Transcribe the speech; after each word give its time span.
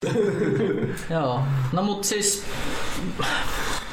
Joo, 1.10 1.42
no 1.72 1.82
mut 1.82 2.04
siis 2.04 2.46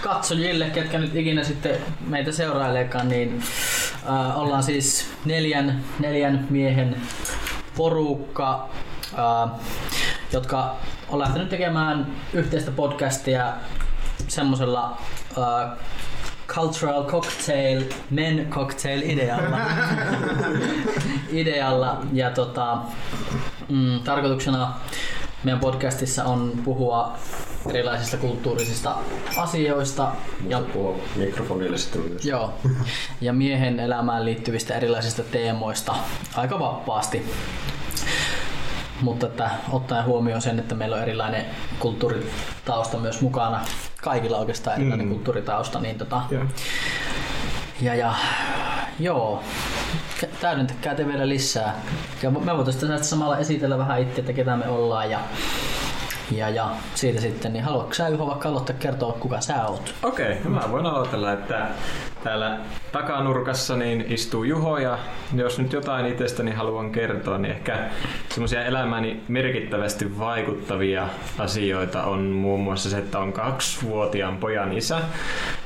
katsojille, 0.01 0.69
ketkä 0.69 0.99
nyt 0.99 1.15
ikinä 1.15 1.43
sitten 1.43 1.77
meitä 2.07 2.31
seuraileekaan, 2.31 3.09
niin 3.09 3.43
äh, 4.09 4.39
ollaan 4.39 4.63
siis 4.63 5.09
neljän, 5.25 5.83
neljän 5.99 6.47
miehen 6.49 7.01
porukka, 7.77 8.69
äh, 9.13 9.59
jotka 10.33 10.75
on 11.09 11.19
lähtenyt 11.19 11.49
tekemään 11.49 12.07
yhteistä 12.33 12.71
podcastia 12.71 13.53
semmoisella 14.27 14.97
äh, 15.37 15.77
cultural 16.47 17.03
cocktail, 17.05 17.83
men 18.09 18.47
cocktail 18.49 19.01
idealla. 19.03 19.57
idealla 21.41 22.01
ja 22.13 22.31
tota, 22.31 22.77
mm, 23.69 23.99
tarkoituksena 23.99 24.73
meidän 25.43 25.59
podcastissa 25.59 26.23
on 26.23 26.53
puhua 26.65 27.17
erilaisista 27.69 28.17
kulttuurisista 28.17 28.95
asioista. 29.37 30.11
Ja 30.47 30.59
puhua 30.73 30.97
mikrofonille 31.15 31.77
sitten 31.77 32.01
myös. 32.01 32.25
Joo. 32.25 32.53
Ja 33.21 33.33
miehen 33.33 33.79
elämään 33.79 34.25
liittyvistä 34.25 34.75
erilaisista 34.75 35.23
teemoista 35.23 35.95
aika 36.35 36.59
vapaasti. 36.59 37.33
Mutta 39.01 39.25
että 39.25 39.49
ottaen 39.71 40.05
huomioon 40.05 40.41
sen, 40.41 40.59
että 40.59 40.75
meillä 40.75 40.95
on 40.95 41.01
erilainen 41.01 41.45
kulttuuritausta 41.79 42.97
myös 42.97 43.21
mukana, 43.21 43.65
kaikilla 44.01 44.37
oikeastaan 44.37 44.77
erilainen 44.77 45.07
mm. 45.07 45.11
kulttuuritausta, 45.11 45.79
niin 45.79 45.97
tota, 45.97 46.21
yeah. 46.31 46.47
Ja, 47.81 47.95
ja 47.95 48.13
joo, 48.99 49.43
täydentäkää 50.41 50.95
te 50.95 51.07
vielä 51.07 51.29
lisää. 51.29 51.75
Ja 52.23 52.31
me 52.31 52.57
voitaisiin 52.57 52.91
tästä 52.91 53.07
samalla 53.07 53.37
esitellä 53.37 53.77
vähän 53.77 54.01
itse, 54.01 54.19
että 54.19 54.33
ketä 54.33 54.57
me 54.57 54.67
ollaan 54.67 55.11
ja 55.11 55.19
ja, 56.31 56.49
ja 56.49 56.69
siitä 56.95 57.21
sitten, 57.21 57.53
niin 57.53 57.65
haluatko 57.65 57.93
sä 57.93 58.09
Juho 58.09 58.27
vaikka 58.27 58.49
aloittaa 58.49 58.75
kertoa, 58.79 59.13
kuka 59.13 59.41
sä 59.41 59.65
oot? 59.65 59.93
Okei, 60.03 60.31
okay, 60.31 60.51
mä 60.51 60.61
voin 60.71 60.85
aloitella, 60.85 61.33
että 61.33 61.67
täällä 62.23 62.57
takanurkassa 62.91 63.75
niin 63.75 64.05
istuu 64.09 64.43
Juho 64.43 64.77
ja 64.77 64.97
jos 65.35 65.59
nyt 65.59 65.73
jotain 65.73 66.05
itsestäni 66.05 66.51
haluan 66.51 66.91
kertoa, 66.91 67.37
niin 67.37 67.51
ehkä 67.51 67.89
semmoisia 68.29 68.65
elämäni 68.65 69.21
merkittävästi 69.27 70.19
vaikuttavia 70.19 71.07
asioita 71.39 72.03
on 72.03 72.19
muun 72.19 72.59
muassa 72.59 72.89
se, 72.89 72.97
että 72.97 73.19
on 73.19 73.33
kaksivuotiaan 73.33 74.37
pojan 74.37 74.77
isä. 74.77 75.01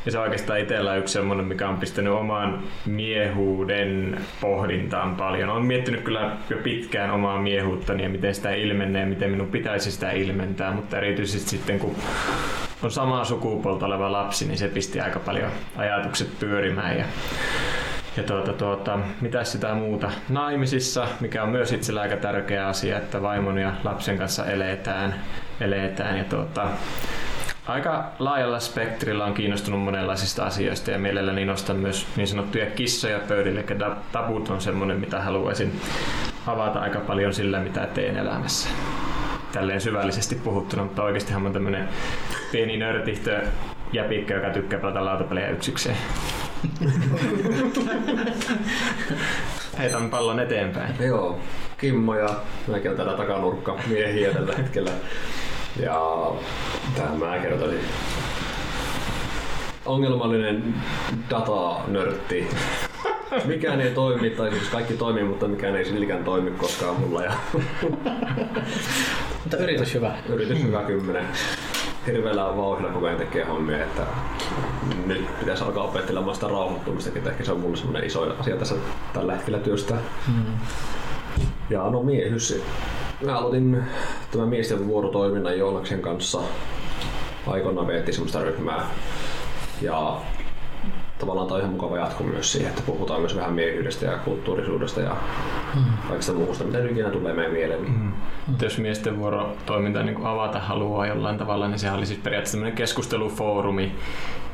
Ja 0.06 0.12
se 0.12 0.18
on 0.18 0.24
oikeastaan 0.24 0.60
itsellä 0.60 0.96
yksi 0.96 1.14
semmoinen, 1.14 1.46
mikä 1.46 1.70
on 1.70 1.78
pistänyt 1.78 2.14
oman 2.14 2.64
miehuuden 2.86 4.22
pohdintaan 4.42 5.16
paljon. 5.16 5.50
Olen 5.50 5.66
miettinyt 5.66 6.02
kyllä 6.02 6.32
jo 6.50 6.58
pitkään 6.58 7.12
omaa 7.12 7.42
miehuuttani 7.42 8.04
ja 8.04 8.10
miten 8.10 8.36
sitä 8.36 8.54
ilmenee 8.54 9.02
ja 9.02 9.08
miten 9.08 9.32
minun 9.32 9.48
pitäisi 9.48 9.92
sitä 9.92 10.12
ilmentää, 10.12 10.72
mutta 10.72 10.98
erityisesti 10.98 11.50
sitten 11.50 11.80
kun 11.80 11.96
on 12.84 12.92
samaa 12.92 13.26
sukupuolta 13.26 13.86
oleva 13.86 14.12
lapsi, 14.12 14.46
niin 14.46 14.58
se 14.58 14.68
pisti 14.68 15.00
aika 15.00 15.20
paljon 15.20 15.52
ajatukset 15.76 16.40
pyörimään. 16.40 16.98
Ja, 16.98 17.06
ja 18.18 18.24
tuota, 18.24 18.54
tuota, 18.54 19.00
mitä 19.22 19.44
sitä 19.44 19.74
muuta? 19.74 20.12
Naimisissa, 20.30 21.08
mikä 21.20 21.44
on 21.44 21.50
myös 21.50 21.72
itsellä 21.72 22.02
aika 22.02 22.18
tärkeä 22.18 22.68
asia, 22.68 22.98
että 22.98 23.22
vaimon 23.22 23.58
ja 23.58 23.74
lapsen 23.84 24.18
kanssa 24.18 24.46
eletään. 24.46 25.16
eletään 25.60 26.18
ja 26.18 26.24
tuota, 26.24 26.68
aika 27.68 28.12
laajalla 28.20 28.60
spektrillä 28.60 29.26
on 29.26 29.34
kiinnostunut 29.34 29.82
monenlaisista 29.82 30.44
asioista 30.44 30.92
ja 30.92 31.00
mielelläni 31.00 31.46
nostan 31.46 31.76
myös 31.76 32.08
niin 32.16 32.28
sanottuja 32.28 32.66
kissoja 32.66 33.20
pöydille, 33.20 33.66
eli 33.70 33.80
tabut 34.12 34.50
on 34.50 34.62
semmoinen, 34.62 35.00
mitä 35.00 35.22
haluaisin 35.22 35.82
avata 36.48 36.80
aika 36.80 37.00
paljon 37.00 37.34
sillä, 37.34 37.60
mitä 37.60 37.88
teen 37.88 38.18
elämässä 38.18 38.70
tälleen 39.52 39.82
syvällisesti 39.82 40.36
puhuttuna, 40.36 40.84
mutta 40.84 41.04
oikeastihan 41.04 41.46
on 41.46 41.54
tämmönen 41.54 41.90
pieni 42.52 42.78
nörtihtö 42.78 43.42
jäpikkä, 43.94 44.34
joka 44.34 44.50
tykkää 44.50 44.80
pelata 44.80 45.06
lautapelejä 45.06 45.50
yksikseen. 45.50 45.98
Heitän 49.78 50.10
pallon 50.10 50.40
eteenpäin. 50.40 50.96
Joo, 51.00 51.40
Kimmo 51.78 52.16
ja 52.16 52.30
mäkin 52.68 52.92
on 52.92 52.98
täällä 52.98 53.18
takanurkka 53.18 53.80
miehiä 53.88 54.34
tällä 54.34 54.56
hetkellä. 54.56 54.92
Ja 55.80 56.32
tähän 56.96 57.20
mä 57.20 57.38
kertoisin 57.38 57.80
ongelmallinen 59.86 60.76
data-nörtti 61.30 62.48
mikään 63.46 63.82
ei 63.82 63.92
toimi, 63.92 64.30
tai 64.30 64.52
siis 64.52 64.70
kaikki 64.70 64.94
toimii, 64.94 65.24
mutta 65.24 65.48
mikään 65.48 65.76
ei 65.76 65.86
silläkään 65.86 66.24
toimi 66.24 66.52
koskaan 66.52 67.00
mulla. 67.00 67.24
Ja... 67.24 67.34
mutta 69.44 69.58
yritys 69.60 69.94
hyvä. 69.94 70.16
Yritys 70.30 70.64
hyvä 70.64 70.84
kymmenen. 70.84 71.26
Hirveällä 72.08 72.58
vauhdilla 72.58 72.92
koko 72.92 73.06
ajan 73.06 73.18
tekee 73.18 73.44
hommia, 73.44 73.84
että 73.84 74.02
nyt 75.06 75.40
pitäisi 75.40 75.64
alkaa 75.64 75.84
opettelemaan 75.84 76.36
sitä 76.36 76.48
rauhoittumista, 76.48 77.12
että 77.16 77.30
ehkä 77.30 77.44
se 77.44 77.52
on 77.52 77.60
mulle 77.60 77.78
semmoinen 77.78 78.08
iso 78.08 78.36
asia 78.40 78.56
tässä 78.56 78.76
tällä 79.14 79.34
hetkellä 79.34 79.60
työstä. 79.60 79.96
Hmm. 80.28 80.46
Ja 81.70 81.90
no 81.90 82.04
miehys. 82.04 82.64
Mä 83.26 83.38
aloitin 83.38 83.84
tämän 84.32 84.48
miesten 84.48 84.88
vuorotoiminnan 84.88 85.58
Joonaksen 85.58 86.02
kanssa. 86.02 86.40
Aikoinaan 87.48 87.88
veettiin 87.88 88.16
semmoista 88.16 88.44
ryhmää. 88.44 88.88
Ja 89.82 90.18
tavallaan 91.22 91.48
tämä 91.48 91.56
on 91.56 91.62
ihan 91.62 91.74
mukava 91.74 91.98
jatko 91.98 92.24
myös 92.24 92.52
siihen, 92.52 92.70
että 92.70 92.82
puhutaan 92.86 93.20
myös 93.20 93.36
vähän 93.36 93.54
miehyydestä 93.54 94.06
ja 94.06 94.18
kulttuurisuudesta 94.18 95.02
ja 95.02 95.16
mm. 95.76 95.84
kaikista 96.08 96.34
muusta, 96.34 96.64
mitä 96.64 96.86
ikinä 96.86 97.10
tulee 97.10 97.34
meidän 97.34 97.54
mieleen. 97.54 97.82
Mm. 97.82 98.12
Mm. 98.48 98.56
Jos 98.62 98.78
miesten 98.78 99.18
vuorotoiminta 99.18 100.04
niin 100.04 100.26
avata 100.26 100.60
haluaa 100.60 101.08
jollain 101.08 101.38
tavalla, 101.38 101.68
niin 101.68 101.80
se 101.80 101.92
oli 101.92 102.06
siis 102.06 102.20
periaatteessa 102.20 102.58
tämmöinen 102.58 102.78
keskustelufoorumi, 102.78 103.92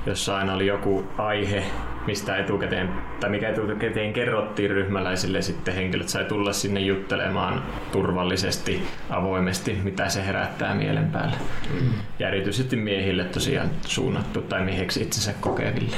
jossa 0.06 0.38
aina 0.38 0.54
oli 0.54 0.68
joku 0.68 1.04
aihe, 1.18 1.64
mistä 2.08 2.38
etukäteen, 2.38 2.90
tai 3.20 3.30
mikä 3.30 3.50
etukäteen 3.50 4.14
kerrottiin 4.14 4.70
ryhmäläisille, 4.70 5.42
sitten 5.42 5.74
henkilöt 5.74 6.10
sai 6.10 6.26
tulla 6.26 6.54
sinne 6.54 6.80
juttelemaan 6.80 7.64
turvallisesti, 7.92 8.82
avoimesti, 9.10 9.80
mitä 9.84 10.10
se 10.10 10.26
herättää 10.26 10.76
mielen 10.76 11.12
päälle. 11.12 11.38
Mm. 11.74 11.90
Ja 12.20 12.28
erityisesti 12.28 12.76
miehille 12.76 13.24
tosiaan 13.24 13.70
suunnattu 13.86 14.42
tai 14.42 14.64
mieheksi 14.66 15.02
itsensä 15.02 15.34
kokeville. 15.42 15.96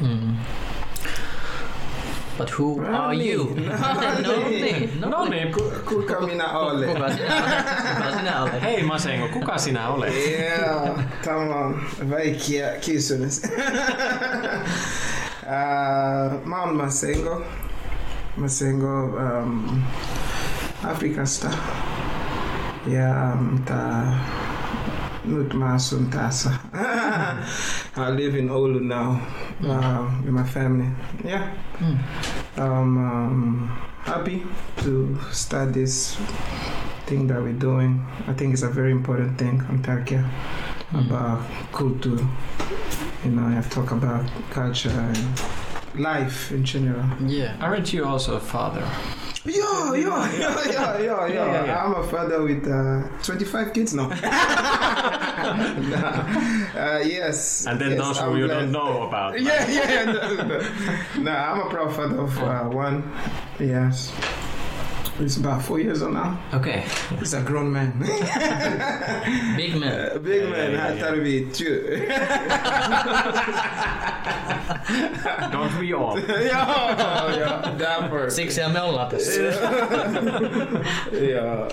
Mm. 0.00 0.36
But 2.38 2.50
who 2.50 2.76
no 2.82 2.98
are 2.98 3.14
you? 3.14 3.44
no 3.54 4.48
niin, 4.48 5.00
no 5.00 5.24
niin. 5.24 5.52
kuka 5.84 6.20
minä 6.20 6.58
olen? 6.58 6.88
Kuka 6.88 7.10
sinä 7.12 7.34
olet? 7.44 7.64
Kuka 7.96 8.10
sinä 8.18 8.42
olet? 8.42 8.62
Hei 8.62 8.82
Masengo, 8.82 9.28
kuka 9.28 9.58
sinä 9.58 9.88
olet? 9.88 10.14
Yeah, 10.14 11.04
tämä 11.24 11.36
on 11.36 11.82
vaikea 12.10 12.68
kysymys. 12.84 13.42
uh, 13.44 13.50
mä 16.50 16.62
oon 16.62 16.76
Masengo. 16.76 17.42
Masengo 18.36 19.04
um, 19.04 19.82
Afrikasta. 20.90 21.48
Ja 22.86 23.32
um, 23.32 23.62
tää 23.64 24.18
mä 25.54 25.72
asun 25.72 26.06
tässä. 26.06 26.50
I 27.96 28.16
live 28.16 28.38
in 28.38 28.48
Oulu 28.50 28.80
now 28.80 29.16
uh, 29.64 30.06
with 30.24 30.32
my 30.32 30.42
family. 30.42 30.88
Yeah. 31.24 31.42
Mm. 31.80 31.98
I'm 32.56 32.96
um, 32.98 33.68
happy 34.06 34.42
to 34.84 35.18
start 35.32 35.72
this 35.72 36.18
thing 37.06 37.28
that 37.28 37.42
we're 37.42 37.60
doing. 37.60 38.00
I 38.28 38.34
think 38.34 38.54
it's 38.54 38.62
a 38.62 38.74
very 38.74 38.90
important 38.90 39.38
thing 39.38 39.62
on 39.70 39.82
Turkey 39.82 40.18
mm. 40.92 41.06
about 41.06 41.40
culture. 41.72 42.26
You 43.24 43.30
know, 43.30 43.48
I 43.48 43.54
have 43.54 43.68
talk 43.70 43.92
about 43.92 44.24
culture 44.50 44.90
and 44.90 45.65
life 45.98 46.50
in 46.52 46.64
general. 46.64 47.04
Yeah. 47.26 47.56
Aren't 47.60 47.92
you 47.92 48.04
also 48.04 48.36
a 48.36 48.40
father? 48.40 48.86
Yeah, 49.44 49.94
yeah, 49.94 50.32
yeah, 50.38 50.64
yeah, 50.66 50.98
yeah, 50.98 51.26
yeah. 51.26 51.64
yeah, 51.66 51.84
I'm 51.84 51.94
a 51.94 52.02
father 52.08 52.42
with 52.42 52.66
uh, 52.66 53.06
25 53.22 53.72
kids 53.72 53.94
now. 53.94 54.10
uh, 54.10 54.16
yes. 57.04 57.64
And 57.66 57.80
then 57.80 57.92
yes, 57.92 58.00
those 58.00 58.18
who 58.18 58.36
you 58.38 58.48
don't 58.48 58.72
know 58.72 59.04
about. 59.04 59.40
Yeah, 59.40 59.68
yeah. 59.68 60.04
No, 60.04 60.34
no. 60.34 60.60
no, 61.22 61.30
I'm 61.30 61.60
a 61.60 61.70
proud 61.70 61.94
father 61.94 62.20
of 62.20 62.36
uh, 62.38 62.64
one. 62.64 63.12
Yes. 63.60 64.12
He's 65.18 65.38
about 65.38 65.62
four 65.62 65.80
years 65.80 66.02
old 66.02 66.14
now. 66.14 66.38
Okay. 66.52 66.84
He's 67.18 67.32
a 67.32 67.40
grown 67.42 67.72
man. 67.72 67.92
big 69.56 69.76
man. 69.76 70.10
Uh, 70.10 70.18
big 70.18 70.42
yeah, 70.42 70.50
man. 70.50 70.72
Yeah, 70.72 70.92
yeah, 70.92 71.10
to 71.10 71.22
be 71.22 71.46
two. 71.52 72.06
Don't 75.52 75.78
we 75.78 75.94
all? 75.94 76.20
yeah, 76.28 77.36
yeah, 77.36 77.74
dapper. 77.78 78.30
Siksi 78.30 78.60
me 78.72 78.80
ollaan 78.80 79.08
tässä. 79.08 79.32
yeah. 81.12 81.68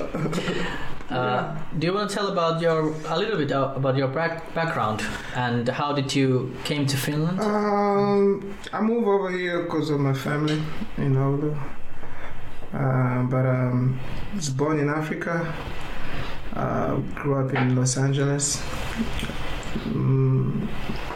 Uh, 1.11 1.43
do 1.77 1.87
you 1.87 1.93
want 1.93 2.09
to 2.09 2.15
tell 2.15 2.27
about 2.27 2.61
your 2.61 2.93
a 3.07 3.17
little 3.17 3.37
bit 3.37 3.51
about 3.51 3.97
your 3.97 4.07
back, 4.07 4.53
background 4.55 5.01
and 5.35 5.69
how 5.69 5.93
did 5.93 6.15
you 6.15 6.51
came 6.63 6.85
to 6.85 6.97
Finland? 6.97 7.39
Um, 7.39 8.55
I 8.71 8.81
moved 8.81 9.07
over 9.07 9.29
here 9.29 9.63
because 9.63 9.91
of 9.91 9.99
my 9.99 10.13
family 10.13 10.61
in 10.97 11.15
Oulu. 11.15 11.55
Uh, 12.73 13.23
but 13.23 13.45
um, 13.45 13.99
was 14.35 14.49
born 14.49 14.79
in 14.79 14.89
Africa. 14.89 15.53
Uh, 16.55 16.95
grew 17.15 17.35
up 17.35 17.53
in 17.53 17.75
Los 17.75 17.97
Angeles. 17.97 18.57
Mm, 19.89 20.67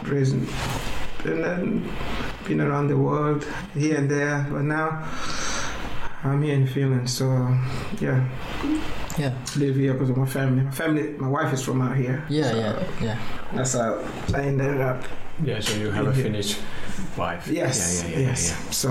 raised, 0.04 0.34
and 0.34 1.44
then 1.44 1.92
been 2.46 2.60
around 2.60 2.88
the 2.88 2.96
world 2.96 3.46
here 3.74 3.96
and 3.96 4.10
there, 4.10 4.46
but 4.50 4.62
now 4.62 5.04
I'm 6.24 6.42
here 6.42 6.54
in 6.54 6.66
Finland. 6.66 7.08
So 7.10 7.24
yeah, 8.00 8.20
Yeah. 9.18 9.32
live 9.56 9.74
here 9.80 9.92
because 9.92 10.10
of 10.10 10.16
my 10.16 10.26
family. 10.26 10.62
My 10.64 10.70
family, 10.70 11.14
my 11.18 11.28
wife 11.28 11.52
is 11.54 11.62
from 11.62 11.80
out 11.82 11.96
here. 11.96 12.22
Yeah, 12.28 12.50
so 12.50 12.56
yeah, 12.56 12.74
yeah. 13.02 13.16
That's 13.54 13.74
how 13.74 13.98
I 14.34 14.40
ended 14.46 14.80
up. 14.80 15.04
Yeah, 15.46 15.60
so 15.60 15.76
you 15.76 15.90
have 15.92 16.08
a 16.08 16.12
Finnish 16.12 16.56
wife. 17.16 17.46
Yes, 17.52 18.02
Yeah, 18.02 18.10
yeah, 18.10 18.18
yeah, 18.20 18.28
yes. 18.28 18.48
yeah. 18.50 18.70
So 18.70 18.88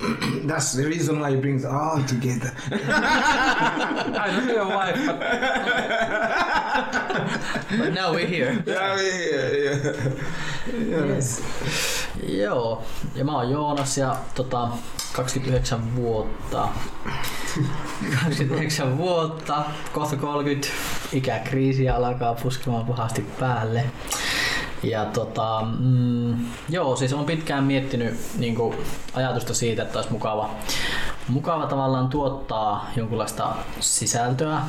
that's 0.48 0.72
the 0.72 0.84
reason 0.86 1.20
why 1.20 1.30
it 1.34 1.40
brings 1.40 1.64
all 1.64 2.02
together. 2.08 2.50
I 2.72 4.30
know 4.46 4.52
your 4.52 4.68
wife, 4.68 5.06
but 5.06 5.20
But 7.78 7.92
now 7.94 8.12
we're 8.12 8.26
here. 8.26 8.62
yeah, 8.66 9.00
yeah, 9.00 9.52
yeah. 9.54 11.06
Yes. 11.14 11.42
Joo, 12.38 12.82
ja 13.16 13.24
mä 13.24 13.32
oon 13.36 13.50
Joonas 13.50 13.96
ja 13.98 14.16
tota, 14.34 14.68
29 15.12 15.96
vuotta. 15.96 16.68
29 18.22 18.98
vuotta, 18.98 19.64
kohta 19.92 20.16
30, 20.16 20.68
ikäkriisi 21.12 21.88
alkaa 21.88 22.34
puskemaan 22.34 22.86
pahasti 22.86 23.26
päälle. 23.40 23.84
Ja 24.82 25.04
tota, 25.04 25.66
mm, 25.78 26.46
joo, 26.68 26.96
siis 26.96 27.12
on 27.12 27.24
pitkään 27.24 27.64
miettinyt 27.64 28.20
niin 28.38 28.54
kuin, 28.54 28.76
ajatusta 29.14 29.54
siitä, 29.54 29.82
että 29.82 29.98
olisi 29.98 30.12
mukava, 30.12 30.50
mukava 31.28 31.66
tavallaan 31.66 32.08
tuottaa 32.08 32.90
jonkunlaista 32.96 33.54
sisältöä. 33.80 34.60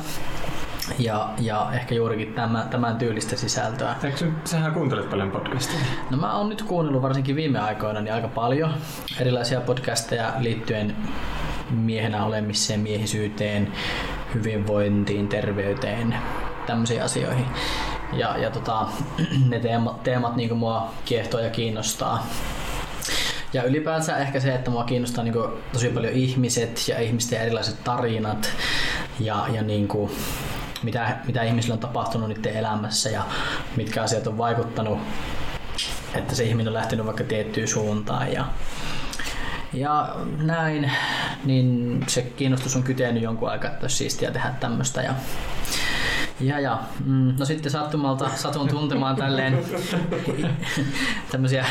Ja, 0.98 1.30
ja 1.40 1.70
ehkä 1.72 1.94
juurikin 1.94 2.34
tämän, 2.34 2.68
tämän 2.68 2.96
tyylistä 2.96 3.36
sisältöä. 3.36 3.96
eikö 4.04 4.16
sä- 4.16 4.26
sähän 4.44 4.72
kuuntelet 4.72 5.10
paljon 5.10 5.30
podcastia? 5.30 5.78
No 6.10 6.16
mä 6.16 6.36
oon 6.36 6.48
nyt 6.48 6.62
kuunnellut 6.62 7.02
varsinkin 7.02 7.36
viime 7.36 7.58
aikoina 7.58 8.00
niin 8.00 8.14
aika 8.14 8.28
paljon 8.28 8.74
erilaisia 9.20 9.60
podcasteja 9.60 10.32
liittyen 10.38 10.96
miehenä 11.70 12.24
olemiseen, 12.24 12.80
miehisyyteen, 12.80 13.72
hyvinvointiin, 14.34 15.28
terveyteen, 15.28 16.14
tämmöisiin 16.66 17.02
asioihin. 17.02 17.46
Ja, 18.12 18.38
ja 18.38 18.50
tota, 18.50 18.86
ne 19.48 19.60
teemat, 19.60 20.02
teemat 20.02 20.36
niin 20.36 20.56
mua 20.56 20.90
kiehtoo 21.04 21.40
ja 21.40 21.50
kiinnostaa. 21.50 22.26
Ja 23.52 23.62
ylipäänsä 23.62 24.16
ehkä 24.16 24.40
se, 24.40 24.54
että 24.54 24.70
mua 24.70 24.84
kiinnostaa 24.84 25.24
niin 25.24 25.34
tosi 25.72 25.88
paljon 25.88 26.12
ihmiset 26.12 26.88
ja 26.88 27.00
ihmisten 27.00 27.40
erilaiset 27.40 27.84
tarinat 27.84 28.52
ja, 29.20 29.46
ja 29.52 29.62
niin 29.62 29.88
kuin, 29.88 30.10
mitä, 30.84 31.16
mitä 31.26 31.42
ihmisillä 31.42 31.74
on 31.74 31.78
tapahtunut 31.78 32.28
niiden 32.28 32.56
elämässä 32.56 33.10
ja 33.10 33.22
mitkä 33.76 34.02
asiat 34.02 34.26
on 34.26 34.38
vaikuttanut, 34.38 34.98
että 36.14 36.34
se 36.34 36.44
ihminen 36.44 36.68
on 36.68 36.74
lähtenyt 36.74 37.06
vaikka 37.06 37.24
tiettyyn 37.24 37.68
suuntaan 37.68 38.32
ja, 38.32 38.44
ja 39.72 40.16
näin, 40.38 40.92
niin 41.44 42.00
se 42.06 42.22
kiinnostus 42.22 42.76
on 42.76 42.82
kytenyt 42.82 43.22
jonkun 43.22 43.50
aikaa, 43.50 43.70
että 43.70 43.84
olisi 43.84 43.96
siistiä 43.96 44.30
tehdä 44.30 44.54
tämmöistä 44.60 45.02
ja 45.02 45.14
ja, 46.40 46.60
ja. 46.60 46.78
Mm, 47.04 47.34
no 47.38 47.44
sitten 47.44 47.72
sattumalta 47.72 48.30
satun 48.36 48.68
tuntemaan 48.68 49.16
tälleen 49.16 49.58
tämmöisiä 51.32 51.66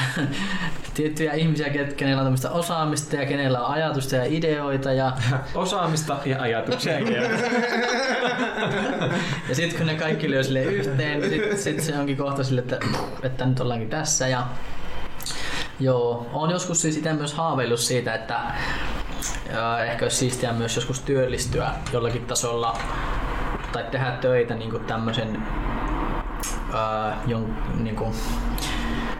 tiettyjä 0.93 1.33
ihmisiä, 1.33 1.69
kenellä 1.97 2.21
on 2.21 2.25
tämmöistä 2.25 2.51
osaamista 2.51 3.15
ja 3.15 3.25
kenellä 3.25 3.65
on 3.65 3.73
ajatusta 3.73 4.15
ja 4.15 4.23
ideoita. 4.25 4.93
Ja, 4.93 5.11
Osaamista 5.55 6.17
ja 6.25 6.41
ajatuksia. 6.41 6.99
ja 9.49 9.55
sitten 9.55 9.77
kun 9.77 9.87
ne 9.87 9.95
kaikki 9.95 10.29
lyö 10.29 10.41
yhteen, 10.71 11.19
niin 11.19 11.31
sitten 11.31 11.57
sit 11.57 11.79
se 11.79 11.99
onkin 11.99 12.17
kohta 12.17 12.43
sille, 12.43 12.61
että, 12.61 12.79
että 13.23 13.45
nyt 13.45 13.59
ollaankin 13.59 13.89
tässä. 13.89 14.27
Ja, 14.27 14.47
joo, 15.79 16.29
on 16.33 16.49
joskus 16.49 16.81
siis 16.81 16.97
itse 16.97 17.13
myös 17.13 17.33
haaveillut 17.33 17.79
siitä, 17.79 18.15
että 18.15 18.39
ehkä 19.87 20.05
olisi 20.05 20.17
siistiä 20.17 20.53
myös 20.53 20.75
joskus 20.75 20.99
työllistyä 20.99 21.71
jollakin 21.93 22.25
tasolla 22.25 22.77
tai 23.73 23.83
tehdä 23.91 24.11
töitä 24.11 24.55
niin 24.55 24.71
kuin 24.71 24.85
tämmöisen 24.85 25.43
ää, 26.73 27.21
jon, 27.27 27.55
niin 27.79 27.95
kuin, 27.95 28.15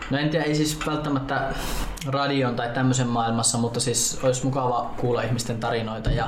no 0.09 0.17
en 0.17 0.29
tiedä, 0.29 0.45
ei 0.45 0.55
siis 0.55 0.79
välttämättä 0.85 1.53
radion 2.07 2.55
tai 2.55 2.69
tämmöisen 2.69 3.07
maailmassa, 3.07 3.57
mutta 3.57 3.79
siis 3.79 4.19
olisi 4.23 4.45
mukava 4.45 4.93
kuulla 4.97 5.21
ihmisten 5.21 5.59
tarinoita 5.59 6.11
ja 6.11 6.27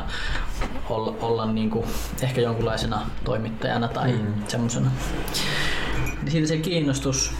olla, 0.90 1.16
olla 1.22 1.46
niin 1.46 1.70
kuin 1.70 1.86
ehkä 2.22 2.42
jonkunlaisena 2.42 3.02
toimittajana 3.24 3.88
tai 3.88 4.12
mm. 4.12 4.34
semmoisena. 4.48 4.92
Siitä 6.28 6.48
se 6.48 6.58
kiinnostus 6.58 7.34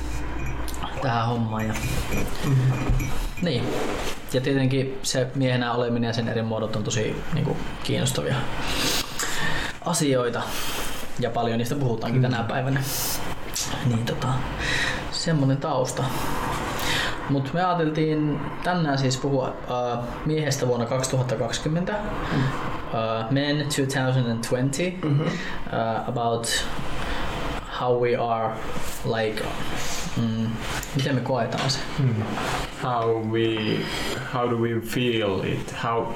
tähän 1.02 1.28
hommaan. 1.28 1.68
Ja... 1.68 1.74
Niin. 3.42 3.64
Ja 4.34 4.42
tietenkin 4.42 5.00
se 5.04 5.28
miehenä 5.36 5.74
oleminen 5.74 6.08
ja 6.08 6.14
sen 6.14 6.28
eri 6.28 6.42
muodot 6.42 6.76
on 6.76 6.84
tosi 6.84 7.24
niin 7.34 7.46
kuin, 7.46 7.58
kiinnostavia 7.84 8.36
asioita. 9.86 10.42
Ja 11.20 11.30
paljon 11.30 11.58
niistä 11.58 11.76
puhutaankin 11.76 12.22
tänä 12.22 12.44
päivänä. 12.44 12.82
Niin 13.86 14.06
tota, 14.06 14.28
semmonen 15.12 15.58
tausta. 15.58 16.04
Mutta 17.30 17.50
me 17.54 17.64
ajateltiin 17.64 18.40
tänään 18.64 18.98
siis 18.98 19.18
puhua 19.18 19.48
uh, 19.48 20.04
miehestä 20.26 20.68
vuonna 20.68 20.86
2020, 20.86 21.94
uh, 21.94 23.32
Men 23.32 23.58
2020, 23.58 25.08
Mm-hmm. 25.08 25.26
uh, 25.26 26.10
about 26.10 26.66
how 27.80 27.94
we 28.02 28.16
are 28.16 28.54
like, 29.06 29.42
mm, 30.16 30.48
miten 30.96 31.16
me 31.16 31.22
koetaan 31.22 31.70
se. 31.70 31.80
how 32.82 33.18
we 33.32 33.80
how 34.34 34.48
do 34.50 34.58
we 34.58 34.80
feel 34.82 35.42
it 35.44 35.72
how 35.72 36.08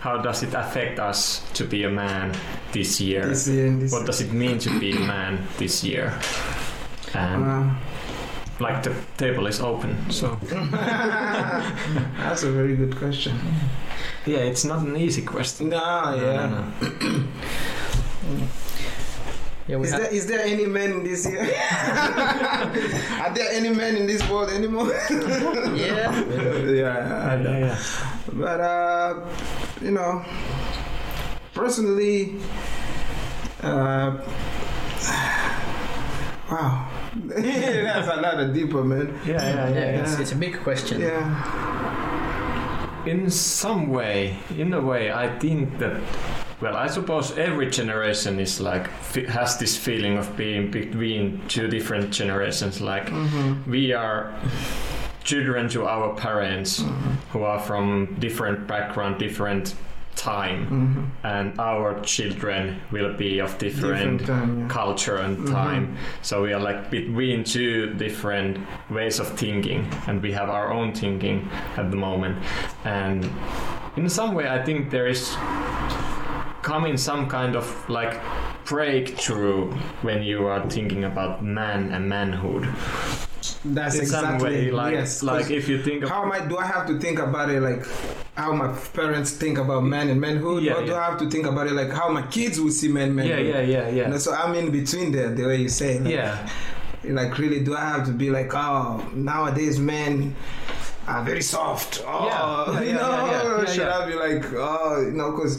how 0.00 0.22
does 0.22 0.42
it 0.42 0.54
affect 0.54 0.98
us 0.98 1.42
to 1.54 1.64
be 1.64 1.84
a 1.86 1.90
man 1.90 2.32
this 2.72 3.00
year 3.00 3.26
This 3.28 3.48
year, 3.48 3.70
this 3.80 3.92
what 3.92 4.06
does 4.06 4.20
it 4.20 4.32
mean 4.32 4.58
to 4.58 4.70
be 4.80 4.90
a 4.96 5.00
man 5.00 5.38
this 5.58 5.84
year 5.84 6.12
and 7.14 7.44
Uh, 7.44 7.64
like 8.60 8.82
the 8.82 8.92
table 9.16 9.48
is 9.48 9.60
open 9.60 9.96
so 10.10 10.36
that's 12.18 12.42
a 12.44 12.50
very 12.50 12.76
good 12.76 12.96
question. 12.98 13.32
yeah 14.26 14.38
it's 14.50 14.64
not 14.64 14.78
an 14.86 14.96
easy 14.96 15.22
question 15.22 15.68
No, 15.68 16.14
yeah. 16.16 16.46
no, 16.46 16.58
no. 16.58 17.24
Yeah, 19.68 19.80
Is 19.82 19.90
ha- 19.92 19.98
there 19.98 20.14
is 20.14 20.26
there 20.26 20.40
any 20.46 20.64
men 20.66 20.90
in 20.92 21.02
this 21.02 21.26
year? 21.26 21.42
Are 21.42 23.34
there 23.34 23.50
any 23.50 23.70
men 23.70 23.96
in 23.96 24.06
this 24.06 24.22
world 24.30 24.50
anymore? 24.50 24.92
yeah. 25.74 26.14
yeah, 26.70 27.26
I 27.32 27.36
know. 27.36 27.50
yeah, 27.50 27.74
yeah. 27.74 27.78
But 28.32 28.60
uh, 28.60 29.26
you 29.82 29.90
know, 29.90 30.22
personally, 31.52 32.38
uh, 33.62 34.22
wow, 36.50 36.86
that's 37.26 38.06
a 38.06 38.12
another 38.22 38.52
deeper 38.54 38.84
man. 38.84 39.18
yeah 39.26 39.42
yeah 39.42 39.68
yeah, 39.68 39.74
Yeah, 39.74 40.00
it's, 40.02 40.12
yeah. 40.14 40.20
it's 40.22 40.32
a 40.32 40.36
big 40.38 40.62
question. 40.62 41.00
Yeah, 41.00 41.26
in 43.06 43.30
some 43.30 43.88
way 43.88 44.36
in 44.58 44.72
a 44.74 44.80
way 44.80 45.12
i 45.12 45.28
think 45.38 45.78
that 45.78 45.94
well 46.60 46.76
i 46.76 46.86
suppose 46.86 47.36
every 47.38 47.70
generation 47.70 48.38
is 48.40 48.60
like 48.60 48.88
f- 48.88 49.26
has 49.26 49.58
this 49.58 49.76
feeling 49.76 50.16
of 50.18 50.36
being 50.36 50.70
between 50.70 51.40
two 51.48 51.68
different 51.68 52.10
generations 52.10 52.80
like 52.80 53.06
mm-hmm. 53.10 53.70
we 53.70 53.92
are 53.92 54.32
children 55.24 55.68
to 55.68 55.86
our 55.86 56.14
parents 56.14 56.82
who 57.32 57.42
are 57.42 57.58
from 57.60 58.14
different 58.18 58.66
background 58.66 59.18
different 59.18 59.74
time 60.14 60.64
Mm-hmm. 60.66 61.26
and 61.26 61.60
our 61.60 62.00
children 62.00 62.80
will 62.90 63.12
be 63.12 63.38
of 63.38 63.58
different, 63.58 64.20
Different 64.20 64.26
time, 64.26 64.60
yeah. 64.60 64.68
culture 64.68 65.16
and 65.16 65.36
Mhm. 65.36 65.52
time 65.52 65.96
so 66.22 66.40
we 66.42 66.54
are 66.54 66.60
like 66.60 66.90
between 66.90 67.44
two 67.44 67.92
different 67.98 68.56
ways 68.88 69.20
of 69.20 69.28
thinking 69.38 69.84
and 70.06 70.22
we 70.22 70.32
have 70.32 70.48
our 70.48 70.72
own 70.72 70.94
thinking 70.94 71.50
at 71.76 71.90
the 71.90 71.96
moment 71.98 72.38
and 72.86 73.28
in 73.98 74.08
some 74.08 74.32
way 74.34 74.48
i 74.48 74.64
think 74.64 74.90
there 74.90 75.06
is 75.06 75.36
coming 76.66 76.96
some 76.96 77.28
kind 77.28 77.54
of 77.54 77.66
like 77.88 78.14
breakthrough 78.64 79.70
when 80.02 80.20
you 80.30 80.46
are 80.52 80.62
thinking 80.68 81.04
about 81.04 81.32
man 81.44 81.92
and 81.94 82.08
manhood 82.08 82.64
That's 83.64 83.94
in 84.00 84.06
some 84.06 84.24
exactly 84.24 84.50
way 84.50 84.70
like 84.72 84.94
yes. 84.94 85.22
like 85.22 85.48
if 85.60 85.68
you 85.68 85.78
think 85.88 86.02
of 86.02 86.08
how 86.10 86.24
am 86.24 86.32
I? 86.32 86.40
Do 86.50 86.56
I 86.58 86.66
have 86.74 86.84
to 86.90 86.98
think 86.98 87.18
about 87.20 87.48
it 87.54 87.60
like 87.60 87.82
how 88.42 88.50
my 88.52 88.68
parents 89.00 89.30
think 89.42 89.56
about 89.58 89.82
man 89.94 90.06
and 90.12 90.20
manhood, 90.20 90.62
Yeah, 90.64 90.74
or 90.74 90.80
do 90.84 90.90
yeah. 90.90 91.00
I 91.00 91.04
have 91.10 91.18
to 91.20 91.30
think 91.30 91.46
about 91.46 91.66
it 91.70 91.74
like 91.82 91.90
how 92.00 92.08
my 92.18 92.24
kids 92.36 92.60
will 92.60 92.72
see 92.80 92.88
man 92.88 93.10
yeah 93.10 93.14
manhood? 93.14 93.46
yeah 93.46 93.60
yeah 93.60 94.06
know, 94.08 94.14
yeah 94.14 94.18
so 94.18 94.34
I'm 94.34 94.52
in 94.60 94.70
between 94.80 95.12
there, 95.12 95.30
the 95.38 95.44
way 95.46 95.56
you 95.64 95.68
say. 95.68 95.92
Like, 96.00 96.12
yeah 96.18 96.48
Like, 97.20 97.38
really, 97.38 97.60
do 97.62 97.72
I 97.76 97.84
have 97.94 98.04
to 98.10 98.12
be 98.24 98.28
like, 98.38 98.50
oh, 98.52 98.98
nowadays 99.14 99.78
men 99.78 100.34
are 101.06 101.22
very 101.30 101.42
soft? 101.42 102.02
Oh, 102.04 102.26
Yeah, 102.30 102.72
yeah, 102.72 102.80
you 102.80 102.88
yeah, 102.88 102.94
know, 103.00 103.10
yeah, 103.10 103.42
yeah, 103.42 103.58
yeah, 103.58 103.72
should 103.74 103.90
yeah. 103.90 103.98
I 103.98 104.06
be 104.12 104.16
like, 104.26 104.44
oh, 104.70 105.02
you 105.06 105.12
know, 105.18 105.28
because 105.30 105.54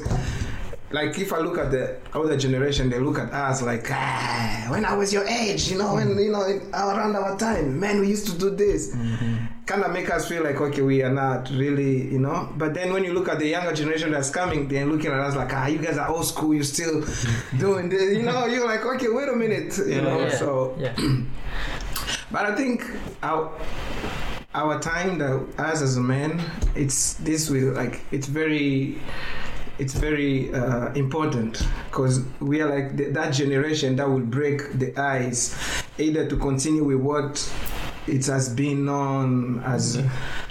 like 0.92 1.18
if 1.20 1.34
I 1.34 1.40
look 1.40 1.58
at 1.58 1.72
the 1.72 1.98
older 2.14 2.38
generation, 2.38 2.90
they 2.90 3.00
look 3.00 3.20
at 3.20 3.32
us 3.34 3.62
like, 3.62 3.86
ah, 3.92 4.68
when 4.70 4.86
I 4.86 4.94
was 4.96 5.12
your 5.12 5.26
age, 5.26 5.70
you 5.70 5.78
know, 5.78 5.96
when 5.96 6.18
you 6.18 6.32
know 6.32 6.42
around 6.74 7.16
our 7.16 7.38
time, 7.38 7.80
man, 7.80 8.00
we 8.00 8.08
used 8.08 8.28
to 8.28 8.38
do 8.38 8.56
this. 8.56 8.96
Kind 9.66 9.84
of 9.84 9.92
make 9.92 10.10
us 10.10 10.30
feel 10.30 10.44
like 10.44 10.62
okay, 10.62 10.82
we 10.82 11.04
are 11.04 11.12
not 11.12 11.50
really, 11.50 12.10
you 12.10 12.20
know. 12.20 12.48
But 12.58 12.74
then 12.74 12.94
when 12.94 13.04
you 13.04 13.14
look 13.14 13.28
at 13.28 13.38
the 13.40 13.48
younger 13.48 13.74
generation 13.74 14.12
that's 14.12 14.30
coming, 14.30 14.70
they're 14.70 14.86
looking 14.86 15.12
at 15.12 15.20
us 15.20 15.36
like, 15.36 15.54
ah, 15.54 15.68
you 15.68 15.80
guys 15.80 15.98
are 15.98 16.08
old 16.10 16.26
school, 16.26 16.54
you're 16.54 16.64
still 16.64 17.04
doing 17.60 17.90
this, 17.90 18.16
you 18.16 18.24
know. 18.24 18.46
You're 18.46 18.66
like, 18.66 18.86
okay, 18.86 19.10
wait 19.10 19.28
a 19.28 19.36
minute, 19.36 19.78
you 19.78 20.02
know. 20.02 20.20
yeah, 20.22 20.30
So, 20.38 20.76
yeah. 20.80 20.96
but 22.32 22.46
I 22.46 22.56
think 22.56 22.86
our 23.22 23.52
our 24.56 24.80
time 24.80 25.18
that 25.20 25.46
us 25.60 25.82
as 25.82 25.98
a 25.98 26.02
man, 26.02 26.42
it's 26.74 27.16
this 27.16 27.50
will 27.50 27.74
like 27.74 28.00
it's 28.12 28.28
very 28.28 29.00
it's 29.80 29.94
very 29.94 30.54
uh, 30.54 30.92
important 30.94 31.66
because 31.90 32.22
we 32.40 32.62
are 32.62 32.70
like 32.70 32.98
the, 32.98 33.06
that 33.12 33.32
generation 33.34 33.96
that 33.96 34.10
will 34.10 34.20
break 34.20 34.74
the 34.80 34.96
ice 34.98 35.56
either 35.98 36.28
to 36.28 36.36
continue 36.38 36.84
with 36.84 36.98
what 36.98 37.54
it 38.08 38.26
has 38.26 38.50
been 38.50 38.86
known 38.86 39.62
as 39.66 39.98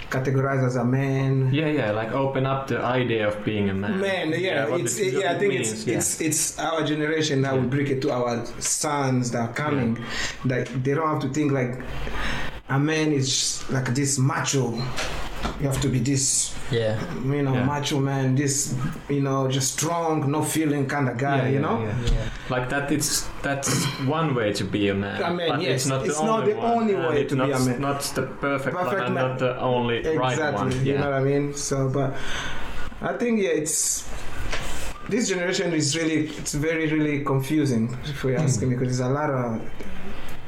categorized 0.09 0.65
as 0.65 0.75
a 0.77 0.85
man 0.85 1.53
Yeah, 1.53 1.67
yeah, 1.67 1.91
like 1.91 2.11
open 2.13 2.45
up 2.45 2.67
the 2.67 2.79
idea 2.79 3.27
of 3.27 3.43
being 3.43 3.69
a 3.69 3.73
man. 3.73 3.99
Man, 3.99 4.33
yeah, 4.39 4.69
what 4.69 4.79
it's 4.81 4.97
it- 4.99 5.13
yeah. 5.15 5.31
I 5.33 5.37
think 5.39 5.53
means, 5.53 5.71
it's 5.71 5.85
yeah. 5.85 5.97
it's 5.97 6.21
it's 6.21 6.59
our 6.59 6.83
generation 6.85 7.41
that 7.41 7.53
will 7.53 7.67
break 7.67 7.89
it 7.89 8.01
to 8.03 8.11
our 8.11 8.45
sons 8.61 9.31
that 9.31 9.41
are 9.49 9.53
coming. 9.53 9.97
that 10.45 10.67
they 10.83 10.93
don't 10.93 11.07
have 11.09 11.21
to 11.21 11.29
think 11.29 11.51
like 11.51 11.81
a 12.69 12.79
man 12.79 13.11
is 13.11 13.63
like 13.69 13.93
this 13.95 14.17
macho. 14.17 14.79
You 15.59 15.67
have 15.67 15.81
to 15.81 15.89
be 15.89 15.99
this, 15.99 16.53
Yeah. 16.71 16.99
you 17.25 17.41
know, 17.43 17.53
Yeah. 17.53 17.65
macho 17.65 17.99
man. 17.99 18.35
This, 18.35 18.75
you 19.09 19.21
know, 19.21 19.47
just 19.47 19.73
strong, 19.73 20.29
no 20.31 20.41
feeling 20.43 20.85
kind 20.87 21.07
of 21.09 21.17
guy. 21.17 21.37
Yeah, 21.37 21.47
you 21.47 21.53
yeah, 21.55 21.59
know. 21.61 21.79
yeah. 21.81 21.95
Yeah. 22.05 22.29
Like 22.49 22.69
that, 22.69 22.91
it's 22.91 23.27
that's 23.41 23.69
one 24.05 24.35
way 24.35 24.53
to 24.53 24.63
be 24.63 24.89
a 24.89 24.93
man. 24.93 25.21
A 25.21 25.33
man, 25.33 25.49
but 25.49 25.61
yes. 25.61 25.71
it's 25.75 25.85
not 25.87 25.99
the 26.03 26.09
It's 26.09 26.19
only 26.19 26.31
not 26.31 26.45
the 26.45 26.55
one, 26.55 26.71
only 26.77 26.93
and 26.95 27.07
way 27.07 27.21
it's 27.21 27.29
to 27.33 27.35
be 27.35 27.51
not, 27.51 27.61
a 27.61 27.65
man. 27.65 27.81
Not 27.81 28.01
the 28.15 28.21
perfect, 28.23 28.75
Perfect 28.77 29.01
and 29.05 29.15
man. 29.15 29.27
not 29.29 29.39
the 29.39 29.59
only 29.59 29.97
right 30.17 30.33
exactly. 30.33 30.69
one. 30.75 30.85
You 30.85 30.97
know 30.97 31.09
what 31.11 31.19
I 31.21 31.23
mean? 31.23 31.53
So, 31.53 31.89
but 31.89 32.13
I 33.01 33.13
think 33.13 33.41
yeah, 33.41 33.49
it's 33.61 34.07
this 35.09 35.29
generation 35.29 35.73
is 35.73 35.95
really 35.97 36.27
it's 36.39 36.53
very 36.53 36.87
really 36.87 37.23
confusing 37.23 37.97
if 38.05 38.23
you 38.23 38.35
ask 38.35 38.61
me 38.61 38.67
because 38.75 38.87
there's 38.97 39.09
a 39.09 39.13
lot 39.13 39.29
of 39.29 39.61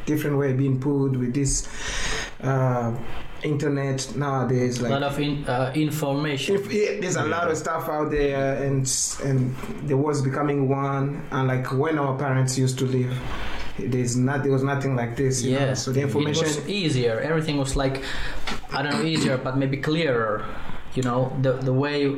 different 0.06 0.38
way 0.38 0.52
being 0.54 0.80
put 0.80 1.12
with 1.16 1.34
this 1.34 1.68
uh, 2.44 2.92
internet 3.44 4.16
nowadays. 4.16 4.82
like 4.82 4.92
A 4.92 5.00
lot 5.00 5.04
of 5.04 5.20
in, 5.20 5.46
uh, 5.46 5.72
information. 5.76 6.56
if, 6.56 6.72
yeah, 6.72 7.00
there's 7.00 7.16
a 7.16 7.26
lot 7.26 7.50
of 7.50 7.58
stuff 7.58 7.90
out 7.90 8.12
there, 8.12 8.62
and 8.64 8.82
and 9.24 9.56
the 9.88 9.98
world's 9.98 10.22
becoming 10.22 10.68
one. 10.70 11.26
And 11.32 11.48
like 11.48 11.72
when 11.72 11.98
our 11.98 12.18
parents 12.18 12.58
used 12.58 12.78
to 12.80 12.86
live, 12.86 13.18
there's 13.78 14.16
not 14.16 14.44
there 14.44 14.52
was 14.52 14.64
nothing 14.64 14.96
like 14.96 15.16
this. 15.16 15.42
You 15.44 15.54
yeah. 15.54 15.66
know? 15.66 15.74
So 15.74 15.92
the 15.92 16.02
information. 16.02 16.46
It 16.46 16.56
was 16.56 16.70
easier. 16.70 17.20
Everything 17.20 17.58
was 17.58 17.76
like, 17.76 18.04
I 18.72 18.82
don't 18.82 18.94
know, 18.94 19.04
easier, 19.04 19.38
but 19.38 19.58
maybe 19.58 19.78
clearer. 19.78 20.46
You 20.96 21.04
know, 21.04 21.36
the 21.42 21.54
the 21.54 21.74
way. 21.74 22.16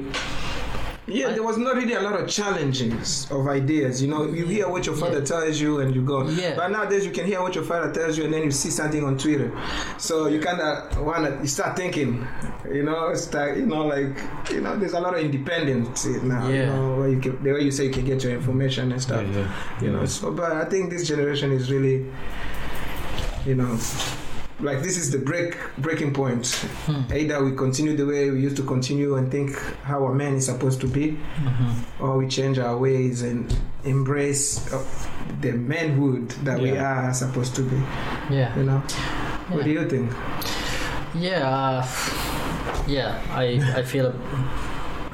Yeah, 1.08 1.32
there 1.32 1.42
was 1.44 1.58
not 1.58 1.76
really 1.76 1.94
a 1.94 2.02
lot 2.02 2.14
of 2.20 2.30
challenges 2.30 3.28
of 3.32 3.48
ideas. 3.48 4.02
You 4.04 4.08
know, 4.08 4.28
you 4.32 4.46
hear 4.46 4.70
what 4.70 4.86
your 4.86 4.96
father 4.96 5.18
Yeah. 5.20 5.26
tells 5.26 5.60
you 5.60 5.80
and 5.80 5.96
you 5.96 6.04
go. 6.04 6.28
Yeah. 6.30 6.56
But 6.56 6.70
nowadays 6.72 7.04
you 7.06 7.12
can 7.12 7.26
hear 7.26 7.42
what 7.42 7.56
your 7.56 7.64
father 7.64 7.92
tells 7.92 8.18
you 8.18 8.24
and 8.26 8.34
then 8.34 8.44
you 8.44 8.52
see 8.52 8.70
something 8.70 9.04
on 9.04 9.18
Twitter. 9.18 9.52
So 9.98 10.28
you 10.28 10.40
kind 10.40 10.62
of 10.62 11.00
wanna 11.04 11.40
you 11.42 11.48
start 11.48 11.76
thinking. 11.76 12.26
You 12.72 12.84
know, 12.84 13.14
start 13.16 13.58
you 13.58 13.66
know 13.66 13.88
like 13.88 14.16
you 14.52 14.62
know 14.62 14.78
there's 14.78 14.94
a 14.94 15.00
lot 15.00 15.16
of 15.16 15.22
independence 15.22 16.06
now. 16.06 16.48
You 16.48 16.54
Yeah. 16.56 16.66
know, 16.76 16.96
where 16.98 17.10
you 17.10 17.20
can, 17.20 17.44
the 17.44 17.52
way 17.54 17.62
you 17.62 17.72
say 17.72 17.86
you 17.88 17.92
can 17.94 18.06
get 18.06 18.24
your 18.24 18.34
information 18.34 18.92
and 18.92 19.02
stuff. 19.02 19.24
Yeah, 19.34 19.40
yeah. 19.40 19.84
You 19.84 19.92
know, 19.92 20.06
so 20.06 20.32
but 20.32 20.52
I 20.52 20.66
think 20.66 20.92
this 20.92 21.08
generation 21.08 21.52
is 21.52 21.72
really, 21.72 22.06
you 23.46 23.56
know. 23.56 23.76
Like 24.62 24.82
this 24.84 24.98
is 24.98 25.10
the 25.12 25.18
break 25.18 25.58
breaking 25.78 26.14
point. 26.14 26.46
Hmm. 26.86 27.02
Either 27.14 27.44
we 27.44 27.52
continue 27.56 27.96
the 27.98 28.06
way 28.06 28.30
we 28.30 28.40
used 28.42 28.58
to 28.58 28.64
continue 28.64 29.16
and 29.16 29.32
think 29.32 29.56
how 29.84 30.06
a 30.06 30.14
man 30.14 30.36
is 30.36 30.46
supposed 30.46 30.80
to 30.82 30.88
be, 30.88 31.18
Mhm. 31.42 31.74
or 32.00 32.18
we 32.18 32.28
change 32.28 32.60
our 32.60 32.78
ways 32.78 33.22
and 33.24 33.46
embrace 33.84 34.72
uh, 34.74 34.84
the 35.42 35.52
manhood 35.54 36.30
that 36.46 36.60
we 36.62 36.78
are 36.78 37.14
supposed 37.14 37.56
to 37.56 37.62
be. 37.64 37.78
Yeah. 38.30 38.56
You 38.58 38.64
know, 38.64 38.82
what 39.50 39.64
do 39.64 39.72
you 39.72 39.88
think? 39.90 40.12
Yeah, 41.16 41.44
uh, 41.50 41.86
yeah. 42.88 43.20
I 43.34 43.60
I 43.76 43.84
feel 43.84 44.14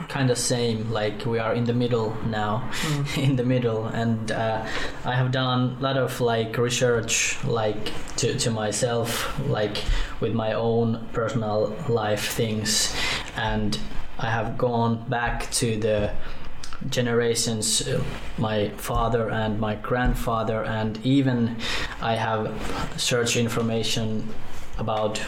kind 0.07 0.29
of 0.29 0.37
same. 0.37 0.91
Like 0.91 1.25
we 1.25 1.39
are 1.39 1.53
in 1.53 1.65
the 1.65 1.73
middle 1.73 2.15
now, 2.25 2.69
in 3.17 3.35
the 3.35 3.43
middle, 3.43 3.85
and 3.87 4.31
uh, 4.31 4.65
I 5.05 5.15
have 5.15 5.31
done 5.31 5.77
a 5.79 5.83
lot 5.83 5.97
of 5.97 6.21
like 6.21 6.57
research, 6.57 7.43
like 7.43 7.91
to 8.17 8.37
to 8.37 8.51
myself, 8.51 9.39
like 9.47 9.83
with 10.19 10.33
my 10.33 10.53
own 10.53 11.07
personal 11.13 11.75
life 11.89 12.29
things, 12.29 12.95
and 13.35 13.77
I 14.19 14.29
have 14.29 14.57
gone 14.57 15.07
back 15.09 15.51
to 15.51 15.77
the 15.77 16.11
generations 16.89 17.87
uh, 17.87 18.03
my 18.37 18.69
father 18.77 19.29
and 19.29 19.59
my 19.59 19.75
grandfather. 19.75 20.63
And 20.63 20.99
even 21.03 21.57
i 22.01 22.15
have 22.15 22.51
searched 22.97 23.35
information 23.37 24.27
about 24.77 25.19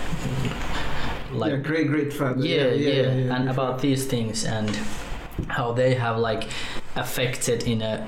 like 1.31 1.51
yeah, 1.51 1.57
great, 1.57 1.87
great 1.87 2.13
father. 2.13 2.45
yeah, 2.45 2.67
yeah, 2.73 3.03
and 3.35 3.47
before. 3.47 3.65
about 3.65 3.81
these 3.81 4.05
things 4.05 4.45
and 4.45 4.69
how 5.47 5.71
they 5.73 5.93
have 5.95 6.17
like 6.17 6.47
affected 6.95 7.63
in 7.63 7.81
a 7.81 8.07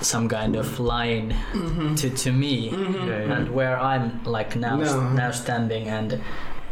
some 0.00 0.28
kind 0.28 0.56
of 0.56 0.78
line 0.80 1.34
Mhm. 1.52 1.96
to 2.00 2.10
to 2.10 2.32
me 2.32 2.70
Mhm. 2.70 2.94
Yeah, 2.94 3.26
yeah. 3.26 3.36
and 3.36 3.48
where 3.50 3.78
I'm 3.78 4.20
like 4.24 4.56
now 4.56 4.76
No. 4.76 5.10
now 5.10 5.30
standing 5.32 5.88
and 5.88 6.20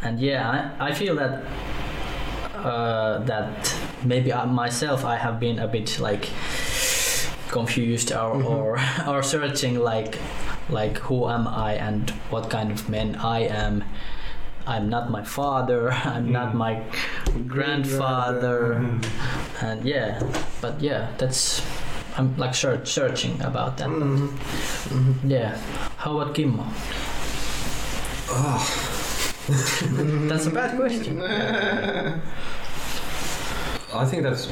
and 0.03 0.19
yeah 0.21 0.73
I, 0.81 0.89
I 0.89 0.95
feel 0.95 1.15
that 1.17 1.43
uh, 2.57 3.19
that 3.25 3.75
maybe 4.05 4.33
I, 4.33 4.45
myself 4.47 5.05
I 5.05 5.17
have 5.17 5.39
been 5.41 5.59
a 5.59 5.67
bit 5.67 5.99
like 6.01 6.29
confused 7.51 8.13
or 8.13 8.35
Mhm. 8.37 8.45
or 8.51 8.79
or 9.09 9.23
searching 9.23 9.79
like 9.79 10.19
like 10.71 10.99
who 11.09 11.29
am 11.29 11.47
I 11.49 11.73
and 11.75 12.11
what 12.31 12.49
kind 12.51 12.71
of 12.73 12.89
man 12.89 13.17
I 13.17 13.41
am 13.41 13.85
I'm 14.67 14.89
not 14.89 15.11
my 15.11 15.23
father 15.25 15.91
I'm 16.15 16.31
not 16.33 16.53
Mm. 16.53 16.59
my 16.65 16.83
grandfather 17.49 18.77
Mhm. 18.81 19.05
and 19.63 19.85
yeah 19.85 20.21
but 20.61 20.81
yeah 20.81 21.09
that's 21.19 21.63
I'm 22.17 22.37
like 22.37 22.55
search, 22.55 22.89
searching 22.89 23.41
about 23.43 23.77
that 23.79 23.89
Mhm. 23.89 24.29
Mhm. 24.93 25.15
yeah. 25.25 25.57
How 25.97 26.19
about 26.19 26.35
Kimmo? 26.35 26.65
That's 30.29 30.47
a 30.47 30.51
bad 30.51 30.77
question. 30.77 31.21
I 33.95 34.05
think 34.07 34.23
that's 34.23 34.49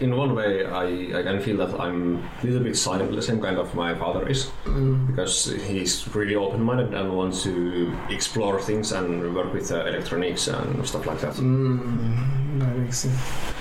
in 0.00 0.16
one 0.16 0.34
way 0.34 0.64
I, 0.64 1.18
I 1.18 1.22
can 1.22 1.40
feel 1.40 1.56
that 1.58 1.78
I'm 1.78 2.22
a 2.42 2.46
little 2.46 2.62
bit 2.62 2.76
same, 2.76 3.14
the 3.14 3.22
same 3.22 3.40
kind 3.40 3.58
of 3.58 3.74
my 3.74 3.94
father 3.94 4.26
is 4.28 4.50
Mhm. 4.64 5.06
because 5.08 5.52
he's 5.68 6.08
really 6.14 6.34
open-minded 6.36 6.94
and 6.94 7.12
wants 7.16 7.42
to 7.42 7.92
explore 8.08 8.60
things 8.60 8.92
and 8.92 9.34
work 9.34 9.52
with 9.52 9.70
uh, 9.72 9.84
electronics 9.84 10.48
and 10.48 10.86
stuff 10.86 11.06
like 11.06 11.20
that. 11.20 11.34
Mm, 11.34 12.58
that 12.60 12.76
makes 12.78 12.98
sense. 12.98 13.18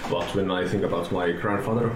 But 0.10 0.34
when 0.36 0.50
I 0.50 0.68
think 0.68 0.84
about 0.84 1.12
my 1.12 1.32
grandfather, 1.32 1.92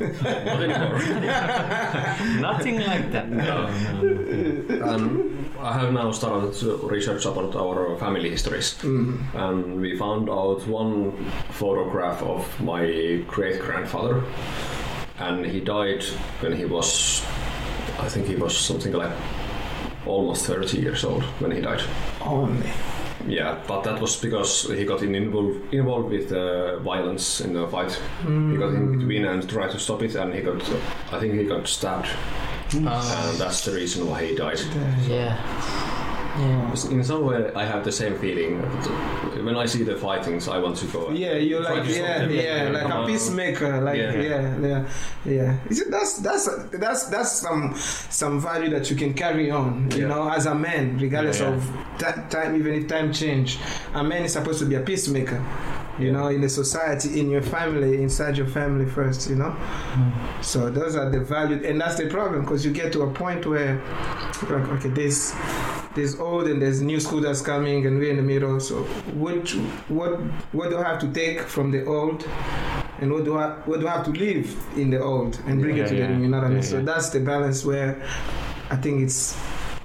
not 0.00 0.62
anymore. 0.62 0.98
Nothing 2.40 2.78
like 2.80 3.10
that. 3.12 3.28
No, 3.30 3.66
no. 3.66 4.92
and 4.92 5.46
I 5.60 5.72
have 5.78 5.92
now 5.92 6.10
started 6.12 6.52
to 6.60 6.76
research 6.88 7.26
about 7.26 7.54
our 7.56 7.96
family 7.98 8.30
histories. 8.30 8.74
Mm. 8.82 9.18
and 9.34 9.80
we 9.80 9.96
found 9.98 10.28
out 10.30 10.66
one 10.66 11.12
photograph 11.50 12.22
of 12.22 12.44
my 12.60 12.84
great 13.28 13.60
grandfather. 13.64 14.22
And 15.18 15.46
he 15.46 15.60
died 15.60 16.02
when 16.40 16.52
he 16.56 16.64
was 16.64 17.24
i 17.98 18.08
think 18.08 18.26
he 18.26 18.36
was 18.36 18.56
something 18.56 18.92
like 18.92 19.12
almost 20.06 20.46
30 20.46 20.78
years 20.78 21.04
old 21.04 21.22
when 21.40 21.50
he 21.50 21.60
died. 21.60 21.82
Only. 22.20 22.68
yeah 23.26 23.58
but 23.66 23.82
that 23.84 24.00
was 24.00 24.16
because 24.20 24.64
he 24.68 24.84
got 24.84 25.02
in 25.02 25.14
involved, 25.14 25.72
involved 25.72 26.10
with 26.10 26.32
uh, 26.32 26.78
violence 26.80 27.40
in 27.40 27.54
the 27.54 27.66
fight. 27.68 27.98
Mm. 28.22 28.52
he 28.52 28.58
got 28.58 28.74
in 28.74 28.98
between 28.98 29.24
and 29.24 29.48
tried 29.48 29.70
to 29.70 29.78
stop 29.78 30.02
it 30.02 30.14
and 30.14 30.34
he 30.34 30.40
got 30.40 30.60
i 31.12 31.20
think 31.20 31.34
he 31.34 31.44
got 31.44 31.66
stabbed. 31.66 32.08
Uh, 32.74 33.28
and 33.30 33.38
that's 33.38 33.64
the 33.64 33.72
reason 33.72 34.06
why 34.08 34.24
he 34.24 34.34
died. 34.34 34.58
Yeah. 35.06 35.38
Yeah. 36.36 36.70
in 36.90 37.04
some 37.04 37.24
way 37.26 37.52
i 37.54 37.64
have 37.64 37.84
the 37.84 37.92
same 37.92 38.18
feeling 38.18 38.60
when 39.44 39.56
i 39.56 39.66
see 39.66 39.84
the 39.84 39.94
fightings 39.96 40.48
i 40.48 40.58
want 40.58 40.76
to 40.78 40.86
go 40.86 41.10
Yeah, 41.10 41.34
you 41.34 41.62
Try 41.62 41.74
like 41.74 41.84
to 41.84 41.92
yeah, 41.94 42.26
yeah, 42.28 42.70
like 42.70 42.92
a 42.92 43.06
peacemaker, 43.06 43.80
like 43.80 43.98
Yeah. 43.98 44.14
yeah, 44.20 44.58
yeah, 44.68 44.88
yeah. 45.24 45.56
You 45.68 45.74
see, 45.76 45.84
that's 45.90 46.18
that's 46.18 46.44
that's 46.72 47.04
that's 47.14 47.32
some 47.32 47.74
some 48.10 48.40
value 48.40 48.70
that 48.70 48.90
you 48.90 48.96
can 48.96 49.12
carry 49.14 49.50
on, 49.50 49.90
you 49.92 50.02
Yeah. 50.02 50.08
know, 50.08 50.28
as 50.28 50.46
a 50.46 50.54
man, 50.54 50.98
regardless 50.98 51.40
Yeah, 51.40 51.50
yeah. 51.50 51.56
of 51.56 51.62
ti- 52.14 52.36
time, 52.36 52.56
even 52.56 52.74
if 52.74 52.88
time 52.88 53.12
change. 53.12 53.58
A 53.94 54.02
man 54.02 54.24
is 54.24 54.32
supposed 54.32 54.58
to 54.60 54.66
be 54.66 54.74
a 54.74 54.80
peacemaker. 54.80 55.40
you 55.98 56.06
Yeah. 56.06 56.12
know, 56.16 56.26
in 56.36 56.40
the 56.40 56.48
society, 56.48 57.20
in 57.20 57.30
your 57.30 57.42
family, 57.56 58.02
inside 58.02 58.36
your 58.36 58.48
family 58.48 58.84
first, 58.96 59.30
you 59.30 59.36
know. 59.36 59.50
Hmm. 59.94 60.10
So 60.42 60.68
those 60.68 60.96
are 60.96 61.08
the 61.08 61.20
values, 61.20 61.62
and 61.64 61.80
that's 61.80 61.94
the 62.02 62.06
problem 62.08 62.40
because 62.42 62.64
you 62.66 62.72
get 62.72 62.92
to 62.94 63.02
a 63.02 63.10
point 63.22 63.46
where, 63.46 63.78
like, 64.50 64.68
okay, 64.74 64.88
there's 64.88 65.32
there's 65.94 66.18
old 66.18 66.46
and 66.48 66.60
there's 66.60 66.80
new 66.82 66.98
school 67.00 67.20
that's 67.20 67.40
coming, 67.40 67.86
and 67.86 67.98
we're 67.98 68.10
in 68.10 68.16
the 68.16 68.22
middle. 68.22 68.58
So 68.60 68.82
what 69.14 69.48
what 69.88 70.20
what 70.52 70.70
do 70.70 70.78
I 70.78 70.84
have 70.88 71.00
to 71.00 71.12
take 71.12 71.40
from 71.42 71.70
the 71.70 71.84
old, 71.86 72.26
and 73.00 73.12
what 73.12 73.24
do 73.24 73.36
I 73.38 73.50
what 73.66 73.80
do 73.80 73.88
I 73.88 73.92
have 73.92 74.04
to 74.06 74.10
leave 74.10 74.56
in 74.76 74.90
the 74.90 75.00
old 75.00 75.38
and 75.46 75.60
bring 75.60 75.76
Yeah, 75.76 75.84
it 75.84 75.88
to 75.88 75.96
yeah. 75.96 76.06
the 76.08 76.14
new? 76.14 76.22
You 76.24 76.28
know 76.28 76.38
what 76.38 76.46
I 76.46 76.48
mean? 76.48 76.56
Yeah, 76.58 76.62
so 76.62 76.82
that's 76.82 77.10
the 77.10 77.20
balance 77.20 77.64
where 77.64 78.02
I 78.70 78.76
think 78.76 79.02
it's 79.02 79.36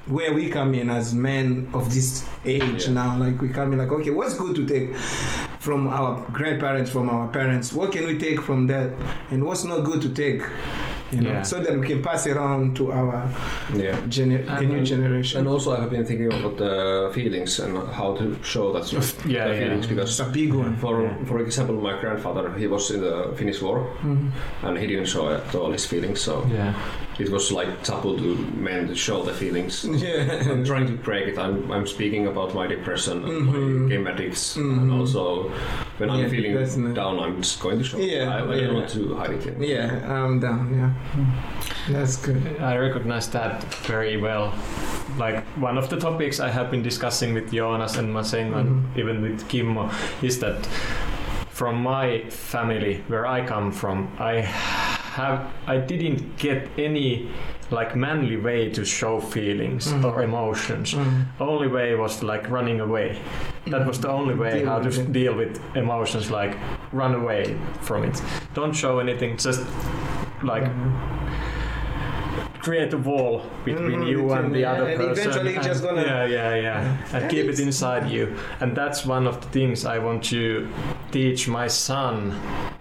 where 0.07 0.33
we 0.33 0.49
come 0.49 0.73
in 0.73 0.89
as 0.89 1.13
men 1.13 1.69
of 1.73 1.93
this 1.93 2.27
age 2.43 2.87
Yeah. 2.87 2.93
now. 2.93 3.17
Like 3.17 3.39
we 3.41 3.49
come 3.49 3.73
in 3.73 3.77
like, 3.79 3.91
okay, 3.91 4.09
what's 4.09 4.33
good 4.35 4.55
to 4.55 4.65
take 4.65 4.95
from 5.59 5.87
our 5.87 6.25
grandparents, 6.31 6.89
from 6.89 7.09
our 7.09 7.27
parents? 7.27 7.71
What 7.73 7.91
can 7.91 8.07
we 8.07 8.17
take 8.17 8.41
from 8.41 8.65
that, 8.67 8.91
and 9.29 9.43
what's 9.45 9.63
not 9.63 9.83
good 9.83 10.01
to 10.01 10.09
take? 10.09 10.41
You 11.11 11.21
know, 11.21 11.29
Yeah. 11.31 11.41
so 11.43 11.59
that 11.59 11.73
we 11.79 11.87
can 11.87 12.01
pass 12.03 12.27
it 12.27 12.37
on 12.37 12.73
to 12.75 12.91
our 12.91 13.23
Yeah. 13.75 13.95
gener- 14.09 14.45
the 14.59 14.65
new 14.65 14.83
generation. 14.83 15.39
And 15.39 15.47
also, 15.47 15.71
I 15.75 15.79
have 15.81 15.89
been 15.89 16.05
thinking 16.05 16.27
about 16.31 16.57
the 16.57 17.09
feelings 17.13 17.59
and 17.59 17.77
how 17.99 18.13
to 18.19 18.35
show 18.43 18.71
that 18.73 18.91
Yeah, 18.93 18.99
the 19.47 19.53
yeah. 19.53 19.59
feelings 19.59 19.85
it's 19.85 19.87
because. 19.87 20.19
a 20.19 20.25
big 20.25 20.53
one. 20.53 20.75
For 20.75 21.01
Yeah. 21.01 21.25
for 21.25 21.39
example, 21.39 21.75
my 21.81 21.93
grandfather 22.01 22.51
he 22.57 22.67
was 22.67 22.91
in 22.91 23.01
the 23.01 23.15
Finnish 23.35 23.61
war 23.61 23.77
Mhm. 24.03 24.31
and 24.63 24.77
he 24.77 24.85
didn't 24.87 25.07
show 25.07 25.29
at 25.29 25.55
all 25.55 25.71
his 25.71 25.85
feelings, 25.85 26.21
so 26.21 26.33
Yeah. 26.53 26.73
It 27.19 27.29
was 27.29 27.51
like 27.51 27.83
taboo 27.83 28.17
to 28.17 28.35
men 28.57 28.87
to 28.87 28.95
show 28.95 29.21
the 29.23 29.33
feelings. 29.33 29.85
Yeah. 29.99 30.49
I'm 30.51 30.63
trying 30.65 30.87
to 30.87 30.93
break 30.93 31.27
it. 31.27 31.37
I'm, 31.37 31.69
I'm 31.71 31.85
speaking 31.85 32.27
about 32.27 32.53
my 32.55 32.65
depression 32.67 33.23
and 33.23 33.47
Mhm. 33.47 33.81
my 33.83 33.89
game 33.89 34.07
addicts, 34.07 34.55
and 34.55 34.89
Mhm. 34.89 34.99
also 34.99 35.49
when 35.97 36.09
I'm 36.09 36.19
Yeah, 36.21 36.29
feeling 36.29 36.53
definitely. 36.53 36.93
down, 36.95 37.19
I'm 37.19 37.41
just 37.41 37.59
going 37.61 37.77
to 37.79 37.83
show. 37.83 37.97
it. 37.97 38.09
Yeah, 38.09 38.33
I, 38.35 38.39
I 38.39 38.55
yeah. 38.55 38.67
don't 38.67 38.75
want 38.75 38.89
to 38.89 39.15
hide 39.15 39.31
it. 39.31 39.47
anymore. 39.47 39.65
Yeah, 39.65 40.23
I'm 40.23 40.39
down. 40.39 40.63
Yeah, 40.79 40.91
that's 41.93 42.17
good. 42.17 42.41
I 42.61 42.77
recognize 42.77 43.27
that 43.31 43.63
very 43.85 44.17
well. 44.17 44.53
Like 45.17 45.43
one 45.57 45.77
of 45.77 45.89
the 45.89 45.97
topics 45.97 46.39
I 46.39 46.49
have 46.49 46.69
been 46.71 46.83
discussing 46.83 47.33
with 47.33 47.51
Jonas 47.51 47.97
and 47.97 48.13
Maseng 48.15 48.55
and 48.55 48.69
Mhm. 48.69 48.97
even 48.99 49.21
with 49.21 49.47
Kimmo 49.49 49.89
is 50.21 50.39
that 50.39 50.67
from 51.59 51.75
my 51.83 52.21
family 52.29 53.03
where 53.09 53.27
I 53.27 53.45
come 53.45 53.69
from, 53.73 54.07
I 54.17 54.35
have 55.17 55.39
I 55.67 55.77
didn't 55.77 56.37
get 56.37 56.69
any 56.77 57.27
like 57.71 57.95
manly 57.97 58.37
way 58.37 58.69
to 58.71 58.85
show 58.85 59.19
feelings 59.19 59.91
Mhm. 59.93 60.05
or 60.05 60.23
emotions. 60.23 60.93
Mm. 60.95 61.25
Only 61.39 61.67
way 61.67 61.95
was 61.95 62.23
like 62.23 62.49
running 62.49 62.79
away. 62.81 63.17
That 63.67 63.85
was 63.85 63.99
the 63.99 64.07
only 64.09 64.35
way 64.35 64.51
Deal 64.59 64.67
how 64.69 64.79
to 64.79 64.89
it. 64.89 65.11
deal 65.11 65.33
with 65.35 65.59
emotions. 65.75 66.31
Like 66.31 66.55
run 66.93 67.13
away 67.13 67.43
from 67.81 68.03
it. 68.05 68.21
Don't 68.53 68.73
show 68.75 68.99
anything. 68.99 69.37
Just 69.37 69.61
like 70.43 70.63
Mhm. 70.63 70.91
Create 72.69 72.93
a 72.93 72.97
wall 73.09 73.41
between 73.65 73.99
Mhm, 74.01 74.09
you 74.13 74.19
and 74.37 74.53
the 74.55 74.59
yeah, 74.59 74.73
other 74.73 74.87
and 74.89 74.97
person. 74.99 75.11
eventually 75.29 75.51
it's 75.57 75.65
just 75.71 75.83
gonna- 75.83 76.05
yeah, 76.11 76.25
yeah, 76.37 76.55
yeah, 76.67 76.97
and 77.13 77.21
keep 77.33 77.45
it 77.53 77.59
inside 77.67 78.03
you. 78.15 78.23
And 78.61 78.69
that's 78.79 78.99
one 79.15 79.25
of 79.31 79.35
the 79.43 79.47
things 79.57 79.77
I 79.95 79.97
want 80.07 80.21
to 80.35 80.41
teach 81.11 81.41
my 81.59 81.67
son. 81.87 82.15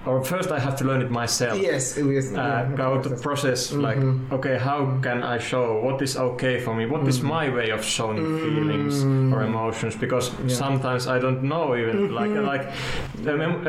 Or 0.09 0.17
first, 0.33 0.49
I 0.57 0.59
have 0.67 0.77
to 0.81 0.85
learn 0.89 1.01
it 1.07 1.11
myself. 1.23 1.57
Yes, 1.71 1.85
yes. 2.17 2.27
Uh, 2.35 2.69
go 2.85 2.89
to 3.05 3.09
process 3.27 3.61
like 3.87 3.99
Mhm. 4.01 4.33
okay 4.37 4.57
how 4.69 4.79
can 5.07 5.19
i 5.35 5.37
show 5.51 5.65
what 5.87 5.97
is 6.07 6.15
okay 6.29 6.55
for 6.65 6.73
me 6.79 6.85
What 6.93 7.03
is 7.13 7.19
Mhm. 7.21 7.29
my 7.37 7.45
way 7.59 7.69
of 7.77 7.81
showing 7.97 8.19
Mm. 8.25 8.39
feelings 8.45 8.95
or 9.35 9.39
emotions 9.53 9.95
because 10.05 10.27
Yeah. 10.31 10.57
sometimes 10.65 11.03
i 11.15 11.19
don't 11.25 11.43
know 11.53 11.65
even 11.81 11.97
like 12.21 12.33
Mhm. 12.37 12.47
like 12.53 12.65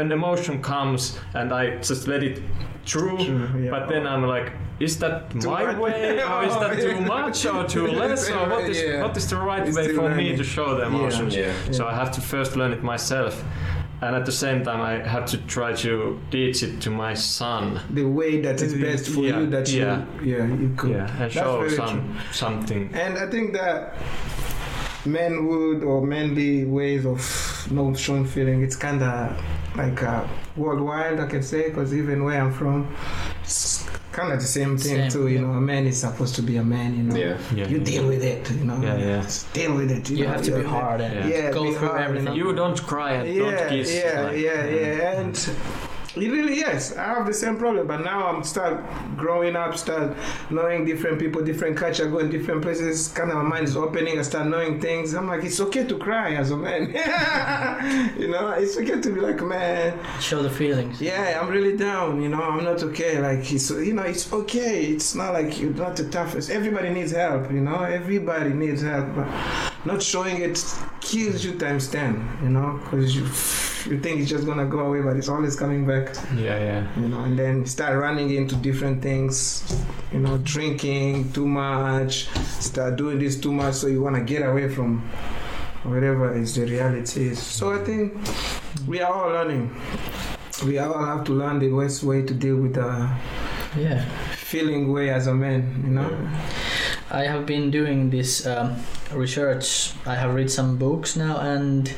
an 0.03 0.11
emotion 0.19 0.55
comes 0.71 1.01
and 1.39 1.47
i 1.61 1.63
just 1.89 2.07
let 2.07 2.21
it 2.29 2.35
through 2.85 3.17
True, 3.17 3.49
yeah. 3.63 3.69
but 3.71 3.87
then 3.89 4.05
i'm 4.07 4.25
like 4.25 4.51
is 4.79 4.97
that 4.99 5.29
Too 5.31 5.49
my 5.49 5.65
much? 5.65 5.77
way 5.77 6.23
or 6.23 6.43
is 6.43 6.53
that 6.55 6.79
too 6.79 7.01
much 7.01 7.45
or 7.45 7.63
too 7.67 7.87
less 8.01 8.29
or 8.29 8.49
what 8.49 8.63
is 8.69 8.81
Yeah. 8.81 9.01
what 9.03 9.17
is 9.17 9.27
the 9.29 9.35
right 9.37 9.67
It's 9.67 9.75
way 9.77 9.83
still 9.83 10.01
for 10.03 10.15
me 10.15 10.35
to 10.37 10.43
show 10.43 10.75
the 10.75 10.83
Yeah. 10.83 10.87
emotions 10.95 11.35
Yeah. 11.35 11.53
so 11.71 11.85
i 11.87 11.93
have 11.93 12.11
to 12.11 12.21
first 12.21 12.55
learn 12.55 12.71
it 12.71 12.81
myself 12.83 13.43
and 14.01 14.15
at 14.15 14.25
the 14.25 14.31
same 14.31 14.63
time 14.63 14.79
i 14.81 14.93
have 15.15 15.25
to 15.25 15.37
try 15.55 15.73
to 15.73 16.17
teach 16.31 16.63
it 16.63 16.79
to 16.81 16.89
my 16.89 17.13
son 17.13 17.81
the 17.89 18.05
way 18.19 18.39
that 18.39 18.61
is 18.61 18.73
best 18.73 19.09
for 19.09 19.21
Yeah, 19.25 19.39
you 19.39 19.47
that 19.47 19.67
you 19.69 19.81
yeah. 19.81 20.05
yeah 20.23 20.45
you 20.61 20.69
could 20.77 20.91
yeah 20.91 21.21
and 21.23 21.31
show 21.31 21.67
some 21.67 21.99
true. 21.99 22.21
something 22.31 22.89
and 22.93 23.17
I 23.17 23.27
think 23.33 23.47
that 23.53 23.77
manhood 25.11 25.83
or 25.83 25.97
manly 26.05 26.65
ways 26.65 27.05
of 27.05 27.19
no 27.71 27.93
showing 27.93 28.25
feeling 28.25 28.61
it's 28.63 28.75
kind 28.75 29.01
of 29.03 29.15
like 29.75 30.01
uh, 30.03 30.25
worldwide 30.55 31.19
I 31.19 31.27
can 31.27 31.43
say 31.43 31.63
because 31.69 31.93
even 31.93 32.23
where 32.23 32.41
I'm 32.41 32.51
from 32.53 32.93
it's 33.43 33.87
kind 34.11 34.33
of 34.33 34.39
the 34.39 34.45
same 34.47 34.77
thing 34.77 34.97
Same, 34.97 35.09
too 35.09 35.27
you 35.27 35.35
yeah. 35.35 35.41
know 35.45 35.53
a 35.53 35.61
man 35.61 35.85
is 35.85 35.97
supposed 35.99 36.35
to 36.35 36.41
be 36.41 36.57
a 36.57 36.63
man 36.63 36.89
you 36.97 37.03
know 37.03 37.15
Yeah. 37.15 37.37
yeah, 37.55 37.67
you 37.67 37.79
deal 37.79 38.07
with 38.07 38.23
it 38.23 38.49
you 38.51 38.65
know 38.69 38.79
Yeah, 38.81 38.97
yeah. 38.97 39.21
Just 39.21 39.51
deal 39.53 39.73
with 39.75 39.91
it 39.91 40.09
you, 40.09 40.17
You 40.17 40.23
know, 40.25 40.31
have 40.33 40.43
to 40.43 40.55
be 40.61 40.63
hard 40.63 40.99
and 41.01 41.29
Yeah, 41.29 41.51
go 41.51 41.63
through 41.73 41.87
hard, 41.89 41.99
you 42.01 42.05
everything. 42.07 42.25
know. 42.25 42.33
You 42.41 42.53
don't 42.61 42.79
cry 42.91 43.11
and 43.19 43.25
yeah, 43.29 43.43
don't 43.43 43.69
kiss. 43.69 43.87
Yeah, 43.93 44.21
like, 44.21 44.37
yeah, 44.37 44.65
yeah, 44.65 45.19
and 45.21 45.35
it 46.15 46.31
really 46.31 46.57
yes, 46.57 46.95
I 46.95 47.03
have 47.05 47.25
the 47.27 47.33
same 47.33 47.57
problem, 47.57 47.87
but 47.87 48.03
now 48.03 48.27
I'm 48.27 48.43
start 48.43 48.83
growing 49.15 49.55
up, 49.55 49.77
start 49.77 50.15
knowing 50.49 50.85
different 50.85 51.19
people, 51.19 51.43
different 51.43 51.77
culture, 51.77 52.07
going 52.09 52.29
different 52.29 52.61
places. 52.61 53.09
Kind 53.09 53.29
of 53.31 53.37
my 53.37 53.43
mind 53.43 53.67
is 53.67 53.77
opening. 53.77 54.17
I 54.17 54.23
start 54.23 54.47
knowing 54.47 54.79
things. 54.81 55.13
I'm 55.13 55.27
like, 55.27 55.43
it's 55.43 55.59
okay 55.59 55.85
to 55.85 55.97
cry 55.97 56.33
as 56.35 56.51
a 56.51 56.57
man. 56.57 56.87
you 58.19 58.27
know, 58.27 58.49
it's 58.51 58.77
okay 58.77 58.99
to 58.99 59.09
be 59.13 59.19
like, 59.21 59.41
man, 59.41 59.97
Show 60.19 60.41
the 60.41 60.49
feelings. 60.49 60.99
yeah, 61.01 61.39
I'm 61.41 61.49
really 61.49 61.77
down. 61.77 62.21
You 62.21 62.29
know, 62.29 62.41
I'm 62.41 62.63
not 62.63 62.81
okay. 62.83 63.19
Like, 63.19 63.51
it's 63.51 63.69
you 63.69 63.93
know, 63.93 64.03
it's 64.03 64.31
okay. 64.33 64.85
It's 64.87 65.13
not 65.15 65.33
like 65.33 65.59
you're 65.59 65.73
not 65.73 65.95
the 65.95 66.09
toughest. 66.09 66.49
Everybody 66.49 66.89
needs 66.89 67.11
help. 67.11 67.51
You 67.51 67.61
know, 67.61 67.83
everybody 67.83 68.51
needs 68.51 68.81
help. 68.81 69.07
But 69.15 69.27
not 69.85 70.01
showing 70.01 70.41
it 70.41 70.63
kills 71.01 71.43
you 71.45 71.57
times 71.57 71.87
ten. 71.87 72.27
You 72.41 72.49
know, 72.49 72.79
because 72.83 73.15
you 73.15 73.25
you 73.87 73.99
think 73.99 74.19
it's 74.21 74.29
just 74.29 74.45
gonna 74.45 74.65
go 74.65 74.79
away, 74.79 75.01
but 75.01 75.15
it's 75.17 75.29
always 75.29 75.55
coming 75.55 75.85
back. 75.85 76.13
yeah, 76.35 76.57
yeah. 76.59 76.87
You 76.99 77.07
know, 77.09 77.21
and 77.21 77.37
then 77.37 77.65
start 77.65 77.97
running 77.97 78.29
into 78.33 78.55
different 78.55 79.01
things. 79.01 79.63
You 80.11 80.19
know, 80.19 80.37
drinking 80.39 81.31
too 81.33 81.47
much, 81.47 82.27
start 82.59 82.95
doing 82.95 83.19
this 83.19 83.39
too 83.39 83.51
much, 83.51 83.75
so 83.75 83.87
you 83.87 84.01
wanna 84.01 84.21
get 84.23 84.41
away 84.41 84.69
from 84.69 85.01
whatever 85.83 86.35
is 86.35 86.55
the 86.55 86.65
reality 86.65 87.27
is. 87.29 87.39
So 87.41 87.71
I 87.73 87.83
think 87.83 88.17
we 88.87 89.01
are 89.01 89.11
all 89.13 89.29
learning. 89.29 89.73
We 90.65 90.77
all 90.77 91.03
have 91.05 91.23
to 91.25 91.31
learn 91.33 91.59
the 91.59 91.69
best 91.69 92.03
way 92.03 92.21
to 92.23 92.33
deal 92.33 92.57
with 92.57 92.73
the 92.73 93.09
Yeah. 93.77 94.03
feeling 94.35 94.91
way 94.91 95.09
as 95.09 95.27
a 95.27 95.33
man. 95.33 95.83
You 95.85 95.91
know. 95.91 96.09
I 97.11 97.23
have 97.23 97.45
been 97.45 97.71
doing 97.71 98.11
this 98.11 98.45
um, 98.45 98.75
research. 99.13 99.93
I 100.05 100.13
have 100.15 100.35
read 100.35 100.51
some 100.51 100.77
books 100.77 101.15
now 101.15 101.39
and 101.39 101.91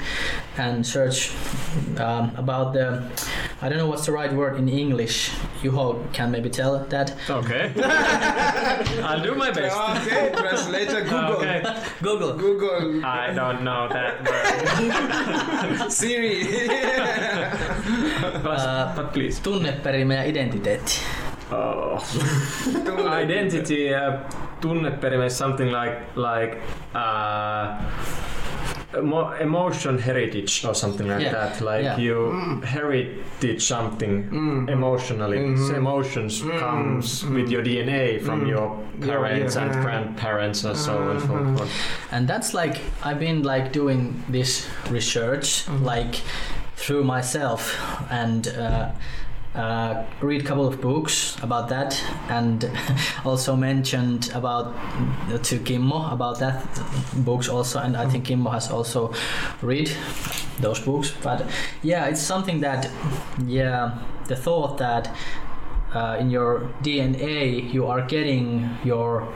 and 0.58 0.86
search 0.88 1.32
um, 1.98 2.32
about 2.38 2.74
the. 2.74 3.04
I 3.62 3.68
don't 3.70 3.78
know 3.78 3.88
what's 3.88 4.06
the 4.06 4.14
right 4.14 4.32
word 4.32 4.58
in 4.58 4.70
English. 4.70 5.32
Juho 5.62 6.12
can 6.14 6.32
maybe 6.32 6.50
tell 6.50 6.80
that. 6.80 7.14
Okay. 7.30 7.74
I'll 9.04 9.22
do 9.22 9.36
my 9.36 9.52
best. 9.52 9.76
Okay, 10.08 10.32
translator 10.34 11.02
Google. 11.02 11.36
Okay. 11.36 11.64
Google. 12.02 12.34
Google 12.38 13.06
I 13.06 13.34
don't 13.34 13.64
know 13.64 13.90
that 13.90 14.24
word. 14.24 15.92
Siri. 15.98 16.44
but, 18.44 18.60
Uh, 18.60 18.96
but 18.96 19.12
please. 19.14 19.42
Tunneperimä 19.42 20.14
ja 20.14 20.24
identiteetti. 20.24 21.00
Oh. 21.52 22.00
Identity, 23.24 23.94
uh, 23.96 24.14
tunneperimä 24.62 25.26
is 25.26 25.38
something 25.38 25.72
like 25.72 25.98
like 26.16 26.58
uh, 26.96 27.78
emo- 28.98 29.34
emotion 29.42 30.00
heritage 30.00 30.66
or 30.68 30.74
something 30.76 31.08
like 31.10 31.24
Yeah, 31.24 31.34
that. 31.34 31.62
Like 31.62 31.84
yeah. 31.84 32.00
you 32.00 32.16
Mm. 32.34 32.64
heritage 32.64 33.60
something 33.60 34.30
Mm. 34.32 34.70
emotionally. 34.70 35.38
Mhm. 35.40 35.76
Emotions 35.76 36.42
Mm, 36.44 36.60
comes 36.60 37.24
mm. 37.24 37.36
with 37.36 37.52
your 37.52 37.64
DNA 37.64 38.20
from 38.26 38.42
Mm. 38.42 38.50
your 38.50 38.78
parents 39.08 39.56
yeah. 39.56 39.64
and 39.64 39.82
grandparents 39.86 40.66
and 40.66 40.78
so 40.78 40.92
on 40.98 41.10
and 41.10 41.22
so 41.22 41.28
forth. 41.58 41.72
And 42.12 42.28
that's 42.28 42.54
like 42.54 42.80
I've 43.06 43.20
been 43.20 43.44
like 43.44 43.70
doing 43.80 44.24
this 44.32 44.68
research 44.92 45.66
like 45.86 46.18
through 46.76 47.04
myself 47.04 47.78
and 48.10 48.48
uh, 48.48 48.86
uh, 49.56 50.06
read 50.22 50.42
a 50.42 50.46
couple 50.46 50.66
of 50.66 50.80
books 50.80 51.38
about 51.42 51.68
that 51.70 52.02
and 52.30 52.70
also 53.26 53.56
mentioned 53.56 54.32
about 54.34 54.74
to 55.44 55.60
Kimmo 55.60 56.10
about 56.12 56.40
that 56.40 56.66
books 57.26 57.50
also 57.50 57.80
and 57.80 57.98
I 57.98 58.08
think 58.08 58.26
Kimmo 58.26 58.50
has 58.50 58.72
also 58.72 59.14
read 59.62 59.92
those 60.60 60.80
books. 60.80 61.14
But 61.22 61.46
yeah 61.84 62.06
it's 62.06 62.22
something 62.22 62.62
that 62.62 62.90
yeah 63.46 64.00
the 64.28 64.36
thought 64.36 64.78
that 64.78 65.14
uh, 65.94 66.18
in 66.20 66.30
your 66.30 66.70
DNA 66.82 67.74
you 67.74 67.88
are 67.88 68.02
getting 68.02 68.70
your 68.86 69.28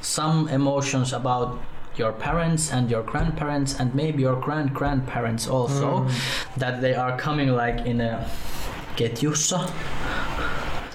some 0.00 0.48
emotions 0.48 1.12
about 1.12 1.58
your 1.96 2.12
parents 2.12 2.72
and 2.72 2.88
your 2.90 3.02
grandparents 3.02 3.78
and 3.78 3.94
maybe 3.94 4.22
your 4.22 4.36
grand 4.36 4.72
grandparents 4.72 5.48
also 5.48 6.08
that 6.56 6.80
they 6.80 6.94
are 6.94 7.18
coming 7.18 7.48
like 7.48 7.84
in 7.84 8.00
a 8.00 8.30
ketjussa 9.00 9.60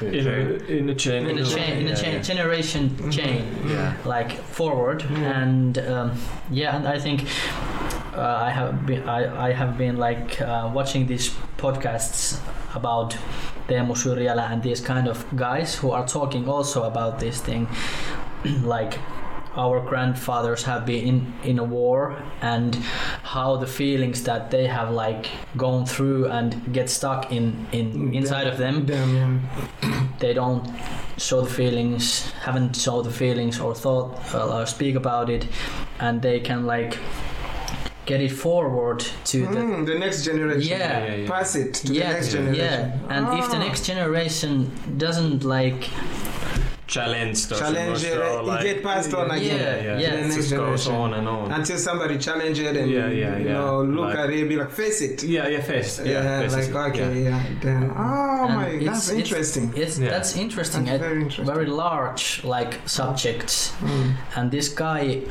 In 0.01 0.27
a, 0.27 0.31
in 0.77 0.89
a 0.89 0.95
chain. 0.95 1.25
in 1.29 1.37
a 1.39 1.45
chain 1.45 1.77
in 1.81 1.87
a 1.87 1.95
chain 1.95 2.13
yeah. 2.15 2.21
generation 2.21 2.89
chain 3.11 3.43
Yeah. 3.69 3.93
like 4.05 4.31
forward 4.57 5.03
and 5.35 5.77
um, 5.77 6.11
yeah 6.51 6.75
and 6.77 6.85
i 6.87 6.99
think 6.99 7.21
uh, 8.13 8.47
i 8.47 8.51
have 8.51 8.73
been 8.85 9.03
I, 9.07 9.49
I 9.49 9.53
have 9.53 9.73
been 9.77 9.95
like 9.97 10.41
uh, 10.41 10.69
watching 10.77 11.07
these 11.07 11.31
podcasts 11.57 12.39
about 12.75 13.15
Teemu 13.67 13.95
Syrjälä 13.95 14.51
and 14.51 14.61
these 14.61 14.81
kind 14.93 15.07
of 15.07 15.25
guys 15.35 15.81
who 15.83 15.91
are 15.95 16.05
talking 16.05 16.49
also 16.49 16.83
about 16.83 17.19
this 17.19 17.41
thing 17.45 17.67
like 18.75 18.99
our 19.57 19.79
grandfathers 19.79 20.63
have 20.63 20.85
been 20.85 21.05
in, 21.07 21.33
in 21.43 21.59
a 21.59 21.63
war 21.63 22.21
and 22.41 22.75
how 23.23 23.55
the 23.57 23.67
feelings 23.67 24.23
that 24.23 24.51
they 24.51 24.67
have 24.67 24.91
like 24.91 25.29
gone 25.57 25.85
through 25.85 26.27
and 26.27 26.73
get 26.73 26.89
stuck 26.89 27.31
in, 27.31 27.65
in 27.71 28.13
inside 28.13 28.47
of 28.47 28.57
them 28.57 28.85
Damn, 28.85 29.41
yeah. 29.81 30.07
they 30.19 30.33
don't 30.33 30.67
show 31.17 31.41
the 31.41 31.49
feelings 31.49 32.29
haven't 32.43 32.75
show 32.75 33.01
the 33.01 33.11
feelings 33.11 33.59
or 33.59 33.73
thought 33.73 34.19
uh, 34.35 34.59
or 34.59 34.65
speak 34.65 34.95
about 34.95 35.29
it 35.29 35.47
and 35.99 36.21
they 36.21 36.39
can 36.41 36.65
like 36.65 36.97
get 38.05 38.21
it 38.21 38.31
forward 38.31 38.99
to 39.23 39.47
the 39.47 39.55
Mm, 39.59 39.85
the 39.87 39.97
next 39.97 40.25
generation. 40.25 40.61
Yeah. 40.69 41.05
Yeah, 41.05 41.15
yeah. 41.15 41.27
Pass 41.27 41.55
it 41.55 41.73
to 41.75 41.93
yeah, 41.93 42.07
the 42.09 42.13
next 42.13 42.31
generation. 42.33 42.55
yeah, 42.63 42.77
generation. 42.77 43.05
and 43.09 43.39
if 43.39 43.49
the 43.49 43.55
Ah. 43.57 43.59
next 43.67 43.85
generation 43.87 44.71
doesn't 44.97 45.43
like 45.43 45.89
Challenge 46.87 47.47
those 47.47 47.59
challenge 47.59 48.03
it, 48.03 48.13
emotional, 48.13 48.39
it 48.39 48.45
like- 48.45 48.63
get 48.63 48.83
passed 48.83 49.13
on 49.15 49.27
Yeah, 49.29 49.35
again. 49.35 49.49
yeah. 49.49 49.95
to 49.95 49.97
the 49.97 50.05
It 50.19 50.21
next 50.21 50.35
just 50.35 50.51
goes 50.51 50.85
generation. 50.85 50.93
on 50.95 51.13
and 51.15 51.27
on. 51.27 51.51
Until 51.51 51.77
somebody 51.79 52.17
challenge 52.19 52.59
it 52.59 52.77
and 52.77 52.91
Yeah, 52.91 53.07
yeah, 53.09 53.37
you 53.37 53.49
know 53.49 53.81
look 53.81 54.05
Like- 54.13 54.17
at 54.19 54.29
it, 54.29 54.47
be 54.47 54.55
like 54.55 54.71
face 54.71 55.01
it. 55.01 55.23
yeah, 55.23 55.47
yeah, 55.47 55.61
face. 55.61 55.99
Yeah, 55.99 56.11
Yeah, 56.11 56.41
face 56.47 56.69
like 56.69 56.95
it, 56.95 57.01
okay, 57.01 57.21
yeah. 57.23 57.29
yeah. 57.29 57.43
Then 57.61 57.91
oh 57.97 58.45
And 58.45 58.55
my, 58.55 58.67
it's- 58.67 58.85
that's 58.85 59.09
it's- 59.09 59.23
interesting. 59.23 59.73
it's 59.75 59.97
Yeah. 59.97 60.09
that's 60.09 60.37
interesting 60.37 60.85
That's 60.85 60.99
very 60.99 61.21
interesting. 61.21 61.45
very 61.55 61.65
large 61.65 62.41
like 62.43 62.73
subjects 62.85 63.71
Mm. 63.81 64.13
and 64.35 64.51
this 64.51 64.69
guy 64.69 65.21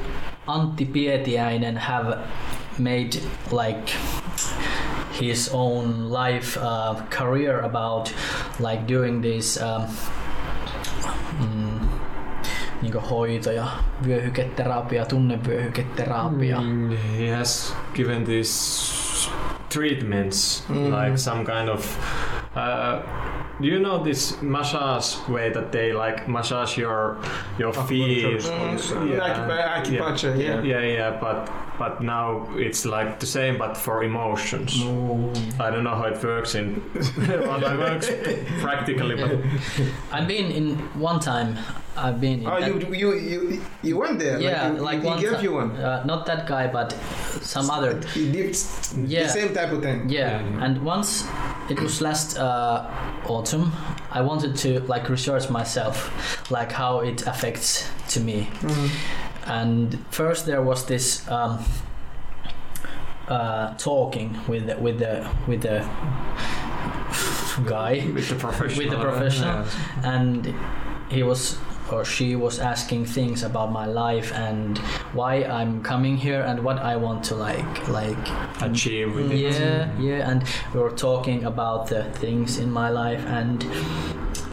Antti 0.48 0.86
Pietiäinen 0.92 1.76
have 1.76 2.18
made 2.78 3.20
like 3.52 3.90
his 5.12 5.48
own 5.52 6.10
life 6.10 6.58
uh, 6.60 6.94
career 7.10 7.60
about 7.60 8.12
like 8.58 8.86
doing 8.86 9.20
this 9.22 9.60
um, 9.62 9.86
niinku 12.84 13.00
hoitoja, 13.00 13.64
vyöhyketerapia, 14.06 15.04
tunnevyöhyketerapia. 15.06 16.56
Mm, 16.60 16.90
he 17.18 17.30
has 17.36 17.76
given 17.94 18.24
these 18.24 19.30
treatments, 19.68 20.64
Mm. 20.68 20.90
like 21.04 21.16
some 21.18 21.44
kind 21.44 21.68
of. 21.68 21.80
Uh, 22.56 23.02
do 23.60 23.66
you 23.68 23.78
know 23.80 24.04
this 24.04 24.42
massage 24.42 25.16
way 25.28 25.50
that 25.50 25.70
they 25.70 25.92
like 25.92 26.22
massage 26.26 26.78
your 26.80 27.16
your 27.58 27.72
feet? 27.72 28.24
Mm, 28.44 29.14
Yeah. 29.14 29.76
acupuncture, 29.78 30.36
yeah. 30.36 30.64
Yeah, 30.64 30.84
yeah, 30.84 31.20
but 31.20 31.50
but 31.78 32.00
now 32.02 32.48
it's 32.56 32.84
like 32.84 33.18
the 33.20 33.26
same, 33.26 33.58
but 33.58 33.76
for 33.76 34.02
emotions. 34.04 34.74
I 35.60 35.70
don't 35.70 35.84
know 35.84 35.94
how 35.94 36.04
it 36.04 36.22
works 36.22 36.54
in 36.54 36.80
how 37.26 37.56
it 37.56 37.78
works 37.78 38.10
practically, 38.60 39.16
but 39.16 39.38
I've 40.12 40.28
been 40.28 40.50
in 40.50 40.76
one 41.00 41.20
time. 41.20 41.58
I've 41.96 42.20
been 42.20 42.40
in 42.40 42.46
Oh, 42.46 42.60
that- 42.60 42.68
you 42.68 42.94
you 42.94 43.14
you 43.14 43.60
you 43.82 43.96
went 43.98 44.18
there? 44.18 44.40
yeah, 44.40 44.68
like, 44.68 44.76
you, 44.76 44.82
like 44.82 45.00
he 45.00 45.06
one 45.06 45.20
gave 45.20 45.36
ti- 45.38 45.42
you 45.44 45.52
one. 45.54 45.70
Uh, 45.76 46.02
not 46.04 46.26
that 46.26 46.46
guy, 46.46 46.66
but 46.66 46.92
some 47.42 47.70
other. 47.70 48.00
He 48.14 48.30
did 48.32 48.56
Yeah. 49.06 49.22
the 49.24 49.28
same 49.28 49.54
type 49.54 49.70
of 49.72 49.82
thing. 49.82 50.08
Yeah, 50.08 50.20
Yeah, 50.20 50.50
yeah. 50.50 50.64
and 50.64 50.82
once 50.84 51.24
it 51.70 51.80
was 51.80 52.00
last 52.00 52.36
uh, 52.38 52.90
autumn, 53.28 53.72
I 54.10 54.20
wanted 54.22 54.56
to 54.64 54.80
like 54.92 55.08
research 55.08 55.50
myself, 55.50 56.10
like 56.50 56.72
how 56.72 57.00
it 57.00 57.26
affects 57.26 57.88
to 58.14 58.20
me. 58.20 58.48
Mm. 58.62 58.90
And 59.46 60.04
first 60.10 60.46
there 60.46 60.62
was 60.62 60.86
this 60.86 61.28
um, 61.28 61.64
uh, 63.28 63.74
talking 63.74 64.38
with 64.48 64.66
the, 64.66 64.76
with 64.76 64.98
the 64.98 65.30
with 65.46 65.62
the 65.62 65.88
guy, 67.66 68.04
with 68.12 68.28
the 68.28 68.34
professional. 68.36 68.78
With 68.78 68.90
the 68.90 69.02
professional. 69.02 69.64
yeah. 69.64 70.12
and 70.12 70.54
he 71.10 71.22
was 71.22 71.56
or 71.92 72.04
she 72.04 72.34
was 72.36 72.58
asking 72.58 73.04
things 73.04 73.42
about 73.42 73.70
my 73.70 73.86
life 73.86 74.32
and 74.32 74.78
why 75.12 75.44
I'm 75.44 75.82
coming 75.82 76.16
here 76.16 76.40
and 76.40 76.64
what 76.64 76.78
I 76.78 76.96
want 76.96 77.24
to 77.24 77.34
like 77.34 77.88
like 77.88 78.26
achieve 78.62 79.14
with 79.14 79.30
it. 79.32 79.38
yeah 79.38 80.00
yeah 80.00 80.30
and 80.30 80.42
we 80.72 80.80
were 80.80 80.90
talking 80.96 81.44
about 81.44 81.88
the 81.88 82.04
things 82.20 82.58
in 82.58 82.70
my 82.70 82.88
life 82.88 83.24
and 83.26 83.64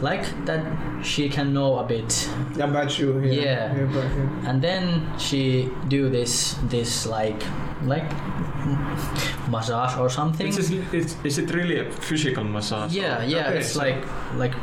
like 0.02 0.24
that 0.46 0.62
she 1.04 1.28
can 1.28 1.52
know 1.52 1.78
a 1.78 1.84
bit 1.84 2.28
About 2.60 2.98
you. 2.98 3.20
Yeah. 3.20 3.32
Yeah. 3.32 3.76
yeah, 3.76 3.84
but, 3.94 4.04
yeah. 4.04 4.48
and 4.50 4.60
then 4.62 4.84
she 5.18 5.68
do 5.88 6.08
this 6.10 6.54
this 6.68 7.06
like 7.06 7.40
like 7.84 8.10
massage 9.48 9.96
or 9.98 10.08
something 10.10 10.48
It's, 10.48 10.70
it's, 10.92 11.16
is 11.24 11.38
it 11.38 11.52
really 11.54 11.78
a 11.78 11.90
physical 11.90 12.44
massage? 12.44 12.92
yeah 12.94 13.22
yeah 13.24 13.48
Okay, 13.48 13.58
it's 13.58 13.72
so 13.72 13.80
like 13.80 14.04
like 14.36 14.54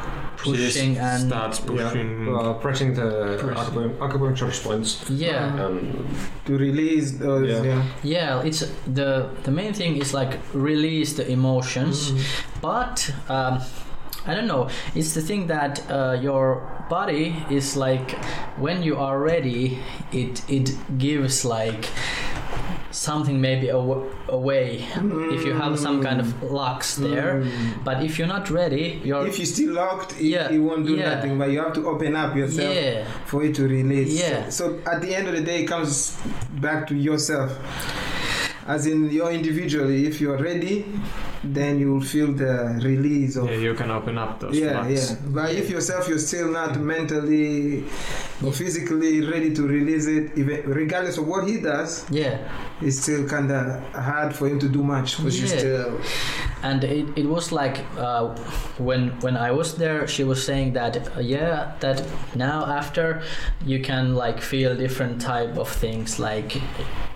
she 0.44 0.52
pushing 0.52 0.98
and 0.98 1.28
starts 1.28 1.60
pushing. 1.60 2.26
Yeah, 2.28 2.34
uh, 2.34 2.54
pressing 2.54 2.94
the 2.94 3.38
Press. 3.40 3.58
acupu- 3.58 3.98
acupuncture 3.98 4.52
points. 4.64 5.04
yeah 5.10 5.66
And 5.68 6.06
To 6.46 6.58
release 6.58 7.12
those. 7.20 7.50
Yeah. 7.50 7.64
Yeah. 7.64 7.84
yeah 8.04 8.48
it's 8.48 8.62
the 9.00 9.30
the 9.44 9.52
main 9.52 9.74
thing 9.74 9.98
is 9.98 10.14
like 10.14 10.40
release 10.54 11.14
the 11.14 11.26
emotions 11.32 12.12
but 12.62 13.12
um, 13.30 13.60
I 14.28 14.36
don't 14.36 14.48
know. 14.48 14.68
It's 14.96 15.14
the 15.14 15.22
thing 15.22 15.48
that 15.48 15.82
uh, 15.90 16.18
your 16.22 16.62
body 16.90 17.34
is 17.50 17.76
like 17.78 18.12
when 18.58 18.84
you 18.84 18.98
are 18.98 19.18
ready, 19.18 19.80
it 20.12 20.44
it 20.50 20.76
gives 20.98 21.46
like 21.46 21.88
something 22.92 23.40
maybe 23.40 23.72
aw- 23.72 24.04
away 24.30 24.84
if 25.36 25.46
you 25.46 25.54
have 25.54 25.78
some 25.80 26.02
kind 26.02 26.20
of 26.20 26.42
locks 26.44 26.96
there. 26.96 27.42
Mm. 27.44 27.84
But 27.84 28.04
if 28.04 28.18
you're 28.18 28.28
not 28.28 28.50
ready, 28.50 29.00
you're 29.04 29.28
If 29.28 29.38
you're 29.38 29.46
still 29.46 29.74
locked, 29.74 30.14
it, 30.20 30.24
Yeah, 30.26 30.52
it 30.52 30.58
won't 30.60 30.86
do 30.88 30.96
yeah. 30.96 31.16
nothing. 31.16 31.38
But 31.38 31.52
you 31.52 31.60
have 31.60 31.74
to 31.74 31.88
open 31.88 32.16
up 32.16 32.36
yourself 32.36 32.74
yeah 32.76 33.06
for 33.26 33.44
it 33.44 33.56
to 33.56 33.68
release. 33.68 34.20
Yeah. 34.20 34.50
So, 34.50 34.60
so 34.60 34.92
at 34.92 35.02
the 35.02 35.16
end 35.16 35.28
of 35.28 35.34
the 35.36 35.42
day, 35.42 35.64
it 35.64 35.68
comes 35.68 36.18
back 36.60 36.88
to 36.88 36.96
yourself. 36.96 37.52
As 38.68 38.86
in, 38.86 39.10
you're 39.10 39.32
individually. 39.32 40.06
If 40.06 40.22
you're 40.22 40.38
ready, 40.38 40.86
then 41.44 41.80
you'll 41.80 42.02
feel 42.02 42.32
the 42.34 42.80
release 42.84 43.36
of 43.36 43.50
yeah, 43.50 43.58
you 43.58 43.74
can 43.74 43.90
open 43.90 44.18
up 44.18 44.40
those 44.40 44.56
yeah, 44.60 44.84
flats. 44.84 45.12
yeah. 45.12 45.18
But 45.28 45.52
if 45.56 45.70
yourself 45.72 46.08
you're 46.08 46.20
still 46.20 46.52
not 46.52 46.80
mentally 46.80 47.84
or 48.46 48.52
physically 48.52 49.22
ready 49.26 49.54
to 49.56 49.64
release 49.68 50.06
it, 50.06 50.38
even 50.38 50.62
regardless 50.70 51.18
of 51.18 51.28
what 51.28 51.48
he 51.48 51.58
does, 51.60 52.06
yeah. 52.12 52.38
It's 52.82 53.00
still 53.02 53.28
kind 53.28 53.52
of 53.52 53.82
hard 53.94 54.34
for 54.36 54.48
him 54.48 54.60
to 54.60 54.70
do 54.70 54.84
much 54.84 55.18
because 55.18 55.38
Yeah. 55.38 55.44
you 55.54 55.60
still. 55.60 56.00
and 56.64 56.84
it, 56.84 57.06
it 57.18 57.26
was 57.26 57.52
like 57.52 57.78
uh, 57.98 58.36
when 58.78 59.10
when 59.22 59.36
I 59.38 59.52
was 59.52 59.76
there 59.76 60.08
she 60.08 60.24
was 60.24 60.44
saying 60.44 60.74
that 60.74 60.94
uh, 61.18 61.20
yeah 61.20 61.74
that 61.80 62.02
now 62.36 62.66
after 62.66 63.22
you 63.66 63.80
can 63.82 64.16
like 64.16 64.42
feel 64.42 64.76
different 64.76 65.22
type 65.22 65.58
of 65.58 65.68
things 65.70 66.20
like 66.20 66.62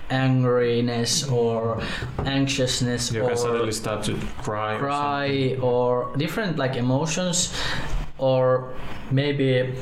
angriness 0.10 1.30
or 1.32 1.82
anxiousness 2.26 3.12
You 3.12 3.24
or 3.24 3.28
can 3.30 3.38
suddenly 3.38 3.72
start 3.72 4.04
to 4.06 4.16
cry. 4.42 4.76
or 4.76 4.80
cry 4.80 5.58
or 5.62 6.16
different 6.18 6.58
like 6.58 6.76
emotions 6.76 7.54
or 8.18 8.74
maybe 9.12 9.74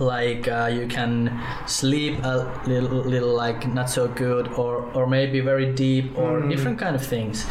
like 0.00 0.46
uh, 0.48 0.66
you 0.72 0.86
can 0.86 1.30
sleep 1.66 2.18
a 2.24 2.46
little, 2.66 2.98
little 3.02 3.34
like 3.34 3.66
not 3.66 3.90
so 3.90 4.08
good 4.08 4.48
or 4.56 4.84
or 4.94 5.06
maybe 5.06 5.40
very 5.40 5.72
deep 5.72 6.16
or 6.16 6.40
Mm. 6.40 6.50
different 6.50 6.78
kind 6.78 6.94
of 6.96 7.02
things. 7.04 7.46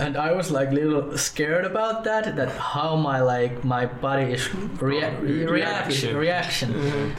And 0.00 0.16
i 0.16 0.30
was 0.30 0.50
like 0.52 0.70
a 0.70 0.74
little 0.74 1.18
scared 1.18 1.64
about 1.64 2.04
that 2.04 2.36
that 2.36 2.50
how 2.74 2.94
my 2.94 3.18
like 3.20 3.64
my 3.64 3.86
body 3.86 4.32
is 4.34 4.48
rea- 4.80 5.10
reaction. 5.50 6.16
reaction. 6.16 6.68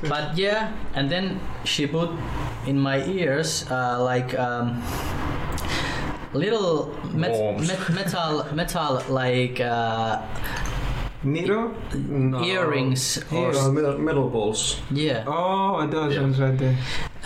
But 0.07 0.37
yeah 0.37 0.71
and 0.95 1.09
then 1.11 1.39
she 1.65 1.87
put 1.87 2.09
in 2.65 2.79
my 2.79 3.03
ears 3.03 3.65
uh, 3.69 4.01
like 4.01 4.31
um, 4.39 4.81
little 6.33 6.95
met- 7.13 7.59
met- 7.59 7.89
metal 7.89 8.45
metal 8.53 9.03
like 9.09 9.59
uh, 9.59 10.21
Needle? 11.23 11.73
No. 12.07 12.41
earrings 12.43 13.19
or 13.31 13.51
Uh, 13.51 13.69
metal, 13.71 13.97
metal 13.97 14.29
balls. 14.29 14.79
yeah 14.91 15.23
Oh, 15.27 15.85
those 15.87 16.13
Yeah. 16.15 16.21
ones 16.21 16.39
right 16.39 16.57
there. 16.57 16.75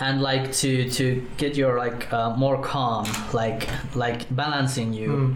and 0.00 0.20
like 0.20 0.50
to 0.52 0.90
to 0.90 1.04
get 1.36 1.56
your 1.56 1.78
like 1.84 2.12
uh, 2.12 2.34
more 2.36 2.58
calm 2.60 3.06
like 3.32 3.68
like 3.94 4.26
balancing 4.30 4.92
you 4.92 5.10
Mm. 5.12 5.34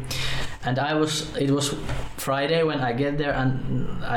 and 0.66 0.78
I 0.78 0.94
was 0.94 1.30
it 1.38 1.50
was 1.50 1.74
Friday 2.16 2.62
when 2.64 2.80
I 2.80 2.92
get 2.92 3.16
there, 3.16 3.32
and 3.32 3.52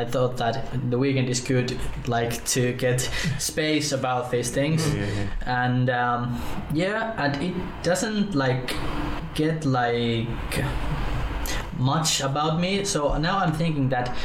I 0.02 0.04
thought 0.06 0.36
that 0.38 0.56
the 0.90 0.98
weekend 0.98 1.30
is 1.30 1.40
good, 1.40 1.78
like 2.08 2.34
to 2.56 2.74
get 2.74 3.10
space 3.40 3.96
about 3.96 4.32
these 4.32 4.50
things, 4.52 4.82
Yeah, 4.88 5.06
yeah. 5.06 5.64
and 5.66 5.90
um, 5.90 6.42
yeah, 6.74 7.14
and 7.24 7.36
it 7.44 7.54
doesn't 7.84 8.34
like 8.36 8.74
get 9.36 9.66
like 9.66 10.28
much 11.82 12.22
about 12.22 12.60
me. 12.60 12.86
So 12.86 13.18
now 13.18 13.40
I'm 13.40 13.54
thinking 13.54 13.90
that 13.90 14.16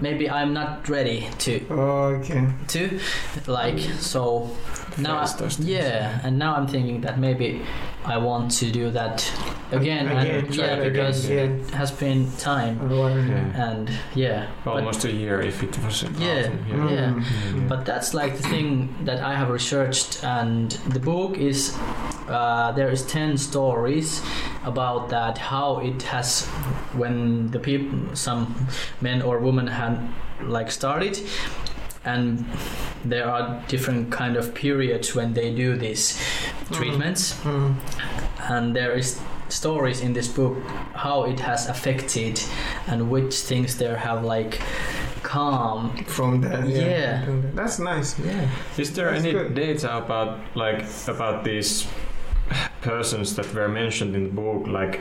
maybe 0.00 0.28
I'm 0.30 0.52
not 0.52 0.88
ready 0.88 1.26
to 1.38 1.52
Okay. 1.70 2.46
to 2.68 3.00
like 3.46 3.78
so 4.00 4.50
now 4.98 5.20
Face 5.20 5.32
those 5.34 5.58
yeah 5.60 6.20
and 6.24 6.38
now 6.38 6.54
i'm 6.54 6.66
thinking 6.66 7.00
that 7.00 7.18
maybe 7.18 7.62
i 8.04 8.16
want 8.16 8.50
to 8.52 8.70
do 8.70 8.90
that 8.90 9.28
again, 9.72 10.06
Again, 10.06 10.26
and 10.44 10.54
try 10.54 10.64
yeah 10.66 10.72
it 10.74 10.78
again, 10.86 10.92
because 10.92 11.28
yeah. 11.28 11.36
it 11.42 11.70
has 11.70 11.90
been 11.90 12.30
time 12.38 12.78
Yeah. 12.90 13.70
and 13.70 13.90
yeah 14.14 14.46
but- 14.64 14.74
Almost 14.76 15.04
a 15.04 15.12
year 15.12 15.40
if 15.40 15.62
it 15.62 15.76
was. 15.84 16.02
Yeah. 16.18 16.48
out, 16.48 16.90
yeah 16.90 16.90
Yeah. 16.90 17.68
but 17.68 17.84
that's 17.84 18.14
like 18.14 18.36
the 18.36 18.48
thing 18.48 18.94
that 19.04 19.20
i 19.20 19.34
have 19.34 19.50
researched 19.50 20.22
and 20.24 20.70
the 20.94 21.00
book 21.00 21.36
is 21.38 21.76
uh, 22.28 22.72
there 22.72 22.90
is 22.90 23.02
10 23.06 23.36
stories 23.36 24.22
about 24.64 25.08
that 25.10 25.38
how 25.38 25.78
it 25.80 26.02
has 26.02 26.46
when 26.96 27.50
the 27.50 27.58
people 27.58 27.98
some 28.14 28.54
men 29.00 29.22
or 29.22 29.38
women 29.38 29.66
had 29.66 29.98
like 30.42 30.70
started 30.70 31.18
and 32.04 32.44
there 33.04 33.28
are 33.30 33.62
different 33.68 34.10
kind 34.10 34.36
of 34.36 34.54
periods 34.54 35.14
when 35.14 35.32
they 35.34 35.54
do 35.54 35.76
these 35.76 36.18
treatments 36.72 37.34
Mm. 37.44 37.74
and 38.50 38.74
there 38.76 38.92
is 38.98 39.20
stories 39.48 40.00
in 40.00 40.12
this 40.14 40.28
book 40.28 40.56
how 40.94 41.24
it 41.24 41.38
has 41.40 41.68
affected 41.68 42.40
and 42.86 43.10
which 43.10 43.34
things 43.34 43.76
there 43.78 43.96
have 43.96 44.24
like 44.24 44.60
calm 45.22 45.90
From 46.06 46.40
that. 46.42 46.66
Yeah. 46.68 46.78
Yeah. 46.88 47.24
From 47.24 47.42
that. 47.42 47.56
That's 47.56 47.78
nice. 47.78 48.18
yeah 48.18 48.48
Is 48.78 48.92
there 48.94 49.10
That's 49.10 49.24
any 49.24 49.32
good. 49.32 49.54
data 49.54 49.96
about 49.96 50.38
like 50.54 50.84
about 51.08 51.44
these 51.44 51.86
persons 52.82 53.34
that 53.36 53.46
were 53.54 53.68
mentioned 53.68 54.14
in 54.14 54.24
the 54.24 54.34
book? 54.42 54.66
Like, 54.66 55.00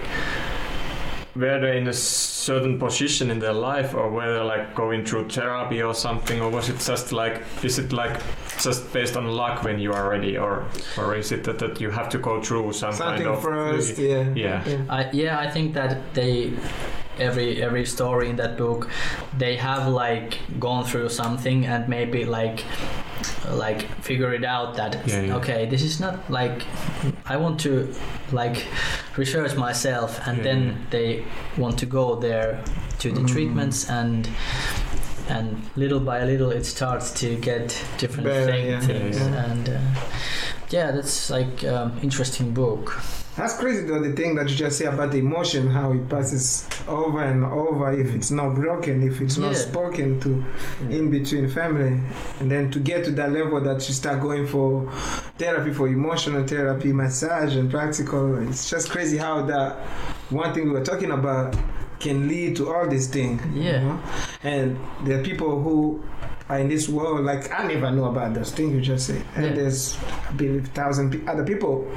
were 1.36 1.60
they 1.60 1.78
in 1.78 1.88
a 1.88 1.94
certain 1.94 2.78
position 2.78 3.32
in 3.32 3.40
their 3.40 3.54
life, 3.54 3.94
or 3.96 4.10
were 4.10 4.34
they 4.34 4.44
like 4.44 4.76
going 4.76 5.04
through 5.06 5.30
therapy 5.30 5.82
or 5.82 5.94
something, 5.94 6.42
or 6.42 6.50
was 6.50 6.70
it 6.70 6.80
just 6.80 7.12
like 7.12 7.42
is 7.64 7.80
it 7.80 7.92
like 7.92 8.22
just 8.62 8.92
based 8.94 9.18
on 9.18 9.28
luck 9.28 9.64
when 9.64 9.80
you 9.80 9.92
are 9.94 10.10
ready, 10.10 10.38
or 10.38 10.66
or 10.98 11.16
is 11.16 11.32
it 11.32 11.44
that, 11.44 11.60
that 11.60 11.82
you 11.82 11.90
have 11.90 12.10
to 12.10 12.20
go 12.20 12.42
through 12.42 12.74
some 12.74 12.94
Something 12.94 13.24
kind 13.24 13.36
of 13.36 13.42
first. 13.42 13.98
Yeah. 13.98 14.34
Yeah. 14.36 14.86
I 14.90 15.10
yeah 15.12 15.40
I 15.40 15.50
think 15.50 15.74
that 15.74 16.14
they 16.14 16.54
every 17.20 17.62
every 17.62 17.86
story 17.86 18.30
in 18.30 18.36
that 18.36 18.58
book 18.58 18.90
they 19.38 19.56
have 19.56 19.88
like 19.88 20.40
gone 20.60 20.84
through 20.84 21.10
something 21.10 21.66
and 21.66 21.88
maybe 21.88 22.26
like 22.26 22.64
like 23.52 23.82
figure 24.02 24.34
it 24.34 24.44
out 24.46 24.76
that 24.76 24.96
Yeah, 25.08 25.22
yeah. 25.22 25.36
okay 25.38 25.66
this 25.70 25.82
is 25.84 26.00
not 26.00 26.16
like 26.30 26.64
I 27.26 27.38
want 27.38 27.60
to 27.62 27.94
like 28.32 28.66
research 29.18 29.56
myself 29.56 30.20
and 30.28 30.38
Yeah, 30.38 30.44
then 30.44 30.62
yeah. 30.64 30.76
they 30.90 31.24
want 31.58 31.78
to 31.80 31.86
go 31.86 32.16
there 32.16 32.64
to 33.00 33.12
the 33.12 33.22
Mm. 33.22 33.28
treatments 33.34 33.90
and 33.90 34.28
and 35.30 35.62
little 35.76 36.00
by 36.00 36.24
little 36.24 36.50
it 36.52 36.66
starts 36.66 37.12
to 37.22 37.36
get 37.38 37.68
different 37.98 38.26
Better, 38.26 38.52
thing, 38.52 38.68
yeah. 38.68 38.80
things 38.82 39.20
Yeah. 39.20 39.52
and 39.52 39.70
uh, 39.70 39.80
yeah 40.70 40.92
that's 40.92 41.30
like 41.30 41.64
um, 41.64 41.98
interesting 42.02 42.54
book 42.54 43.02
That's 43.36 43.58
crazy 43.58 43.84
though, 43.88 44.00
the 44.00 44.14
thing 44.14 44.36
that 44.36 44.48
you 44.50 44.56
just 44.56 44.78
say 44.78 44.86
about 44.86 45.10
the 45.12 45.18
emotion, 45.18 45.66
how 45.68 45.92
it 45.94 46.08
passes 46.08 46.68
over 46.88 47.24
and 47.24 47.44
over 47.44 47.92
if 47.92 48.14
it's 48.14 48.30
not 48.30 48.54
broken, 48.54 49.02
if 49.02 49.22
it's 49.22 49.38
not 49.40 49.56
spoken 49.56 50.20
to 50.20 50.30
in 50.98 51.10
between 51.10 51.50
family. 51.50 52.00
And 52.40 52.48
then 52.52 52.70
to 52.70 52.80
get 52.80 53.04
to 53.06 53.12
that 53.20 53.32
level 53.32 53.60
that 53.62 53.80
you 53.88 53.94
start 53.96 54.22
going 54.22 54.46
for 54.46 54.88
therapy, 55.42 55.74
for 55.74 55.88
emotional 55.88 56.46
therapy, 56.46 56.94
massage, 56.94 57.56
and 57.56 57.72
practical. 57.72 58.38
It's 58.48 58.70
just 58.70 58.92
crazy 58.92 59.18
how 59.18 59.42
that 59.48 59.78
one 60.30 60.54
thing 60.54 60.66
we 60.66 60.74
were 60.78 60.86
talking 60.86 61.10
about 61.10 61.56
can 62.04 62.28
lead 62.28 62.56
to 62.58 62.72
all 62.74 62.88
these 62.88 63.08
things. 63.08 63.42
you 63.56 63.64
Yeah. 63.64 63.84
know? 63.84 64.00
And 64.44 64.78
there 65.06 65.20
are 65.20 65.24
people 65.24 65.62
who 65.64 66.04
are 66.50 66.60
in 66.60 66.68
this 66.68 66.90
world, 66.90 67.22
like 67.26 67.50
I 67.58 67.66
never 67.66 67.90
know 67.92 68.06
about 68.06 68.34
those 68.34 68.52
things 68.52 68.74
you 68.76 68.82
just 68.82 69.08
said. 69.08 69.24
And 69.36 69.46
Yeah. 69.46 69.54
there's, 69.54 69.98
I 70.30 70.34
believe, 70.34 70.68
thousand 70.68 71.12
pe- 71.12 71.26
other 71.32 71.46
people 71.46 71.88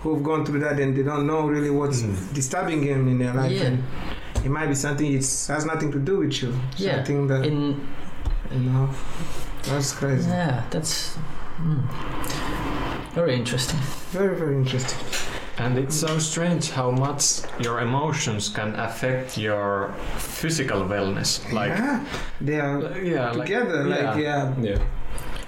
who've 0.00 0.22
gone 0.22 0.44
through 0.46 0.60
that 0.60 0.78
and 0.78 0.96
they 0.96 1.02
don't 1.02 1.26
know 1.26 1.48
really 1.48 1.70
what's 1.70 2.02
Mm. 2.02 2.32
disturbing 2.32 2.86
them 2.86 3.08
in 3.08 3.18
their 3.18 3.34
life. 3.34 3.50
Yeah. 3.52 3.64
And 3.68 3.82
it 4.44 4.50
might 4.50 4.68
be 4.68 4.74
something 4.76 5.06
it 5.12 5.26
has 5.48 5.64
nothing 5.66 5.90
to 5.92 5.98
do 5.98 6.18
with 6.18 6.40
you. 6.42 6.52
Yeah. 6.76 6.96
Something 6.96 7.26
that, 7.28 7.44
in 7.46 7.80
you 8.52 8.60
know, 8.70 8.88
that's 9.68 9.92
crazy. 9.92 10.28
Yeah, 10.30 10.62
that's 10.70 11.18
mm, 11.60 11.82
very 13.14 13.34
interesting. 13.34 13.80
Very, 14.12 14.36
very 14.36 14.54
interesting. 14.56 14.98
And 15.58 15.78
it's 15.78 15.96
so 15.96 16.18
strange 16.18 16.70
how 16.70 16.90
much 16.90 17.40
your 17.58 17.80
emotions 17.80 18.50
can 18.50 18.74
affect 18.74 19.38
your 19.38 19.94
physical 20.18 20.82
wellness. 20.82 21.40
Like, 21.50 21.70
yeah, 21.70 22.04
they 22.40 22.60
are 22.60 22.98
yeah, 22.98 23.30
like, 23.30 23.46
together. 23.46 23.84
Like, 23.84 24.18
yeah. 24.18 24.54
Yeah. 24.60 24.78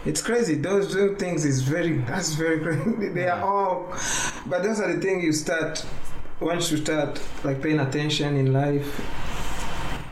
It's 0.07 0.23
crazy. 0.23 0.55
Those 0.55 0.93
two 0.93 1.17
things 1.17 1.45
is 1.45 1.61
very. 1.61 1.99
That's 1.99 2.35
very 2.35 2.61
crazy. 2.61 3.09
They 3.15 3.29
are 3.29 3.43
all, 3.43 3.93
but 4.47 4.63
those 4.63 4.81
are 4.81 4.91
the 4.95 5.01
things 5.01 5.25
you 5.25 5.33
start 5.33 5.85
once 6.41 6.71
you 6.71 6.79
start 6.79 7.21
like 7.45 7.61
paying 7.61 7.81
attention 7.81 8.37
in 8.37 8.53
life. 8.53 8.89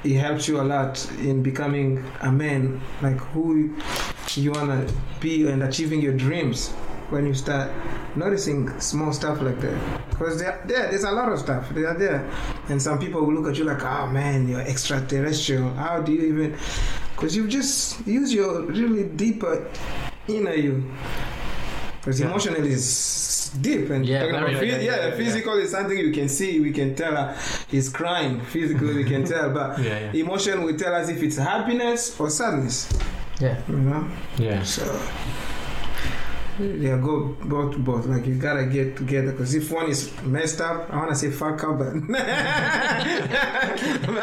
It 0.05 0.19
helps 0.19 0.47
you 0.47 0.61
a 0.61 0.63
lot 0.63 1.11
in 1.19 1.43
becoming 1.43 2.05
a 2.21 2.31
man, 2.31 2.83
like 3.01 3.19
who 3.33 3.75
you 4.35 4.53
wanna 4.53 4.87
be 5.21 5.49
and 5.49 5.63
achieving 5.63 6.03
your 6.03 6.13
dreams. 6.13 6.75
When 7.11 7.25
you 7.27 7.35
start 7.35 7.71
noticing 8.17 8.81
small 8.81 9.13
stuff 9.13 9.41
like 9.41 9.61
that, 9.61 10.11
because 10.11 10.41
there, 10.41 10.61
there, 10.67 10.89
there's 10.91 11.05
a 11.05 11.13
lot 11.13 11.31
of 11.31 11.39
stuff. 11.39 11.69
They 11.71 11.85
are 11.85 11.97
there, 11.97 12.29
and 12.69 12.83
some 12.83 12.99
people 12.99 13.25
will 13.25 13.35
look 13.35 13.49
at 13.53 13.57
you 13.59 13.65
like, 13.65 13.83
"Oh 13.85 14.09
man, 14.09 14.49
you're 14.49 14.61
extraterrestrial. 14.61 15.71
How 15.75 16.01
do 16.03 16.11
you 16.13 16.23
even?" 16.33 16.57
Because 17.15 17.37
you 17.37 17.47
just 17.49 18.05
use 18.07 18.35
your 18.35 18.63
really 18.63 19.05
deeper 19.05 19.67
inner 20.29 20.55
you. 20.55 20.83
Because 22.01 22.21
Yeah. 22.21 22.27
emotional 22.27 22.65
is 22.65 23.51
deep 23.61 23.89
and 23.91 24.05
Yeah, 24.05 24.21
very, 24.27 24.55
phys- 24.55 24.69
yeah, 24.69 24.79
yeah, 24.79 25.07
yeah. 25.09 25.17
physical 25.17 25.55
is 25.59 25.71
something 25.71 25.97
you 25.97 26.13
can 26.13 26.29
see. 26.29 26.61
We 26.61 26.73
can 26.73 26.95
tell 26.95 27.17
uh, 27.17 27.35
he's 27.69 27.89
crying. 27.89 28.41
Physically, 28.41 28.95
we 28.95 29.05
can 29.05 29.25
tell, 29.33 29.51
but 29.51 29.79
emotion 30.15 30.63
will 30.65 30.77
tell 30.77 30.95
us 30.95 31.09
if 31.09 31.23
it's 31.23 31.37
happiness 31.37 32.19
or 32.21 32.31
sadness. 32.31 32.89
Yeah, 33.41 33.57
You 33.69 33.77
know, 33.77 34.05
yeah. 34.39 34.63
so 34.63 34.85
yeah, 36.59 36.97
go 36.99 37.37
both 37.45 37.73
to 37.73 37.79
both. 37.79 38.07
Like 38.07 38.27
you 38.27 38.35
gotta 38.35 38.67
get 38.67 38.97
together. 38.97 39.33
Because 39.33 39.55
if 39.55 39.71
one 39.71 39.89
is 39.91 40.11
messed 40.23 40.61
up, 40.61 40.89
I 40.93 40.97
wanna 40.97 41.15
say 41.15 41.31
fuck 41.31 41.63
up, 41.65 41.79
but 41.79 41.89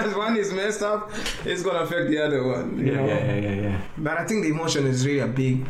if 0.06 0.16
one 0.18 0.36
is 0.38 0.52
messed 0.54 0.82
up, 0.82 1.12
it's 1.46 1.62
gonna 1.64 1.80
affect 1.80 2.10
the 2.10 2.20
other 2.26 2.44
one. 2.48 2.78
You 2.80 2.86
Yeah, 2.94 2.98
know? 2.98 3.06
yeah, 3.08 3.26
yeah, 3.26 3.40
yeah, 3.40 3.62
yeah. 3.62 3.82
But 3.98 4.18
I 4.18 4.26
think 4.26 4.44
the 4.44 4.50
emotion 4.52 4.88
is 4.88 5.06
really 5.06 5.20
a 5.20 5.28
big, 5.28 5.66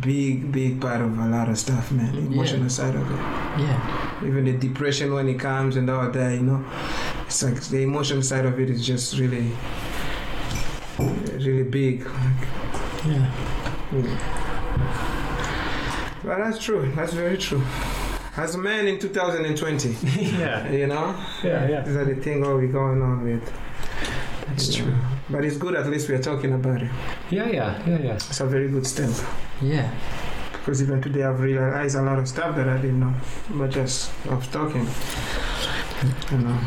big, 0.00 0.50
big 0.52 0.80
part 0.80 1.00
of 1.02 1.18
a 1.18 1.26
lot 1.26 1.48
of 1.48 1.58
stuff, 1.58 1.90
man. 1.92 2.12
The 2.14 2.20
emotional 2.22 2.62
Yeah. 2.62 2.68
side 2.68 2.94
of 2.96 3.10
it. 3.10 3.18
yeah, 3.62 4.26
Even 4.26 4.44
the 4.44 4.52
depression 4.52 5.12
when 5.12 5.28
it 5.28 5.38
comes 5.38 5.76
and 5.76 5.88
all 5.90 6.10
that, 6.10 6.34
you 6.34 6.42
know. 6.42 6.64
It's 7.26 7.42
like 7.42 7.60
the 7.60 7.82
emotional 7.82 8.22
side 8.22 8.44
of 8.46 8.58
it 8.58 8.70
is 8.70 8.84
just 8.86 9.18
really, 9.18 9.50
really 10.98 11.64
big. 11.64 12.06
yeah. 13.06 13.30
But 16.22 16.38
that's 16.38 16.62
true. 16.62 16.92
That's 16.94 17.12
very 17.12 17.38
true. 17.38 17.62
As 18.36 18.54
a 18.54 18.58
man 18.58 18.86
in 18.86 18.98
2020, 18.98 19.88
yeah, 20.38 20.70
you 20.70 20.86
know, 20.86 21.16
yeah, 21.42 21.68
yeah. 21.68 21.80
these 21.80 21.96
are 21.96 22.04
the 22.04 22.14
things 22.14 22.46
all 22.46 22.56
we 22.56 22.68
going 22.68 23.02
on 23.02 23.24
with. 23.24 23.52
That's 24.46 24.74
true. 24.74 24.86
know. 24.86 24.98
But 25.28 25.44
it's 25.44 25.56
good 25.56 25.74
at 25.74 25.86
least 25.86 26.08
we're 26.08 26.22
talking 26.22 26.52
about 26.52 26.82
it. 26.82 26.90
Yeah, 27.30 27.48
yeah, 27.48 27.82
yeah, 27.86 27.98
yeah. 27.98 28.14
It's 28.14 28.40
a 28.40 28.46
very 28.46 28.68
good 28.68 28.86
step. 28.86 29.10
Yeah, 29.60 29.92
Because 30.52 30.82
even 30.82 31.00
today 31.02 31.22
I've 31.24 31.40
realized 31.40 31.96
a 31.96 32.02
lot 32.02 32.18
of 32.18 32.28
stuff 32.28 32.56
that 32.56 32.68
I 32.68 32.76
didn't 32.76 33.00
know, 33.00 33.14
but 33.50 33.70
just 33.70 34.10
of 34.26 34.50
talking. 34.52 34.86
You 36.30 36.38
know. 36.38 36.58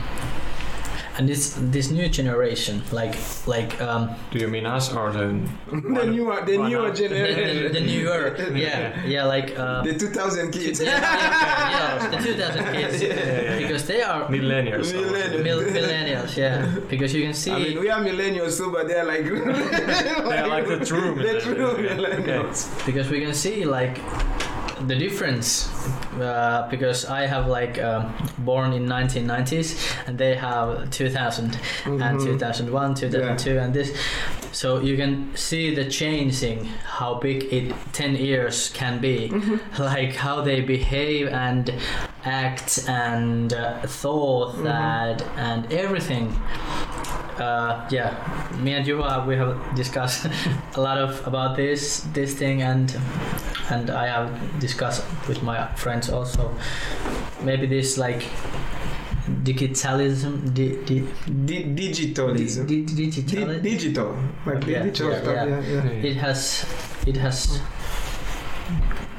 And 1.17 1.29
this 1.29 1.53
this 1.71 1.91
new 1.91 2.09
generation, 2.09 2.81
like 2.91 3.15
like 3.45 3.79
um, 3.81 4.09
Do 4.31 4.39
you 4.39 4.47
mean 4.47 4.65
us 4.65 4.91
or 4.93 5.11
the? 5.11 5.27
the 5.71 6.05
newer, 6.05 6.43
the 6.45 6.57
why 6.57 6.69
newer 6.69 6.87
not? 6.87 6.95
the, 6.95 7.07
the, 7.07 7.15
generation. 7.15 7.73
the 7.73 7.81
newer, 7.81 8.57
yeah, 8.57 9.05
yeah, 9.05 9.23
like 9.25 9.53
uh, 9.57 9.83
The 9.83 9.93
2000 9.93 10.51
kids. 10.51 10.81
yeah, 10.81 10.89
yeah, 10.89 11.99
yeah, 12.01 12.09
the 12.09 12.17
2000 12.17 12.73
kids, 12.73 13.01
Yeah, 13.01 13.07
yeah, 13.13 13.41
yeah. 13.41 13.57
because 13.59 13.85
they 13.85 14.01
are 14.01 14.25
Millennials. 14.27 14.91
Millennials. 14.91 15.43
mil- 15.43 15.61
millennials, 15.61 16.35
yeah, 16.37 16.65
because 16.89 17.13
you 17.13 17.21
can 17.23 17.33
see. 17.33 17.51
I 17.51 17.59
mean, 17.59 17.79
we 17.79 17.89
are 17.89 18.01
millennials 18.01 18.57
too, 18.57 18.71
but 18.71 18.87
they're 18.87 19.05
like 19.05 19.23
They're 19.25 20.47
like 20.47 20.67
the 20.67 20.83
true 20.85 21.15
the 21.27 21.39
true 21.41 21.55
millennials. 21.55 22.19
Okay. 22.19 22.33
millennials. 22.33 22.85
because 22.85 23.09
we 23.09 23.19
can 23.21 23.33
see 23.33 23.65
like 23.65 23.97
the 24.87 24.95
difference 24.95 25.69
uh, 26.19 26.67
because 26.69 27.05
I 27.05 27.25
have 27.27 27.47
like 27.47 27.81
um, 27.81 28.13
born 28.39 28.73
in 28.73 28.85
1990s 28.85 29.77
and 30.07 30.17
they 30.17 30.35
have 30.35 30.89
2000 30.89 31.57
and 31.85 31.99
Mhm. 32.19 32.23
2001 32.25 32.95
2002 32.95 33.57
and 33.59 33.73
this 33.73 33.95
so 34.51 34.79
you 34.81 34.95
can 34.97 35.31
see 35.35 35.73
the 35.75 35.85
changing 35.89 36.65
how 36.99 37.15
big 37.15 37.43
it 37.51 37.73
10 37.93 38.15
years 38.15 38.69
can 38.73 38.99
be 38.99 39.29
Mhm. 39.29 39.59
like 39.79 40.15
how 40.15 40.41
they 40.41 40.61
behave 40.61 41.27
and 41.27 41.73
act 42.25 42.85
and 42.87 43.53
uh, 43.53 43.81
thought 43.87 44.55
Mhm. 44.55 44.63
that 44.63 45.23
and 45.37 45.71
everything 45.73 46.35
uh, 47.39 47.87
yeah 47.89 48.13
me 48.59 48.73
and 48.73 48.85
Juha 48.85 49.25
we 49.25 49.35
have 49.35 49.55
discussed 49.75 50.27
a 50.75 50.81
lot 50.81 50.97
of 50.97 51.25
about 51.27 51.55
this 51.55 52.01
this 52.13 52.33
thing 52.33 52.61
and 52.61 52.95
and 53.69 53.89
I 53.89 54.07
have 54.07 54.29
discussed 54.59 55.03
with 55.27 55.41
my 55.43 55.67
friends 55.75 56.09
also 56.09 56.51
maybe 57.43 57.65
this 57.67 57.97
like 57.97 58.23
digitalism 59.43 60.53
di, 60.53 60.75
di, 60.85 60.99
Di- 61.45 61.63
di, 61.63 61.89
digitalism. 61.93 62.65
di, 62.67 62.81
Di- 62.83 62.95
digital 63.07 63.59
digital, 63.61 64.17
like 64.45 64.67
Yeah, 64.67 64.83
digital 64.83 65.11
yeah, 65.11 65.21
stuff. 65.21 65.35
yeah. 65.35 65.45
Yeah, 65.45 65.83
yeah. 65.91 66.09
it 66.11 66.15
has 66.17 66.65
it 67.07 67.17
has 67.17 67.59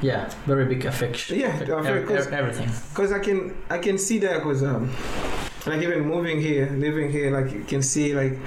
yeah 0.01 0.29
very 0.45 0.65
big 0.65 0.85
affection 0.85 1.39
Yeah, 1.39 1.47
ev- 1.61 1.69
affect- 1.69 2.07
'cause- 2.07 2.27
everything 2.31 2.69
Because 2.93 3.11
I 3.11 3.19
can 3.19 3.55
I 3.69 3.77
can 3.79 3.97
see 3.97 4.19
that 4.19 4.43
because 4.43 4.61
um, 4.63 4.89
like 5.65 5.81
even 5.81 6.01
moving 6.01 6.39
here, 6.39 6.69
living 6.77 7.11
here, 7.11 7.31
like 7.31 7.51
you 7.51 7.63
can 7.63 7.81
see 7.81 8.13
like 8.13 8.37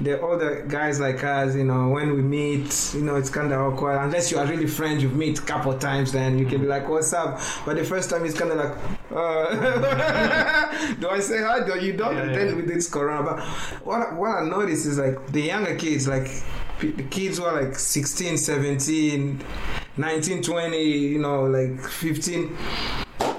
the 0.00 0.22
other 0.24 0.64
guys 0.68 1.00
like 1.00 1.24
us, 1.24 1.54
you 1.56 1.64
know, 1.64 1.88
when 1.88 2.14
we 2.14 2.22
meet, 2.22 2.92
you 2.94 3.02
know, 3.02 3.16
it's 3.16 3.30
kind 3.30 3.52
of 3.52 3.60
awkward 3.60 3.98
unless 3.98 4.30
you 4.30 4.38
are 4.38 4.46
really 4.46 4.66
friends. 4.66 5.02
You've 5.02 5.16
met 5.16 5.38
a 5.38 5.42
couple 5.42 5.72
of 5.72 5.80
times, 5.80 6.12
then 6.12 6.38
you 6.38 6.46
can 6.46 6.60
be 6.60 6.66
like, 6.66 6.88
"What's 6.88 7.12
up?" 7.12 7.40
But 7.66 7.76
the 7.76 7.84
first 7.84 8.10
time 8.10 8.24
it's 8.24 8.38
kind 8.38 8.52
of 8.52 8.58
like, 8.58 8.76
uh, 9.10 10.94
"Do 11.00 11.08
I 11.10 11.18
say 11.20 11.42
hi? 11.42 11.64
Do 11.66 11.78
you 11.84 11.94
don't?" 11.94 12.16
Yeah, 12.16 12.26
then 12.26 12.48
yeah. 12.48 12.54
with 12.54 12.68
this 12.68 12.88
corona, 12.88 13.22
but 13.24 13.40
what 13.84 14.00
I- 14.00 14.14
what 14.14 14.30
I 14.30 14.44
notice 14.48 14.86
is 14.86 14.98
like 14.98 15.16
the 15.32 15.42
younger 15.42 15.74
kids, 15.74 16.06
like 16.06 16.28
the 16.80 17.02
kids 17.10 17.40
were 17.40 17.50
like 17.60 17.76
16, 17.76 18.38
17, 18.38 19.40
19, 19.96 20.42
20, 20.42 20.82
you 20.82 21.18
know, 21.18 21.44
like 21.46 21.80
15 21.80 22.56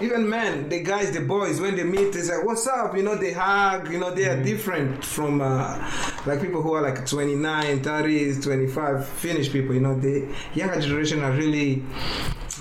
even 0.02 0.30
men, 0.30 0.70
the 0.70 0.82
guys, 0.84 1.12
the 1.12 1.22
boys, 1.22 1.60
when 1.62 1.76
they 1.76 1.84
meet, 1.84 2.14
they 2.14 2.22
say, 2.22 2.36
"What's 2.44 2.68
up?" 2.68 2.96
You 2.96 3.04
know, 3.04 3.16
they 3.16 3.34
hug. 3.34 3.92
You 3.92 4.00
know, 4.00 4.12
they 4.14 4.26
are 4.26 4.42
different 4.42 5.04
from 5.04 5.42
uh, 5.42 5.78
like 6.26 6.42
people 6.42 6.62
who 6.62 6.74
are 6.74 6.82
like 6.82 7.06
29, 7.06 7.82
30, 7.84 8.42
25, 8.42 9.08
Finnish 9.08 9.52
people. 9.52 9.74
You 9.76 9.82
know, 9.82 10.00
the 10.00 10.28
younger 10.54 10.80
generation 10.82 11.24
are 11.24 11.32
really. 11.32 11.84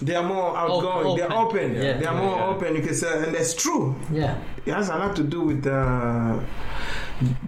They 0.01 0.15
are 0.15 0.23
more 0.23 0.57
outgoing. 0.57 1.17
They're 1.17 1.33
open. 1.33 1.73
open. 1.73 1.75
Yeah. 1.83 1.97
They 1.99 2.07
are 2.07 2.15
more 2.15 2.37
Yeah. 2.37 2.47
open. 2.47 2.77
You 2.77 2.83
can 2.83 2.95
say, 2.95 3.13
and 3.25 3.35
that's 3.35 3.55
true. 3.55 3.97
yeah 4.13 4.39
It 4.65 4.73
has 4.73 4.91
a 4.91 4.97
lot 4.97 5.17
to 5.17 5.25
do 5.25 5.41
with 5.43 5.63
the 5.65 6.41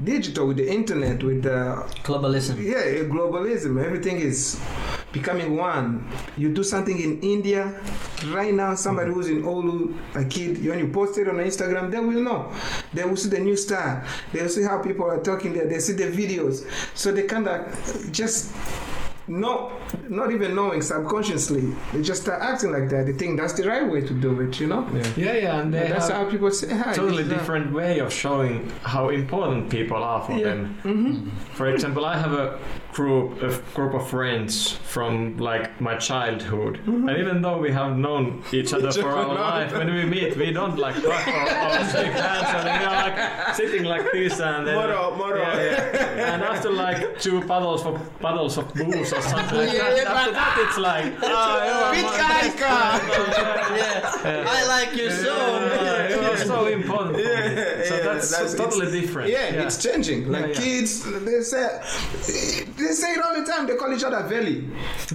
digital, 0.05 0.49
with 0.49 0.57
the 0.57 0.71
internet, 0.71 1.23
with 1.23 1.43
the 1.43 1.85
globalism 2.03 2.61
yeah, 2.63 3.05
globalism. 3.05 3.83
Everything 3.85 4.19
is 4.19 4.61
becoming 5.13 5.57
one. 5.57 6.09
You 6.37 6.53
do 6.53 6.63
something 6.63 6.99
in 6.99 7.21
India 7.21 7.81
right 8.27 8.53
now. 8.53 8.75
Somebody 8.75 9.13
who's 9.13 9.29
in 9.29 9.43
Oulu, 9.43 9.97
a 10.15 10.25
kid, 10.25 10.65
when 10.65 10.79
you 10.79 10.89
post 10.89 11.19
it 11.19 11.29
on 11.29 11.37
Instagram, 11.37 11.91
they 11.91 12.01
will 12.01 12.23
know. 12.23 12.53
They 12.93 13.05
will 13.05 13.17
see 13.17 13.29
the 13.29 13.41
new 13.41 13.57
style. 13.57 14.05
They 14.33 14.43
will 14.43 14.49
see 14.49 14.63
how 14.63 14.79
people 14.83 15.07
are 15.07 15.23
talking 15.23 15.53
there. 15.53 15.67
They 15.67 15.79
see 15.81 15.95
the 15.95 16.05
videos. 16.05 16.67
So 16.95 17.13
they 17.13 17.25
kind 17.25 17.49
of 17.49 18.13
just 18.13 18.53
no, 19.31 19.71
not 20.09 20.33
even 20.33 20.55
knowing 20.55 20.83
subconsciously, 20.83 21.73
they 21.93 22.03
just 22.03 22.23
start 22.23 22.43
acting 22.43 22.73
like 22.73 22.89
that. 22.91 23.07
They 23.07 23.13
think 23.13 23.39
that's 23.39 23.53
the 23.55 23.67
right 23.69 23.89
way 23.89 24.01
to 24.03 24.13
do 24.13 24.41
it. 24.41 24.59
You 24.61 24.67
know. 24.67 24.87
Yeah, 24.93 25.07
yeah, 25.17 25.35
yeah 25.35 25.61
and 25.61 25.73
they 25.73 25.89
that's 25.89 26.09
how 26.11 26.29
people 26.29 26.51
say 26.51 26.75
hi. 26.75 26.93
totally 26.93 27.23
this 27.23 27.29
that. 27.33 27.39
different 27.39 27.73
way 27.73 28.01
of 28.01 28.13
showing 28.13 28.69
how 28.83 29.09
important 29.11 29.71
people 29.71 30.03
are 30.03 30.21
for 30.27 30.33
Yeah. 30.33 30.45
them. 30.49 30.77
Mhm. 30.83 31.31
For 31.55 31.67
example, 31.69 32.05
I 32.05 32.17
have 32.19 32.33
a 32.33 32.59
group 32.93 33.43
a 33.43 33.51
group 33.75 33.95
of 33.95 34.09
friends 34.09 34.73
from 34.73 35.37
like 35.39 35.81
my 35.81 35.95
childhood, 35.97 36.81
and 36.87 37.11
even 37.11 37.41
though 37.43 37.59
we 37.59 37.71
have 37.73 37.97
known 37.97 38.43
each 38.53 38.73
other 38.75 38.91
for 38.93 39.09
our 39.09 39.35
life, 39.35 39.73
when 39.73 39.93
we 39.95 40.05
meet, 40.05 40.37
we 40.37 40.51
don't 40.53 40.77
like 40.79 40.97
talk 40.97 41.27
or, 41.29 41.43
or 41.43 41.85
shake 41.93 42.13
hands, 42.13 42.51
and 42.57 42.65
we 42.81 42.87
are 42.87 42.97
like 43.09 43.55
sitting 43.55 43.85
like 43.85 44.11
this, 44.13 44.41
and 44.41 44.67
then 44.67 44.75
Moro, 44.75 45.15
moro. 45.17 45.39
Yeah, 45.41 45.57
yeah. 45.95 46.35
and 46.35 46.43
after 46.43 46.71
like 46.71 47.21
two 47.21 47.41
bottles 47.43 47.87
of 47.87 47.95
bottles 48.21 48.59
of 48.59 48.73
booze 48.75 49.13
or 49.13 49.23
something 49.23 49.59
like 49.59 49.73
Yeah, 49.73 49.95
that, 49.95 50.07
after 50.07 50.33
that 50.33 50.57
it's 50.67 50.79
like 50.79 51.13
ah, 51.23 51.65
you 51.65 51.73
are 51.73 51.93
my 51.93 51.97
Pitkä 51.97 52.29
best 52.29 52.59
aikaa. 52.59 52.99
friend. 52.99 53.77
yeah. 53.77 54.55
I 54.57 54.67
like 54.75 54.97
you 55.01 55.11
so 55.11 55.35
Yeah, 56.41 56.47
it 56.47 56.49
was 56.49 56.59
so 56.59 56.67
important. 56.67 57.19
Yeah, 57.19 57.85
so 57.85 57.97
yeah, 57.97 58.03
that's, 58.03 58.31
that's- 58.31 58.55
totally 58.55 59.01
different. 59.01 59.31
Yeah, 59.31 59.65
it's 59.67 59.83
changing. 59.83 60.31
Like 60.31 60.41
Yeah, 60.43 60.49
yeah. 60.49 60.61
kids, 60.61 61.05
they 61.25 61.41
say 61.43 61.81
they 62.77 62.93
say 62.93 63.15
it 63.15 63.23
all 63.25 63.35
the 63.41 63.47
time. 63.51 63.67
They 63.67 63.77
call 63.77 63.93
each 63.95 64.05
other 64.05 64.23
veli. 64.29 64.69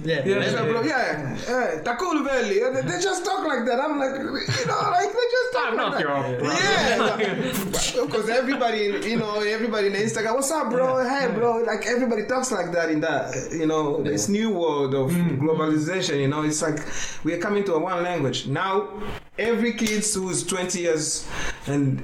yeah, 0.04 0.22
Yeah, 0.24 0.38
They 0.40 0.50
say, 0.50 0.72
maybe. 0.72 0.88
yeah, 0.88 1.36
yeah, 1.48 1.82
takul 1.82 2.24
veli. 2.24 2.58
They 2.60 2.82
they 2.82 3.00
just 3.00 3.24
talk 3.24 3.46
like 3.46 3.64
that. 3.66 3.78
I'm 3.80 3.98
like, 3.98 4.14
you 4.18 4.66
know, 4.66 4.80
like 4.96 5.10
they 5.12 5.26
just 5.36 5.48
talk 5.52 5.68
I'm 5.70 5.76
like 5.76 5.86
not 5.86 5.92
that. 5.92 6.00
your 6.00 6.38
brother. 6.38 6.56
Yeah, 6.56 8.06
because 8.06 8.28
everybody, 8.28 8.82
you 9.10 9.16
know, 9.16 9.40
everybody 9.40 9.86
in 9.88 9.92
the 9.92 9.98
Instagram, 9.98 10.34
what's 10.34 10.50
up, 10.50 10.70
bro? 10.70 11.02
Hey, 11.08 11.32
bro. 11.34 11.58
Like 11.58 11.86
everybody 11.86 12.24
talks 12.26 12.50
like 12.52 12.72
that 12.72 12.90
in 12.90 13.00
that, 13.00 13.34
you 13.52 13.66
know, 13.66 14.02
this 14.02 14.28
new 14.28 14.50
world 14.50 14.94
of 14.94 15.10
mm. 15.10 15.38
globalization. 15.40 16.20
You 16.20 16.28
know, 16.28 16.42
it's 16.42 16.62
like 16.62 16.78
we 17.24 17.32
are 17.34 17.38
coming 17.38 17.64
to 17.64 17.74
a 17.74 17.78
one 17.78 18.02
language 18.02 18.46
now. 18.46 18.88
Every 19.38 19.74
kid 19.74 20.02
who's 20.14 20.46
20 20.46 20.80
years 20.80 21.28
and 21.66 22.00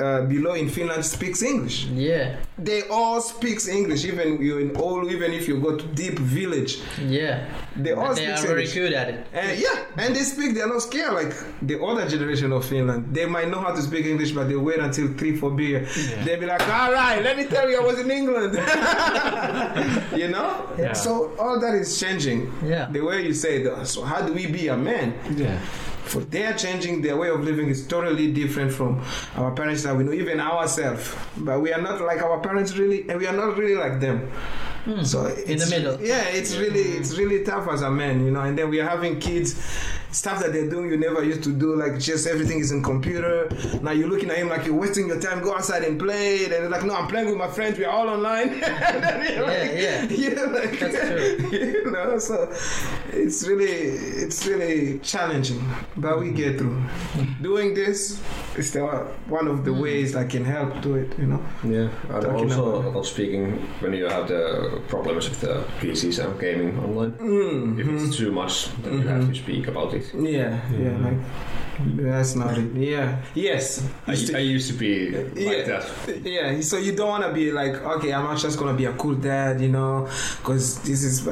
uh, 0.00 0.22
below 0.22 0.54
in 0.54 0.68
Finland 0.68 1.04
speaks 1.04 1.40
English. 1.42 1.86
yeah 1.94 2.36
They 2.58 2.82
all 2.90 3.20
speaks 3.20 3.68
English. 3.68 4.04
Even 4.04 4.42
you 4.42 4.58
in 4.58 4.74
all, 4.76 5.08
even 5.08 5.32
if 5.32 5.46
you 5.46 5.60
go 5.60 5.76
to 5.76 5.86
deep 5.94 6.18
village, 6.18 6.80
yeah 7.06 7.46
they 7.76 7.92
all 7.92 8.06
And 8.08 8.16
they 8.16 8.24
speak 8.24 8.44
are 8.44 8.46
very 8.48 8.62
English. 8.62 8.74
good 8.74 8.92
at 8.94 9.08
it 9.10 9.26
And 9.32 9.58
yeah, 9.60 9.84
and 10.04 10.16
they 10.16 10.22
speak, 10.24 10.54
they're 10.54 10.66
not 10.66 10.82
scared 10.82 11.12
like 11.14 11.32
the 11.62 11.78
older 11.78 12.08
generation 12.08 12.50
of 12.52 12.64
Finland. 12.64 13.14
They 13.14 13.26
might 13.26 13.48
know 13.48 13.60
how 13.60 13.72
to 13.74 13.82
speak 13.82 14.06
English, 14.06 14.32
but 14.32 14.48
they 14.48 14.56
wait 14.56 14.80
until 14.80 15.06
three, 15.18 15.36
four 15.36 15.52
beer. 15.52 15.86
They'll 16.24 16.40
be 16.40 16.46
like, 16.46 16.66
all 16.68 16.92
right, 16.92 17.22
let 17.22 17.36
me 17.36 17.44
tell 17.44 17.70
you, 17.70 17.76
I 17.80 17.84
was 17.84 17.98
in 18.00 18.10
England. 18.10 18.54
you 20.20 20.28
know? 20.28 20.66
Yeah. 20.78 20.92
So 20.94 21.30
all 21.38 21.60
that 21.60 21.74
is 21.74 21.88
changing. 22.00 22.50
yeah 22.64 22.88
The 22.90 23.00
way 23.02 23.22
you 23.26 23.34
say 23.34 23.62
that. 23.62 23.86
So 23.86 24.02
how 24.02 24.20
do 24.26 24.32
we 24.32 24.46
be 24.46 24.66
a 24.68 24.76
man? 24.76 25.14
Yeah. 25.36 25.58
For 26.04 26.20
they're 26.20 26.54
changing 26.54 27.00
their 27.00 27.16
way 27.16 27.28
of 27.30 27.44
living 27.44 27.68
is 27.68 27.86
totally 27.86 28.32
different 28.32 28.72
from 28.72 29.02
our 29.36 29.52
parents 29.52 29.84
that 29.84 29.96
we 29.96 30.04
know, 30.04 30.12
even 30.12 30.40
ourselves. 30.40 31.14
But 31.36 31.60
we 31.60 31.72
are 31.72 31.80
not 31.80 32.00
like 32.00 32.20
our 32.22 32.40
parents 32.40 32.76
really, 32.76 33.08
and 33.08 33.18
we 33.18 33.26
are 33.26 33.32
not 33.32 33.56
really 33.56 33.76
like 33.76 34.00
them. 34.00 34.30
Hmm. 34.84 35.04
So 35.04 35.26
in 35.26 35.58
the 35.58 35.66
middle. 35.66 36.00
Yeah, 36.00 36.24
it's 36.24 36.56
really 36.56 36.80
it's 36.80 37.16
really 37.16 37.44
tough 37.44 37.68
as 37.68 37.82
a 37.82 37.90
man, 37.90 38.24
you 38.24 38.32
know. 38.32 38.40
And 38.40 38.58
then 38.58 38.68
we 38.68 38.80
are 38.80 38.88
having 38.88 39.20
kids, 39.20 39.54
stuff 40.12 40.40
that 40.42 40.52
they're 40.52 40.68
doing 40.68 40.90
you 40.90 40.96
never 40.96 41.22
used 41.24 41.42
to 41.44 41.52
do, 41.52 41.74
like 41.74 41.98
just 41.98 42.26
everything 42.26 42.58
is 42.60 42.70
in 42.70 42.82
computer. 42.82 43.48
Now 43.82 43.90
you're 43.92 44.08
looking 44.08 44.30
at 44.30 44.36
him 44.38 44.48
like 44.48 44.66
you're 44.66 44.74
wasting 44.74 45.08
your 45.08 45.20
time. 45.20 45.42
Go 45.42 45.54
outside 45.54 45.82
and 45.84 45.98
play. 45.98 46.44
And 46.44 46.52
they're 46.52 46.68
like, 46.68 46.84
no, 46.84 46.94
I'm 46.94 47.08
playing 47.08 47.26
with 47.28 47.36
my 47.36 47.48
friends. 47.48 47.78
We're 47.78 47.88
all 47.90 48.08
online. 48.08 48.48
and 48.62 49.02
then 49.02 49.22
you're 49.34 49.46
Yeah, 49.48 49.62
like, 49.62 49.72
yeah. 49.74 50.02
yeah, 50.34 50.42
like, 50.58 50.78
That's 50.78 50.98
true. 51.00 51.48
you 51.58 51.90
know. 51.90 52.18
So 52.18 52.52
it's 53.12 53.46
really 53.46 53.72
it's 54.24 54.46
really 54.46 54.98
challenging, 55.00 55.62
but 55.96 56.20
we 56.20 56.30
get 56.30 56.58
through. 56.58 56.82
Doing 57.40 57.74
this 57.74 58.20
is 58.56 58.72
the, 58.72 58.82
one 59.28 59.48
of 59.48 59.64
the 59.64 59.72
Mm. 59.72 59.80
ways 59.82 60.14
I 60.14 60.26
can 60.26 60.44
help 60.44 60.80
do 60.82 60.96
it. 60.96 61.18
You 61.18 61.26
know. 61.26 61.42
Yeah, 61.64 61.88
and 62.10 62.22
Talking 62.22 62.52
also 62.52 62.76
about- 62.76 62.88
about 62.90 63.06
speaking 63.06 63.52
when 63.80 63.94
you 63.94 64.04
have 64.06 64.28
the 64.28 64.80
problems 64.88 65.28
with 65.30 65.40
the 65.40 65.64
PCs 65.80 66.22
and 66.24 66.38
gaming 66.38 66.78
online. 66.78 67.12
Mm, 67.12 67.80
If 67.80 67.86
it's 67.88 68.16
too 68.16 68.30
much, 68.30 68.68
then 68.82 68.92
you 69.00 69.08
have 69.08 69.26
to 69.28 69.34
speak 69.34 69.66
about 69.68 69.94
it. 69.94 70.01
Yeah, 70.14 70.60
yeah, 70.72 70.96
like 70.98 71.18
that's 71.96 72.34
not 72.36 72.56
it. 72.58 72.72
Yeah, 72.74 73.20
yes. 73.34 73.82
I, 74.06 74.12
You 74.12 74.36
I 74.36 74.40
used 74.40 74.68
to 74.70 74.74
be 74.76 75.10
like 75.10 75.32
Yeah. 75.36 75.62
that. 75.80 76.20
yeah, 76.24 76.60
so 76.60 76.76
you 76.76 76.92
don't 76.94 77.08
want 77.08 77.24
to 77.24 77.32
be 77.32 77.50
like, 77.50 77.74
okay, 77.96 78.12
I'm 78.12 78.24
not 78.24 78.38
just 78.38 78.58
gonna 78.58 78.74
be 78.76 78.84
a 78.84 78.92
cool 78.92 79.14
dad, 79.14 79.60
you 79.60 79.68
know, 79.68 80.08
because 80.38 80.78
this 80.82 81.02
is 81.02 81.26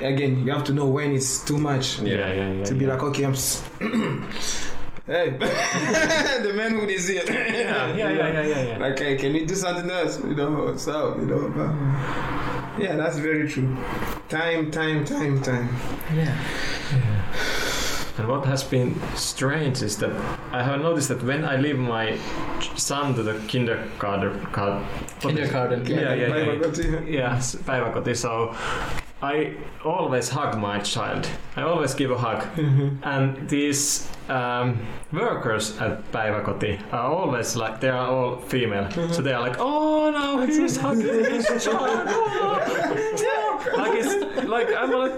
again, 0.00 0.44
you 0.46 0.52
have 0.52 0.64
to 0.64 0.72
know 0.72 0.86
when 0.86 1.12
it's 1.12 1.44
too 1.44 1.58
much 1.58 2.00
Yeah, 2.00 2.32
yeah, 2.32 2.52
yeah. 2.52 2.64
to 2.64 2.74
be 2.74 2.84
yeah. 2.86 2.92
like, 2.94 3.02
okay, 3.02 3.24
I'm. 3.24 3.32
S- 3.34 3.62
hey, 5.06 5.30
the 6.42 6.52
manhood 6.54 6.88
is 6.90 7.08
here. 7.08 7.22
yeah, 7.28 7.94
yeah, 7.94 8.10
yeah, 8.10 8.32
yeah, 8.32 8.42
yeah, 8.42 8.62
yeah. 8.68 8.78
Like, 8.78 8.98
hey, 8.98 9.16
can 9.16 9.34
you 9.34 9.46
do 9.46 9.54
something 9.54 9.90
else? 9.90 10.18
You 10.24 10.34
know, 10.34 10.50
what's 10.50 10.88
up? 10.88 11.18
You 11.18 11.26
know, 11.26 11.48
but 11.54 12.82
yeah, 12.82 12.96
that's 12.96 13.18
very 13.18 13.48
true. 13.48 13.76
Time, 14.28 14.70
time, 14.70 15.04
time, 15.04 15.42
time. 15.42 15.68
yeah 16.14 16.34
And 18.18 18.28
what 18.28 18.44
has 18.44 18.62
been 18.64 18.94
strange 19.14 19.82
is 19.82 19.96
that 19.98 20.10
I 20.52 20.62
have 20.62 20.80
noticed 20.80 21.08
that 21.08 21.22
when 21.22 21.44
I 21.44 21.56
leave 21.56 21.78
my 21.78 22.18
son 22.76 23.14
to 23.14 23.22
the 23.22 23.34
kindergarten, 23.48 24.46
car, 24.52 24.82
kindergarten 25.20 25.86
Yeah, 25.86 26.00
yeah, 26.00 26.14
yeah. 26.14 26.28
Päiväkoti. 26.28 27.12
yeah, 27.14 27.38
päiväkoti, 27.66 28.14
so 28.14 28.54
I 29.22 29.54
always 29.84 30.28
hug 30.28 30.58
my 30.58 30.78
child. 30.80 31.26
I 31.56 31.62
always 31.62 31.94
give 31.94 32.10
a 32.10 32.18
hug. 32.18 32.42
And 33.02 33.48
these 33.48 34.06
um, 34.28 34.78
workers 35.12 35.78
at 35.80 36.12
Päiväkoti 36.12 36.80
are 36.92 37.08
always 37.20 37.56
like, 37.56 37.80
they 37.80 37.88
are 37.90 38.06
all 38.10 38.36
female. 38.36 38.90
So 39.12 39.22
they 39.22 39.32
are 39.32 39.40
like, 39.40 39.56
oh 39.58 40.10
no, 40.10 40.46
he's 40.46 40.76
hugging 40.76 41.24
his 41.24 41.64
child. 41.64 42.08
Like 44.56 44.68
I'm 44.80 44.92
like, 45.04 45.16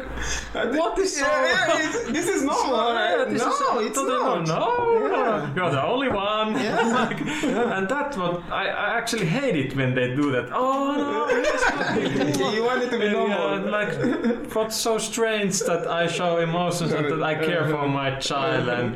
what 0.78 0.98
is 0.98 1.16
so? 1.16 1.26
Yeah, 1.26 1.46
yeah, 1.68 1.78
it's- 1.86 2.04
this 2.16 2.28
is 2.34 2.42
normal, 2.42 2.76
Yeah, 2.94 3.14
right? 3.16 3.28
this 3.30 3.42
No, 3.42 3.48
is 3.50 3.58
so- 3.58 3.78
it's 3.80 3.96
no, 3.98 4.06
not. 4.42 4.46
No, 4.46 5.08
Yeah. 5.08 5.54
you're 5.56 5.70
the 5.78 5.84
only 5.94 6.08
one. 6.08 6.48
like, 7.00 7.20
and 7.76 7.88
that's 7.88 8.16
what 8.16 8.34
I, 8.50 8.64
I 8.68 8.86
actually 8.98 9.26
hate 9.26 9.56
it 9.56 9.70
when 9.76 9.94
they 9.94 10.08
do 10.14 10.30
that. 10.32 10.46
Oh 10.52 10.94
no, 11.02 11.26
hugging 11.28 12.54
You 12.56 12.64
want 12.64 12.82
it 12.84 12.90
to 12.90 12.98
be 12.98 13.08
normal. 13.10 13.64
yeah, 13.64 13.70
like, 13.78 14.54
what's 14.54 14.76
so 14.76 14.98
strange 14.98 15.58
that 15.70 15.86
I 15.86 16.06
show 16.06 16.38
emotions 16.38 16.92
and 16.92 17.04
that 17.12 17.22
I 17.22 17.34
care 17.34 17.64
for 17.68 17.88
my 17.88 18.10
child, 18.28 18.68
and 18.68 18.88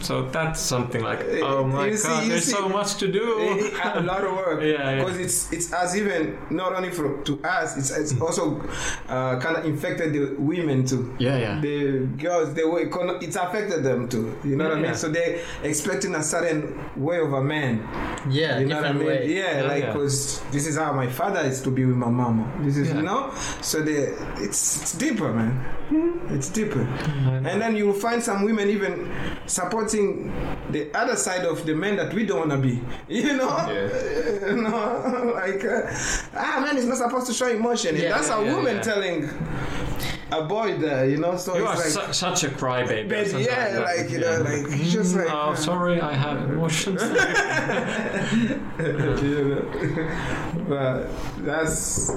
so 0.00 0.22
that's 0.30 0.60
something 0.60 1.02
like, 1.02 1.20
eh, 1.20 1.40
oh 1.42 1.64
my 1.64 1.94
see- 1.94 2.08
god, 2.08 2.30
there's 2.30 2.44
see- 2.44 2.52
so 2.52 2.66
eh, 2.66 2.72
much 2.72 2.96
to 2.96 3.08
do. 3.12 3.38
Eh, 3.40 3.70
a 3.94 4.00
lot 4.00 4.24
of 4.24 4.32
work 4.32 4.60
Yeah, 4.70 4.90
yeah. 4.90 4.98
because 5.04 5.18
it's 5.18 5.52
it's 5.52 5.72
as 5.72 5.96
even 5.96 6.38
not 6.50 6.72
only 6.74 6.90
for 6.90 7.22
to 7.24 7.40
us 7.44 7.76
it's, 7.76 7.90
it's 7.96 8.12
mm. 8.12 8.22
also 8.22 8.60
uh, 9.08 9.38
kind 9.40 9.56
of 9.56 9.64
infected 9.64 10.12
the 10.12 10.34
women 10.38 10.84
too 10.84 11.14
Yeah, 11.18 11.36
yeah. 11.38 11.60
the 11.60 12.06
girls 12.18 12.54
they 12.54 12.64
were 12.64 12.80
it's 13.20 13.36
affected 13.36 13.82
them 13.84 14.08
too 14.08 14.36
you 14.44 14.56
know 14.56 14.64
what 14.64 14.72
I 14.72 14.76
mean 14.76 14.84
yeah. 14.84 14.92
so 14.94 15.08
they 15.08 15.42
expecting 15.62 16.14
a 16.14 16.22
certain 16.22 16.78
way 16.96 17.18
of 17.20 17.32
a 17.32 17.42
man 17.42 17.80
Yeah, 18.30 18.58
you 18.58 18.66
know 18.66 18.76
what 18.76 18.86
I 18.86 18.92
mean 18.92 19.06
way. 19.06 19.34
yeah, 19.34 19.60
Yeah, 19.62 19.68
like 19.68 19.82
yeah. 19.82 19.92
because 19.92 20.40
this 20.50 20.66
is 20.66 20.76
how 20.76 20.92
my 20.92 21.08
father 21.08 21.40
is 21.40 21.60
to 21.62 21.70
be 21.70 21.84
with 21.84 21.96
my 21.96 22.10
mama 22.10 22.50
this 22.62 22.76
is 22.76 22.88
Yeah. 22.88 22.96
you 22.96 23.02
know 23.02 23.32
so 23.60 23.82
they 23.82 24.14
it's 24.44 24.80
it's 24.82 24.92
deeper 24.96 25.32
man 25.32 25.52
mm. 25.90 26.30
it's 26.36 26.48
deeper 26.48 26.80
and 26.80 27.60
then 27.60 27.76
you'll 27.76 27.92
find 27.92 28.22
some 28.22 28.44
women 28.44 28.68
even 28.68 29.10
supporting 29.90 30.32
the 30.70 30.90
other 30.96 31.16
side 31.16 31.44
of 31.44 31.64
the 31.66 31.74
men 31.74 31.96
that 31.96 32.12
we 32.14 32.24
don't 32.26 32.48
want 32.48 32.50
to 32.50 32.58
be. 32.58 32.80
You 33.08 33.36
know? 33.36 33.48
Yeah. 33.48 34.46
you 34.50 34.56
know, 34.62 35.32
like, 35.34 35.64
uh, 35.64 35.90
ah, 36.36 36.60
man, 36.64 36.76
is 36.76 36.86
not 36.86 36.96
supposed 36.98 37.26
to 37.26 37.32
show 37.34 37.48
emotion. 37.48 37.96
Yeah, 37.96 38.10
That's 38.10 38.28
yeah, 38.28 38.40
a 38.40 38.44
yeah, 38.44 38.54
woman 38.56 38.76
yeah. 38.76 38.82
telling 38.82 39.28
a 40.32 40.42
boy 40.44 40.78
there, 40.78 41.08
you 41.10 41.16
know? 41.18 41.36
So 41.36 41.56
You 41.56 41.66
are 41.66 41.74
it's 41.74 41.96
like, 41.96 42.06
su- 42.06 42.12
such 42.12 42.44
a 42.44 42.48
crybaby. 42.48 43.06
or 43.06 43.32
but 43.32 43.40
yeah, 43.42 43.70
that. 43.72 43.82
like, 43.82 44.10
you 44.10 44.20
know, 44.20 44.38
like, 44.42 44.80
it's 44.80 44.92
just 44.92 45.16
like, 45.16 45.28
Oh, 45.30 45.50
uh, 45.50 45.56
sorry, 45.56 46.00
I 46.00 46.12
have 46.14 46.38
emotions. 46.50 47.02
you 47.02 47.08
know? 49.48 49.62
but 50.68 51.08
that's, 51.44 52.12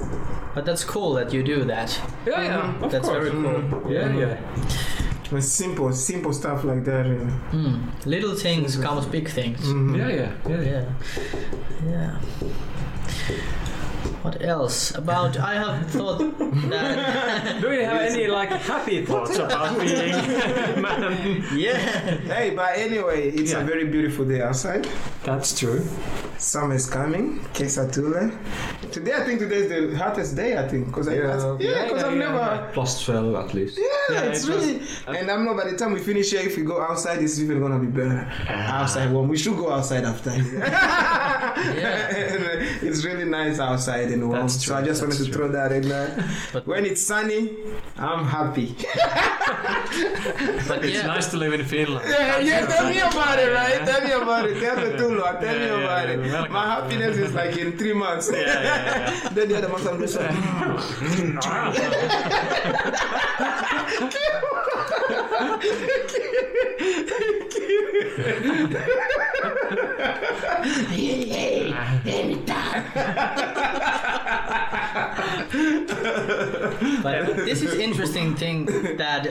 But 0.54 0.66
that's 0.66 0.84
cool 0.84 1.14
that 1.14 1.34
you 1.34 1.42
do 1.44 1.64
that. 1.66 2.00
yeah, 2.28 2.42
yeah, 2.44 2.84
of 2.84 2.92
that's 2.92 3.08
course. 3.10 3.18
very 3.18 3.32
cool. 3.32 3.92
Yeah, 3.92 4.14
yeah. 4.16 4.38
It's 5.32 5.48
simple, 5.48 5.92
simple 5.94 6.34
stuff 6.34 6.64
like 6.64 6.84
that. 6.86 7.06
You 7.06 7.14
know? 7.16 7.34
Mm. 7.52 8.06
Little 8.06 8.36
things 8.36 8.78
comes 8.78 9.06
big 9.06 9.30
things. 9.30 9.60
Mhm. 9.62 9.98
Yeah, 9.98 10.10
yeah, 10.10 10.32
yeah, 10.50 10.62
yeah. 10.72 10.86
Yeah. 11.92 12.20
Yeah. 14.24 14.30
What 14.32 14.42
else 14.42 14.92
about? 14.96 15.38
I 15.38 15.54
have 15.56 15.90
thought 15.92 16.20
that. 16.20 17.58
Do 17.62 17.72
you 17.72 17.84
have 17.86 18.02
any 18.02 18.28
like 18.28 18.50
happy 18.50 19.06
thoughts 19.06 19.38
about 19.38 19.78
being 19.80 20.12
man? 20.82 21.44
yeah. 21.56 21.76
Hey, 22.34 22.52
but 22.56 22.78
anyway, 22.78 23.30
it's 23.32 23.52
Yeah. 23.52 23.60
a 23.62 23.66
very 23.66 23.86
beautiful 23.86 24.26
day 24.26 24.42
outside. 24.42 24.88
That's 25.24 25.58
true. 25.60 25.82
Summer 26.38 26.76
is 26.76 26.90
coming. 26.90 27.40
Kesatule. 27.54 28.32
Today, 28.92 29.14
I 29.14 29.24
think 29.24 29.40
today 29.40 29.56
is 29.64 29.70
the 29.70 29.98
hottest 29.98 30.36
day. 30.36 30.58
I 30.58 30.68
think 30.68 30.88
because 30.88 31.08
Yeah. 31.08 31.14
I, 31.14 31.18
yeah, 31.60 31.84
because 31.86 32.02
Yeah, 32.02 32.08
I've 32.08 32.18
yeah, 32.18 32.32
never. 32.32 32.70
Plus 32.74 33.04
12 33.06 33.36
at 33.36 33.54
least. 33.54 33.78
Yeah, 33.78 34.16
Yeah, 34.16 34.22
it's 34.30 34.44
it 34.48 34.50
was- 34.54 34.66
really. 34.68 35.20
and 35.20 35.32
I'm 35.32 35.46
not. 35.46 35.58
By 35.58 35.70
the 35.70 35.78
time 35.78 35.94
we 35.94 36.00
finish 36.00 36.32
here, 36.32 36.42
if 36.42 36.56
we 36.58 36.64
go 36.64 36.82
outside, 36.82 37.22
it's 37.22 37.40
even 37.40 37.60
gonna 37.60 37.80
be 37.80 37.88
better. 37.88 38.28
outside 38.48 39.12
warm. 39.12 39.28
We 39.30 39.38
should 39.38 39.58
go 39.58 39.72
outside 39.72 40.04
after. 40.06 40.32
Yeah. 41.54 42.08
it's 42.82 43.06
really 43.06 43.26
nice 43.26 43.60
outside 43.60 44.12
and 44.14 44.30
warm. 44.30 44.42
That's 44.42 44.66
so 44.66 44.76
I 44.76 44.80
true, 44.80 44.88
just 44.90 45.02
wanted 45.02 45.18
that's 45.18 45.28
to 45.28 45.34
throw 45.34 45.48
that 45.50 45.72
in 45.72 45.90
there. 45.90 46.10
But- 46.54 46.66
when 46.68 46.86
it's 46.86 47.02
sunny, 47.02 47.50
I'm 47.98 48.26
happy. 48.26 48.76
But 50.68 50.84
It's 50.86 50.96
yeah. 50.98 51.06
nice 51.08 51.28
to 51.32 51.38
live 51.38 51.54
in 51.54 51.66
Finland. 51.66 52.06
Yeah, 52.10 52.40
yeah, 52.40 52.66
tell 52.66 52.88
me 52.90 53.00
about 53.00 53.38
it, 53.40 53.52
right? 53.54 53.76
Yeah. 53.80 53.86
Tell 53.86 54.02
me 54.08 54.12
about 54.24 54.46
it. 54.50 54.60
Tell 54.60 54.76
me 54.78 54.98
Tulu, 54.98 55.22
tell 55.22 55.42
me 55.42 55.48
Yeah, 55.48 55.66
yeah, 55.66 55.84
about 55.84 56.10
it. 56.10 56.20
welcome. 56.20 56.54
My 56.54 56.66
happiness 56.66 57.18
is 57.18 57.34
like 57.34 57.58
in 57.58 57.78
three 57.78 57.94
months. 57.94 58.30
Yeah, 58.32 58.40
yeah, 58.40 58.64
yeah. 59.24 59.30
then 59.36 59.50
the 59.50 59.58
other 59.58 59.70
month 59.70 59.88
I'm 59.88 60.00
just 60.00 60.16
like, 60.20 60.34
But 77.04 77.36
this 77.46 77.62
is 77.62 77.74
interesting 77.76 78.36
thing 78.36 78.66
that 78.98 79.28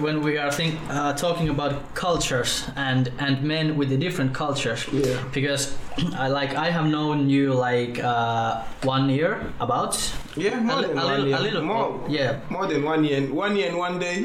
when 0.00 0.22
we 0.22 0.38
are 0.38 0.50
think, 0.50 0.78
uh, 0.88 1.12
talking 1.14 1.48
about 1.48 1.94
cultures 1.94 2.64
and 2.76 3.10
and 3.18 3.42
men 3.42 3.76
with 3.76 3.88
the 3.88 3.96
different 3.96 4.32
cultures, 4.34 4.86
Yeah. 4.92 5.16
because 5.32 5.74
I 6.24 6.28
like 6.28 6.54
I 6.54 6.70
have 6.70 6.86
known 6.86 7.28
you 7.30 7.54
like 7.54 7.98
uh, 8.02 8.62
one 8.82 9.08
year 9.10 9.38
about 9.60 9.96
yeah, 10.36 10.58
more 10.60 10.78
a, 10.80 10.82
than 10.86 10.98
a 10.98 11.04
one 11.04 11.10
little 11.10 11.26
year. 11.28 11.36
a 11.36 11.40
little 11.40 11.62
more, 11.62 12.00
yeah 12.08 12.40
more 12.50 12.66
than 12.66 12.82
one 12.82 13.04
year. 13.04 13.20
One 13.32 13.56
year 13.56 13.68
and 13.68 13.78
one 13.78 13.98
day. 13.98 14.24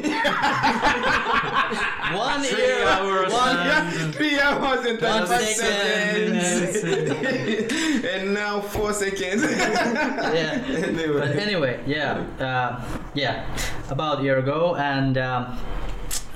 one 2.14 2.40
Three 2.42 2.62
year 2.66 2.84
hours 2.88 3.32
one 3.32 3.56
yeah, 3.66 3.90
three 4.16 4.38
hours 4.40 4.84
and 4.86 5.00
One 5.00 5.26
35 5.26 5.40
second. 5.40 6.40
seconds. 6.42 8.04
and 8.04 8.34
now 8.34 8.60
four 8.60 8.92
seconds. 8.92 9.42
yeah. 10.34 10.62
anyway. 10.66 11.18
But 11.20 11.36
anyway, 11.36 11.80
yeah, 11.86 12.24
uh, 12.40 12.80
yeah, 13.14 13.44
about 13.90 14.20
a 14.20 14.22
year 14.22 14.38
ago, 14.38 14.76
and 14.76 15.16
um, 15.18 15.56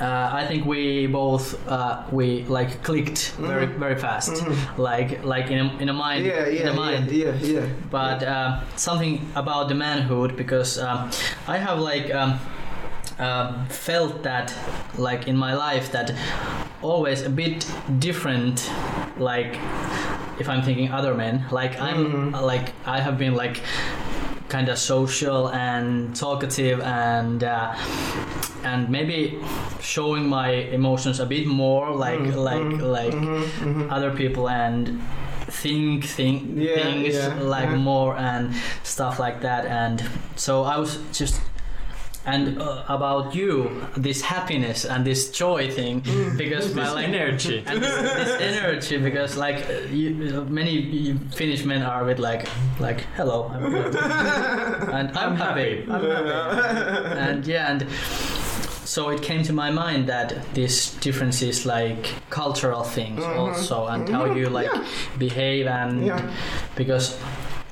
uh, 0.01 0.31
I 0.33 0.45
think 0.49 0.67
we 0.67 1.07
both 1.07 1.55
uh, 1.69 2.03
we 2.11 2.43
like 2.45 2.83
clicked 2.83 3.33
very 3.39 3.67
very 3.67 3.97
fast, 3.97 4.43
like 4.79 5.25
like 5.25 5.51
in 5.51 5.59
a, 5.67 5.77
in 5.79 5.89
a 5.89 5.93
mind 5.93 6.25
Mm-hmm. 6.27 6.51
yeah, 6.55 6.61
in 6.61 6.67
yeah, 6.67 6.73
a 6.73 6.75
mind. 6.75 7.11
yeah, 7.13 7.35
yeah, 7.41 7.61
yeah. 7.61 7.67
But 7.91 8.23
uh, 8.23 8.61
something 8.77 9.21
about 9.37 9.69
the 9.69 9.75
manhood 9.75 10.37
because 10.37 10.79
um, 10.79 11.11
I 11.47 11.59
have 11.59 11.79
like. 11.79 12.13
Um, 12.15 12.39
um, 13.19 13.67
felt 13.67 14.23
that 14.23 14.55
like 14.99 15.29
in 15.29 15.37
my 15.37 15.55
life 15.55 15.93
that 15.93 16.13
always 16.83 17.23
a 17.23 17.31
bit 17.31 17.67
different 17.99 18.71
like 19.19 19.59
if 20.39 20.49
i'm 20.49 20.63
thinking 20.63 20.91
other 20.91 21.15
men 21.15 21.45
like 21.51 21.79
i'm 21.81 22.07
mm-hmm. 22.07 22.45
like 22.45 22.73
i 22.87 23.01
have 23.01 23.17
been 23.17 23.35
like 23.35 23.61
kind 24.49 24.69
of 24.69 24.79
social 24.79 25.49
and 25.51 26.15
talkative 26.15 26.81
and 26.81 27.43
uh, 27.45 27.75
and 28.63 28.89
maybe 28.89 29.39
showing 29.81 30.29
my 30.29 30.51
emotions 30.51 31.19
a 31.21 31.27
bit 31.27 31.47
more 31.47 31.91
like 31.91 32.21
mm-hmm. 32.21 32.39
like 32.39 33.13
mm-hmm. 33.13 33.83
like 33.83 33.91
other 33.91 34.11
people 34.15 34.49
and 34.49 35.01
think 35.49 36.05
think 36.05 36.43
Yeah, 36.55 36.75
things 36.75 37.15
yeah, 37.15 37.41
like 37.41 37.71
yeah. 37.71 37.77
more 37.77 38.17
and 38.17 38.55
stuff 38.83 39.19
like 39.19 39.41
that. 39.41 39.67
And 39.67 40.03
so 40.37 40.63
i 40.63 40.77
was 40.79 40.99
just 41.13 41.41
and 42.27 42.59
uh, 42.59 42.83
about 42.89 43.35
you 43.35 43.87
this 43.97 44.23
happiness 44.23 44.85
and 44.85 45.05
this 45.05 45.31
joy 45.31 45.71
thing 45.71 46.01
because 46.37 46.75
my 46.75 46.85
This 46.85 46.95
like 46.95 47.09
energy. 47.09 47.63
and 47.67 47.83
this, 47.83 47.95
this 47.97 48.41
energy 48.57 48.97
because 48.99 49.37
like 49.37 49.59
uh, 49.69 49.73
you, 49.93 50.39
uh, 50.39 50.45
many 50.45 51.15
Finnish 51.35 51.65
men 51.65 51.83
are 51.83 52.05
with 52.05 52.19
like 52.19 52.49
like 52.81 53.01
hello 53.17 53.51
I'm 53.55 53.71
good. 53.71 53.95
and 54.99 55.09
I'm, 55.11 55.17
I'm 55.17 55.37
happy. 55.37 55.83
happy. 55.83 55.93
I'm 55.93 56.27
happy 56.27 57.19
and 57.21 57.47
yeah 57.47 57.71
and 57.71 57.87
so 58.87 59.09
it 59.09 59.23
came 59.23 59.43
to 59.45 59.53
my 59.53 59.71
mind 59.71 60.09
that 60.09 60.35
this 60.55 60.95
difference 61.01 61.43
is 61.43 61.65
like 61.67 62.13
cultural 62.31 62.83
things 62.85 63.23
also 63.25 63.87
and 63.87 64.09
how 64.09 64.25
you 64.35 64.49
like 64.49 64.69
Yeah. 64.73 64.85
behave 65.19 65.67
and 65.67 66.07
Yeah. 66.07 66.31
because 66.77 67.19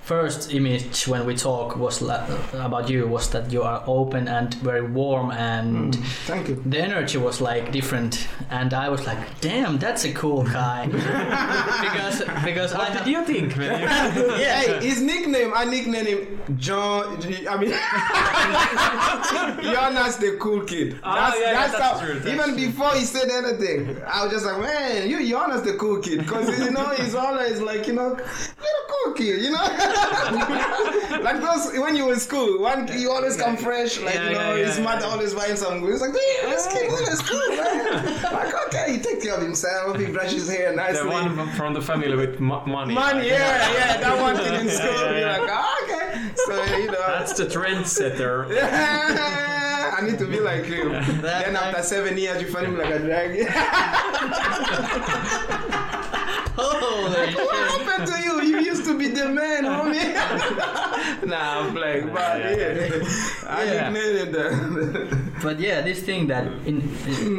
first 0.03 0.53
image 0.53 1.07
when 1.07 1.25
we 1.25 1.37
talk 1.37 1.77
was 1.77 2.03
la- 2.03 2.27
about 2.55 2.91
you 2.91 3.07
was 3.07 3.31
that 3.31 3.53
you 3.53 3.63
are 3.63 3.85
open 3.87 4.27
and 4.27 4.53
very 4.55 4.83
warm 4.83 5.31
and 5.31 5.95
Thank 6.27 6.49
you. 6.49 6.61
the 6.67 6.79
energy 6.81 7.19
was 7.19 7.41
like 7.41 7.71
different 7.71 8.27
and 8.51 8.75
i 8.75 8.89
was 8.89 9.07
like 9.07 9.19
damn 9.41 9.79
that's 9.79 10.05
a 10.05 10.13
cool 10.13 10.43
guy 10.43 10.87
because 10.87 12.19
because 12.45 12.75
What 12.75 12.89
have, 12.89 13.05
did 13.05 13.13
you 13.13 13.25
think 13.25 13.55
when 13.57 13.81
yeah 13.81 14.61
Hey, 14.63 14.89
his 14.89 15.01
nickname, 15.01 15.53
I 15.55 15.65
nicknamed 15.65 16.09
him 16.09 16.41
John. 16.59 17.19
I 17.49 17.57
mean, 17.57 17.71
Jonas 19.73 20.17
the 20.17 20.37
cool 20.41 20.63
kid. 20.65 20.99
Ah, 21.03 21.15
That's, 21.31 21.41
yeah, 21.41 21.47
yeah, 21.47 21.53
that's, 21.53 21.73
that's 21.73 22.01
how. 22.01 22.05
true, 22.05 22.15
that's 22.19 22.27
even 22.27 22.49
true. 22.57 22.67
before 22.67 22.91
he 22.95 23.05
said 23.05 23.31
anything, 23.31 23.97
I 24.07 24.25
was 24.25 24.33
just 24.33 24.45
like, 24.45 24.61
man, 24.61 25.09
you 25.09 25.27
Jonas 25.29 25.63
the 25.63 25.75
cool 25.75 26.01
kid, 26.01 26.21
because 26.21 26.49
you 26.59 26.71
know 26.71 26.89
he's 26.91 27.15
always 27.15 27.61
like, 27.61 27.87
you 27.87 27.95
know, 27.95 28.09
little 28.09 28.85
cool 28.91 29.13
cocky, 29.13 29.25
you 29.25 29.51
know. 29.51 29.63
like 31.23 31.41
those 31.41 31.73
when 31.79 31.95
you 31.97 32.07
were 32.07 32.15
in 32.15 32.21
school, 32.21 32.59
one 32.61 32.89
you 32.99 33.11
always 33.11 33.37
come 33.37 33.57
fresh, 33.57 34.01
like 34.01 34.15
Yeah, 34.15 34.29
you 34.29 34.35
know, 34.35 34.55
yeah, 34.55 34.67
his 34.67 34.79
yeah, 34.79 34.85
mother 34.85 35.07
always 35.07 35.35
buying 35.35 35.57
some 35.57 35.81
good. 35.81 35.93
It's 35.93 36.01
like, 36.03 36.13
hey, 36.13 36.51
this 36.51 36.67
kid, 36.73 36.91
that's 37.07 37.23
cool, 37.29 37.57
man. 37.57 38.23
Like, 38.33 38.55
okay, 38.69 38.93
he 38.95 38.99
takes 39.01 39.25
care 39.25 39.35
of 39.35 39.43
himself, 39.43 39.99
he 39.99 40.07
brushes 40.07 40.47
his 40.47 40.57
hair 40.57 40.73
The 40.73 41.09
one 41.09 41.49
from 41.53 41.75
the 41.75 41.81
family 41.83 42.15
with 42.17 42.41
mo- 42.41 42.65
money. 42.67 42.95
Money, 42.95 43.29
yeah, 43.29 43.73
yeah, 43.73 43.97
that 44.01 44.21
one 44.21 44.37
thing 44.37 44.55
in 44.61 44.69
school. 44.79 44.91
Yeah, 44.91 45.11
yeah, 45.13 45.19
You're 45.37 45.47
like, 45.47 45.51
oh, 45.53 45.85
okay. 45.85 46.31
So 46.47 46.65
you 46.77 46.87
know, 46.87 47.05
That's 47.09 47.33
the 47.35 47.45
trendsetter. 47.47 48.47
I 49.95 50.01
need 50.05 50.19
to 50.19 50.27
be 50.27 50.41
like 50.41 50.65
him. 50.65 50.91
then 51.23 51.55
after 51.57 51.83
seven 51.83 52.17
years, 52.19 52.41
you 52.43 52.49
find 52.49 52.67
him 52.67 52.79
like 52.79 52.91
a 52.95 52.99
drag. 52.99 53.47
Holy 56.57 57.35
what 57.35 57.55
shit. 57.55 57.87
happened 57.87 58.07
to 58.13 58.23
you? 58.23 58.43
You 58.43 58.59
used 58.71 58.85
to 58.85 58.99
be 58.99 59.09
the 59.09 59.29
man, 59.29 59.65
homie. 59.65 61.27
nah, 61.27 61.61
I'm 61.61 61.73
playing, 61.75 62.09
but 62.13 62.39
yeah, 62.39 63.49
I 63.49 63.65
Yeah. 63.65 63.91
nicknamed 63.91 64.35
that. 64.35 65.19
But 65.43 65.59
yeah, 65.61 65.81
this 65.81 66.03
thing 66.03 66.27
that 66.29 66.47
in 66.67 66.83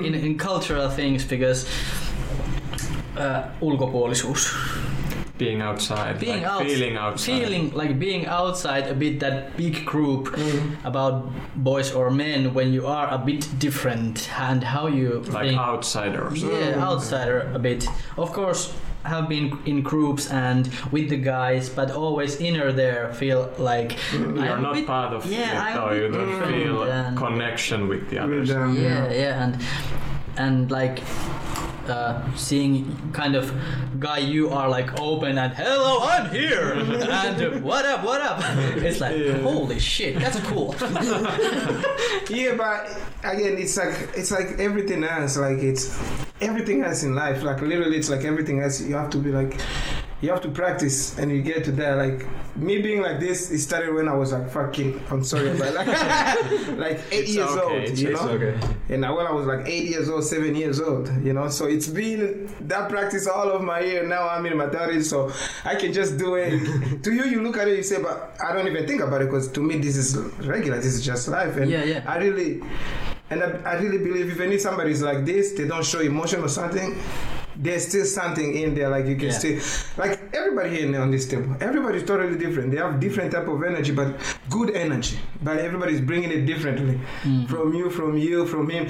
in, 0.05 0.15
in 0.15 0.37
cultural 0.37 0.89
things 0.89 1.23
because 1.25 1.67
uh, 3.17 3.43
ulkopuolisuus, 3.61 4.43
Being 5.37 5.61
outside. 5.61 6.19
being 6.19 6.41
like 6.43 6.51
out, 6.51 6.61
Feeling 6.65 6.97
outside. 6.97 7.25
feeling 7.39 7.71
like 7.73 7.99
being 7.99 8.25
outside 8.27 8.87
a 8.87 8.93
bit 8.93 9.19
that 9.19 9.55
big 9.57 9.85
group 9.85 10.35
about 10.83 11.29
boys 11.55 11.91
or 11.93 12.09
men 12.11 12.53
when 12.53 12.73
you 12.73 12.87
are 12.87 13.07
a 13.13 13.17
bit 13.17 13.47
different 13.59 14.29
and 14.39 14.63
how 14.63 14.87
you 14.87 15.21
Like 15.31 15.47
think- 15.49 15.59
outsiders. 15.59 16.41
yeah 16.43 16.79
outsider 16.89 17.51
a 17.53 17.59
bit 17.59 17.87
of 18.17 18.31
course 18.33 18.73
have 19.03 19.27
been 19.27 19.57
in 19.65 19.81
groups 19.81 20.29
and 20.31 20.69
with 20.91 21.09
the 21.09 21.17
guys 21.17 21.69
but 21.69 21.91
always 21.91 22.39
inner 22.39 22.71
there 22.71 23.13
feel 23.13 23.51
like 23.57 23.91
mm, 24.11 24.35
You're 24.43 24.57
not 24.57 24.73
bit- 24.73 24.87
part 24.87 25.13
of 25.13 25.25
yeah, 25.25 25.51
it, 25.51 25.77
I'm 25.77 25.89
or 25.89 25.95
you 25.95 26.09
don't 26.09 26.47
feel 26.47 27.15
connection 27.15 27.87
with 27.87 28.09
the 28.09 28.19
others. 28.19 28.49
With, 28.49 28.77
yeah. 28.77 29.11
yeah 29.11 29.43
and 29.43 29.61
and 30.37 30.71
like 30.71 30.99
uh, 31.89 32.35
seeing 32.35 33.11
kind 33.13 33.35
of 33.35 33.53
guy 33.99 34.17
you 34.17 34.49
are 34.49 34.69
like 34.69 34.99
open 34.99 35.37
and 35.37 35.53
hello 35.53 35.99
I'm 36.01 36.29
here 36.29 36.73
and 36.73 37.63
what 37.63 37.85
up 37.85 38.03
what 38.03 38.21
up 38.21 38.39
it's 38.77 38.99
like 38.99 39.15
holy 39.41 39.79
shit 39.79 40.19
that's 40.19 40.39
cool 40.41 40.75
Yeah, 42.29 42.55
but 42.55 42.89
again, 43.23 43.57
it's 43.57 43.77
like 43.77 44.09
it's 44.15 44.31
like 44.31 44.59
everything 44.59 45.03
else. 45.03 45.37
Like 45.37 45.59
it's 45.59 45.99
everything 46.41 46.83
else 46.83 47.03
in 47.03 47.15
life. 47.15 47.43
Like 47.43 47.61
literally, 47.61 47.97
it's 47.97 48.09
like 48.09 48.23
everything 48.23 48.61
else. 48.61 48.81
You 48.81 48.95
have 48.95 49.09
to 49.11 49.17
be 49.17 49.31
like, 49.31 49.59
you 50.23 50.29
have 50.29 50.39
to 50.41 50.47
practice, 50.49 51.17
and 51.19 51.29
you 51.29 51.41
get 51.41 51.65
to 51.65 51.71
that. 51.73 51.97
Like 51.97 52.25
me 52.55 52.81
being 52.81 53.01
like 53.01 53.19
this, 53.19 53.51
it 53.51 53.59
started 53.59 53.93
when 53.93 54.07
I 54.07 54.15
was 54.15 54.31
like 54.31 54.49
fucking. 54.49 55.01
I'm 55.11 55.21
sorry, 55.21 55.51
but 55.57 55.73
like 55.73 55.87
like 56.77 57.01
eight 57.11 57.25
It's 57.25 57.35
years 57.35 57.49
okay, 57.49 57.61
old. 57.89 57.97
You 57.97 58.11
it's 58.11 58.21
know. 58.21 58.29
okay. 58.29 58.57
And 58.87 59.01
when 59.01 59.27
I 59.27 59.31
was 59.33 59.45
like 59.45 59.67
eight 59.67 59.83
years 59.89 60.07
old, 60.09 60.23
seven 60.23 60.55
years 60.55 60.79
old, 60.79 61.09
you 61.25 61.33
know, 61.33 61.49
so 61.49 61.65
it's 61.65 61.87
been 61.89 62.49
that 62.61 62.89
practice 62.89 63.27
all 63.27 63.51
of 63.51 63.61
my 63.63 63.81
year. 63.81 64.07
Now 64.07 64.29
I'm 64.29 64.45
in 64.45 64.55
my 64.57 64.67
30s, 64.67 65.03
so 65.03 65.29
I 65.65 65.75
can 65.75 65.91
just 65.91 66.17
do 66.17 66.35
it. 66.35 67.03
to 67.03 67.11
you, 67.13 67.25
you 67.25 67.43
look 67.43 67.57
at 67.57 67.67
it, 67.67 67.75
you 67.75 67.83
say, 67.83 68.01
but 68.01 68.33
I 68.41 68.53
don't 68.53 68.67
even 68.67 68.87
think 68.87 69.01
about 69.01 69.21
it 69.21 69.25
because 69.25 69.51
to 69.51 69.59
me, 69.61 69.77
this 69.79 69.97
is 69.97 70.15
regular. 70.45 70.77
This 70.77 70.93
is 70.93 71.05
just 71.05 71.27
life. 71.27 71.57
And 71.57 71.69
Yeah, 71.69 71.83
yeah. 71.83 72.03
I 72.07 72.17
really, 72.19 72.61
and 73.29 73.43
I, 73.43 73.47
I 73.71 73.73
really 73.73 73.97
believe 73.97 74.27
even 74.29 74.53
if 74.53 74.61
somebody's 74.61 75.01
like 75.01 75.25
this, 75.25 75.51
they 75.51 75.67
don't 75.67 75.85
show 75.85 75.99
emotion 75.99 76.41
or 76.41 76.47
something. 76.47 76.95
There's 77.55 77.87
still 77.87 78.05
something 78.05 78.55
in 78.55 78.73
there, 78.75 78.89
like 78.89 79.05
you 79.05 79.15
can 79.15 79.27
Yeah. 79.27 79.31
still, 79.41 79.59
like 79.97 80.19
everybody 80.33 80.69
here 80.75 80.99
on 81.01 81.11
this 81.11 81.27
table. 81.27 81.55
Everybody's 81.61 82.03
totally 82.03 82.37
different. 82.37 82.71
They 82.71 82.77
have 82.77 82.99
different 82.99 83.31
type 83.31 83.47
of 83.47 83.61
energy, 83.63 83.91
but 83.93 84.15
good 84.49 84.71
energy. 84.75 85.17
But 85.43 85.57
everybody's 85.59 86.01
bringing 86.01 86.31
it 86.31 86.45
differently, 86.45 86.99
Mm-hmm. 87.23 87.45
from 87.45 87.73
you, 87.73 87.89
from 87.89 88.17
you, 88.17 88.45
from 88.47 88.69
him. 88.69 88.87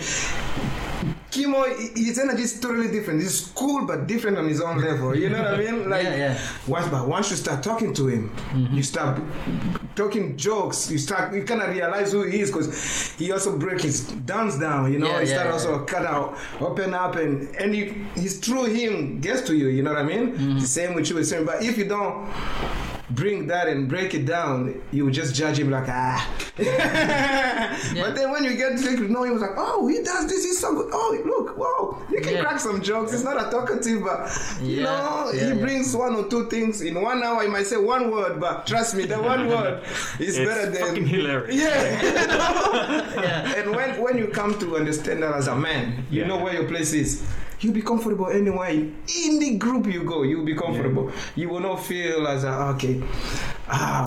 Kimmo, 1.31 1.63
his 1.95 2.19
energy 2.19 2.43
is 2.43 2.59
totally 2.59 2.89
different. 2.89 3.19
He's 3.21 3.51
cool, 3.55 3.85
but 3.87 4.05
different 4.07 4.37
on 4.37 4.47
his 4.47 4.61
own 4.61 4.77
level. 4.79 5.15
You 5.17 5.29
know 5.29 5.41
what 5.41 5.55
I 5.55 5.57
mean? 5.57 5.89
Like, 5.93 6.03
Yeah, 6.03 6.15
yeah. 6.15 6.35
Mm-hmm. 6.35 6.71
once, 6.71 6.87
but 6.89 7.07
once 7.07 7.31
you 7.31 7.35
start 7.37 7.63
talking 7.63 7.91
to 7.95 8.07
him, 8.07 8.31
you 8.71 8.83
start 8.83 9.19
talking 9.95 10.35
jokes. 10.37 10.89
You 10.91 10.97
start, 10.97 11.33
you 11.33 11.43
kind 11.43 11.61
of 11.61 11.69
realize 11.69 12.11
who 12.11 12.23
he 12.23 12.41
is 12.41 12.49
because 12.51 13.13
he 13.17 13.31
also 13.31 13.57
break 13.57 13.81
his 13.81 14.01
downs 14.25 14.59
down. 14.59 14.91
You 14.91 14.99
know, 14.99 15.07
Yeah, 15.07 15.21
he 15.23 15.27
yeah, 15.29 15.33
start 15.35 15.47
yeah. 15.47 15.53
also 15.53 15.85
cut 15.85 16.05
out, 16.05 16.37
open 16.59 16.93
up, 16.93 17.15
and 17.15 17.53
and 17.55 17.73
he's 18.15 18.39
through 18.39 18.65
him 18.65 19.19
gets 19.21 19.41
to 19.43 19.55
you. 19.55 19.67
You 19.67 19.83
know 19.83 19.91
what 19.93 19.99
I 19.99 20.03
mean? 20.03 20.33
Mm-hmm. 20.33 20.59
The 20.59 20.67
same 20.67 20.93
with 20.95 21.09
you, 21.09 21.15
the 21.17 21.25
same. 21.25 21.45
But 21.45 21.63
if 21.63 21.77
you 21.77 21.85
don't 21.85 22.27
bring 23.09 23.47
that 23.47 23.67
and 23.67 23.87
break 23.89 24.13
it 24.13 24.25
down, 24.25 24.81
you 24.91 25.11
just 25.11 25.35
judge 25.35 25.59
him 25.59 25.69
like 25.69 25.87
ah. 25.89 26.29
But 26.57 28.15
then 28.15 28.31
when 28.31 28.43
you 28.43 28.55
get 28.55 28.77
to 28.79 29.07
know 29.09 29.23
him, 29.23 29.33
was 29.33 29.41
like, 29.41 29.51
oh, 29.57 29.87
he 29.87 30.01
does 30.03 30.27
this. 30.27 30.43
He's 30.43 30.59
so 30.59 30.73
good. 30.73 30.89
Oh, 30.93 31.17
look, 31.25 31.57
wow, 31.57 32.01
you 32.11 32.21
can 32.21 32.33
Yeah. 32.35 32.41
crack 32.43 32.59
some 32.59 32.81
jokes. 32.81 33.11
He's 33.11 33.23
not 33.23 33.37
a 33.37 33.49
talkative, 33.51 34.03
but 34.03 34.31
you 34.61 34.77
Yeah, 34.77 34.83
know, 34.83 35.31
yeah, 35.33 35.41
he 35.41 35.47
yeah. 35.49 35.53
brings 35.55 35.95
one 35.95 36.15
or 36.15 36.27
two 36.29 36.49
things 36.49 36.81
in 36.81 37.01
one 37.01 37.23
hour. 37.23 37.41
He 37.43 37.49
might 37.49 37.67
say 37.67 37.77
one 37.77 38.11
word, 38.11 38.39
but 38.39 38.65
trust 38.65 38.95
me, 38.95 39.05
the 39.05 39.21
one 39.21 39.47
word 39.47 39.83
is 40.19 40.37
It's 40.37 40.49
better 40.49 40.69
than 40.71 40.87
fucking 40.87 41.05
hilarious. 41.07 41.55
yeah. 41.55 42.01
yeah 43.23 43.59
and 43.59 43.75
when 43.75 44.01
when 44.01 44.17
you 44.17 44.27
come 44.27 44.57
to 44.59 44.77
understand 44.77 45.23
that 45.23 45.33
as 45.35 45.47
a 45.47 45.55
man, 45.55 46.05
you 46.09 46.21
Yeah. 46.21 46.27
know 46.27 46.37
where 46.37 46.53
your 46.53 46.67
place 46.67 46.93
is. 46.93 47.23
You'll 47.63 47.73
be 47.73 47.81
comfortable 47.81 48.27
anywhere 48.27 48.69
in 48.69 49.39
the 49.39 49.57
group 49.57 49.87
you 49.87 50.03
go. 50.03 50.23
You'll 50.23 50.43
be 50.43 50.53
comfortable. 50.53 51.11
You 51.35 51.47
will 51.47 51.61
not 51.61 51.77
feel 51.77 52.27
as 52.27 52.43
a, 52.43 52.51
okay. 52.75 53.01
Ah, 53.75 54.05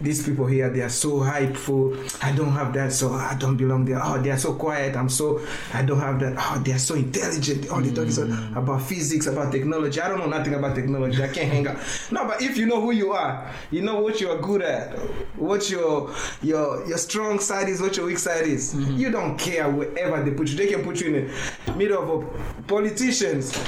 these 0.00 0.22
people 0.24 0.46
here 0.46 0.70
they 0.70 0.80
are 0.80 0.88
so 0.88 1.18
hypeful. 1.20 1.96
I 2.22 2.30
don't 2.30 2.52
have 2.52 2.72
that, 2.74 2.92
so 2.92 3.12
I 3.14 3.34
don't 3.38 3.56
belong 3.56 3.84
there. 3.84 3.98
Oh, 4.00 4.16
they 4.22 4.30
are 4.30 4.38
so 4.38 4.54
quiet. 4.54 4.96
I'm 4.96 5.08
so 5.08 5.40
I 5.74 5.82
don't 5.82 5.98
have 5.98 6.20
that. 6.20 6.36
Oh, 6.38 6.62
they 6.64 6.70
are 6.72 6.78
so 6.78 6.94
intelligent. 6.94 7.68
All 7.68 7.80
they 7.80 7.90
talk 7.90 8.06
is 8.06 8.18
about 8.18 8.82
physics, 8.82 9.26
about 9.26 9.50
technology. 9.50 10.00
I 10.00 10.08
don't 10.08 10.20
know 10.20 10.26
nothing 10.26 10.54
about 10.54 10.76
technology. 10.76 11.20
I 11.22 11.28
can't 11.28 11.50
hang 11.50 11.66
out. 11.66 11.78
No, 12.12 12.26
but 12.26 12.40
if 12.42 12.56
you 12.56 12.66
know 12.66 12.80
who 12.80 12.92
you 12.92 13.12
are, 13.12 13.50
you 13.72 13.82
know 13.82 14.00
what 14.00 14.20
you 14.20 14.30
are 14.30 14.38
good 14.38 14.62
at, 14.62 14.94
what 15.36 15.68
your 15.68 16.14
your 16.40 16.86
your 16.86 16.98
strong 16.98 17.40
side 17.40 17.68
is, 17.68 17.80
what 17.80 17.96
your 17.96 18.06
weak 18.06 18.18
side 18.18 18.46
is. 18.46 18.72
You 18.74 19.10
don't 19.10 19.36
care 19.36 19.68
wherever 19.68 20.22
they 20.22 20.30
put 20.30 20.48
you. 20.48 20.56
They 20.56 20.68
can 20.68 20.84
put 20.84 21.00
you 21.00 21.14
in 21.16 21.32
the 21.66 21.72
middle 21.74 22.00
of 22.02 22.08
a 22.24 22.62
politicians. 22.68 23.52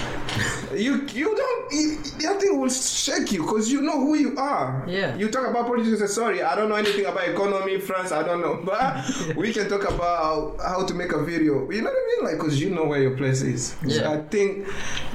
You 0.71 1.05
you 1.09 1.35
don't. 1.35 1.73
You, 1.73 1.97
that 2.21 2.47
will 2.53 2.69
shake 2.71 3.33
you 3.33 3.43
because 3.43 3.73
you 3.73 3.83
know 3.83 3.99
who 3.99 4.15
you 4.15 4.37
are. 4.39 4.85
Yeah. 4.87 5.17
You 5.17 5.29
talk 5.29 5.40
about 5.47 5.67
politics. 5.67 6.15
Sorry, 6.15 6.43
I 6.43 6.55
don't 6.55 6.69
know 6.69 6.77
anything 6.77 7.07
about 7.07 7.29
economy, 7.29 7.79
France. 7.79 8.13
I 8.13 8.23
don't 8.23 8.41
know, 8.41 8.61
but 8.65 9.37
we 9.37 9.53
can 9.53 9.69
talk 9.69 9.89
about 9.89 10.59
how 10.61 10.85
to 10.85 10.95
make 10.95 11.13
a 11.13 11.23
video. 11.23 11.71
You 11.71 11.83
know 11.83 11.91
what 11.91 11.99
I 11.99 12.07
mean? 12.07 12.25
Like, 12.25 12.39
because 12.39 12.61
you 12.61 12.71
know 12.71 12.85
where 12.85 13.01
your 13.01 13.17
place 13.17 13.43
is. 13.43 13.77
So 13.83 13.89
Yeah. 13.89 14.13
I 14.13 14.19
think 14.23 14.67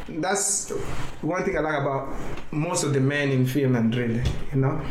that's 0.08 0.70
one 1.22 1.44
thing 1.44 1.58
I 1.58 1.62
like 1.62 1.82
about 1.82 2.14
most 2.52 2.84
of 2.84 2.94
the 2.94 3.00
men 3.00 3.30
in 3.30 3.46
Finland, 3.46 3.96
really. 3.96 4.24
You 4.54 4.62
know. 4.62 4.82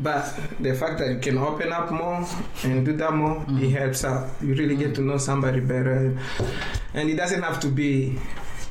But 0.00 0.38
the 0.60 0.74
fact 0.74 0.98
that 1.00 1.08
you 1.08 1.18
can 1.18 1.38
open 1.38 1.72
up 1.72 1.90
more 1.90 2.24
and 2.62 2.86
do 2.86 2.96
that 2.96 3.12
more, 3.12 3.42
it 3.42 3.48
mm. 3.48 3.72
helps 3.72 4.04
out. 4.04 4.28
You 4.40 4.54
really 4.54 4.76
get 4.76 4.94
to 4.94 5.00
mm. 5.00 5.06
know 5.06 5.18
somebody 5.18 5.60
better. 5.60 6.16
And 6.94 7.10
it 7.10 7.16
doesn't 7.16 7.42
have 7.42 7.58
to 7.60 7.68
be 7.68 8.16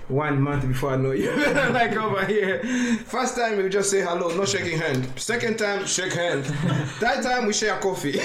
one 0.10 0.42
month 0.42 0.68
before 0.68 0.92
I 0.92 0.98
know 0.98 1.12
you. 1.12 1.32
like 1.72 1.96
over 1.96 2.26
here. 2.26 2.64
First 3.06 3.36
time 3.36 3.58
we 3.58 3.70
just 3.70 3.90
say 3.90 4.02
hello, 4.02 4.36
no 4.36 4.46
shaking 4.46 4.80
hand. 4.80 5.08
Second 5.18 5.60
time, 5.60 5.86
shake 5.86 6.14
hand. 6.14 6.46
Third 7.00 7.24
time 7.24 7.46
we 7.46 7.54
share 7.54 7.78
coffee. 7.80 8.12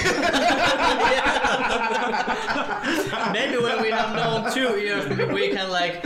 maybe 3.33 3.57
when 3.59 3.83
we 3.83 3.91
have 3.91 4.15
known 4.15 4.53
two 4.53 4.79
years 4.81 5.09
we 5.33 5.49
can 5.49 5.71
like 5.71 6.03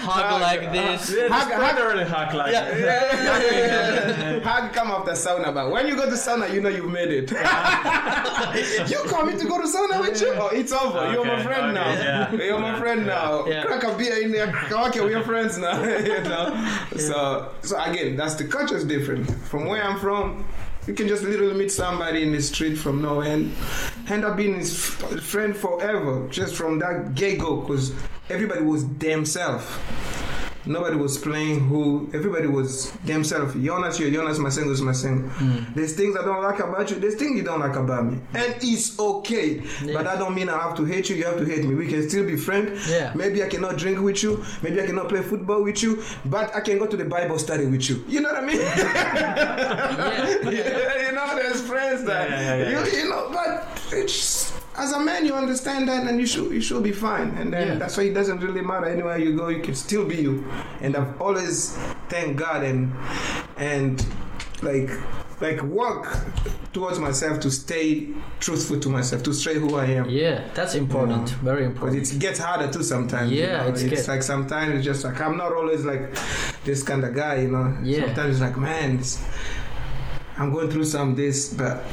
hug 0.00 0.40
like 0.40 0.72
this 0.72 1.14
Yeah, 1.16 1.28
Hug- 1.28 1.48
just 1.48 1.56
brotherly 1.58 2.04
hug 2.04 2.34
like 2.34 2.52
that. 2.52 4.42
Hug 4.44 4.72
come 4.72 4.90
after 4.90 5.12
sauna, 5.12 5.52
but 5.52 5.70
when 5.70 5.86
you 5.86 5.96
go 5.96 6.06
to 6.06 6.12
sauna, 6.16 6.52
you 6.52 6.60
know 6.60 6.68
you've 6.70 6.90
made 6.90 7.10
it. 7.10 7.30
you 8.90 8.98
coming 9.08 9.38
to 9.38 9.46
go 9.46 9.60
to 9.60 9.66
sauna 9.68 10.00
with 10.00 10.20
you? 10.20 10.32
Oh, 10.34 10.48
it's 10.48 10.72
over. 10.72 11.12
You're 11.12 11.24
my 11.24 11.34
Okay, 11.34 11.42
friend 11.44 11.74
now. 11.74 11.92
okay, 11.92 12.02
yeah. 12.38 12.44
You're 12.44 12.58
my 12.58 12.78
friend 12.78 13.06
now. 13.06 13.46
Yeah. 13.46 13.64
Crack 13.64 13.84
a 13.84 13.96
beer 13.96 14.22
in 14.22 14.32
there. 14.32 14.52
Okay, 14.70 15.00
we're 15.00 15.22
friends 15.22 15.58
now. 15.58 15.82
you 15.84 16.22
know. 16.22 16.76
So, 16.96 17.52
so 17.62 17.80
again, 17.82 18.16
that's 18.16 18.34
the 18.36 18.44
culture 18.44 18.76
is 18.76 18.84
different 18.84 19.30
from 19.46 19.66
where 19.66 19.82
I'm 19.82 19.98
from. 19.98 20.44
You 20.86 20.94
can 20.94 21.06
just 21.08 21.22
literally 21.22 21.54
meet 21.54 21.70
somebody 21.70 22.22
in 22.22 22.32
the 22.32 22.40
street 22.40 22.76
from 22.76 23.02
nowhere 23.02 23.28
and 23.34 23.52
end 24.08 24.24
up 24.24 24.36
being 24.36 24.54
his 24.58 24.72
f- 24.72 25.20
friend 25.20 25.54
forever, 25.54 26.26
just 26.30 26.54
from 26.54 26.78
that 26.78 27.14
get 27.14 27.38
go, 27.38 27.56
because 27.56 27.92
everybody 28.30 28.62
was 28.62 28.88
themselves. 28.98 29.66
nobody 30.66 30.94
was 30.96 31.16
playing 31.16 31.60
who. 31.68 32.08
Everybody 32.12 32.46
was 32.46 32.90
themselves. 33.06 33.54
Jonas, 33.54 33.98
you 33.98 34.10
Jonas 34.10 34.38
Masengo 34.38 34.70
is 34.70 34.80
Masengo. 34.82 35.30
Mm. 35.36 35.74
There's 35.74 35.94
things 35.94 36.16
I 36.16 36.22
don't 36.24 36.42
like 36.42 36.58
about 36.60 36.90
you. 36.90 36.96
There's 36.96 37.14
things 37.14 37.34
you 37.36 37.42
don't 37.42 37.60
like 37.60 37.76
about 37.76 38.04
me, 38.04 38.18
and 38.34 38.54
it's 38.60 38.98
okay. 38.98 39.62
Yeah. 39.82 39.94
But 39.94 40.04
that 40.04 40.18
don't 40.18 40.34
mean 40.34 40.48
I 40.50 40.58
have 40.58 40.76
to 40.76 40.84
hate 40.84 41.08
you. 41.08 41.16
You 41.16 41.24
have 41.24 41.38
to 41.38 41.46
hate 41.46 41.64
me. 41.64 41.74
We 41.74 41.86
can 41.88 42.06
still 42.08 42.26
be 42.26 42.36
friends. 42.36 42.90
Yeah. 42.90 43.12
Maybe 43.14 43.42
I 43.42 43.48
cannot 43.48 43.78
drink 43.78 44.00
with 44.00 44.22
you. 44.22 44.44
Maybe 44.62 44.80
I 44.82 44.86
cannot 44.86 45.08
play 45.08 45.22
football 45.22 45.62
with 45.64 45.82
you. 45.82 46.02
But 46.26 46.54
I 46.54 46.60
can 46.60 46.78
go 46.78 46.86
to 46.86 46.96
the 46.96 47.06
Bible 47.06 47.38
study 47.38 47.64
with 47.66 47.88
you. 47.88 48.04
You 48.06 48.20
know 48.20 48.32
what 48.32 48.42
I 48.42 48.46
mean? 48.46 48.60
Yeah. 49.20 50.40
Yeah, 50.50 51.06
you 51.06 51.12
know, 51.12 51.36
there's 51.36 51.60
friends 51.62 52.04
that 52.04 52.26
you, 52.70 52.98
you 52.98 53.08
know, 53.08 53.30
but 53.32 53.66
it's 53.92 54.14
as 54.84 54.92
a 54.92 55.00
man 55.00 55.26
you 55.26 55.34
understand 55.34 55.88
that 55.88 56.06
and 56.08 56.18
you 56.20 56.26
should 56.26 56.50
you 56.52 56.60
should 56.60 56.82
be 56.82 56.92
fine. 56.92 57.28
And 57.40 57.52
then 57.52 57.66
Yeah. 57.68 57.74
that's 57.80 57.96
why 57.96 58.04
it 58.10 58.14
doesn't 58.14 58.40
really 58.46 58.62
matter 58.72 58.86
anywhere 58.86 59.18
you 59.18 59.36
go, 59.36 59.48
you 59.48 59.62
can 59.62 59.74
still 59.74 60.04
be 60.04 60.16
you. 60.16 60.44
And 60.80 60.96
I've 60.96 61.20
always 61.20 61.76
thank 62.08 62.36
God 62.36 62.60
and 62.70 62.92
and 63.56 63.94
like 64.62 64.90
like 65.40 65.60
work 65.62 66.04
towards 66.74 66.98
myself 66.98 67.40
to 67.40 67.50
stay 67.50 68.08
truthful 68.40 68.78
to 68.78 68.88
myself, 68.90 69.22
to 69.22 69.32
stay 69.32 69.54
who 69.54 69.74
I 69.76 69.86
am. 69.86 70.04
Yeah, 70.10 70.36
that's 70.54 70.74
important. 70.74 71.30
Very 71.50 71.64
important. 71.64 71.98
But 72.02 72.12
it 72.12 72.18
gets 72.18 72.38
harder 72.38 72.68
too 72.70 72.82
sometimes. 72.82 73.32
you 73.32 73.40
Yeah, 73.42 73.62
know? 73.62 73.68
it's 73.70 73.82
it's, 73.82 74.06
like 74.08 74.22
sometimes 74.22 74.74
it's 74.76 74.84
just 74.84 75.02
like 75.04 75.18
I'm 75.20 75.36
not 75.38 75.52
always 75.52 75.82
like 75.92 76.04
this 76.64 76.82
kind 76.82 77.02
of 77.04 77.14
guy, 77.14 77.36
you 77.44 77.50
know. 77.54 77.66
Yeah. 77.82 78.04
Sometimes 78.06 78.30
it's 78.34 78.40
like, 78.48 78.58
man, 78.58 78.98
it's, 78.98 79.18
I'm 80.36 80.52
going 80.52 80.70
through 80.70 80.84
some 80.84 81.14
this, 81.14 81.52
but 81.54 81.84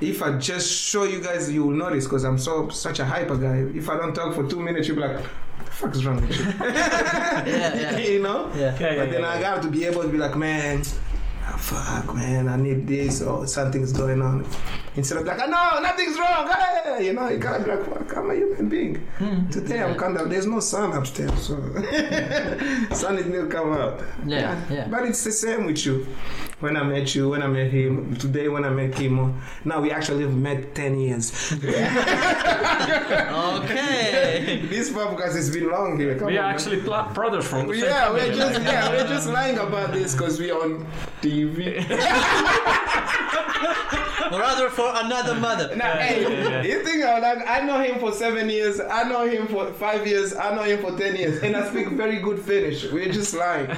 if 0.00 0.22
I 0.22 0.38
just 0.38 0.70
show 0.70 1.04
you 1.04 1.20
guys, 1.20 1.50
you 1.50 1.64
will 1.64 1.74
notice 1.74 2.04
because 2.04 2.24
I'm 2.24 2.38
so 2.38 2.68
such 2.68 2.98
a 2.98 3.04
hyper 3.04 3.36
guy. 3.36 3.66
If 3.74 3.88
I 3.88 3.96
don't 3.96 4.14
talk 4.14 4.34
for 4.34 4.48
two 4.48 4.60
minutes, 4.60 4.88
you'll 4.88 4.96
be 4.96 5.02
like, 5.02 5.22
the 5.64 5.70
fuck 5.70 5.94
is 5.94 6.04
wrong 6.04 6.20
with 6.20 6.38
you? 6.38 6.44
Yeah, 6.66 7.74
yeah. 7.74 7.98
you 8.12 8.22
know? 8.22 8.50
Yeah. 8.54 8.76
Yeah, 8.78 8.92
yeah, 8.92 8.96
but 8.96 9.10
then 9.10 9.20
yeah, 9.22 9.28
I 9.28 9.34
yeah. 9.34 9.40
got 9.40 9.62
to 9.62 9.68
be 9.68 9.84
able 9.86 10.02
to 10.02 10.08
be 10.08 10.18
like, 10.18 10.36
man, 10.36 10.82
ah, 11.44 11.56
fuck, 11.56 12.14
man, 12.14 12.48
I 12.48 12.56
need 12.56 12.86
this 12.86 13.22
or 13.22 13.46
something's 13.46 13.92
going 13.92 14.20
on. 14.20 14.46
Instead 14.96 15.18
of 15.18 15.26
like, 15.26 15.38
no, 15.38 15.78
nothing's 15.80 16.18
wrong. 16.18 16.48
Hey, 16.48 17.06
you 17.06 17.12
know, 17.12 17.28
you 17.28 17.36
gotta 17.36 17.62
be 17.62 17.70
like, 17.70 17.84
fuck, 17.84 18.16
I'm 18.16 18.30
a 18.30 18.34
human 18.34 18.68
being. 18.68 18.96
Hmm. 19.18 19.46
Today 19.50 19.82
I'm 19.82 19.94
kind 19.96 20.16
of, 20.16 20.30
there's 20.30 20.46
no 20.46 20.60
sun 20.60 20.92
upstairs, 20.92 21.38
so 21.48 21.56
sun 22.92 23.18
is 23.18 23.26
need 23.26 23.32
to 23.40 23.46
come 23.50 23.72
out. 23.74 24.00
Yeah, 24.26 24.58
yeah. 24.70 24.88
But 24.88 25.04
it's 25.06 25.22
the 25.22 25.32
same 25.32 25.66
with 25.66 25.84
you. 25.84 26.06
When 26.60 26.78
I 26.78 26.82
met 26.84 27.14
you, 27.14 27.28
when 27.28 27.42
I 27.42 27.46
met 27.48 27.70
him, 27.70 28.16
today 28.16 28.48
when 28.48 28.64
I 28.64 28.70
met 28.70 28.94
Kimmo, 28.94 29.34
now 29.66 29.82
we 29.82 29.90
actually 29.90 30.22
have 30.22 30.34
met 30.34 30.74
10 30.74 30.98
years. 30.98 31.52
Okay. 33.56 34.62
this 34.68 34.90
podcast 34.90 35.34
has 35.34 35.50
been 35.50 35.68
long 35.70 35.98
here. 35.98 36.16
Come 36.16 36.28
We 36.28 36.38
on, 36.38 36.44
are 36.44 36.46
man. 36.48 36.54
actually 36.54 36.80
pl- 36.80 37.10
brothers 37.12 37.46
from 37.46 37.66
the 37.68 37.74
same 37.74 37.84
Yeah, 37.84 38.10
we're 38.10 38.20
family. 38.20 38.36
just 38.36 38.60
yeah, 38.62 38.88
we're 38.90 39.06
just 39.08 39.28
lying 39.28 39.58
about 39.58 39.92
this 39.92 40.14
because 40.14 40.38
we're 40.38 40.54
on 40.54 40.86
TV. 41.20 41.84
Rather 44.30 44.68
for 44.70 44.90
another 44.94 45.34
mother. 45.34 45.74
Now, 45.76 45.92
hey, 45.92 46.22
yeah, 46.22 46.28
yeah. 46.28 46.62
you 46.62 46.82
think 46.84 47.02
about 47.02 47.22
that? 47.22 47.48
I 47.48 47.60
know 47.64 47.80
him 47.80 47.98
for 47.98 48.12
seven 48.12 48.48
years. 48.50 48.80
I 48.80 49.04
know 49.08 49.26
him 49.26 49.46
for 49.48 49.72
five 49.74 50.06
years. 50.06 50.34
I 50.34 50.54
know 50.54 50.62
him 50.62 50.80
for 50.80 50.96
ten 50.98 51.16
years, 51.16 51.42
and 51.42 51.56
I 51.56 51.68
speak 51.70 51.88
very 51.90 52.18
good 52.20 52.40
Finnish. 52.40 52.90
We're 52.90 53.12
just 53.12 53.34
lying. 53.34 53.68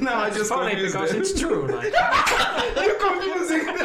no, 0.00 0.14
I 0.14 0.30
just 0.34 0.48
Funny 0.50 0.70
confused 0.72 0.94
because 0.94 1.10
them. 1.12 1.20
it's 1.20 1.38
true. 1.40 1.66
Like, 1.68 1.92
You're 2.84 2.98
confusing 2.98 3.66
them. 3.66 3.84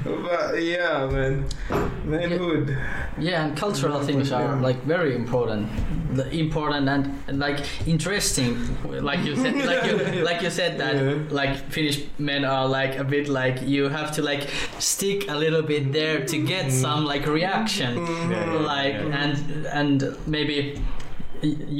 but 0.31 0.63
yeah, 0.63 1.05
man, 1.11 1.45
manhood. 2.05 2.77
Yeah, 3.17 3.45
and 3.45 3.57
cultural 3.57 3.99
things 4.01 4.31
are 4.31 4.55
Yeah. 4.55 4.67
like 4.67 4.79
very 4.85 5.13
important, 5.15 5.67
The- 6.15 6.29
important 6.45 6.87
and, 6.89 7.03
and 7.27 7.39
like 7.39 7.59
interesting. 7.85 8.51
Like 9.09 9.21
you 9.27 9.35
said, 9.35 9.55
like 9.71 9.83
you 9.89 10.23
like 10.29 10.41
you 10.41 10.49
said 10.49 10.77
that 10.79 10.95
Yeah. 10.95 11.39
like 11.41 11.53
Finnish 11.75 11.97
men 12.17 12.45
are 12.45 12.67
like 12.79 12.93
a 12.97 13.03
bit 13.03 13.27
like 13.27 13.57
you 13.73 13.89
have 13.89 14.09
to 14.17 14.21
like 14.21 14.43
stick 14.79 15.29
a 15.29 15.35
little 15.35 15.63
bit 15.73 15.91
there 15.91 16.25
to 16.31 16.37
get 16.53 16.65
mm. 16.67 16.81
some 16.85 17.05
like 17.13 17.25
reaction. 17.27 17.91
Mm. 17.97 18.31
Yeah, 18.31 18.53
yeah, 18.53 18.73
like 18.75 18.93
yeah. 18.93 19.21
and 19.21 19.35
and 19.79 19.97
maybe. 20.27 20.55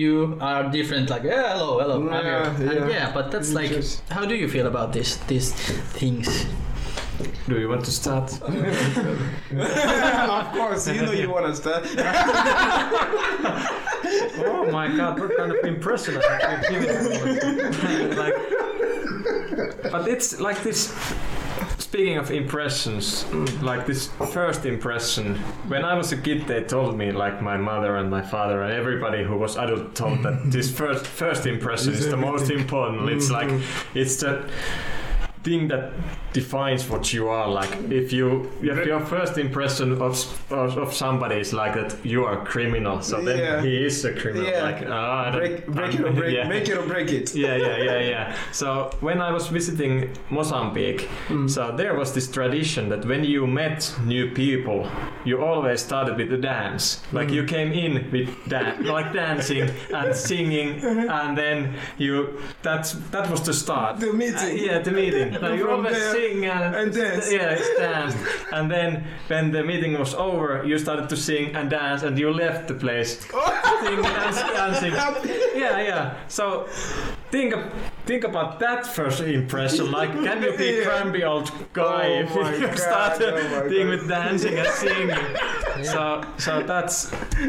You 0.04 0.40
are 0.42 0.72
different, 0.72 1.12
like 1.12 1.22
yeah, 1.22 1.54
hello, 1.54 1.80
hello, 1.82 1.98
I'm 1.98 2.10
here. 2.10 2.42
Yeah, 2.42 2.72
And 2.72 2.90
yeah. 2.90 2.98
yeah, 2.98 3.12
but 3.14 3.30
that's 3.30 3.52
like, 3.54 3.72
how 4.10 4.26
do 4.26 4.34
you 4.34 4.48
feel 4.50 4.66
about 4.66 4.92
this, 4.92 5.18
these 5.28 5.54
things? 6.00 6.48
Do 7.48 7.60
you 7.60 7.70
want 7.70 7.86
to 7.86 7.92
start? 7.92 8.32
of 8.34 8.42
course, 10.54 10.88
you 10.88 11.02
know 11.02 11.12
you 11.12 11.30
want 11.30 11.46
to 11.48 11.56
start. 11.56 11.86
oh 14.44 14.68
my 14.72 14.88
god, 14.96 15.20
what 15.20 15.36
kind 15.38 15.52
of 15.52 15.64
impression 15.66 16.18
I 16.18 16.46
have 16.46 16.68
given 16.70 18.16
like, 18.18 18.34
But 19.92 20.08
it's 20.08 20.40
like 20.40 20.62
this. 20.64 20.94
Speaking 21.78 22.18
of 22.18 22.32
impressions, 22.32 23.26
like 23.62 23.86
this 23.86 24.08
first 24.32 24.66
impression, 24.66 25.36
when 25.68 25.84
I 25.84 25.94
was 25.94 26.14
a 26.14 26.18
kid, 26.18 26.48
they 26.48 26.64
told 26.64 26.98
me, 26.98 27.12
like 27.12 27.42
my 27.42 27.58
mother 27.58 27.98
and 27.98 28.10
my 28.10 28.22
father 28.22 28.64
and 28.64 28.72
everybody 28.74 29.24
who 29.24 29.36
was 29.38 29.58
adult 29.58 29.94
told 29.94 30.24
that 30.24 30.50
this 30.50 30.72
first 30.72 31.06
first 31.06 31.46
impression 31.46 31.94
is 31.94 32.08
the 32.10 32.16
most 32.18 32.50
important. 32.50 33.10
It's 33.10 33.30
like 33.30 33.52
it's 33.94 34.16
the 34.22 34.50
thing 35.44 35.68
that 35.70 35.92
defines 36.34 36.88
what 36.90 37.12
you 37.14 37.28
are 37.28 37.48
like 37.50 37.72
if 37.90 38.14
you 38.14 38.50
if 38.62 38.86
your 38.86 39.00
first 39.00 39.38
impression 39.38 39.92
of 39.92 40.02
of, 40.52 40.78
of 40.78 40.94
somebody 40.94 41.36
is 41.40 41.52
like 41.52 41.74
that 41.74 41.96
you 42.06 42.24
are 42.24 42.42
a 42.42 42.46
criminal 42.46 43.02
so 43.02 43.22
then 43.22 43.38
Yeah. 43.40 43.62
he 43.62 43.86
is 43.86 44.06
a 44.06 44.14
criminal 44.14 44.48
Yeah. 44.48 44.64
like 44.64 44.84
ah, 44.88 45.28
I 45.28 45.32
Break, 45.32 45.66
break 45.68 45.94
it 45.96 46.02
or 46.06 46.12
break, 46.20 46.36
yeah. 46.36 46.48
make 46.48 46.70
it 46.70 46.78
or 46.78 46.86
break 46.86 47.12
it. 47.12 47.36
yeah 47.44 47.56
yeah 47.56 47.78
yeah 47.78 48.00
yeah 48.00 48.36
so 48.52 48.92
when 49.02 49.20
i 49.22 49.32
was 49.32 49.48
visiting 49.48 50.10
mozambique 50.30 51.08
Mm. 51.30 51.50
so 51.50 51.72
there 51.76 51.96
was 51.96 52.14
this 52.14 52.28
tradition 52.32 52.90
that 52.90 53.06
when 53.06 53.24
you 53.24 53.48
met 53.48 53.94
new 54.06 54.32
people 54.32 54.88
you 55.26 55.42
always 55.44 55.82
started 55.82 56.18
with 56.18 56.30
the 56.30 56.38
dance 56.38 57.02
like 57.12 57.30
you 57.34 57.44
came 57.46 57.72
in 57.72 57.94
with 58.12 58.30
da- 58.48 58.76
like 58.94 59.12
dancing 59.14 59.70
and 59.94 60.16
singing 60.16 60.70
and 61.20 61.38
then 61.38 61.74
you 61.98 62.40
that's 62.64 62.94
that 63.12 63.30
was 63.30 63.42
the 63.42 63.54
start. 63.54 64.00
The 64.00 64.14
meeting. 64.14 64.36
Uh, 64.38 64.66
yeah 64.68 64.80
the 64.80 64.92
meeting. 64.92 65.34
Like, 65.42 65.58
you 65.60 65.70
always 65.70 65.96
there 65.96 66.12
sing 66.14 66.46
and, 66.46 66.76
and 66.76 66.94
dance. 66.94 67.32
yeah 67.32 67.56
it's 67.58 67.70
dance. 67.78 68.16
And 68.52 68.70
then 68.70 69.06
when 69.28 69.52
the 69.52 69.64
meeting 69.64 69.98
was 69.98 70.14
over 70.14 70.64
you 70.66 70.78
started 70.78 71.10
to 71.10 71.16
sing 71.18 71.56
and 71.56 71.70
dance 71.70 72.04
and 72.04 72.18
you 72.20 72.30
left 72.32 72.68
the 72.68 72.74
place. 72.76 73.12
Sing. 73.82 73.96
And 74.06 74.36
dancing 74.56 74.94
yeah 75.56 75.82
yeah. 75.90 76.14
So 76.28 76.68
think 77.32 77.56
think 78.06 78.24
about 78.26 78.60
that 78.60 78.86
first 78.86 79.22
impression. 79.22 79.92
Like 79.92 80.12
can 80.12 80.44
you 80.44 80.52
be 80.58 80.66
Yeah. 80.66 80.84
grumpy 80.84 81.24
old 81.24 81.52
guy 81.74 82.06
Oh 82.08 82.20
if 82.22 82.60
you 82.62 82.68
God, 82.68 82.78
start 82.78 83.22
oh 83.22 83.70
thing 83.70 83.88
with 83.90 84.08
dancing 84.08 84.56
and 84.60 84.68
singing? 84.84 85.26
So 85.84 86.22
so 86.38 86.62
that's 86.62 86.98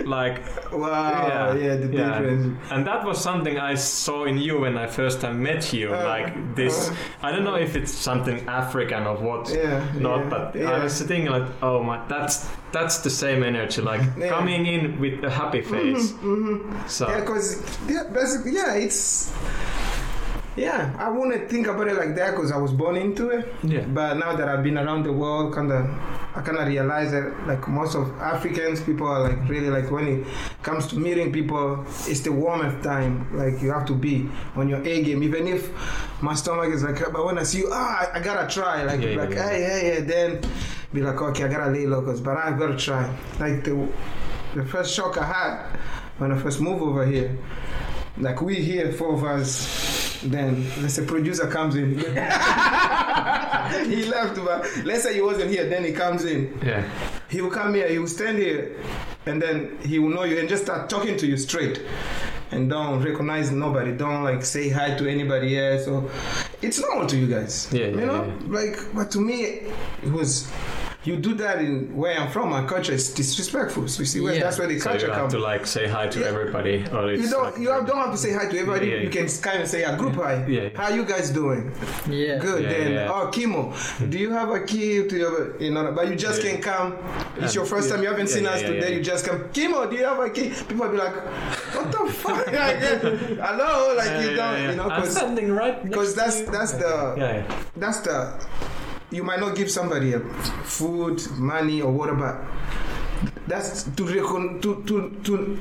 like 0.07 0.37
Wow, 0.73 1.53
yeah, 1.55 1.77
the 1.77 1.89
difference. 1.89 2.57
and 2.73 2.87
that 2.87 3.05
was 3.05 3.21
something 3.23 3.59
I 3.59 3.75
saw 3.75 4.25
in 4.25 4.39
you 4.39 4.61
when 4.61 4.79
I 4.79 4.87
first 4.87 5.02
time 5.11 5.43
met 5.43 5.73
you. 5.73 5.95
Uh, 5.95 6.05
like 6.05 6.55
this, 6.55 6.91
uh. 6.91 6.95
I 7.23 7.33
don't 7.33 7.45
know 7.45 7.57
if 7.57 7.77
it's 7.77 7.93
something 7.93 8.47
African 8.49 9.05
or 9.07 9.17
what, 9.17 9.49
Yeah, 9.49 9.85
not, 9.95 10.21
yeah, 10.21 10.29
but 10.29 10.55
yeah. 10.55 10.71
I 10.71 10.85
was 10.85 11.01
thinking 11.03 11.31
like, 11.31 11.49
oh 11.63 11.83
my, 11.83 12.05
that's 12.09 12.49
that's 12.73 12.99
the 12.99 13.11
same 13.11 13.43
energy, 13.43 13.83
like 13.83 14.01
coming 14.29 14.67
in 14.67 14.99
with 14.99 15.23
a 15.25 15.31
happy 15.31 15.61
face. 15.61 16.13
Mm-hmm. 16.13 16.89
So 16.89 17.09
Yeah, 17.09 17.21
because 17.21 17.63
yeah, 17.89 18.05
basically, 18.13 18.53
yeah, 18.53 18.75
it's 18.75 19.33
yeah. 20.57 20.95
I 20.99 21.09
wouldn't 21.09 21.49
think 21.51 21.67
about 21.67 21.89
it 21.89 21.97
like 21.97 22.15
that 22.17 22.33
because 22.33 22.53
I 22.53 22.57
was 22.59 22.73
born 22.73 22.97
into 22.97 23.31
it. 23.31 23.53
yeah, 23.63 23.81
But 23.87 24.15
now 24.19 24.37
that 24.37 24.49
I've 24.49 24.63
been 24.63 24.77
around 24.79 25.05
the 25.05 25.13
world, 25.13 25.55
kind 25.55 25.73
of, 25.73 25.87
I 26.35 26.41
kind 26.43 26.59
of 26.59 26.67
realize 26.69 27.11
that 27.13 27.47
like 27.47 27.67
most 27.69 27.95
of 27.95 28.11
Africans, 28.21 28.81
people 28.83 29.07
are 29.07 29.21
like 29.29 29.49
really 29.49 29.71
like 29.71 29.91
when 29.91 30.07
it 30.09 30.27
comes 30.63 30.87
to 30.89 30.97
meeting 30.99 31.33
people, 31.33 31.85
it's 32.07 32.21
the 32.21 32.33
warmest 32.33 32.83
time. 32.85 33.35
Like 33.37 33.63
you 33.63 33.71
have 33.71 33.87
to 33.87 33.95
be 33.95 34.29
on 34.57 34.69
your 34.69 34.83
A 34.83 35.03
game, 35.03 35.23
even 35.23 35.47
if 35.47 35.71
my 36.23 36.35
stomach 36.35 36.73
is 36.73 36.83
like, 36.83 36.99
but 37.13 37.25
when 37.25 37.39
I 37.39 37.43
see 37.45 37.59
you, 37.59 37.69
ah, 37.73 38.11
I, 38.13 38.19
I 38.19 38.21
gotta 38.23 38.47
try. 38.53 38.83
Like, 38.83 39.01
Yeah, 39.01 39.09
yeah, 39.11 39.17
like, 39.23 39.31
yeah. 39.31 39.49
hey, 39.49 39.63
hey, 39.63 39.81
hey, 39.95 40.01
then 40.03 40.41
be 40.93 41.01
like, 41.03 41.21
okay, 41.21 41.45
I 41.45 41.49
gotta 41.49 41.71
lay 41.71 41.87
low, 41.87 42.03
'cause- 42.03 42.21
but 42.21 42.37
I 42.37 42.51
gotta 42.53 42.77
try. 42.77 43.11
Like 43.41 43.65
the 43.65 43.89
the 44.55 44.65
first 44.67 44.95
shock 44.95 45.17
I 45.17 45.25
had 45.25 45.79
when 46.19 46.31
I 46.31 46.37
first 46.39 46.61
moved 46.61 46.83
over 46.83 47.07
here, 47.07 47.39
like 48.19 48.43
we 48.43 48.57
here, 48.57 48.93
four 48.93 49.15
of 49.15 49.25
us. 49.25 50.02
Then 50.25 50.65
let's 50.81 50.95
say 50.95 51.05
producer 51.05 51.49
comes 51.49 51.75
in. 51.77 51.99
he 51.99 52.05
left, 54.07 54.37
but 54.37 54.69
let's 54.85 55.03
say 55.03 55.15
he 55.15 55.21
wasn't 55.21 55.51
here. 55.51 55.69
Then 55.69 55.85
he 55.85 55.93
comes 55.93 56.25
in. 56.25 56.59
yeah, 56.65 56.89
He 57.29 57.41
will 57.41 57.51
come 57.51 57.75
here. 57.75 57.89
He 57.89 57.99
will 57.99 58.07
stand 58.09 58.39
here, 58.39 58.77
and 59.27 59.41
then 59.43 59.79
he 59.85 59.99
will 59.99 60.11
know 60.11 60.25
you 60.25 60.39
and 60.39 60.49
just 60.49 60.65
start 60.65 60.89
talking 60.89 61.17
to 61.17 61.27
you 61.27 61.37
straight. 61.37 61.83
And 62.53 62.69
don't 62.69 63.03
recognize 63.03 63.51
nobody. 63.51 63.93
Don't 63.93 64.23
like 64.25 64.45
say 64.45 64.69
hi 64.69 64.95
to 64.97 65.09
anybody 65.09 65.59
else. 65.59 65.87
So 65.87 66.11
it's 66.61 66.79
normal 66.81 67.07
to 67.07 67.17
you 67.17 67.27
guys. 67.27 67.69
Yeah, 67.73 67.87
you 67.87 68.01
yeah, 68.01 68.05
know, 68.05 68.25
yeah. 68.27 68.35
like 68.49 68.79
but 68.95 69.11
to 69.13 69.21
me, 69.21 69.63
it 70.03 70.13
was 70.13 70.47
you 71.05 71.17
do 71.17 71.35
that 71.35 71.59
in 71.59 71.97
where 71.97 72.17
I'm 72.19 72.31
from, 72.31 72.51
my 72.51 72.65
culture 72.65 72.93
is 72.93 73.13
disrespectful. 73.13 73.89
So 73.89 74.01
you 74.01 74.07
see, 74.07 74.21
where 74.21 74.35
Yeah. 74.35 74.45
that's 74.45 74.59
where 74.59 74.69
the 74.69 74.79
So 74.79 74.91
culture 74.91 75.07
you 75.07 75.13
have 75.13 75.23
comes. 75.23 75.33
to 75.35 75.39
like 75.41 75.67
say 75.67 75.89
hi 75.89 76.07
to 76.07 76.21
Yeah. 76.21 76.27
everybody, 76.27 76.85
or 76.93 77.11
it's 77.11 77.23
You 77.25 77.31
don't. 77.31 77.45
like- 77.45 77.59
You 77.59 77.71
have, 77.71 77.87
don't 77.87 77.99
have 77.99 78.13
to 78.13 78.17
say 78.17 78.33
hi 78.33 78.47
to 78.47 78.57
everybody. 78.59 78.87
Yeah, 78.87 78.95
yeah. 78.97 79.03
You 79.03 79.11
can 79.11 79.27
kind 79.49 79.63
of 79.63 79.69
say 79.69 79.83
a 79.83 79.97
group 79.97 80.15
hi. 80.15 80.45
Yeah. 80.47 80.69
How 80.75 80.89
you 80.91 81.05
guys 81.05 81.31
doing? 81.31 81.73
Yeah. 82.09 82.39
Good. 82.39 82.63
Yeah, 82.63 82.69
then, 82.73 82.93
yeah. 82.93 83.11
oh, 83.13 83.27
Kimmo, 83.35 83.73
do 84.09 84.17
you 84.19 84.31
have 84.31 84.51
a 84.51 84.61
key 84.61 85.07
to 85.09 85.17
your, 85.17 85.57
you 85.61 85.71
know? 85.73 85.91
But 85.93 86.09
you 86.09 86.15
just 86.17 86.43
Yeah. 86.43 86.53
can 86.53 86.63
come. 86.63 86.89
It's 87.37 87.45
And- 87.47 87.55
your 87.57 87.65
first 87.67 87.91
time. 87.91 88.01
You 88.03 88.09
haven't 88.09 88.29
yeah, 88.29 88.35
seen 88.37 88.45
yeah, 88.45 88.51
us 88.55 88.63
yeah, 88.63 88.69
today. 88.69 88.91
yeah. 88.91 88.97
You 88.99 89.03
just 89.03 89.27
come. 89.27 89.39
Kimmo, 89.53 89.87
do 89.91 89.97
you 89.97 90.05
have 90.05 90.21
a 90.21 90.31
key? 90.31 90.51
People 90.69 90.89
be 90.89 90.97
like, 90.99 91.17
what 91.75 91.87
the 91.91 92.13
fuck? 92.13 92.47
like, 92.63 92.79
hello, 93.47 93.95
like 93.97 94.07
Yeah, 94.07 94.21
you 94.21 94.31
yeah, 94.31 94.37
don't, 94.37 94.55
yeah. 94.63 94.71
you 94.71 94.77
know, 94.77 94.89
I'm 94.89 95.01
because 95.03 95.17
standing 95.17 95.51
right 95.53 95.85
next 95.85 96.13
that's 96.15 96.41
that's 96.43 96.73
the 96.73 97.15
yeah, 97.17 97.37
yeah. 97.37 97.43
that's 97.77 98.01
the 98.01 98.33
you 99.13 99.23
might 99.23 99.41
not 99.41 99.55
give 99.57 99.71
somebody 99.71 100.15
a 100.15 100.21
food, 100.65 101.21
money, 101.39 101.81
or 101.83 101.93
whatever. 101.93 102.45
But 103.23 103.47
that's 103.47 103.85
to 103.85 104.05
recon, 104.05 104.61
to 104.63 104.83
to 104.87 105.11
to 105.25 105.59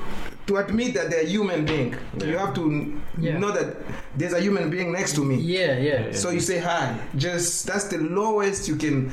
to 0.47 0.57
admit 0.57 0.93
that 0.95 1.09
they're 1.11 1.21
a 1.21 1.25
human 1.27 1.65
being. 1.65 1.95
You 2.17 2.37
have 2.37 2.53
to 2.55 2.99
Yeah. 3.19 3.37
know 3.37 3.51
that 3.51 3.75
there's 4.17 4.33
a 4.33 4.39
human 4.39 4.69
being 4.71 4.91
next 4.91 5.13
to 5.15 5.23
me. 5.23 5.35
Yeah, 5.35 5.77
yeah. 5.77 6.07
Yeah. 6.07 6.11
So 6.13 6.31
you 6.31 6.39
say 6.39 6.57
hi. 6.59 6.97
Just 7.15 7.67
that's 7.67 7.85
the 7.85 7.97
lowest 7.99 8.67
you 8.67 8.75
can 8.77 9.11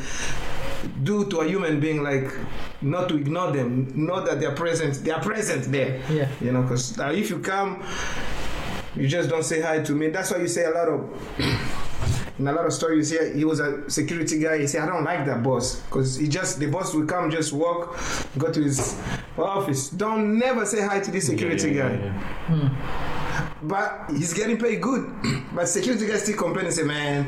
do 1.03 1.27
to 1.27 1.41
a 1.41 1.47
human 1.47 1.81
being. 1.81 2.03
Like 2.03 2.33
not 2.81 3.09
to 3.11 3.17
ignore 3.17 3.53
them. 3.53 3.93
Know 3.95 4.25
that 4.25 4.41
they're 4.41 4.55
present. 4.55 5.05
They 5.05 5.11
are 5.11 5.21
present 5.21 5.71
there. 5.71 6.01
Yeah. 6.11 6.29
You 6.41 6.53
know, 6.53 6.63
because 6.63 6.99
uh, 6.99 7.11
if 7.15 7.29
you 7.29 7.41
come, 7.41 7.83
you 8.97 9.07
just 9.09 9.29
don't 9.29 9.45
say 9.45 9.61
hi 9.61 9.81
to 9.81 9.93
me. 9.93 10.09
That's 10.09 10.31
why 10.31 10.39
you 10.39 10.49
say 10.49 10.65
a 10.65 10.71
lot 10.71 10.89
of. 10.89 11.01
In 12.39 12.47
a 12.47 12.53
lot 12.53 12.67
of 12.67 12.73
stories, 12.73 13.11
you 13.11 13.19
see, 13.19 13.39
he 13.39 13.45
was 13.45 13.59
a 13.59 13.91
security 13.91 14.39
guy. 14.39 14.59
He 14.59 14.67
said, 14.69 14.83
"I 14.83 14.87
don't 14.87 15.03
like 15.05 15.27
that 15.27 15.43
boss 15.43 15.81
because 15.81 16.17
he 16.17 16.29
just 16.29 16.61
the 16.61 16.67
boss 16.67 16.95
will 16.95 17.05
come, 17.07 17.31
just 17.31 17.53
walk, 17.53 17.99
go 18.39 18.53
to 18.53 18.63
his 18.63 18.97
office. 19.37 19.91
Don't 19.91 20.39
never 20.39 20.65
say 20.65 20.83
hi 20.87 21.01
to 21.01 21.11
this 21.11 21.27
security 21.27 21.73
Yeah, 21.73 21.89
yeah, 21.91 21.97
guy." 21.97 22.05
yeah, 22.05 22.15
yeah. 22.57 22.71
But 23.63 24.11
he's 24.11 24.33
getting 24.35 24.57
paid 24.57 24.81
good. 24.81 25.11
but 25.55 25.67
security 25.69 26.07
guys 26.07 26.23
still 26.23 26.37
complain 26.37 26.67
and 26.67 26.75
say, 26.75 26.85
man, 26.85 27.25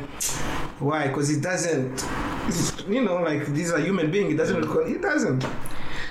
why? 0.79 1.09
Because 1.09 1.29
he 1.29 1.41
doesn't, 1.41 2.07
you 2.89 3.03
know, 3.03 3.17
like 3.17 3.47
this 3.47 3.67
is 3.67 3.73
a 3.73 3.81
human 3.81 4.13
being. 4.13 4.29
He 4.31 4.37
doesn't, 4.37 4.61
record, 4.61 4.87
he 4.89 4.95
doesn't. 4.99 5.45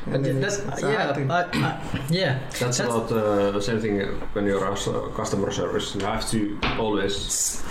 And 0.07 0.25
that's, 0.43 0.57
it's 0.59 0.81
yeah, 0.81 1.13
thing. 1.13 1.31
I, 1.31 1.41
I, 1.43 1.81
yeah. 2.09 2.39
That's, 2.59 2.79
about 2.81 3.09
uh, 3.11 3.51
the 3.51 3.61
same 3.61 3.79
thing 3.79 3.99
when 4.33 4.45
you're 4.45 4.63
a 4.65 4.71
s- 4.73 4.89
customer 5.15 5.51
service. 5.51 5.95
You 5.95 6.01
have 6.01 6.29
to 6.31 6.59
always. 6.77 7.63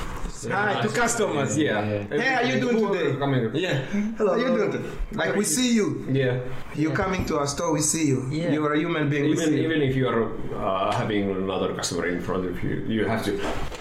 Hi 0.47 0.80
to 0.82 0.89
customers. 0.89 1.59
Yeah. 1.59 1.82
Yeah, 1.82 2.07
Hey, 2.11 2.28
how 2.34 2.41
you 2.43 2.61
doing 2.61 2.76
Who 2.78 2.93
are 2.93 2.97
today? 2.97 3.18
Coming. 3.18 3.51
Yeah. 3.55 3.78
Hello. 4.16 4.32
How 4.34 4.39
you 4.39 4.47
doing 4.57 4.70
today? 4.72 4.89
Like 5.12 5.34
we 5.34 5.45
see 5.45 5.74
you. 5.74 6.07
Yeah. 6.09 6.39
You 6.74 6.91
Yeah. 6.91 6.95
coming 6.95 7.24
to 7.26 7.39
our 7.39 7.47
store, 7.47 7.72
we 7.72 7.80
see 7.80 8.07
you. 8.07 8.28
Yeah. 8.30 8.53
You 8.53 8.64
are 8.66 8.74
a 8.74 8.78
human 8.78 9.11
being. 9.11 9.24
we 9.24 9.32
Even 9.32 9.49
see 9.49 9.57
you. 9.59 9.66
even 9.68 9.82
if 9.82 9.97
you 9.97 10.07
are 10.09 10.30
uh, 10.55 10.93
having 10.93 11.30
another 11.30 11.74
customer 11.74 12.07
in 12.07 12.20
front 12.20 12.47
of 12.47 12.62
you, 12.62 12.84
you 12.86 13.05
have 13.07 13.24
to 13.24 13.32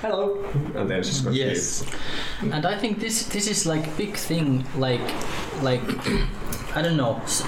hello, 0.01 0.43
and 0.76 0.89
then 0.89 1.03
just 1.03 1.24
continue. 1.24 1.45
Yes. 1.53 1.86
and 2.41 2.66
I 2.66 2.76
think 2.78 2.99
this 2.99 3.28
this 3.30 3.47
is 3.47 3.66
like 3.66 3.86
big 3.97 4.16
thing 4.18 4.66
like 4.78 5.05
like 5.62 5.84
I 6.78 6.82
don't 6.82 6.97
know 6.97 7.22
s- 7.24 7.43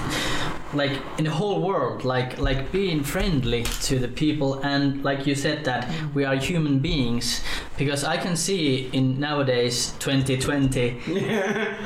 like 0.72 0.92
in 1.18 1.24
the 1.24 1.30
whole 1.30 1.60
world 1.60 2.04
like 2.04 2.38
like 2.38 2.70
being 2.70 3.02
friendly 3.02 3.64
to 3.64 3.98
the 3.98 4.06
people 4.06 4.60
and 4.62 5.02
like 5.02 5.26
you 5.26 5.34
said 5.34 5.64
that 5.64 5.88
mm. 5.88 6.14
we 6.14 6.24
are 6.24 6.36
human 6.36 6.78
beings 6.78 7.42
because 7.76 8.04
I 8.04 8.16
can 8.16 8.36
see 8.36 8.88
in 8.92 9.18
nowadays 9.18 9.92
2020 9.98 11.00
yeah. 11.08 11.76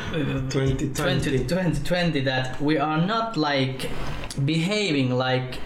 2020. 0.51 0.95
20, 0.95 1.39
2020 1.39 2.21
that 2.31 2.61
we 2.61 2.77
are 2.77 3.01
not 3.01 3.37
like 3.37 3.91
behaving 4.45 5.17
like 5.17 5.59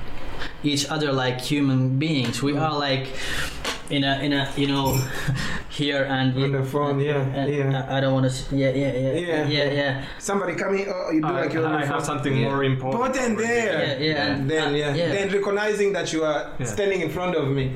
each 0.62 0.88
other 0.88 1.12
like 1.12 1.40
human 1.40 1.98
beings 1.98 2.42
we 2.42 2.52
mm. 2.52 2.60
are 2.60 2.78
like 2.78 3.08
in 3.90 4.04
a 4.04 4.18
in 4.20 4.32
a 4.32 4.50
you 4.56 4.66
know 4.66 5.00
here 5.70 6.04
and 6.04 6.36
On 6.44 6.52
the 6.52 6.62
phone, 6.64 7.00
yeah, 7.00 7.20
and 7.38 7.52
yeah. 7.52 7.86
I, 7.88 7.96
I 7.96 8.00
don't 8.00 8.12
want 8.14 8.30
to 8.30 8.56
yeah 8.56 8.70
yeah 8.70 8.92
yeah 8.92 9.12
Yeah. 9.12 9.46
yeah 9.48 9.70
yeah 9.72 10.04
Somebody 10.18 10.54
coming, 10.54 10.86
oh, 10.88 11.10
you 11.10 11.20
do 11.22 11.26
I, 11.28 11.40
like 11.42 11.52
you're 11.52 11.64
on 11.66 11.74
I 11.76 11.80
the 11.86 11.92
have 11.92 12.04
something 12.04 12.36
Yeah. 12.36 12.48
more 12.50 12.64
important. 12.64 13.02
Important 13.16 13.38
there. 13.38 13.98
yeah 13.98 14.06
yeah, 14.08 14.26
and 14.34 14.50
Then 14.50 14.68
uh, 14.74 14.76
yeah. 14.76 15.08
then 15.14 15.30
recognizing 15.32 15.92
that 15.94 16.12
you 16.12 16.24
are 16.24 16.50
Yeah. 16.58 16.66
standing 16.66 17.00
in 17.00 17.10
front 17.10 17.34
of 17.36 17.48
me. 17.48 17.72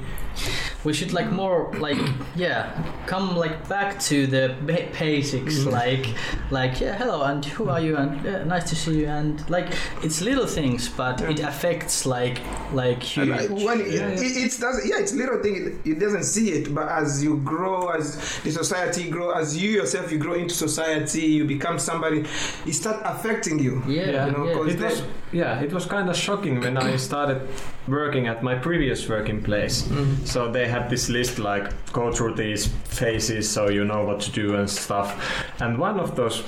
We 0.84 0.92
should 0.92 1.12
like 1.12 1.30
more 1.30 1.72
like 1.78 1.98
yeah 2.36 2.72
come 3.06 3.36
like 3.36 3.68
back 3.68 3.98
to 4.00 4.26
the 4.26 4.54
ba- 4.66 4.88
basics 4.98 5.54
Mm. 5.58 5.72
like 5.72 6.06
like 6.50 6.80
yeah 6.80 6.96
hello 6.96 7.22
and 7.22 7.44
who 7.44 7.68
are 7.68 7.80
you 7.80 7.96
and 7.96 8.24
yeah, 8.24 8.44
nice 8.44 8.68
to 8.70 8.76
see 8.76 9.00
you 9.00 9.06
and 9.06 9.48
like 9.50 9.68
it's 10.02 10.20
little 10.20 10.46
things 10.46 10.88
but 10.88 11.20
it 11.20 11.40
affects 11.40 12.06
like 12.06 12.40
like 12.72 13.00
And 13.18 13.34
huge 13.34 13.50
I- 13.50 13.64
when 13.66 13.80
it, 13.80 13.88
Yeah, 13.88 14.08
yeah. 14.08 14.26
It, 14.26 14.36
it's 14.44 14.58
does 14.58 14.76
yeah 14.86 14.98
it's 14.98 15.12
little 15.12 15.40
thing 15.42 15.54
it, 15.84 15.90
it 15.92 15.98
doesn't 16.00 16.24
see 16.24 16.50
it 16.50 16.74
but 16.74 16.88
as 16.88 17.22
you 17.22 17.36
grow 17.38 17.88
as 17.90 18.16
the 18.44 18.50
society 18.50 19.08
grow 19.10 19.30
as 19.32 19.56
you 19.56 19.70
yourself 19.70 20.10
you 20.12 20.18
grow 20.18 20.34
into 20.34 20.54
society 20.54 21.22
you 21.38 21.44
become 21.44 21.78
somebody 21.78 22.24
it 22.66 22.72
start 22.74 23.00
affecting 23.04 23.58
you 23.58 23.82
yeah, 23.86 24.10
Yeah. 24.10 24.26
you 24.26 24.32
know, 24.32 24.44
yeah. 24.46 24.54
'cause 24.54 24.74
It 24.74 24.80
was, 24.80 25.02
yeah, 25.32 25.60
it 25.66 25.72
was 25.72 25.86
kind 25.86 26.08
of 26.10 26.16
shocking 26.16 26.60
when 26.60 26.76
I 26.76 26.96
started 26.96 27.40
working 27.88 28.26
at 28.26 28.42
my 28.42 28.54
previous 28.54 29.08
working 29.08 29.42
place. 29.42 29.76
So 30.24 30.50
they 30.50 30.68
had 30.68 30.88
this 30.88 31.08
list 31.08 31.38
like 31.38 31.72
go 31.92 32.12
through 32.12 32.34
these 32.34 32.66
phases 32.66 33.48
so 33.50 33.68
you 33.68 33.84
know 33.84 34.04
what 34.04 34.20
to 34.20 34.30
do 34.30 34.54
and 34.56 34.68
stuff. 34.68 35.14
And 35.60 35.78
one 35.78 35.98
of 36.00 36.16
those 36.16 36.42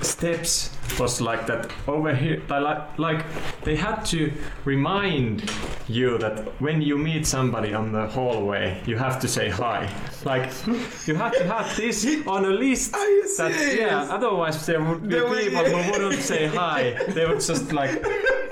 steps 0.00 0.70
was 0.98 1.20
like 1.20 1.46
that 1.46 1.70
over 1.86 2.14
here, 2.14 2.42
like, 2.48 2.98
like 2.98 3.24
they 3.62 3.76
had 3.76 4.02
to 4.06 4.32
remind 4.64 5.50
you 5.88 6.18
that 6.18 6.60
when 6.60 6.82
you 6.82 6.98
meet 6.98 7.26
somebody 7.26 7.74
on 7.74 7.92
the 7.92 8.06
hallway, 8.08 8.82
you 8.86 8.96
have 8.96 9.20
to 9.20 9.28
say 9.28 9.48
hi. 9.48 9.88
Like 10.24 10.50
you 11.06 11.14
have 11.14 11.32
to 11.36 11.44
have 11.44 11.76
this 11.76 12.06
on 12.26 12.44
a 12.44 12.50
list. 12.50 12.92
That, 12.92 13.76
yeah, 13.78 14.08
otherwise 14.10 14.66
there 14.66 14.82
would 14.82 15.08
be 15.08 15.14
people 15.14 15.64
who 15.64 15.90
wouldn't 15.92 16.22
say 16.22 16.46
hi. 16.46 16.96
They 17.08 17.26
would 17.26 17.40
just 17.40 17.72
like 17.72 18.02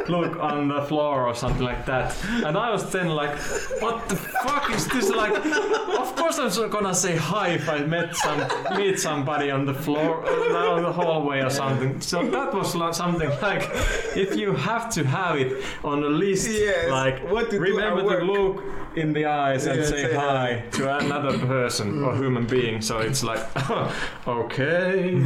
look 0.09 0.39
on 0.39 0.69
the 0.69 0.83
floor 0.83 1.27
or 1.27 1.35
something 1.35 1.63
like 1.63 1.87
that. 1.87 2.17
And 2.45 2.57
I 2.57 2.71
was 2.71 2.91
then 2.91 3.09
like, 3.09 3.37
what 3.81 4.09
the 4.09 4.17
fuck 4.17 4.71
is 4.75 4.87
this 4.89 5.09
like? 5.11 5.35
Of 5.35 6.17
course 6.17 6.39
I'm 6.39 6.71
gonna 6.71 6.95
say 6.95 7.17
hi 7.17 7.49
if 7.51 7.69
I 7.69 7.79
met 7.81 8.15
some 8.17 8.41
meet 8.77 8.99
somebody 8.99 9.51
on 9.51 9.65
the 9.67 9.75
floor, 9.75 10.25
uh, 10.27 10.75
on 10.75 10.83
the 10.83 10.93
hallway 10.93 11.41
or 11.41 11.51
something. 11.51 12.01
So 12.01 12.29
that 12.31 12.55
was 12.55 12.73
something 12.97 13.31
like, 13.41 13.69
if 14.17 14.37
you 14.37 14.53
have 14.55 14.91
to 14.95 15.05
have 15.05 15.37
it 15.37 15.65
on 15.85 16.03
a 16.03 16.09
list, 16.09 16.49
Yes, 16.51 16.91
like 16.91 17.23
what 17.31 17.51
to 17.51 17.59
remember 17.59 18.21
to 18.21 18.25
look 18.25 18.63
in 18.99 19.13
the 19.13 19.27
eyes 19.27 19.67
and 19.67 19.81
Yeah, 19.81 19.87
say 19.87 20.15
hi 20.15 20.65
to 20.73 20.99
another 20.99 21.39
person 21.39 22.03
or 22.03 22.17
human 22.17 22.47
being. 22.47 22.81
So 22.83 22.99
it's 22.99 23.23
like, 23.23 23.41
okay. 24.27 25.19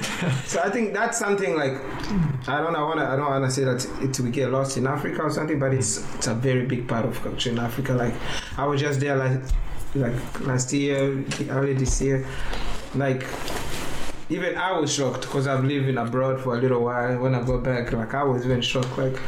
so 0.46 0.60
I 0.62 0.70
think 0.70 0.92
that's 0.94 1.18
something 1.18 1.56
like 1.56 1.74
I 2.48 2.60
don't 2.60 2.76
I 2.76 2.82
wanna 2.82 3.04
I 3.04 3.16
don't 3.16 3.26
wanna 3.26 3.50
say 3.50 3.64
that 3.64 3.86
it 4.02 4.18
will 4.20 4.30
get 4.30 4.50
lost 4.50 4.76
in 4.76 4.86
Africa 4.86 5.22
or 5.22 5.30
something 5.30 5.58
but 5.58 5.72
it's 5.74 6.04
it's 6.14 6.26
a 6.26 6.34
very 6.34 6.66
big 6.66 6.86
part 6.86 7.04
of 7.04 7.20
culture 7.22 7.50
in 7.50 7.58
Africa 7.58 7.92
like 7.94 8.14
I 8.56 8.66
was 8.66 8.80
just 8.80 9.00
there 9.00 9.16
like 9.16 9.40
like 9.94 10.40
last 10.46 10.72
year 10.72 11.24
early 11.50 11.74
this 11.74 12.00
year 12.00 12.26
like 12.94 13.24
even 14.28 14.56
I 14.56 14.78
was 14.78 14.92
shocked 14.92 15.22
because 15.22 15.46
I've 15.46 15.64
lived 15.64 15.88
in 15.88 15.98
abroad 15.98 16.40
for 16.40 16.56
a 16.56 16.60
little 16.60 16.82
while. 16.82 17.18
When 17.18 17.34
I 17.34 17.42
go 17.42 17.58
back, 17.58 17.92
like 17.92 18.12
I 18.12 18.24
was 18.24 18.44
even 18.44 18.60
shocked. 18.60 18.98
Like, 18.98 19.20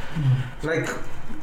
like 0.64 0.88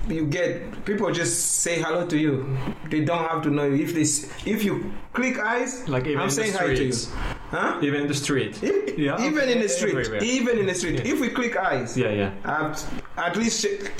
you 0.07 0.25
get 0.27 0.85
people 0.85 1.11
just 1.11 1.61
say 1.61 1.81
hello 1.81 2.05
to 2.07 2.17
you. 2.17 2.57
They 2.89 3.03
don't 3.03 3.25
have 3.29 3.41
to 3.43 3.49
know 3.49 3.65
you. 3.65 3.83
If 3.83 3.93
this, 3.93 4.29
if 4.45 4.63
you 4.63 4.91
click 5.13 5.39
eyes, 5.39 5.87
Like 5.89 6.05
even 6.07 6.21
I'm 6.21 6.29
saying 6.29 6.53
the 6.53 6.57
hi 6.59 6.65
to 6.67 6.71
you. 6.71 6.91
streets. 6.91 7.11
Huh? 7.51 7.79
Even 7.81 8.01
in 8.01 8.07
the 8.07 8.13
street. 8.13 8.61
If- 8.63 8.97
Yeah, 8.97 9.19
even 9.19 9.39
okay, 9.39 9.51
in 9.53 9.59
the 9.61 9.67
street, 9.69 9.95
everywhere. 9.95 10.23
even 10.23 10.57
in 10.57 10.65
the 10.67 10.73
street. 10.75 11.03
Yeah. 11.03 11.11
If 11.13 11.19
we 11.19 11.27
click 11.29 11.57
eyes, 11.57 11.97
Yeah, 11.97 12.11
yeah. 12.11 12.31
I've 12.45 12.79
at 13.17 13.35
least 13.35 13.61
check, 13.61 13.91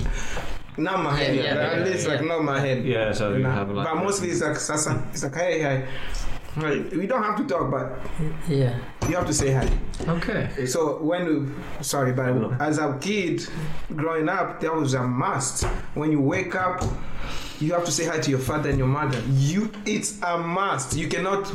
nod 0.78 1.04
my 1.04 1.16
head. 1.18 1.36
Yeah, 1.36 1.44
yeah, 1.44 1.50
at 1.52 1.78
yeah, 1.80 1.84
least 1.86 2.08
yeah. 2.08 2.14
like 2.14 2.24
nod 2.24 2.44
my 2.44 2.60
head. 2.62 2.86
Yeah, 2.86 3.12
so 3.12 3.34
you 3.36 3.44
Nah, 3.44 3.54
have 3.56 3.70
like. 3.72 3.86
but 3.88 3.96
mostly 4.04 4.30
it's 4.30 4.42
like. 4.42 4.56
It's 4.56 5.24
like 5.24 5.36
hey, 5.36 5.62
hi. 5.62 5.88
Right. 6.58 6.90
We 6.96 7.06
don't 7.08 7.24
have 7.24 7.38
to 7.38 7.46
talk, 7.46 7.70
but 7.72 7.98
yeah 8.48 8.78
you 9.10 9.16
have 9.16 9.28
to 9.28 9.34
say 9.34 9.52
hi. 9.54 9.70
Okay. 10.08 10.66
So 10.66 10.98
when 10.98 11.26
you, 11.26 11.54
sorry, 11.82 12.12
but 12.14 12.34
No. 12.34 12.56
as 12.60 12.80
a 12.80 12.98
kid 13.00 13.48
growing 13.96 14.28
up, 14.30 14.60
that 14.62 14.74
was 14.74 14.94
a 14.96 15.04
must. 15.04 15.64
When 15.94 16.12
you 16.12 16.20
wake 16.20 16.56
up, 16.56 16.84
you 17.60 17.74
have 17.74 17.86
to 17.86 17.92
say 17.92 18.06
hi 18.06 18.20
to 18.20 18.30
your 18.32 18.40
father 18.40 18.70
and 18.70 18.80
your 18.80 18.88
mother. 18.88 19.22
You, 19.30 19.72
it's 19.86 20.20
a 20.24 20.38
must. 20.40 20.96
You 20.98 21.08
cannot 21.08 21.52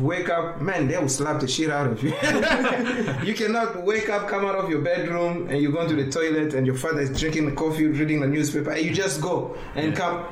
wake 0.00 0.28
up, 0.28 0.60
man. 0.60 0.88
They 0.88 0.98
will 0.98 1.08
slap 1.08 1.40
the 1.40 1.46
shit 1.46 1.70
out 1.70 1.86
of 1.86 2.02
you. 2.02 2.10
you 3.24 3.34
cannot 3.34 3.82
wake 3.84 4.08
up, 4.08 4.26
come 4.28 4.44
out 4.44 4.56
of 4.56 4.68
your 4.68 4.80
bedroom, 4.80 5.46
and 5.48 5.62
you 5.62 5.70
go 5.70 5.86
to 5.86 5.94
the 5.94 6.10
toilet, 6.10 6.54
and 6.54 6.66
your 6.66 6.76
father 6.76 7.00
is 7.00 7.18
drinking 7.18 7.46
the 7.46 7.52
coffee, 7.52 7.86
reading 7.86 8.20
the 8.20 8.26
newspaper, 8.26 8.70
and 8.72 8.84
you 8.84 8.92
just 8.92 9.20
go 9.20 9.56
and 9.76 9.92
Yeah. 9.92 9.98
come. 9.98 10.26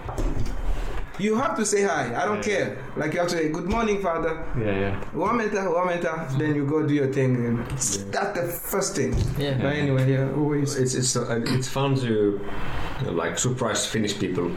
You 1.21 1.35
have 1.37 1.55
to 1.57 1.65
say 1.67 1.83
hi. 1.83 2.05
I 2.21 2.25
don't 2.25 2.45
Yeah. 2.47 2.53
care. 2.57 2.69
Like 2.97 3.13
you 3.15 3.21
have 3.21 3.29
to 3.29 3.37
say 3.37 3.49
good 3.51 3.69
morning, 3.69 4.01
father. 4.03 4.33
Yeah, 4.59 4.81
yeah. 4.85 5.05
Wamenta, 5.15 5.63
wamenta. 5.77 6.13
Then 6.39 6.55
you 6.55 6.65
go 6.65 6.79
do 6.87 6.95
your 6.95 7.13
thing. 7.13 7.37
And 7.47 7.59
That's 7.69 8.33
the 8.39 8.47
first 8.73 8.97
thing. 8.97 9.13
Yeah. 9.39 9.55
But 9.63 9.73
anyway, 9.83 10.05
yeah, 10.15 10.33
always. 10.41 10.77
It's 10.77 10.95
it's 10.95 11.17
uh, 11.17 11.41
it's 11.57 11.69
fun 11.69 11.95
to 12.07 12.41
like 13.23 13.39
surprise 13.39 13.87
Finnish 13.87 14.19
people. 14.19 14.51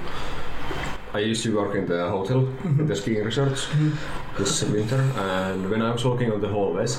I 1.16 1.20
used 1.32 1.44
to 1.44 1.56
work 1.56 1.76
in 1.76 1.86
the 1.86 2.10
hotel 2.10 2.48
in 2.64 2.88
the 2.88 2.96
skiing 2.96 3.24
resorts 3.24 3.68
this 4.38 4.64
winter, 4.64 5.02
and 5.16 5.70
when 5.70 5.82
I 5.82 5.92
was 5.92 6.04
walking 6.06 6.32
on 6.32 6.42
the 6.42 6.48
hallways, 6.48 6.98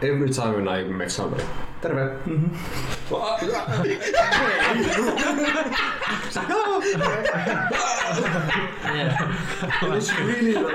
every 0.00 0.30
time 0.30 0.54
when 0.54 0.68
I 0.68 0.84
met 0.84 1.10
somebody, 1.12 1.44
terve. 1.82 2.16
Well, 3.10 3.22
uh, 3.22 3.38
Yeah. 8.20 9.94
it's 9.96 10.18
really 10.20 10.52
like, 10.54 10.74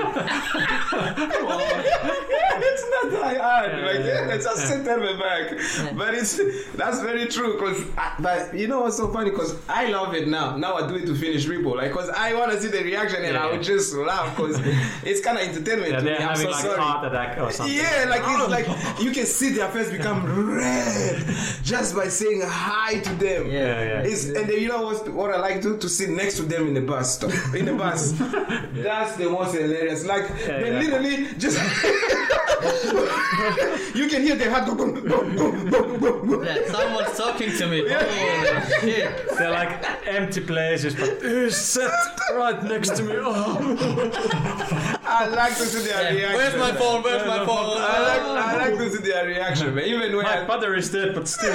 it's 2.62 2.84
not 2.90 3.10
that 3.12 3.40
hard. 3.40 3.72
Yeah, 3.72 3.86
like, 3.86 3.98
yeah, 3.98 4.26
yeah, 4.26 4.34
it's 4.34 4.44
just 4.44 4.66
sit 4.68 4.84
there 4.84 5.00
and 5.02 5.18
back. 5.18 5.96
But 5.96 6.14
it's 6.14 6.38
that's 6.74 7.00
very 7.00 7.26
true. 7.26 7.58
Cause, 7.58 7.82
I, 7.96 8.14
but 8.18 8.54
you 8.54 8.68
know 8.68 8.80
what's 8.82 8.96
so 8.96 9.12
funny? 9.12 9.30
Cause 9.30 9.56
I 9.68 9.86
love 9.86 10.14
it 10.14 10.28
now. 10.28 10.56
Now 10.56 10.74
I 10.76 10.86
do 10.88 10.96
it 10.96 11.06
to 11.06 11.14
Finnish 11.14 11.46
people. 11.48 11.76
Like, 11.76 11.92
cause 11.92 12.08
I 12.10 12.34
want 12.34 12.52
to 12.52 12.60
see 12.60 12.68
the 12.68 12.82
reaction 12.82 13.24
and 13.24 13.34
Yeah, 13.34 13.42
I 13.42 13.46
yeah. 13.46 13.52
would 13.56 13.62
just 13.62 13.94
laugh. 13.94 14.36
Cause 14.36 14.58
it's 15.04 15.20
kind 15.24 15.38
of 15.38 15.44
entertainment 15.48 15.92
Yeah, 15.92 15.98
to 15.98 16.04
me. 16.04 16.10
they're 16.10 16.20
I'm 16.20 16.28
having 16.28 16.42
so 16.46 16.50
like 16.50 16.64
sorry. 16.64 16.80
heart 16.80 17.06
attack 17.06 17.38
or 17.40 17.50
something. 17.52 17.74
Yeah, 17.76 18.06
like 18.08 18.22
it's 18.24 18.48
like 18.50 19.00
you 19.00 19.10
can 19.12 19.26
see 19.26 19.50
their 19.50 19.68
face 19.70 19.90
become 19.90 20.24
red 20.56 21.22
just 21.62 21.94
by 21.94 22.08
saying 22.08 22.42
hi 22.44 22.98
to 23.00 23.14
them. 23.14 23.46
Yeah, 23.46 23.60
yeah. 23.82 24.00
It's, 24.02 24.24
and 24.26 24.48
then 24.48 24.60
you 24.60 24.68
know 24.68 24.82
what, 24.82 25.08
what 25.10 25.30
I 25.30 25.38
like 25.38 25.62
to 25.62 25.76
to 25.78 25.88
sit 25.88 26.10
next 26.10 26.36
to 26.36 26.42
them 26.42 26.68
in 26.68 26.74
the 26.74 26.80
bus 26.82 27.14
stop. 27.16 27.29
In 27.54 27.64
the 27.66 27.74
bus. 27.74 28.12
That's 28.74 29.16
the 29.16 29.30
most 29.30 29.54
hilarious. 29.54 30.04
Like 30.04 30.28
Yeah, 30.46 30.60
they 30.60 30.72
yeah. 30.72 30.78
literally 30.80 31.28
just 31.38 31.58
you 33.94 34.08
can 34.08 34.22
hear 34.22 34.36
their 34.36 34.50
heart 34.50 34.66
go 34.66 34.74
boom, 34.74 34.92
boom, 34.94 35.08
boom, 35.08 35.36
boom, 35.70 35.98
boom, 36.00 36.26
boom. 36.28 36.44
Yeah, 36.44 36.66
someone's 36.70 37.16
talking 37.16 37.52
to 37.56 37.66
me. 37.66 37.84
Oh, 37.88 38.68
shit. 38.80 39.28
They're 39.38 39.50
like 39.50 39.70
empty 40.06 40.40
places, 40.42 40.94
but 40.94 41.20
who's 41.22 41.56
sat 41.56 41.90
right 42.34 42.62
next 42.64 42.96
to 42.96 43.02
me? 43.02 43.14
Oh. 43.16 44.86
I 45.12 45.26
like 45.26 45.56
to 45.56 45.64
see 45.66 45.82
their 45.88 46.14
reaction. 46.14 46.36
Where's 46.38 46.56
my 46.56 46.72
phone? 46.72 47.02
Where's 47.02 47.26
my 47.26 47.44
phone? 47.44 47.76
I 47.78 47.98
like, 48.08 48.22
I 48.22 48.68
like 48.68 48.78
to 48.78 48.90
see 48.90 49.02
their 49.10 49.26
reaction, 49.26 49.74
man. 49.74 49.84
Even 49.84 50.16
when 50.16 50.24
My 50.24 50.42
I, 50.42 50.46
father 50.46 50.74
is 50.74 50.90
dead, 50.90 51.14
but 51.14 51.26
still. 51.26 51.52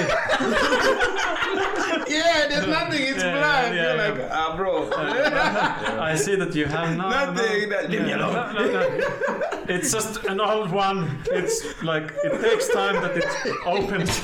yeah, 2.08 2.46
there's 2.48 2.66
nothing. 2.66 3.02
It's 3.02 3.22
Yeah, 3.22 3.36
blind. 3.38 3.74
yeah, 3.76 3.82
You're 3.94 3.96
yeah. 3.96 4.24
like, 4.24 4.30
ah, 4.30 4.56
bro. 4.56 4.90
I 6.00 6.14
see 6.16 6.36
that 6.36 6.54
you 6.54 6.66
have 6.66 6.96
no, 7.02 7.08
Nothing. 7.08 7.68
No, 7.70 7.76
That- 7.76 7.90
leave 7.90 8.02
me 8.02 8.12
alone. 8.12 8.34
no, 8.54 8.64
no, 8.66 8.96
no. 8.98 9.40
It's 9.68 9.90
just 9.92 10.24
an 10.26 10.40
old 10.40 10.70
one. 10.70 11.18
It's 11.30 11.82
like 11.82 12.12
it 12.24 12.40
takes 12.40 12.68
time 12.68 12.96
that 13.02 13.16
it 13.16 13.24
opens. 13.66 14.20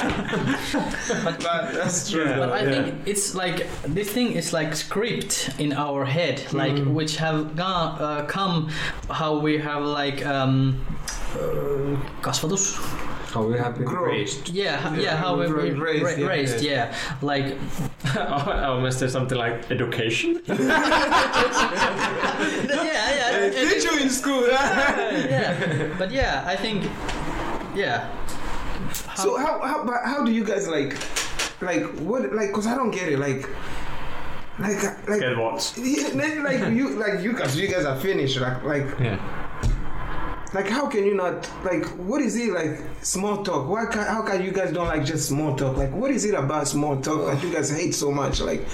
but 1.24 1.40
that's 1.40 2.10
true. 2.10 2.24
Yeah. 2.24 2.38
But 2.38 2.52
I 2.52 2.60
Yeah. 2.62 2.70
think 2.70 2.94
it's 3.06 3.34
like 3.34 3.66
this 3.82 4.08
thing 4.10 4.32
is 4.32 4.52
like 4.52 4.74
script 4.76 5.50
in 5.58 5.72
our 5.72 6.04
head, 6.04 6.36
like 6.52 6.72
Mm. 6.76 6.94
which 6.94 7.16
have 7.16 7.56
gone, 7.56 7.90
uh, 8.00 8.24
come 8.26 8.70
how 9.22 9.38
we 9.38 9.56
have 9.58 9.84
like 9.84 10.26
um, 10.26 10.74
uh, 11.38 11.94
kasvatus. 12.26 12.74
how 13.32 13.42
we 13.46 13.56
have 13.56 13.74
been 13.78 13.84
Grow. 13.86 14.06
raised. 14.06 14.48
Yeah, 14.48 14.64
yeah, 14.94 15.00
Yeah, 15.04 15.16
how 15.16 15.36
we 15.38 15.46
ra- 15.46 15.62
we 15.62 15.70
raised, 15.70 16.04
ra- 16.04 16.16
yeah. 16.18 16.26
raised, 16.26 16.60
yeah. 16.60 16.84
Like 17.22 17.46
I 18.16 18.64
almost 18.74 18.98
say 18.98 19.06
something 19.06 19.38
like 19.38 19.70
education. 19.70 20.30
yeah, 20.48 20.58
yeah, 23.18 23.30
They 23.50 23.68
teach 23.70 23.84
you 23.84 23.96
in 24.02 24.10
school. 24.10 24.42
yeah. 24.48 25.94
But 26.00 26.10
yeah, 26.10 26.42
I 26.44 26.56
think 26.56 26.82
yeah. 27.76 28.10
so 29.14 29.38
how 29.38 29.54
how 29.70 29.84
but 29.84 30.00
how 30.04 30.24
do 30.26 30.32
you 30.32 30.44
guys 30.44 30.66
like 30.66 30.92
like 31.62 31.84
what 32.08 32.20
like 32.34 32.48
because 32.50 32.66
I 32.66 32.74
don't 32.74 32.90
get 32.90 33.06
it 33.14 33.18
like 33.18 33.46
like 34.59 34.82
like 35.09 35.20
Get 35.20 35.36
what? 35.36 35.74
Yeah, 35.78 36.09
like 36.42 36.72
you 36.74 36.90
like 36.90 37.20
you 37.22 37.32
guys 37.32 37.59
you 37.59 37.68
guys 37.68 37.84
are 37.84 37.98
finished 37.98 38.38
like 38.40 38.62
like 38.64 38.86
Yeah. 39.00 39.18
like 40.53 40.68
how 40.68 40.86
can 40.86 41.05
you 41.07 41.14
not 41.14 41.48
like 41.64 41.86
what 41.96 42.20
is 42.20 42.36
it 42.36 42.53
like 42.53 42.80
small 43.03 43.42
talk 43.42 43.68
why 43.68 43.86
can 43.86 44.05
how 44.07 44.22
can 44.22 44.42
you 44.42 44.53
guys 44.53 44.72
don't 44.72 44.86
like 44.88 45.05
just 45.05 45.26
small 45.28 45.57
talk 45.57 45.76
like 45.78 45.90
what 45.92 46.11
is 46.11 46.24
it 46.26 46.34
about 46.34 46.68
small 46.68 47.00
talk 47.00 47.26
that 47.26 47.42
you 47.42 47.53
guys 47.53 47.70
hate 47.70 47.94
so 47.94 48.11
much 48.12 48.40
like 48.40 48.66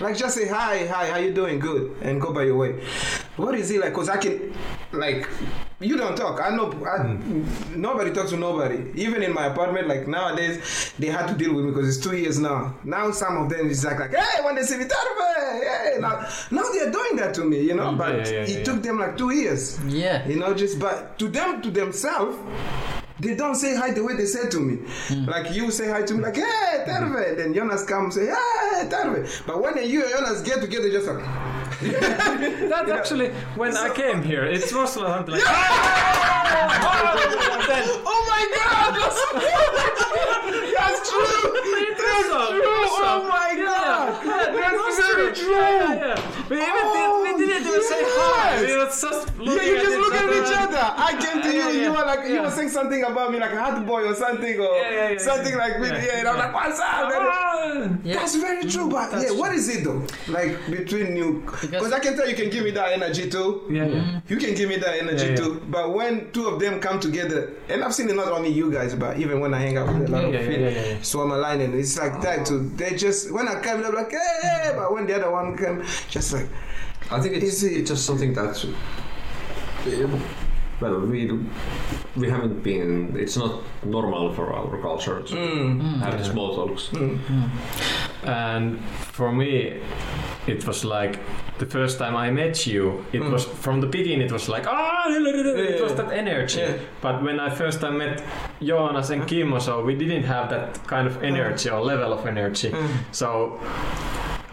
like 0.00 0.16
just 0.16 0.36
say 0.36 0.46
hi 0.46 0.86
hi 0.86 1.10
how 1.10 1.16
you 1.16 1.32
doing? 1.32 1.58
Good 1.58 1.96
and 2.02 2.20
go 2.20 2.32
by 2.32 2.44
your 2.44 2.56
way. 2.56 2.80
What 3.36 3.54
is 3.54 3.70
it 3.70 3.80
like? 3.80 3.90
Because 3.90 4.08
i 4.08 4.16
can 4.16 4.54
like 4.92 5.28
you 5.80 5.96
don't 5.96 6.16
talk. 6.16 6.40
I 6.40 6.54
know 6.54 6.70
I, 6.86 7.02
hmm. 7.02 7.80
nobody 7.80 8.12
talks 8.12 8.30
to 8.30 8.36
nobody. 8.36 8.90
Even 8.94 9.22
in 9.22 9.32
my 9.34 9.46
apartment 9.46 9.88
like 9.88 10.06
nowadays 10.06 10.92
they 10.98 11.08
had 11.08 11.26
to 11.28 11.34
deal 11.34 11.54
with 11.54 11.64
me 11.64 11.70
because 11.72 11.96
it's 11.96 12.04
two 12.04 12.16
years 12.16 12.38
now. 12.38 12.74
Now 12.84 13.10
some 13.10 13.36
of 13.36 13.50
them 13.50 13.68
is 13.68 13.84
like 13.84 13.98
like 13.98 14.14
hey 14.14 14.44
when 14.44 14.54
they 14.54 14.62
see 14.62 14.76
me 14.76 14.84
"Terve, 14.84 15.62
hey 15.62 15.96
now 16.00 16.26
now 16.50 16.62
they're 16.72 16.92
doing 16.92 17.16
that 17.16 17.34
to 17.34 17.44
me 17.44 17.60
you 17.62 17.74
know? 17.74 17.92
Mm, 17.92 17.98
but 17.98 18.16
yeah, 18.16 18.32
yeah, 18.32 18.40
it 18.42 18.48
yeah, 18.58 18.64
took 18.64 18.82
them 18.82 18.98
like 18.98 19.16
two 19.16 19.30
years. 19.30 19.78
Yeah. 19.86 20.26
you 20.28 20.36
know, 20.36 20.54
just 20.54 20.78
but 20.78 21.18
to 21.18 21.28
them, 21.28 21.62
to 21.62 21.70
themselves, 21.70 22.36
they 23.20 23.34
don't 23.34 23.54
say 23.54 23.76
hi 23.76 23.90
the 23.92 24.04
way 24.04 24.14
they 24.14 24.26
said 24.26 24.50
to 24.52 24.60
me. 24.60 24.76
Hmm. 25.08 25.24
Like 25.24 25.52
you 25.52 25.70
say 25.70 25.88
hi 25.88 26.02
to 26.02 26.14
me, 26.14 26.22
like, 26.22 26.36
hey, 26.36 26.84
Terve. 26.86 27.36
Then 27.36 27.52
Jonas 27.54 27.84
come 27.84 28.10
say, 28.10 28.26
hey, 28.26 28.88
Terve. 28.88 29.42
But 29.46 29.60
when 29.60 29.76
you 29.88 30.04
and 30.04 30.12
Jonas 30.12 30.42
get 30.42 30.60
together, 30.60 30.90
just 30.90 31.06
like, 31.06 31.24
That 31.80 32.88
actually, 32.90 33.30
when 33.54 33.76
I 33.76 33.90
came 33.94 34.22
here, 34.22 34.44
it 34.44 34.72
was 34.72 34.92
something 34.92 35.34
like. 35.34 35.42
oh 38.06 38.24
my 38.28 38.42
God, 38.56 38.94
that's, 38.98 39.20
that's 40.52 40.67
true. 41.08 41.52
That's 41.98 42.28
true. 42.28 42.68
Oh 43.00 43.26
my 43.28 43.54
God, 43.56 44.24
that's 44.24 45.06
very 45.06 45.32
true. 45.34 45.50
Yeah, 45.52 45.94
yeah. 45.94 46.48
We, 46.48 46.56
even 46.56 46.68
Oh, 46.70 47.24
did, 47.26 47.38
we 47.38 47.44
oh, 47.44 47.48
didn't 47.48 47.66
even 47.66 47.82
say 47.82 48.00
hi. 48.00 48.60
yes. 48.60 48.70
We 48.70 48.76
was 48.78 49.00
just 49.00 49.38
looking 49.38 49.56
Yeah, 49.56 49.62
you 49.64 49.76
just 49.76 49.92
each 49.92 49.98
look 50.00 50.14
at 50.14 50.28
each 50.32 50.56
other. 50.56 50.84
I 50.96 51.10
came 51.20 51.42
to 51.42 51.48
you, 51.52 51.58
Yeah, 51.58 51.82
you 51.84 51.90
were 51.92 52.04
like, 52.06 52.28
you 52.28 52.40
were 52.40 52.50
saying 52.50 52.70
something 52.70 53.04
about 53.04 53.32
me, 53.32 53.38
like 53.38 53.52
a 53.52 53.60
hot 53.60 53.86
boy 53.86 54.04
or 54.08 54.14
something, 54.14 54.58
or 54.58 54.76
Yeah, 54.76 54.90
yeah, 54.90 55.08
yeah, 55.10 55.18
something 55.18 55.52
yeah. 55.52 55.58
like, 55.58 55.78
with, 55.80 55.90
Yeah, 55.92 56.04
yeah, 56.06 56.18
and 56.20 56.28
I'm 56.28 56.36
yeah. 56.36 56.44
like, 56.44 56.54
what's 56.54 56.80
up? 56.80 58.00
Yeah. 58.04 58.14
That's 58.14 58.36
very 58.36 58.64
true, 58.64 58.88
mm, 58.88 58.90
but 58.90 59.22
yeah, 59.22 59.30
what 59.32 59.52
is 59.54 59.68
it 59.68 59.84
though? 59.84 60.06
Like 60.28 60.56
between 60.70 61.16
you, 61.16 61.42
because 61.60 61.92
I 61.92 61.98
can 61.98 62.16
tell 62.16 62.28
you 62.28 62.36
can 62.36 62.50
give 62.50 62.64
me 62.64 62.70
that 62.72 62.92
energy 62.92 63.28
too. 63.28 63.64
Yeah, 63.70 63.86
yeah. 63.86 64.20
You 64.28 64.36
can 64.36 64.54
give 64.54 64.68
me 64.68 64.76
that 64.76 64.94
energy 65.02 65.24
Yeah, 65.24 65.30
yeah. 65.30 65.36
too. 65.36 65.62
But 65.68 65.92
when 65.92 66.30
two 66.32 66.46
of 66.48 66.60
them 66.60 66.80
come 66.80 66.98
together, 67.00 67.52
and 67.68 67.84
I've 67.84 67.94
seen 67.94 68.08
it 68.08 68.16
not 68.16 68.28
only 68.32 68.48
you 68.50 68.72
guys, 68.72 68.94
but 68.94 69.18
even 69.18 69.40
when 69.40 69.52
I 69.54 69.58
hang 69.60 69.76
out 69.76 69.88
with 69.92 70.08
a 70.08 70.10
lot 70.10 70.22
Yeah, 70.22 70.28
of 70.28 70.34
yeah, 70.34 70.48
people, 70.82 70.97
lining, 71.38 71.78
it's 71.78 71.98
like 71.98 72.20
that 72.22 72.46
too. 72.46 72.70
Oh. 72.72 72.76
They 72.76 72.96
just 72.96 73.30
when 73.30 73.48
I 73.48 73.60
come, 73.60 73.82
they're 73.82 73.92
like, 73.92 74.10
hey, 74.10 74.18
hey, 74.42 74.72
but 74.76 74.92
when 74.92 75.06
the 75.06 75.16
other 75.16 75.30
one 75.30 75.56
came, 75.56 75.82
just 76.08 76.32
like, 76.32 76.48
I 77.10 77.20
think 77.20 77.36
it's, 77.36 77.62
it- 77.62 77.72
it's 77.78 77.90
just 77.90 78.04
something 78.06 78.32
that 78.34 78.56
well 80.80 81.00
we 81.00 81.30
we 82.16 82.30
haven't 82.30 82.62
been 82.62 83.14
it's 83.18 83.36
not 83.36 83.62
normal 83.84 84.32
for 84.32 84.52
our 84.52 84.78
culture 84.80 85.20
to 85.22 85.34
mm, 85.34 85.98
have 86.00 86.12
the 86.18 86.24
Yeah. 86.24 86.32
small 86.32 86.54
talks. 86.56 86.90
And 88.24 88.80
for 89.12 89.32
me, 89.32 89.80
it 90.46 90.66
was 90.66 90.84
like 90.84 91.18
the 91.58 91.66
first 91.66 91.98
time 91.98 92.16
I 92.16 92.30
met 92.30 92.66
you. 92.66 93.04
It 93.12 93.22
Mm. 93.22 93.32
was 93.32 93.44
from 93.44 93.80
the 93.80 93.86
beginning. 93.86 94.26
It 94.26 94.32
was 94.32 94.48
like 94.48 94.66
ah, 94.66 95.06
it 95.08 95.82
was 95.82 95.94
that 95.94 96.12
energy. 96.12 96.60
Yeah. 96.60 96.76
But 97.00 97.22
when 97.22 97.40
I 97.40 97.50
first 97.50 97.80
time 97.80 97.98
met 97.98 98.22
Jonas 98.60 99.10
and 99.10 99.26
Kimmo, 99.26 99.58
so 99.60 99.84
we 99.84 99.94
didn't 99.94 100.24
have 100.24 100.48
that 100.50 100.86
kind 100.86 101.06
of 101.06 101.22
energy 101.22 101.70
or 101.70 101.80
level 101.84 102.12
of 102.12 102.26
energy. 102.26 102.70
mm. 102.70 102.88
So 103.12 103.58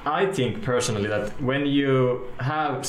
I 0.05 0.25
think 0.27 0.61
personally 0.61 1.07
that 1.09 1.31
when 1.41 1.65
you 1.65 2.21
have 2.39 2.85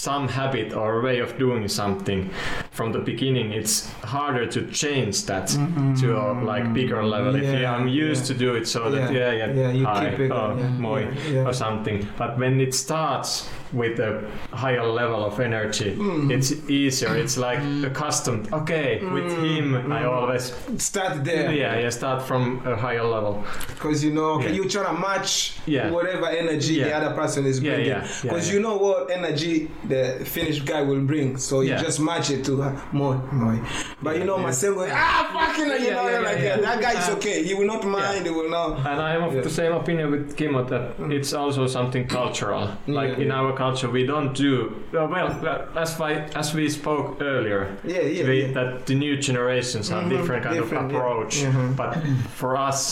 some 0.00 0.28
habit 0.28 0.72
or 0.72 1.02
way 1.02 1.18
of 1.18 1.38
doing 1.38 1.68
something 1.68 2.30
from 2.70 2.90
the 2.90 2.98
beginning, 2.98 3.52
it's 3.52 3.90
harder 4.02 4.46
to 4.46 4.66
change 4.70 5.26
that 5.26 5.48
mm-hmm. 5.48 5.94
to 5.94 6.16
a 6.16 6.32
like 6.42 6.72
bigger 6.72 7.04
level. 7.04 7.34
if 7.34 7.42
Yeah, 7.42 7.74
I'm 7.74 7.86
used 7.86 8.22
yeah. 8.22 8.32
to 8.32 8.34
do 8.34 8.54
it, 8.54 8.66
so 8.66 8.90
that 8.90 9.12
yeah, 9.12 9.32
yeah, 9.32 9.52
yeah, 9.52 9.72
you 9.72 9.84
hi, 9.84 10.10
keep 10.10 10.20
it. 10.20 10.30
oh, 10.32 10.56
yeah, 10.56 10.68
moi, 10.70 11.00
yeah, 11.00 11.28
yeah. 11.28 11.48
or 11.48 11.52
something. 11.52 12.08
But 12.16 12.38
when 12.38 12.60
it 12.60 12.74
starts 12.74 13.46
with 13.72 14.00
a 14.00 14.28
higher 14.52 14.84
level 14.86 15.24
of 15.24 15.38
energy, 15.40 15.94
Mm. 15.96 16.30
it's 16.32 16.50
easier. 16.68 17.14
It's 17.16 17.36
like 17.36 17.60
accustomed. 17.84 18.52
Okay, 18.52 19.00
with 19.04 19.30
him, 19.44 19.74
I 19.92 20.02
mm. 20.02 20.10
always 20.10 20.52
Start 20.78 21.24
there. 21.24 21.52
yeah, 21.52 21.78
yeah, 21.78 21.90
start 21.90 22.22
from 22.22 22.62
a 22.66 22.76
higher 22.76 23.04
level. 23.04 23.44
Because 23.68 24.02
you 24.04 24.12
know, 24.12 24.30
okay, 24.36 24.48
Yeah. 24.48 24.54
you 24.62 24.68
try 24.68 24.84
to 24.84 24.92
match 25.08 25.54
Yeah. 25.66 25.90
whatever 25.90 26.26
energy 26.26 26.82
the 26.82 26.92
other 26.96 27.14
person 27.14 27.46
is 27.46 27.60
Yeah, 27.60 27.70
bringing. 27.74 27.86
yeah, 27.88 28.02
yeah, 28.04 28.22
Because 28.22 28.48
yeah. 28.48 28.54
you 28.54 28.60
know 28.60 28.76
what 28.76 29.10
energy 29.10 29.70
the 29.88 30.02
finished 30.24 30.64
guy 30.64 30.82
will 30.82 31.00
bring. 31.12 31.36
So 31.36 31.60
you 31.60 31.70
Yeah. 31.70 31.82
just 31.82 32.00
match 32.00 32.30
it 32.30 32.44
to 32.44 32.52
Moi, 32.92 33.16
moi. 33.32 33.56
But 34.02 34.16
you 34.18 34.24
know, 34.24 34.36
Masengo, 34.38 34.88
ah, 34.90 35.30
fucking, 35.32 35.70
you 35.84 35.90
know, 35.90 36.08
yeah, 36.08 36.18
like 36.20 36.38
yeah, 36.38 36.56
that. 36.56 36.62
yeah. 36.62 36.80
Guy 36.80 36.94
is 37.00 37.08
okay. 37.16 37.42
He 37.42 37.54
will 37.54 37.66
not 37.66 37.84
mind. 37.84 38.24
He 38.26 38.30
will 38.32 38.48
not. 38.50 38.78
And 38.78 39.00
I 39.00 39.14
am 39.16 39.22
of 39.24 39.34
Yeah. 39.34 39.42
the 39.42 39.50
same 39.50 39.72
opinion 39.72 40.10
with 40.10 40.36
Kimmo 40.36 40.64
that 40.64 40.94
it's 41.10 41.32
also 41.32 41.66
something 41.66 42.06
cultural. 42.06 42.68
Like 42.86 43.12
Yeah. 43.16 43.24
in 43.24 43.30
our 43.30 43.52
culture, 43.60 43.90
we 43.90 44.04
don't 44.06 44.32
do 44.34 44.52
uh, 44.94 45.06
well. 45.12 45.28
As 45.76 45.98
we 46.00 46.12
as 46.42 46.54
we 46.54 46.68
spoke 46.70 47.06
earlier, 47.20 47.62
Yeah, 47.84 48.02
yeah. 48.16 48.28
we, 48.28 48.36
yeah. 48.42 48.52
that 48.56 48.86
the 48.86 48.94
new 48.94 49.14
generations 49.28 49.88
have 49.90 50.04
Mhm, 50.04 50.10
different 50.10 50.42
kind 50.44 50.56
different, 50.56 50.84
of 50.86 50.92
yeah. 50.92 50.98
approach. 50.98 51.34
Mhm. 51.44 51.76
But 51.76 51.92
for 52.40 52.50
us, 52.68 52.82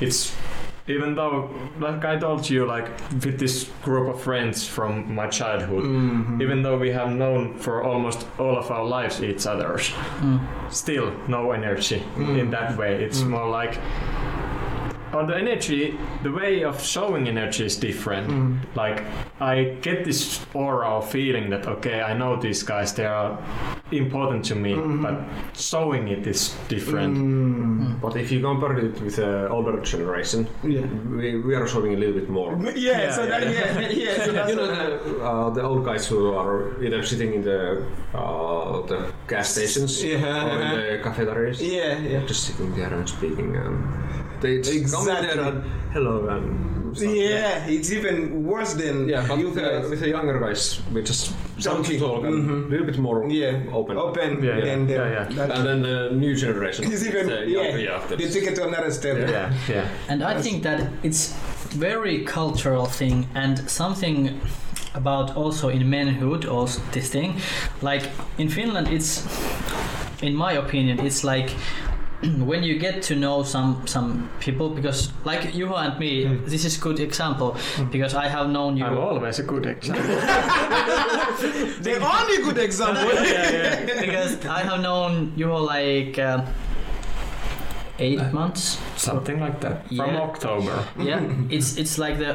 it's 0.00 0.20
even 0.96 1.14
though, 1.14 1.50
like 1.80 2.04
I 2.12 2.18
told 2.18 2.48
you, 2.50 2.66
like 2.74 2.86
with 3.24 3.38
this 3.38 3.56
group 3.84 4.06
of 4.14 4.20
friends 4.22 4.66
from 4.76 4.92
my 5.20 5.26
childhood, 5.38 5.84
Mhm. 5.84 6.42
even 6.44 6.62
though 6.62 6.78
we 6.86 6.90
have 7.00 7.10
known 7.22 7.42
for 7.64 7.74
almost 7.90 8.26
all 8.38 8.56
of 8.62 8.70
our 8.70 8.84
lives 8.98 9.22
each 9.22 9.46
other's, 9.52 9.92
Mm. 10.22 10.38
still 10.70 11.06
no 11.28 11.52
energy 11.52 12.00
Mm. 12.16 12.38
in 12.40 12.50
that 12.50 12.76
way. 12.80 12.92
It's 13.06 13.20
Mm. 13.22 13.30
more 13.30 13.48
like 13.62 13.74
on 15.12 15.26
the 15.26 15.36
energy, 15.36 15.96
the 16.22 16.30
way 16.32 16.62
of 16.64 16.80
showing 16.82 17.28
energy 17.28 17.64
is 17.64 17.76
different. 17.76 18.28
Mm. 18.28 18.58
Like 18.74 19.02
I 19.40 19.76
get 19.80 20.04
this 20.04 20.44
aura 20.54 20.88
of 20.98 21.10
feeling 21.10 21.50
that 21.50 21.66
okay, 21.66 22.00
I 22.02 22.14
know 22.14 22.36
these 22.36 22.62
guys, 22.62 22.92
they 22.94 23.06
are 23.06 23.38
important 23.90 24.44
to 24.46 24.54
me, 24.54 24.74
Mhm. 24.74 25.02
but 25.02 25.16
showing 25.58 26.08
it 26.08 26.26
is 26.26 26.54
different. 26.68 27.16
Mm. 27.16 28.00
But 28.00 28.16
if 28.16 28.30
you 28.32 28.40
compare 28.40 28.76
it 28.78 29.00
with 29.00 29.16
the 29.16 29.48
older 29.48 29.80
generation, 29.80 30.46
Yeah. 30.62 30.86
we, 31.10 31.40
we 31.40 31.54
are 31.54 31.66
showing 31.66 31.94
a 31.94 31.96
little 31.96 32.14
bit 32.20 32.28
more. 32.28 32.52
Yeah, 32.76 33.00
Yeah, 33.02 33.10
so 33.12 33.26
that, 33.26 33.42
yeah. 33.42 33.80
yeah, 33.80 33.88
yeah, 33.88 34.24
so 34.24 34.32
that's 34.36 34.50
you 34.50 34.56
know 34.56 34.66
the, 34.66 35.24
uh, 35.24 35.50
the 35.50 35.62
old 35.62 35.84
guys 35.84 36.06
who 36.06 36.34
are 36.34 36.82
either 36.84 37.02
sitting 37.02 37.34
in 37.34 37.42
the 37.42 37.82
uh, 38.14 38.86
the 38.86 38.98
gas 39.26 39.48
stations 39.54 40.02
Yeah. 40.04 40.46
or 40.46 40.60
in 40.62 40.70
the 40.80 41.02
cafeterias, 41.02 41.60
yeah, 41.62 41.98
yeah. 41.98 42.20
just 42.26 42.44
sitting 42.44 42.74
there 42.76 42.92
and 42.92 43.08
speaking, 43.08 43.56
and 43.56 43.76
they 44.40 44.58
just 44.60 44.92
come 44.94 45.08
Exactly. 45.08 45.26
there 45.28 45.40
and 45.48 45.62
hello 45.92 46.28
and 46.28 46.96
stuff. 46.96 47.14
Yeah, 47.14 47.66
it's 47.66 47.90
even 47.92 48.44
worse 48.44 48.74
than 48.74 49.08
Yeah, 49.08 49.26
but 49.28 49.38
you 49.38 49.46
with 49.46 49.54
the, 49.56 49.60
guys. 49.60 49.90
with 49.90 50.00
the 50.00 50.08
younger 50.08 50.38
guys, 50.40 50.80
we 50.92 51.02
just 51.02 51.32
start 51.58 51.84
to 51.84 51.98
talk 51.98 52.24
and 52.24 52.34
a 52.34 52.52
Mhm. 52.52 52.70
little 52.70 52.86
bit 52.86 52.98
more 52.98 53.18
Yeah, 53.28 53.60
open. 53.78 53.96
open. 53.96 54.42
Yeah, 54.42 54.58
yeah, 54.58 54.72
and, 54.74 54.90
uh, 54.90 54.94
yeah, 54.94 55.28
yeah. 55.30 55.54
And 55.56 55.66
then 55.66 55.82
the 55.82 56.10
new 56.12 56.34
generation, 56.34 56.84
It's 56.92 57.04
even 57.06 57.26
the 57.26 57.40
yeah. 57.46 57.62
younger, 57.62 57.78
yeah, 57.78 58.00
They 58.08 58.28
take 58.30 58.46
it 58.50 58.54
to 58.56 58.66
another 58.66 58.90
step. 58.90 59.16
Yeah, 59.18 59.52
yeah. 59.68 59.84
And 60.10 60.22
I 60.22 60.40
think 60.42 60.62
that 60.62 60.80
it's 61.02 61.34
very 61.76 62.24
cultural 62.24 62.86
thing 62.86 63.26
and 63.34 63.58
something 63.68 64.40
about 64.94 65.36
also 65.36 65.68
in 65.68 65.88
manhood 65.90 66.44
also 66.46 66.80
this 66.92 67.10
thing 67.10 67.34
like 67.82 68.04
in 68.38 68.48
Finland 68.48 68.88
it's 68.88 69.22
in 70.22 70.34
my 70.34 70.52
opinion 70.54 70.98
it's 71.06 71.22
like 71.22 71.50
when 72.50 72.62
you 72.64 72.78
get 72.78 73.02
to 73.02 73.14
know 73.14 73.42
some 73.44 73.86
some 73.86 74.28
people 74.40 74.68
because 74.70 75.12
like 75.24 75.54
you 75.54 75.74
and 75.74 75.98
me 75.98 76.24
Mm. 76.24 76.44
this 76.46 76.64
is 76.64 76.76
good 76.76 76.98
example 77.00 77.56
because 77.92 78.14
I 78.14 78.26
have 78.28 78.48
known 78.50 78.76
you 78.76 78.84
I'm 78.86 78.98
always 78.98 79.38
a 79.38 79.42
good 79.44 79.66
example. 79.66 80.04
The 81.82 81.94
only 82.02 82.38
good 82.42 82.58
example. 82.58 83.12
yeah, 83.24 83.50
yeah. 83.52 84.00
because 84.00 84.44
I 84.46 84.60
have 84.68 84.80
known 84.80 85.32
Juho 85.36 85.60
like 85.66 86.18
uh, 86.18 86.44
eight 87.98 88.32
months 88.32 88.78
Something 88.96 89.40
like 89.40 89.60
that. 89.60 89.86
From 89.86 89.96
Yeah. 89.96 90.22
October. 90.28 90.84
yeah 90.98 91.22
it's 91.50 91.76
it's 91.76 91.98
like 91.98 92.18
the 92.18 92.32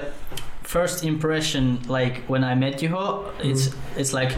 first 0.75 1.03
impression 1.03 1.63
like 1.97 2.15
when 2.31 2.43
i 2.51 2.53
met 2.63 2.73
Juho 2.81 3.03
it's 3.49 3.63
it's 4.01 4.11
like 4.19 4.31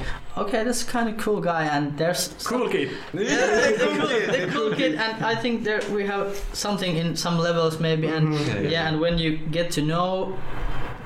okay 0.43 0.61
that's 0.65 0.83
kind 0.95 1.07
of 1.11 1.15
cool 1.25 1.39
guy 1.51 1.63
and 1.75 1.83
there's 1.99 2.21
Cool 2.43 2.67
kid. 2.69 2.89
yeah, 3.13 3.21
the, 3.71 3.75
the 3.79 3.87
cool, 3.97 4.07
the 4.35 4.47
cool 4.53 4.71
kid 4.79 4.93
and 5.05 5.13
i 5.31 5.35
think 5.43 5.63
there 5.63 5.81
we 5.97 6.03
have 6.13 6.27
something 6.53 6.93
in 7.01 7.15
some 7.15 7.37
levels 7.47 7.79
maybe 7.79 8.07
and 8.17 8.25
Mhm. 8.27 8.69
yeah, 8.73 8.87
and 8.89 8.99
when 8.99 9.15
you 9.23 9.29
get 9.57 9.67
to 9.77 9.81
know 9.81 10.09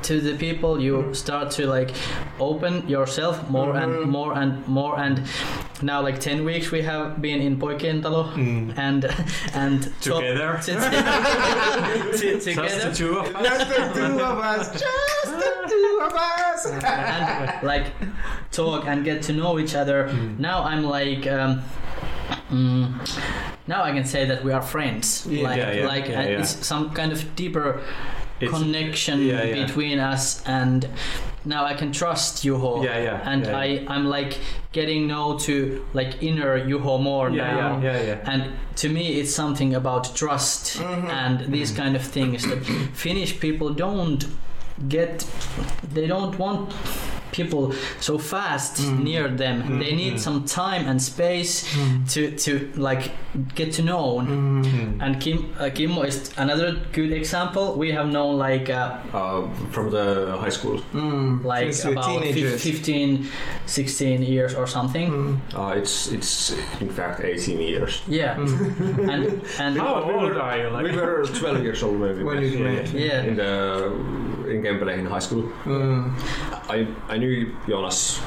to 0.07 0.13
the 0.27 0.35
people 0.45 0.71
you 0.87 1.13
start 1.13 1.51
to 1.57 1.63
like 1.77 1.91
open 2.39 2.73
yourself 2.95 3.35
more 3.49 3.73
Mhm. 3.73 3.83
and 3.83 3.91
more 4.17 4.31
and 4.41 4.51
more 4.67 4.95
and 5.05 5.15
now 5.81 6.01
like 6.01 6.19
10 6.19 6.43
weeks 6.45 6.71
we 6.71 6.81
have 6.81 7.21
been 7.21 7.41
in 7.41 7.57
Poikientalo 7.57 8.33
Mm. 8.33 8.77
and 8.77 9.05
and 9.53 9.83
talk- 10.01 10.21
Together. 10.23 10.59
to- 10.63 12.39
to- 12.39 12.53
Just 12.53 12.83
the 12.83 12.91
two 12.93 13.19
of 13.19 13.35
us. 13.35 13.43
Just 13.43 13.69
the 13.69 13.93
two 13.95 14.19
of 14.19 14.39
us. 14.39 14.71
Just 14.81 15.25
the 15.25 15.67
two 15.69 16.01
of 16.03 16.13
us. 16.13 16.65
and 16.83 17.63
like 17.67 17.85
talk 18.51 18.85
and 18.87 19.03
get 19.05 19.21
to 19.23 19.33
know 19.33 19.59
each 19.59 19.75
other. 19.75 20.09
Mm. 20.09 20.39
Now 20.39 20.63
I'm 20.63 20.83
like, 20.83 21.27
um, 21.27 21.61
mm, 22.51 22.91
now 23.67 23.83
I 23.83 23.91
can 23.91 24.05
say 24.05 24.25
that 24.25 24.43
we 24.43 24.51
are 24.51 24.61
friends. 24.61 25.25
Yeah. 25.27 25.43
like, 25.43 25.57
Yeah, 25.57 25.71
yeah, 25.71 25.87
like 25.87 26.07
yeah, 26.07 26.21
yeah. 26.23 26.39
it's 26.41 26.65
some 26.65 26.91
kind 26.91 27.11
of 27.11 27.35
deeper 27.35 27.81
It's- 28.41 28.57
connection 28.61 29.21
yeah, 29.21 29.43
yeah. 29.43 29.65
between 29.65 29.99
us, 29.99 30.41
and 30.45 30.87
now 31.45 31.65
I 31.65 31.73
can 31.73 31.91
trust 31.91 32.43
Juho. 32.45 32.83
Yeah, 32.83 32.97
yeah. 33.03 33.21
And 33.31 33.45
yeah, 33.45 33.57
I, 33.57 33.85
I'm 33.87 34.05
like 34.05 34.37
getting 34.71 35.07
know 35.07 35.37
to 35.39 35.85
like 35.93 36.21
inner 36.21 36.59
Juho 36.59 37.01
more 37.01 37.29
Yeah, 37.29 37.55
now. 37.55 37.79
yeah, 37.81 37.93
yeah, 37.97 38.03
yeah. 38.07 38.31
And 38.31 38.51
to 38.77 38.89
me, 38.89 39.19
it's 39.19 39.33
something 39.33 39.73
about 39.75 40.15
trust 40.15 40.77
Mhm. 40.77 41.09
and 41.09 41.53
these 41.53 41.71
kind 41.71 41.95
of 41.95 42.01
things 42.03 42.43
that 42.47 42.63
Finnish 42.93 43.39
people 43.39 43.69
don't 43.73 44.25
get. 44.87 45.25
They 45.93 46.07
don't 46.07 46.37
want 46.39 46.71
people 47.31 47.73
so 47.99 48.17
fast 48.17 48.77
Mm. 48.81 49.03
near 49.03 49.27
them. 49.27 49.79
They 49.79 49.93
need 49.95 50.13
Mhm. 50.13 50.19
some 50.19 50.39
time 50.45 50.87
and 50.89 51.01
space 51.01 51.65
to 52.13 52.31
to 52.45 52.51
like 52.75 53.11
get 53.55 53.73
to 53.77 53.81
know. 53.81 54.19
Mm. 54.21 54.63
Mm. 54.65 55.01
And 55.03 55.19
Kim 55.21 55.37
uh, 55.59 55.69
Kimmo 55.73 56.01
is 56.03 56.31
another 56.37 56.75
good 56.93 57.11
example. 57.11 57.75
We 57.77 57.91
have 57.91 58.07
known 58.11 58.37
like 58.47 58.69
uh, 58.69 58.91
uh, 59.13 59.41
from 59.71 59.89
the 59.91 60.37
high 60.41 60.51
school. 60.51 60.79
Mm. 60.93 61.43
like 61.43 61.73
Since 61.73 61.91
about 61.91 62.05
fif- 62.05 62.35
teenagers. 62.35 62.63
15, 62.63 63.27
16 63.65 64.23
years 64.23 64.55
or 64.55 64.67
something. 64.67 65.09
Mm. 65.11 65.37
Uh, 65.55 65.79
it's 65.79 66.11
it's 66.11 66.53
in 66.81 66.89
fact 66.89 67.19
18 67.23 67.59
years. 67.61 68.01
Yeah, 68.07 68.35
Mm. 68.37 69.09
and 69.13 69.23
and 69.59 69.77
How 69.77 70.03
We 70.07 70.13
old 70.13 70.33
were- 70.33 70.41
are 70.41 70.57
you? 70.57 70.69
we 70.83 70.91
were 70.95 71.23
12 71.39 71.63
years 71.63 71.83
old 71.83 71.99
when 71.99 72.17
we 72.17 72.23
When 72.23 72.41
you 72.41 72.59
met. 72.59 72.87
yeah. 72.93 73.27
In 73.27 73.35
the 73.35 73.51
in 74.49 74.63
Kempele 74.63 74.93
in 74.97 75.05
high 75.05 75.21
school. 75.27 75.43
Mm. 75.65 76.09
I 76.69 76.87
I 77.13 77.17
knew 77.19 77.55
Jonas 77.67 78.21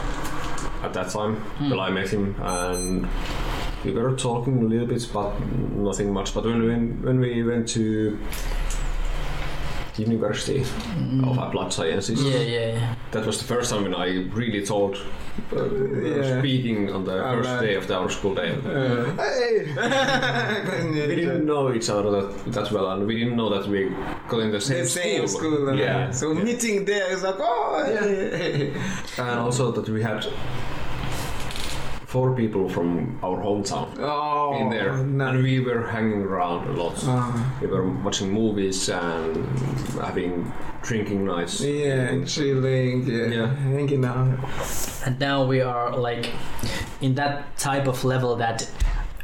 at 0.83 0.93
that 0.95 1.11
time 1.11 1.37
hmm. 1.37 1.69
till 1.69 1.81
I 1.81 1.91
met 1.91 2.09
him, 2.09 2.35
and 2.41 3.09
we 3.85 3.93
were 3.93 4.15
talking 4.17 4.63
a 4.63 4.65
little 4.65 4.87
bit, 4.87 5.09
but 5.13 5.39
nothing 5.41 6.13
much. 6.13 6.35
But 6.35 6.45
when 6.45 6.63
we 6.63 6.75
when 7.07 7.21
we 7.21 7.43
went 7.43 7.69
to 7.71 8.19
University 9.99 10.61
Mm. 10.97 11.29
of 11.31 11.39
Applied 11.39 11.73
Sciences, 11.73 12.23
Yeah, 12.23 12.37
yeah, 12.39 12.67
yeah. 12.73 12.95
that 13.11 13.27
was 13.27 13.39
the 13.39 13.45
first 13.45 13.71
time 13.71 13.83
when 13.83 13.95
I 13.95 14.27
really 14.35 14.65
thought 14.65 14.97
uh, 15.53 15.65
Yeah. 16.03 16.39
speaking 16.41 16.91
on 16.93 17.05
the 17.05 17.13
Alright. 17.13 17.45
first 17.45 17.61
day 17.61 17.75
of 17.77 17.91
our 17.91 18.09
school 18.11 18.35
day. 18.35 18.51
Uh, 18.65 19.05
hey. 19.17 19.67
We 21.09 21.17
didn't 21.17 21.45
know 21.47 21.73
each 21.73 21.89
other 21.91 22.11
that, 22.11 22.53
that 22.53 22.71
well, 22.73 22.91
and 22.93 23.07
we 23.07 23.15
didn't 23.19 23.37
know 23.37 23.51
that 23.51 23.67
we 23.69 23.91
got 24.29 24.41
in 24.41 24.51
the 24.51 24.61
same, 24.61 24.79
the 24.85 24.87
same 24.89 25.27
school. 25.27 25.41
school. 25.57 25.69
and 25.69 25.79
Yeah. 25.79 26.11
So 26.11 26.33
yeah. 26.33 26.43
meeting 26.45 26.85
there 26.85 27.11
is 27.13 27.23
like, 27.23 27.37
oh, 27.39 27.85
yeah. 27.87 29.19
and 29.31 29.41
also 29.41 29.71
that 29.73 29.89
we 29.89 30.03
had 30.03 30.27
four 32.13 32.35
people 32.37 32.69
from 32.69 33.19
our 33.23 33.39
hometown 33.43 33.89
oh, 33.99 34.55
in 34.61 34.69
there, 34.69 34.93
no. 34.99 35.29
and 35.29 35.43
we 35.43 35.61
were 35.61 35.87
hanging 35.87 36.21
around 36.21 36.69
a 36.69 36.73
lot. 36.83 36.95
Ah, 37.07 37.57
We 37.63 37.69
were 37.69 37.89
watching 38.05 38.31
movies 38.31 38.91
and 38.91 39.35
having 39.99 40.53
drinking 40.83 41.25
nights. 41.25 41.61
yeah, 41.63 42.11
and 42.13 42.29
chilling, 42.29 43.07
yeah, 43.07 43.27
Yeah. 43.37 43.55
hanging 43.55 44.05
out. 44.05 44.29
and 45.07 45.19
now 45.19 45.39
we 45.53 45.63
are 45.63 45.97
like 45.97 46.27
in 47.01 47.15
that 47.15 47.35
type 47.57 47.87
of 47.89 48.05
level 48.05 48.37
that 48.37 48.69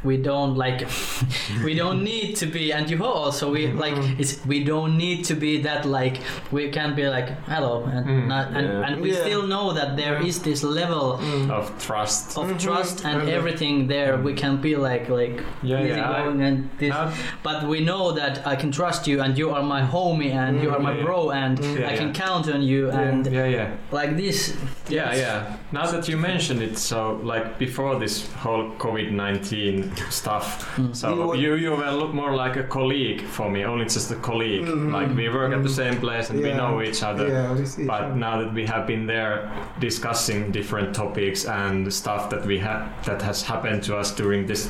we 0.03 0.15
don't 0.17 0.55
like 0.55 0.87
we 1.63 1.73
don't 1.75 2.03
need 2.03 2.35
to 2.35 2.45
be 2.45 2.71
and 2.71 2.89
you 2.89 3.03
also 3.03 3.51
we 3.51 3.67
like 3.67 3.93
it's 4.17 4.39
we 4.45 4.63
don't 4.63 4.97
need 4.97 5.25
to 5.25 5.33
be 5.35 5.61
that 5.61 5.85
like 5.85 6.17
we 6.51 6.69
can 6.69 6.95
be 6.95 7.07
like 7.07 7.29
hello 7.47 7.83
and 7.85 8.05
Mm, 8.09 8.27
not, 8.27 8.47
and, 8.53 8.67
yeah. 8.67 8.85
and 8.87 9.01
we 9.01 9.11
Yeah. 9.11 9.21
still 9.21 9.43
know 9.47 9.73
that 9.73 9.97
there 9.97 10.21
is 10.21 10.39
this 10.41 10.63
level 10.63 11.19
Mm. 11.21 11.49
of 11.51 11.65
trust. 11.85 12.37
of 12.37 12.45
Mhm. 12.47 12.59
trust 12.59 13.05
and 13.05 13.21
Mhm. 13.21 13.29
everything 13.37 13.87
there 13.87 14.17
we 14.17 14.33
can 14.33 14.57
be 14.61 14.75
like 14.75 15.09
like 15.09 15.43
Yeah, 15.63 15.79
easy 15.83 15.89
yeah. 15.99 16.09
I- 16.11 16.43
and 16.47 16.69
this 16.79 16.89
Now- 16.89 17.11
but 17.43 17.57
we 17.67 17.79
know 17.81 18.11
that 18.13 18.35
I 18.47 18.55
can 18.55 18.71
trust 18.71 19.07
you 19.07 19.21
and 19.21 19.37
you 19.37 19.49
are 19.55 19.63
my 19.63 19.81
homie 19.81 20.33
and 20.33 20.61
you 20.63 20.69
are 20.71 20.79
my 20.79 20.93
Mm, 20.93 20.97
yeah. 20.99 21.05
bro 21.05 21.31
and 21.31 21.59
Yeah, 21.59 21.91
I 21.91 21.95
can 21.97 22.07
yeah. 22.13 22.25
count 22.25 22.45
on 22.55 22.61
you 22.63 22.89
and 22.91 23.25
yeah, 23.27 23.45
yeah. 23.57 23.67
like 23.91 24.15
this 24.17 24.53
Yeah, 24.89 25.13
yeah. 25.15 25.43
Now 25.71 25.85
that 25.91 26.07
you 26.09 26.17
mentioned 26.17 26.61
it, 26.63 26.77
so 26.77 27.19
like 27.23 27.45
before 27.59 27.99
this 27.99 28.27
whole 28.43 28.71
COVID 28.79 29.11
19 29.11 29.88
stuff. 30.09 30.75
Mm. 30.77 30.95
So 30.95 31.09
You 31.09 31.27
would- 31.27 31.39
you 31.39 31.55
you 31.55 31.71
were 31.75 31.91
look 31.91 32.13
more 32.13 32.33
like 32.35 32.55
a 32.59 32.63
colleague 32.63 33.21
for 33.21 33.49
me, 33.49 33.65
only 33.65 33.85
just 33.85 34.11
a 34.11 34.15
colleague. 34.15 34.65
Mhm. 34.65 34.91
Like 34.93 35.09
we 35.15 35.29
work 35.29 35.51
at 35.53 35.61
the 35.63 35.69
Mhm. 35.69 35.75
same 35.81 35.95
place 35.99 36.29
and 36.29 36.39
we 36.41 36.51
know 36.53 36.81
each 36.81 37.03
other. 37.03 37.27
Yeah, 37.27 37.53
we 37.53 37.65
see 37.65 37.81
each 37.83 37.87
But 37.87 38.01
other. 38.03 38.15
now 38.15 38.35
that 38.41 38.53
we 38.53 38.65
have 38.65 38.85
been 38.87 39.05
there 39.07 39.49
discussing 39.79 40.51
different 40.51 40.93
topics 40.95 41.45
and 41.45 41.91
stuff 41.93 42.29
that 42.29 42.45
we 42.45 42.57
have 42.59 42.81
that 43.05 43.21
has 43.21 43.43
happened 43.43 43.83
to 43.83 43.97
us 43.99 44.11
during 44.15 44.47
this 44.47 44.67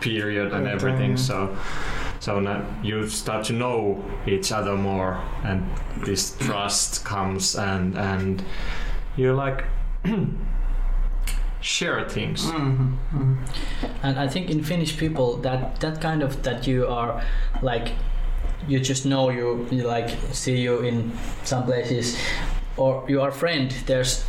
period 0.00 0.52
and 0.52 0.62
Okay. 0.66 0.74
everything, 0.76 1.16
so 1.16 1.48
so 2.20 2.38
now 2.40 2.60
you 2.82 3.06
start 3.08 3.44
to 3.46 3.52
know 3.52 3.98
each 4.26 4.52
other 4.52 4.76
more, 4.76 5.16
and 5.44 5.62
this 6.04 6.36
trust 6.46 7.04
comes, 7.04 7.56
and 7.56 7.96
and 7.96 8.42
you're 9.16 9.34
like 9.46 9.64
share 11.60 12.08
things. 12.08 12.44
Mhm, 12.46 12.96
mhm. 13.12 13.36
And 14.02 14.18
I 14.18 14.28
think 14.28 14.50
in 14.50 14.62
Finnish 14.64 14.96
people 14.96 15.36
that 15.42 15.80
that 15.80 16.00
kind 16.00 16.22
of 16.22 16.42
that 16.42 16.66
you 16.66 16.86
are 16.86 17.22
like 17.62 17.92
you 18.68 18.78
just 18.78 19.04
know 19.06 19.30
you, 19.30 19.66
you 19.70 19.82
like 19.86 20.10
see 20.32 20.56
you 20.60 20.78
in 20.80 21.12
some 21.44 21.64
places 21.64 22.16
or 22.76 23.04
you 23.08 23.20
are 23.22 23.30
friend. 23.30 23.70
There's 23.86 24.24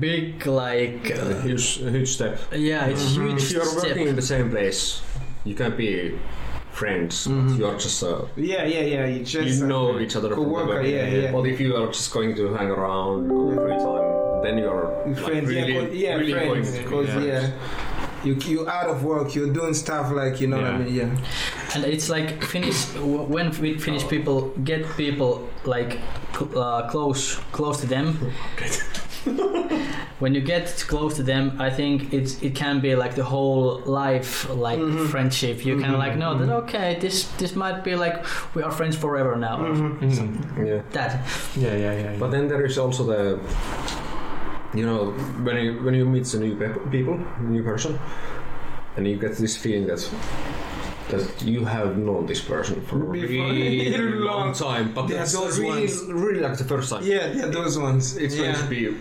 big 0.00 0.46
like 0.46 1.12
uh, 1.14 1.40
huge, 1.42 1.78
huge 1.78 2.08
step. 2.08 2.38
yeah, 2.52 2.86
it's 2.90 3.04
Mhm. 3.16 3.22
huge 3.30 3.42
If 3.42 3.52
you're 3.52 3.64
step. 3.64 3.82
working 3.90 4.08
in 4.08 4.16
the 4.16 4.22
same 4.22 4.50
place, 4.50 5.00
you 5.44 5.54
can 5.54 5.76
be 5.76 6.18
friends. 6.80 7.14
Mhm. 7.26 7.48
But 7.48 7.58
you're 7.60 7.78
just 7.86 8.02
uh, 8.02 8.22
Yeah, 8.52 8.64
yeah, 8.74 8.84
yeah. 8.94 9.04
You 9.14 9.20
just 9.24 9.60
you 9.60 9.66
know 9.72 9.98
each 10.04 10.14
other. 10.18 10.28
from 10.30 10.38
co-worker, 10.44 10.80
web. 10.82 10.86
yeah, 10.94 11.06
yeah. 11.22 11.32
But 11.34 11.44
if 11.52 11.56
you 11.60 11.70
are 11.78 11.88
just 11.98 12.10
going 12.16 12.32
to 12.40 12.44
hang 12.58 12.70
around 12.76 13.30
on 13.38 13.46
your 13.54 13.60
free 13.66 13.78
time, 13.88 14.06
then 14.44 14.54
you're 14.62 14.84
like, 15.06 15.18
friends, 15.24 15.46
really, 15.48 15.72
yeah, 15.74 15.80
'cause- 15.86 15.94
yeah, 16.04 16.14
really 16.20 16.32
friends, 16.34 16.68
because 16.78 17.08
be 17.16 17.26
yeah, 17.30 17.40
friends. 17.40 18.26
you 18.26 18.32
you 18.52 18.58
out 18.76 18.88
of 18.94 18.98
work, 19.10 19.26
you're 19.36 19.52
doing 19.60 19.74
stuff 19.84 20.06
like 20.20 20.34
you 20.42 20.48
know 20.50 20.60
what 20.64 20.74
I 20.74 20.78
mean, 20.82 20.94
yeah. 21.00 21.74
And 21.74 21.80
it's 21.94 22.08
like 22.16 22.28
Finnish 22.52 22.80
when 23.34 23.46
fi- 23.58 23.78
Finnish 23.86 24.04
people 24.14 24.38
get 24.70 24.82
people 24.96 25.32
like 25.74 25.92
uh, 26.62 26.82
close 26.92 27.22
close 27.56 27.76
to 27.82 27.86
them. 27.94 28.06
when 30.18 30.34
you 30.34 30.40
get 30.40 30.84
close 30.88 31.16
to 31.16 31.22
them, 31.22 31.56
I 31.58 31.70
think 31.70 32.12
it's 32.12 32.42
it 32.42 32.54
can 32.54 32.80
be 32.80 32.94
like 32.96 33.14
the 33.14 33.24
whole 33.24 33.80
life 33.86 34.48
like 34.50 34.78
Mhm. 34.80 35.06
friendship. 35.08 35.64
You 35.64 35.76
can 35.80 35.92
Mhm, 35.94 35.98
like 35.98 36.16
know 36.16 36.38
that 36.38 36.48
mhm. 36.48 36.62
okay, 36.62 36.98
this 37.00 37.24
this 37.38 37.54
might 37.54 37.82
be 37.84 37.94
like 37.96 38.24
we 38.54 38.62
are 38.62 38.70
friends 38.72 38.96
forever 38.96 39.36
now. 39.36 39.56
or 39.60 39.74
Mhm. 39.74 39.98
Mhm. 40.00 40.66
Yeah. 40.66 40.82
That 40.92 41.10
Yeah, 41.56 41.76
yeah, 41.76 41.92
yeah. 41.92 42.12
yeah. 42.12 42.18
But 42.18 42.30
then 42.30 42.48
there 42.48 42.64
is 42.66 42.78
also 42.78 43.04
the, 43.04 43.38
you 44.74 44.84
know, 44.86 45.12
when 45.44 45.56
you 45.56 45.72
when 45.84 45.94
you 45.94 46.04
meet 46.06 46.34
a 46.34 46.38
new 46.38 46.54
pe- 46.56 46.90
people, 46.90 47.18
new 47.40 47.62
person, 47.62 47.98
and 48.96 49.06
you 49.06 49.16
get 49.20 49.36
this 49.36 49.56
feeling 49.56 49.86
that 49.88 50.10
that 51.10 51.22
you 51.44 51.64
have 51.64 51.96
known 51.96 52.26
this 52.26 52.40
person 52.40 52.80
for 52.86 52.96
a 52.96 53.12
Before- 53.12 53.50
really 53.52 53.90
long 54.18 54.46
long. 54.46 54.52
time, 54.54 54.90
but 54.94 55.06
They 55.06 55.14
that's 55.14 55.32
those 55.32 55.60
really, 55.60 55.86
ones. 55.86 56.02
really 56.08 56.40
like 56.40 56.56
the 56.58 56.64
first 56.64 56.90
time. 56.90 57.02
Yeah, 57.04 57.32
yeah, 57.38 57.46
those 57.50 57.78
ones. 57.78 58.16
It's 58.16 58.34
yeah. 58.34 58.42
going 58.42 58.56
to 58.56 58.66
be 58.68 58.96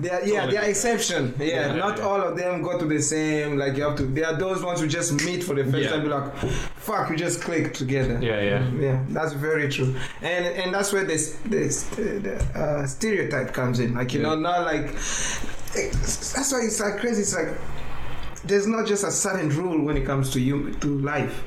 They 0.00 0.10
are, 0.10 0.24
yeah, 0.24 0.46
they 0.46 0.56
are 0.56 0.64
exception. 0.64 1.34
Yeah, 1.40 1.46
Yeah, 1.46 1.74
not 1.74 1.98
yeah. 1.98 2.04
all 2.04 2.20
of 2.22 2.36
them 2.36 2.62
go 2.62 2.78
to 2.78 2.84
the 2.84 3.02
same. 3.02 3.56
Like 3.58 3.76
you 3.76 3.82
have 3.82 3.96
to. 3.96 4.04
They 4.04 4.22
are 4.22 4.36
those 4.38 4.62
ones 4.62 4.80
who 4.80 4.86
just 4.86 5.12
meet 5.24 5.42
for 5.42 5.54
the 5.54 5.64
first 5.64 5.76
Yeah. 5.84 5.90
time. 5.90 6.02
Be 6.02 6.08
like, 6.08 6.36
fuck, 6.76 7.10
we 7.10 7.16
just 7.16 7.40
click 7.42 7.74
together. 7.74 8.18
yeah, 8.22 8.40
yeah. 8.40 8.70
Yeah, 8.78 9.04
that's 9.08 9.32
very 9.32 9.68
true, 9.68 9.96
and 10.22 10.44
and 10.46 10.72
that's 10.74 10.92
where 10.92 11.04
this 11.04 11.36
this 11.44 11.82
the, 11.96 12.36
uh, 12.54 12.86
stereotype 12.86 13.52
comes 13.52 13.80
in. 13.80 13.94
Like 13.94 14.14
you 14.14 14.22
know, 14.22 14.36
not 14.36 14.62
like 14.64 14.92
that's 14.92 16.52
why 16.52 16.60
it's 16.62 16.80
like 16.80 16.98
crazy. 17.00 17.22
It's 17.22 17.34
like 17.34 17.48
there's 18.44 18.66
not 18.66 18.86
just 18.86 19.04
a 19.04 19.10
certain 19.10 19.48
rule 19.50 19.84
when 19.84 19.96
it 19.96 20.04
comes 20.06 20.30
to 20.34 20.40
you 20.40 20.72
to 20.74 20.88
life. 21.00 21.42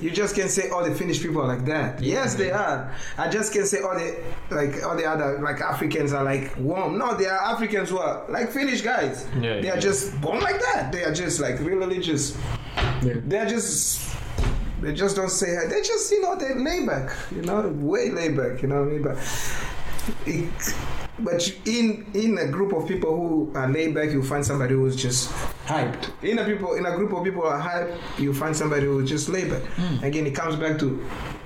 You 0.00 0.10
just 0.10 0.36
can't 0.36 0.50
say 0.50 0.70
all 0.70 0.84
the 0.84 0.94
Finnish 0.94 1.20
people 1.20 1.42
are 1.42 1.46
like 1.46 1.64
that. 1.66 2.00
Yes, 2.00 2.34
they 2.34 2.50
are. 2.50 2.94
I 3.16 3.28
just 3.28 3.52
can't 3.52 3.66
say 3.66 3.80
all 3.80 3.94
the 3.94 4.22
like 4.50 4.82
all 4.84 4.96
the 4.96 5.04
other 5.04 5.38
like 5.40 5.60
Africans 5.60 6.12
are 6.12 6.24
like 6.24 6.56
warm. 6.58 6.98
No, 6.98 7.14
they 7.14 7.26
are 7.26 7.38
Africans 7.38 7.90
who 7.90 7.98
are 7.98 8.24
like 8.28 8.50
Finnish 8.50 8.82
guys. 8.82 9.26
Yeah, 9.40 9.60
they 9.60 9.70
are 9.70 9.80
just 9.80 10.20
born 10.20 10.40
like 10.40 10.60
that. 10.60 10.92
They 10.92 11.04
are 11.04 11.12
just 11.12 11.40
like 11.40 11.58
real 11.60 11.78
religious. 11.78 12.36
Yeah. 13.02 13.14
They're 13.24 13.46
just 13.48 14.16
they 14.80 14.94
just 14.94 15.16
don't 15.16 15.30
say. 15.30 15.66
They 15.68 15.82
just 15.82 16.10
you 16.12 16.22
know 16.22 16.36
they 16.36 16.54
lay 16.54 16.86
back. 16.86 17.10
You 17.34 17.42
know, 17.42 17.68
way 17.68 18.10
lay 18.10 18.28
back. 18.28 18.62
You 18.62 18.68
know 18.68 18.82
what 18.82 18.88
I 18.88 18.92
mean? 18.92 19.02
But 19.02 19.18
it, 20.26 20.74
but 21.20 21.54
in 21.64 22.06
in 22.14 22.38
a 22.38 22.46
group 22.46 22.72
of 22.72 22.86
people 22.86 23.16
who 23.16 23.52
are 23.54 23.68
laid 23.68 23.94
back, 23.94 24.10
you 24.10 24.22
find 24.22 24.44
somebody 24.44 24.74
who's 24.74 24.96
just 24.96 25.30
hyped. 25.66 26.10
In 26.22 26.38
a 26.38 26.44
people 26.44 26.74
in 26.74 26.86
a 26.86 26.96
group 26.96 27.12
of 27.12 27.24
people 27.24 27.42
who 27.42 27.48
are 27.48 27.60
hyped, 27.60 27.98
you 28.18 28.32
find 28.32 28.56
somebody 28.56 28.86
who's 28.86 29.08
just 29.08 29.28
laid 29.28 29.50
back. 29.50 29.62
Hmm. 29.62 30.04
Again, 30.04 30.26
it 30.26 30.34
comes 30.34 30.56
back 30.56 30.78
to 30.80 30.96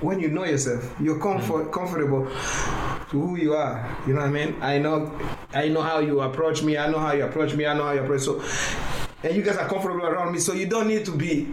when 0.00 0.20
you 0.20 0.28
know 0.28 0.44
yourself, 0.44 0.94
you're 1.00 1.18
comfort, 1.18 1.64
hmm. 1.64 1.70
comfortable 1.70 2.24
to 2.26 3.20
who 3.20 3.36
you 3.36 3.54
are. 3.54 3.96
You 4.06 4.14
know 4.14 4.20
what 4.20 4.28
I 4.28 4.30
mean? 4.30 4.56
I 4.60 4.78
know 4.78 5.18
I 5.52 5.68
know 5.68 5.82
how 5.82 6.00
you 6.00 6.20
approach 6.20 6.62
me. 6.62 6.76
I 6.76 6.90
know 6.90 6.98
how 6.98 7.12
you 7.12 7.24
approach 7.24 7.54
me. 7.54 7.66
I 7.66 7.74
know 7.74 7.84
how 7.84 7.92
you 7.92 8.02
approach. 8.02 8.22
So 8.22 8.42
and 9.22 9.36
you 9.36 9.42
guys 9.42 9.56
are 9.56 9.68
comfortable 9.68 10.04
around 10.04 10.32
me, 10.32 10.40
so 10.40 10.52
you 10.52 10.66
don't 10.66 10.88
need 10.88 11.04
to 11.04 11.12
be, 11.12 11.48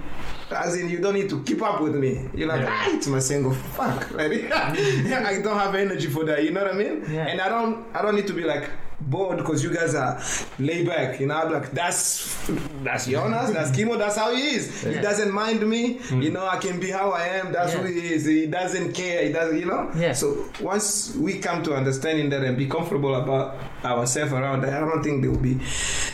as 0.52 0.76
in, 0.76 0.90
you 0.90 1.00
don't 1.00 1.14
need 1.14 1.30
to 1.30 1.42
keep 1.44 1.62
up 1.62 1.82
with 1.82 1.96
me. 1.96 2.28
You're 2.34 2.48
like, 2.48 2.62
Yeah. 2.62 2.70
ah, 2.88 2.96
it's 2.96 3.08
my 3.08 3.20
single 3.20 3.54
fuck. 3.76 4.12
Like, 4.12 4.32
yeah, 4.44 5.24
I 5.28 5.42
don't 5.42 5.58
have 5.58 5.76
energy 5.76 6.08
for 6.08 6.24
that. 6.26 6.44
You 6.44 6.52
know 6.52 6.64
what 6.64 6.74
I 6.74 6.78
mean? 6.78 7.06
Yeah. 7.10 7.28
And 7.28 7.40
I 7.42 7.50
don't, 7.50 7.86
I 7.94 8.02
don't 8.02 8.16
need 8.16 8.28
to 8.28 8.34
be 8.34 8.44
like 8.44 8.70
bored 9.02 9.38
because 9.38 9.64
you 9.64 9.74
guys 9.74 9.96
are 9.96 10.22
laid 10.60 10.88
back. 10.88 11.20
You 11.20 11.28
know, 11.28 11.36
I'm 11.36 11.52
like, 11.52 11.72
that's 11.72 12.39
that's 12.84 13.08
Jonas, 13.08 13.52
that's 13.52 13.76
Kimmo, 13.76 13.98
that's 13.98 14.16
how 14.18 14.34
he 14.34 14.56
is. 14.56 14.84
He 14.84 14.94
doesn't 14.96 15.32
mind 15.32 15.68
me. 15.68 16.00
Mm. 16.00 16.24
You 16.24 16.32
know, 16.32 16.46
I 16.48 16.58
can 16.58 16.80
be 16.80 16.90
how 16.90 17.12
I 17.12 17.26
am. 17.26 17.52
That's 17.52 17.74
Yeah. 17.74 17.82
who 17.82 17.88
he 17.88 18.14
is. 18.14 18.26
He 18.26 18.46
doesn't 18.48 18.94
care. 18.94 19.26
He 19.26 19.34
doesn't, 19.34 19.60
you 19.60 19.66
know. 19.66 19.92
Yeah. 19.96 20.14
So 20.14 20.46
once 20.62 21.16
we 21.16 21.40
come 21.40 21.64
to 21.64 21.76
understanding 21.76 22.30
that 22.30 22.44
and 22.44 22.58
be 22.58 22.68
comfortable 22.68 23.16
about 23.16 23.58
ourselves 23.84 24.34
around 24.34 24.62
that, 24.62 24.74
I 24.74 24.80
don't 24.80 25.04
think 25.04 25.22
there 25.22 25.32
will 25.32 25.40
be 25.40 25.60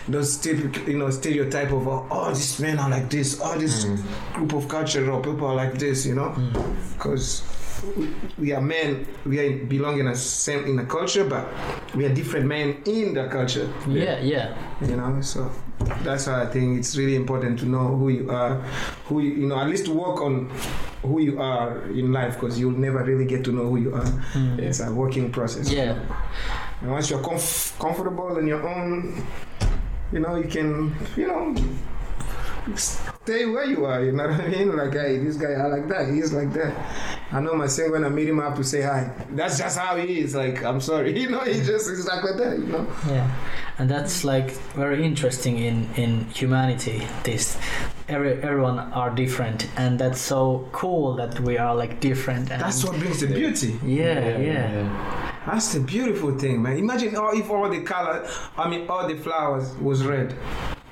those 0.07 0.37
typical, 0.37 0.89
you 0.89 0.97
know, 0.97 1.09
stereotype 1.09 1.71
of 1.71 1.87
oh, 1.87 2.07
oh, 2.09 2.29
these 2.29 2.59
men 2.59 2.79
are 2.79 2.89
like 2.89 3.09
this, 3.09 3.39
oh, 3.43 3.57
this 3.57 3.85
mm. 3.85 4.01
group 4.33 4.53
of 4.53 4.67
culture 4.67 5.09
or 5.09 5.21
people 5.21 5.47
are 5.47 5.55
like 5.55 5.77
this, 5.77 6.05
you 6.05 6.15
know, 6.15 6.29
mm. 6.29 6.93
because 6.93 7.43
we 8.37 8.53
are 8.53 8.61
men, 8.61 9.05
we 9.25 9.39
are 9.39 9.65
belong 9.65 9.99
in 9.99 10.07
a 10.07 10.15
same 10.15 10.65
in 10.65 10.79
a 10.79 10.85
culture, 10.85 11.23
but 11.23 11.47
we 11.95 12.05
are 12.05 12.13
different 12.13 12.45
men 12.45 12.81
in 12.85 13.13
the 13.13 13.27
culture, 13.27 13.71
yeah, 13.87 14.19
yeah. 14.19 14.55
you 14.81 14.95
know. 14.95 15.21
So 15.21 15.51
that's 16.03 16.27
why 16.27 16.43
I 16.43 16.45
think 16.47 16.79
it's 16.79 16.95
really 16.97 17.15
important 17.15 17.59
to 17.59 17.65
know 17.65 17.95
who 17.95 18.09
you 18.09 18.29
are, 18.31 18.55
who 19.05 19.21
you, 19.21 19.31
you 19.31 19.47
know, 19.47 19.59
at 19.59 19.67
least 19.67 19.87
work 19.87 20.21
on 20.21 20.49
who 21.01 21.19
you 21.21 21.39
are 21.41 21.81
in 21.91 22.11
life, 22.11 22.35
because 22.35 22.59
you'll 22.59 22.71
never 22.71 23.03
really 23.03 23.25
get 23.25 23.43
to 23.45 23.51
know 23.51 23.69
who 23.69 23.77
you 23.77 23.95
are. 23.95 24.05
Hmm. 24.05 24.59
It's 24.59 24.79
a 24.79 24.91
working 24.91 25.31
process. 25.31 25.71
Yeah. 25.71 25.99
And 26.81 26.91
once 26.91 27.09
you're 27.09 27.21
comf- 27.21 27.77
comfortable 27.79 28.37
in 28.37 28.47
your 28.47 28.67
own, 28.67 29.25
you 30.11 30.19
know, 30.19 30.35
you 30.35 30.47
can, 30.47 30.95
you 31.15 31.27
know, 31.27 31.55
stay 33.25 33.45
where 33.47 33.65
you 33.65 33.85
are. 33.85 34.03
You 34.03 34.11
know 34.11 34.27
what 34.27 34.39
I 34.39 34.47
mean? 34.47 34.75
Like, 34.75 34.93
hey, 34.93 35.17
this 35.17 35.35
guy, 35.35 35.53
I 35.53 35.65
like 35.65 35.87
that. 35.87 36.13
He's 36.13 36.31
like 36.31 36.53
that. 36.53 36.73
I 37.31 37.39
know 37.39 37.55
myself 37.55 37.91
when 37.91 38.05
I 38.05 38.09
meet 38.09 38.29
him, 38.29 38.39
I 38.39 38.45
have 38.45 38.57
to 38.57 38.63
say 38.63 38.83
hi. 38.83 39.11
That's 39.31 39.57
just 39.57 39.79
how 39.79 39.97
he 39.97 40.19
is. 40.19 40.35
Like, 40.35 40.63
I'm 40.63 40.79
sorry. 40.79 41.13
You 41.25 41.31
know, 41.31 41.39
he 41.39 41.53
just 41.53 41.89
is 41.89 42.05
like 42.05 42.21
that. 42.37 42.59
You 42.59 42.67
know. 42.67 42.87
Yeah, 43.07 43.27
and 43.79 43.89
that's 43.89 44.23
like 44.23 44.51
very 44.75 45.03
interesting 45.03 45.57
in 45.57 45.89
in 45.95 46.25
humanity. 46.25 47.07
This 47.23 47.57
every 48.07 48.33
everyone 48.43 48.77
are 48.93 49.09
different, 49.09 49.67
and 49.75 49.97
that's 49.97 50.21
so 50.21 50.69
cool 50.71 51.15
that 51.15 51.39
we 51.39 51.57
are 51.57 51.73
like 51.73 51.99
different. 51.99 52.51
And 52.51 52.61
That's 52.61 52.83
what 52.83 52.99
brings 52.99 53.21
the 53.21 53.27
beauty. 53.27 53.79
Yeah, 53.83 54.37
yeah, 54.37 55.41
That's 55.47 55.73
the 55.73 55.79
beautiful 55.79 56.37
thing, 56.37 56.61
man. 56.61 56.77
Imagine 56.77 57.15
all, 57.15 57.33
if 57.33 57.49
all 57.49 57.69
the 57.69 57.81
color, 57.81 58.27
I 58.55 58.69
mean, 58.69 58.87
all 58.87 59.07
the 59.07 59.17
flowers 59.17 59.73
was 59.77 60.05
red. 60.05 60.35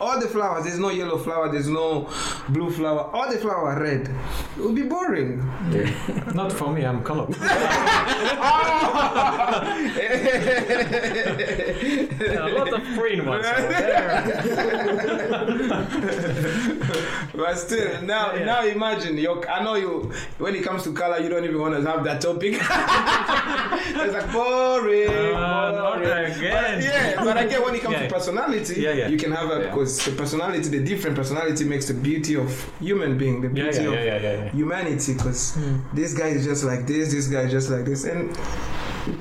All 0.01 0.19
the 0.19 0.27
flowers, 0.27 0.65
there's 0.65 0.79
no 0.79 0.89
yellow 0.89 1.17
flower, 1.17 1.49
there's 1.49 1.69
no 1.69 2.09
blue 2.49 2.69
flower. 2.71 3.09
All 3.13 3.31
the 3.31 3.37
flower 3.37 3.79
red. 3.79 4.09
It 4.57 4.61
would 4.61 4.75
be 4.75 4.81
boring. 4.83 5.37
Not 6.33 6.51
for 6.51 6.73
me, 6.73 6.83
I'm 6.85 7.03
colorblind. 7.03 7.39
a 11.23 12.49
lot 12.57 12.73
of 12.73 12.83
green 12.97 13.25
ones 13.25 13.43
there. 13.45 14.23
but 17.35 17.55
still, 17.55 18.01
now, 18.01 18.33
Yeah. 18.33 18.45
now 18.45 18.65
imagine. 18.65 19.17
you 19.17 19.43
I 19.45 19.63
know 19.63 19.75
you. 19.75 20.11
When 20.37 20.55
it 20.55 20.63
comes 20.63 20.83
to 20.83 20.93
color, 20.93 21.19
you 21.19 21.29
don't 21.29 21.43
even 21.45 21.59
want 21.61 21.75
to 21.75 21.81
have 21.89 22.03
that 22.03 22.21
topic. 22.21 22.55
it's 22.59 24.13
like 24.13 24.31
boring. 24.31 25.09
Uh, 25.09 25.71
not 25.71 26.03
boring. 26.03 26.31
again. 26.31 26.79
But, 26.79 26.83
yeah, 26.83 27.23
but 27.23 27.37
again, 27.45 27.63
when 27.63 27.75
it 27.75 27.81
comes 27.81 27.93
Yeah. 27.95 28.07
to 28.07 28.13
personality, 28.13 28.81
Yeah, 28.81 28.91
yeah. 28.93 29.07
you 29.07 29.17
can 29.17 29.31
have 29.31 29.49
a 29.51 29.63
Yeah. 29.63 29.71
Because 29.84 30.05
the 30.05 30.11
personality, 30.11 30.69
the 30.69 30.84
different 30.84 31.15
personality, 31.15 31.65
makes 31.65 31.88
the 31.88 31.93
beauty 31.93 32.36
of 32.36 32.49
human 32.79 33.17
being, 33.17 33.41
the 33.41 33.49
beauty 33.49 33.84
yeah, 33.84 33.88
of 33.88 33.93
yeah, 33.93 34.03
yeah, 34.03 34.21
yeah, 34.21 34.43
yeah. 34.43 34.51
humanity. 34.51 35.13
Because 35.13 35.55
hmm. 35.55 35.79
this 35.93 36.13
guy 36.13 36.27
is 36.27 36.45
just 36.45 36.63
like 36.63 36.88
this, 36.88 37.11
this 37.11 37.27
guy 37.27 37.41
is 37.41 37.51
just 37.51 37.69
like 37.69 37.85
this, 37.85 38.05
and 38.05 38.35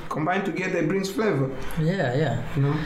combined 0.08 0.44
together 0.44 0.78
it 0.78 0.88
brings 0.88 1.10
flavor. 1.10 1.50
yeah, 1.80 2.14
yeah. 2.14 2.42
You 2.56 2.62
know. 2.62 2.76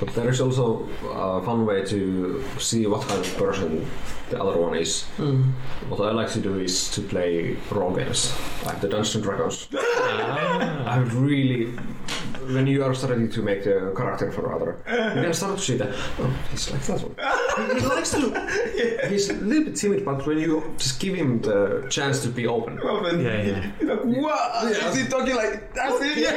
But 0.00 0.14
there 0.14 0.28
is 0.28 0.40
also 0.40 0.88
a 1.10 1.42
fun 1.42 1.66
way 1.66 1.84
to 1.86 2.42
see 2.58 2.86
what 2.86 3.06
kind 3.08 3.20
of 3.20 3.36
person 3.36 3.84
the 4.30 4.42
other 4.42 4.58
one 4.58 4.74
is 4.76 5.04
Mm. 5.18 5.52
what 5.88 6.00
I 6.00 6.12
like 6.12 6.30
to 6.32 6.40
do 6.40 6.58
is 6.60 6.90
to 6.94 7.00
play 7.02 7.56
role 7.70 7.94
games 7.96 8.32
like 8.66 8.80
the 8.80 8.88
Dungeons 8.88 9.14
and 9.16 9.24
Dragons. 9.24 9.68
Ah. 10.10 10.94
I 10.94 10.98
really, 11.28 11.66
when 12.54 12.66
you 12.66 12.82
are 12.84 12.94
starting 12.94 13.30
to 13.30 13.42
make 13.42 13.66
a 13.66 13.92
character 13.94 14.30
for 14.32 14.52
other, 14.54 14.76
you 15.16 15.22
can 15.22 15.32
start 15.34 15.58
to 15.58 15.62
see 15.62 15.76
that 15.76 15.90
oh, 16.20 16.30
he's 16.50 16.70
like 16.70 16.82
that 16.82 17.00
one. 17.02 17.14
He, 17.74 17.80
he 17.80 17.86
likes 17.86 18.10
to. 18.12 19.08
He's 19.08 19.28
a 19.30 19.34
little 19.34 19.64
bit 19.64 19.76
timid, 19.76 20.04
but 20.04 20.26
when 20.26 20.38
you 20.38 20.62
just 20.78 20.98
give 21.00 21.14
him 21.14 21.40
the 21.42 21.86
chance 21.90 22.22
to 22.22 22.28
be 22.28 22.46
open, 22.46 22.80
Open. 22.80 23.20
Yeah, 23.22 23.42
yeah. 23.42 23.70
You're 23.80 23.94
like, 23.96 24.04
what? 24.22 24.72
Is 24.72 24.96
he 24.96 25.04
talking 25.08 25.36
like 25.36 25.74
that's 25.74 26.00
it? 26.00 26.18
Yeah, 26.18 26.36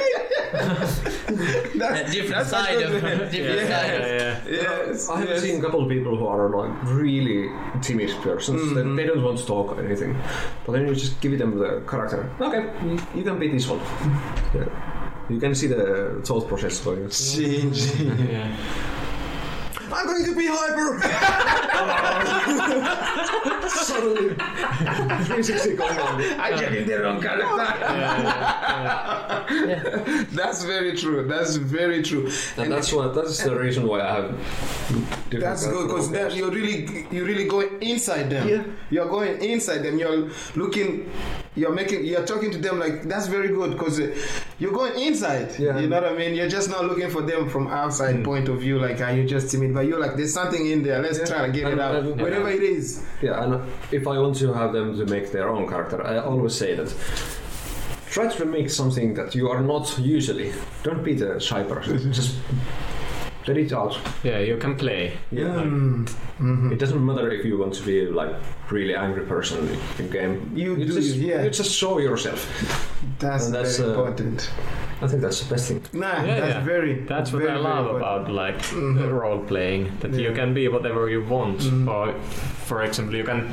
A 0.51 1.77
That's, 1.77 2.11
different 2.11 2.35
that's 2.35 2.49
side 2.49 2.81
of 2.81 2.91
good- 2.91 3.31
different 3.31 3.69
Yeah, 3.69 3.79
side 3.81 3.93
of 3.95 4.07
yeah, 4.07 4.41
yeah. 4.47 4.61
Yes, 4.87 5.09
I 5.09 5.19
have 5.19 5.29
yes. 5.29 5.41
seen 5.41 5.59
a 5.59 5.63
couple 5.63 5.81
of 5.83 5.89
people 5.89 6.17
who 6.17 6.27
are 6.27 6.49
like 6.49 6.71
really 6.83 7.49
timid 7.81 8.09
persons. 8.21 8.61
Mhm. 8.61 8.95
They, 8.95 9.03
they 9.03 9.07
don't 9.09 9.23
want 9.23 9.37
to 9.39 9.45
talk 9.45 9.77
or 9.77 9.83
anything, 9.83 10.15
but 10.65 10.73
then 10.73 10.87
you 10.87 10.95
just 10.95 11.19
give 11.21 11.37
them 11.37 11.57
the 11.59 11.81
character. 11.87 12.29
Okay, 12.39 12.63
you, 12.85 12.99
you 13.15 13.23
can 13.23 13.39
be 13.39 13.47
this 13.49 13.67
one. 13.67 13.79
Yeah. 14.53 14.67
You 15.29 15.39
can 15.39 15.55
see 15.55 15.67
the 15.67 16.21
thought 16.25 16.47
process 16.47 16.79
going. 16.83 17.09
Changing. 17.09 18.29
yeah. 18.29 18.55
I'm 19.93 20.05
going 20.05 20.25
to 20.25 20.35
be 20.35 20.47
hyper. 20.47 20.99
Suddenly, 23.69 24.35
360 24.35 25.75
going 25.75 25.99
on. 25.99 26.21
I 26.39 26.59
get 26.59 26.73
in 26.75 26.87
the 26.87 27.01
wrong 27.01 27.21
character. 27.21 27.45
Yeah, 27.45 29.45
yeah, 29.51 30.25
That's 30.31 30.63
very 30.63 30.95
true. 30.95 31.27
That's 31.27 31.55
very 31.55 32.01
true. 32.03 32.29
And 32.57 32.71
that's 32.71 32.93
what 32.93 33.15
that's 33.15 33.43
the 33.43 33.55
reason 33.55 33.87
why 33.87 34.01
I 34.01 34.15
have. 34.15 34.35
That's 35.29 35.65
good 35.67 35.87
because 35.87 36.09
character 36.11 36.35
you're 36.35 36.51
really 36.51 37.05
you 37.11 37.25
really 37.25 37.47
going 37.47 37.81
inside 37.81 38.29
them. 38.29 38.47
Yeah. 38.47 38.63
You're 38.89 39.09
going 39.09 39.41
inside 39.41 39.79
them. 39.79 39.97
You're 39.97 40.29
looking. 40.55 41.09
You're 41.53 41.73
making. 41.73 42.05
You're 42.05 42.25
talking 42.25 42.49
to 42.51 42.57
them 42.57 42.79
like 42.79 43.03
that's 43.03 43.27
very 43.27 43.49
good 43.49 43.71
because 43.71 43.99
uh, 43.99 44.15
you're 44.57 44.71
going 44.71 44.97
inside. 45.01 45.59
Yeah. 45.59 45.79
You 45.79 45.89
know 45.89 46.01
what 46.01 46.13
I 46.13 46.17
mean? 46.17 46.33
You're 46.33 46.47
just 46.47 46.69
not 46.69 46.85
looking 46.85 47.09
for 47.09 47.21
them 47.21 47.49
from 47.49 47.67
outside 47.67 48.15
mm. 48.15 48.23
point 48.23 48.47
of 48.47 48.61
view. 48.61 48.79
Like, 48.79 49.01
are 49.01 49.11
you 49.11 49.27
just 49.27 49.51
timid? 49.51 49.73
But 49.73 49.81
you're 49.81 49.99
like, 49.99 50.15
there's 50.15 50.33
something 50.33 50.65
in 50.65 50.81
there. 50.81 51.01
Let's 51.01 51.19
Yeah. 51.19 51.25
try 51.25 51.45
to 51.47 51.51
get 51.51 51.67
it 51.73 51.79
out. 51.79 51.95
and- 51.95 52.21
Whatever 52.21 52.49
it 52.49 52.63
is. 52.63 53.03
Yeah, 53.21 53.43
and 53.43 53.69
if 53.91 54.07
I 54.07 54.17
want 54.17 54.37
to 54.37 54.53
have 54.53 54.71
them 54.71 54.97
to 54.97 55.05
make 55.05 55.33
their 55.33 55.49
own 55.49 55.67
character, 55.67 56.01
I 56.01 56.19
always 56.19 56.55
say 56.55 56.73
that 56.75 56.93
try 58.09 58.27
to 58.27 58.45
make 58.45 58.69
something 58.69 59.13
that 59.15 59.35
you 59.35 59.49
are 59.49 59.61
not 59.61 59.97
usually. 59.99 60.53
Don't 60.83 61.03
be 61.03 61.15
the 61.15 61.39
shy 61.39 61.63
person. 61.63 62.13
Just 62.13 62.37
let 63.47 63.57
it 63.57 63.73
out. 63.73 63.97
yeah, 64.23 64.39
you 64.39 64.57
can 64.57 64.75
play. 64.75 65.13
Yeah. 65.31 65.63
Mm. 65.63 66.07
Mhm. 66.39 66.71
It 66.71 66.79
doesn't 66.79 67.03
matter 67.05 67.29
if 67.31 67.43
you 67.45 67.57
want 67.57 67.73
to 67.75 67.83
be 67.83 68.05
like 68.07 68.33
really 68.69 68.95
angry 68.95 69.25
person 69.25 69.67
in 69.99 70.09
game. 70.09 70.51
You 70.55 70.75
do, 70.75 70.85
just, 70.85 71.15
yeah. 71.17 71.43
You 71.43 71.49
just 71.49 71.71
show 71.71 71.99
yourself. 71.99 72.39
That's, 73.19 73.45
And 73.45 73.55
that's, 73.55 73.77
very 73.77 73.89
uh, 73.89 73.91
important. 73.93 74.49
I 75.01 75.07
think 75.07 75.21
that's 75.23 75.41
the 75.43 75.49
best 75.53 75.67
thing. 75.67 75.81
Nah, 75.93 76.23
Yeah, 76.23 76.39
that's 76.39 76.55
yeah. 76.55 76.63
very. 76.63 76.93
That's 77.07 77.31
what 77.33 77.41
very, 77.43 77.53
I 77.53 77.57
love 77.57 77.95
about 77.95 78.29
like 78.31 78.59
Mhm. 78.61 79.11
role 79.11 79.39
playing. 79.39 79.91
That 80.01 80.13
you 80.13 80.31
can 80.33 80.53
be 80.53 80.67
whatever 80.67 81.09
you 81.09 81.23
want, 81.23 81.59
Mhm. 81.61 81.87
or 81.87 82.13
for 82.67 82.83
example, 82.83 83.15
you 83.15 83.23
can 83.23 83.49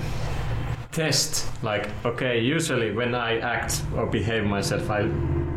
test 1.03 1.47
like 1.63 1.87
okay. 2.05 2.41
Usually, 2.41 2.91
when 2.93 3.15
I 3.15 3.39
act 3.39 3.83
or 3.97 4.07
behave 4.07 4.45
myself, 4.45 4.91
I 4.91 5.03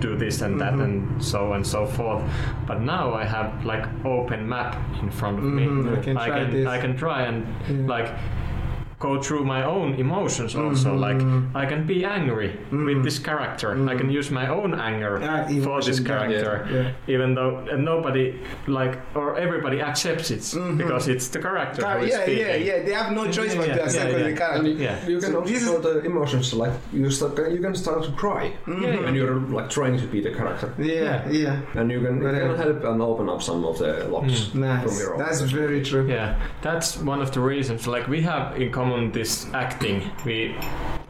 do 0.05 0.15
this 0.18 0.41
and 0.41 0.59
that 0.61 0.73
Mhm. 0.73 0.84
and 0.85 1.23
so 1.31 1.53
and 1.53 1.65
so 1.65 1.85
forth. 1.85 2.22
But 2.68 2.81
now 2.81 3.13
I 3.22 3.23
have 3.26 3.47
like 3.65 3.85
open 4.05 4.47
map 4.47 4.76
in 5.03 5.09
front 5.11 5.38
of 5.39 5.43
me. 5.43 5.65
Mhm, 5.65 5.97
I 5.97 6.01
can 6.05 6.18
I 6.18 6.27
try 6.27 6.39
can 6.39 6.51
this. 6.51 6.68
I 6.76 6.77
can 6.84 6.93
try 6.95 7.19
and 7.30 7.38
Yeah. 7.69 7.88
like 7.95 8.09
go 9.02 9.19
through 9.26 9.44
my 9.56 9.61
own 9.76 9.90
emotions 10.06 10.56
also. 10.56 10.90
Mhm. 10.95 10.99
Like 11.07 11.22
I 11.61 11.65
can 11.72 11.82
be 11.94 12.06
angry 12.06 12.49
Mhm. 12.72 12.86
with 12.88 13.03
this 13.03 13.18
character. 13.19 13.69
I 13.91 13.95
can 14.02 14.10
use 14.19 14.30
my 14.41 14.48
own 14.57 14.72
anger 14.90 15.14
Ah, 15.23 15.44
for 15.65 15.80
this 15.82 15.99
emotion, 15.99 16.06
yeah. 16.06 16.10
character 16.11 16.53
Yeah. 16.76 17.14
even 17.15 17.30
though 17.38 17.52
and 17.72 17.84
nobody 17.94 18.26
like 18.68 18.94
or 19.19 19.28
everybody 19.45 19.78
accepts 19.90 20.28
it 20.32 20.41
Mhm. 20.41 20.78
because 20.82 21.03
it's 21.14 21.28
the 21.34 21.40
character 21.48 21.82
who 21.88 22.06
is 22.06 22.11
yeah, 22.14 22.23
speaking. 22.23 22.45
yeah, 22.48 22.56
yeah. 22.69 22.78
They 22.86 22.94
have 23.02 23.10
no 23.19 23.23
choice 23.38 23.53
but 23.60 23.68
Yeah, 23.68 23.76
to 23.78 23.84
accept 23.86 24.10
yeah, 24.11 24.18
because 24.18 24.19
yeah. 24.19 24.23
they 24.23 24.30
And 24.30 24.38
can't. 24.44 24.65
you, 24.68 24.73
Yeah. 24.88 25.07
you 25.11 25.18
can 25.23 25.32
So 25.32 25.40
also 25.40 25.53
this 25.53 25.64
show 25.68 25.78
the 25.88 25.94
emotions 26.11 26.48
like 26.64 26.76
you 26.99 27.10
start 27.18 27.32
you 27.56 27.61
can 27.65 27.76
start 27.84 27.99
to 28.07 28.11
cry. 28.23 28.44
Yeah, 28.68 29.02
when 29.06 29.14
you're 29.19 29.40
like 29.57 29.69
trying 29.78 29.98
to 30.03 30.07
be 30.14 30.19
the 30.28 30.34
character, 30.40 30.68
Yeah, 30.78 31.28
yeah. 31.41 31.80
and 31.80 31.86
you 31.94 31.99
can, 32.06 32.15
it 32.22 32.23
Whatever. 32.26 32.53
can 32.53 32.57
help 32.65 32.80
and 32.90 32.99
open 33.11 33.26
up 33.34 33.41
some 33.49 33.61
of 33.69 33.76
the 33.84 33.91
locks 34.14 34.38
from 34.52 34.61
Nice. 34.61 34.99
your 35.02 35.11
own. 35.14 35.19
That's 35.23 35.41
very 35.61 35.82
true. 35.90 36.06
Yeah, 36.18 36.30
that's 36.68 36.90
one 37.11 37.19
of 37.26 37.30
the 37.36 37.41
reasons. 37.53 37.82
Like 37.95 38.06
we 38.15 38.19
have 38.32 38.45
in 38.61 38.69
common 38.72 38.90
this 39.11 39.47
acting. 39.53 40.11
We, 40.26 40.55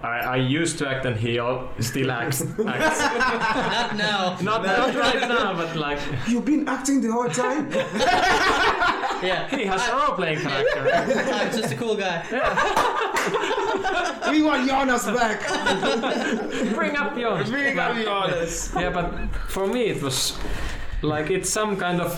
I, 0.04 0.20
I 0.20 0.36
used 0.38 0.78
to 0.80 0.88
act, 0.88 1.06
and 1.06 1.16
he 1.16 1.40
still 1.80 2.12
acts. 2.12 2.42
acts. 2.42 2.60
Not 2.68 3.96
now. 3.96 4.38
Not, 4.42 4.66
not 4.66 4.96
right 5.06 5.22
now, 5.22 5.54
but 5.54 5.76
like 5.76 6.00
You've 6.28 6.46
been 6.46 6.68
acting 6.68 7.02
the 7.02 7.12
whole 7.12 7.30
time. 7.30 7.70
Yeah. 9.24 9.48
he 9.50 9.66
has 9.66 9.88
a 9.88 9.96
role-playing 9.96 10.40
character. 10.40 10.90
I'm 10.94 11.52
just 11.52 11.74
a 11.74 11.76
cool 11.76 11.96
guy. 11.96 12.26
Yeah. 12.32 14.32
we 14.32 14.42
want 14.42 14.68
Jonas 14.68 15.06
back. 15.06 15.42
Bring 16.74 16.98
up 16.98 17.16
yours. 17.18 17.50
Bring 17.50 17.78
up 17.78 17.96
Jonas. 17.96 18.72
Yeah, 18.76 18.90
but 18.90 19.14
for 19.48 19.68
me 19.68 19.88
it 19.88 20.02
was 20.02 20.38
like 21.02 21.30
it's 21.30 21.50
some 21.50 21.78
kind 21.78 22.02
of 22.02 22.12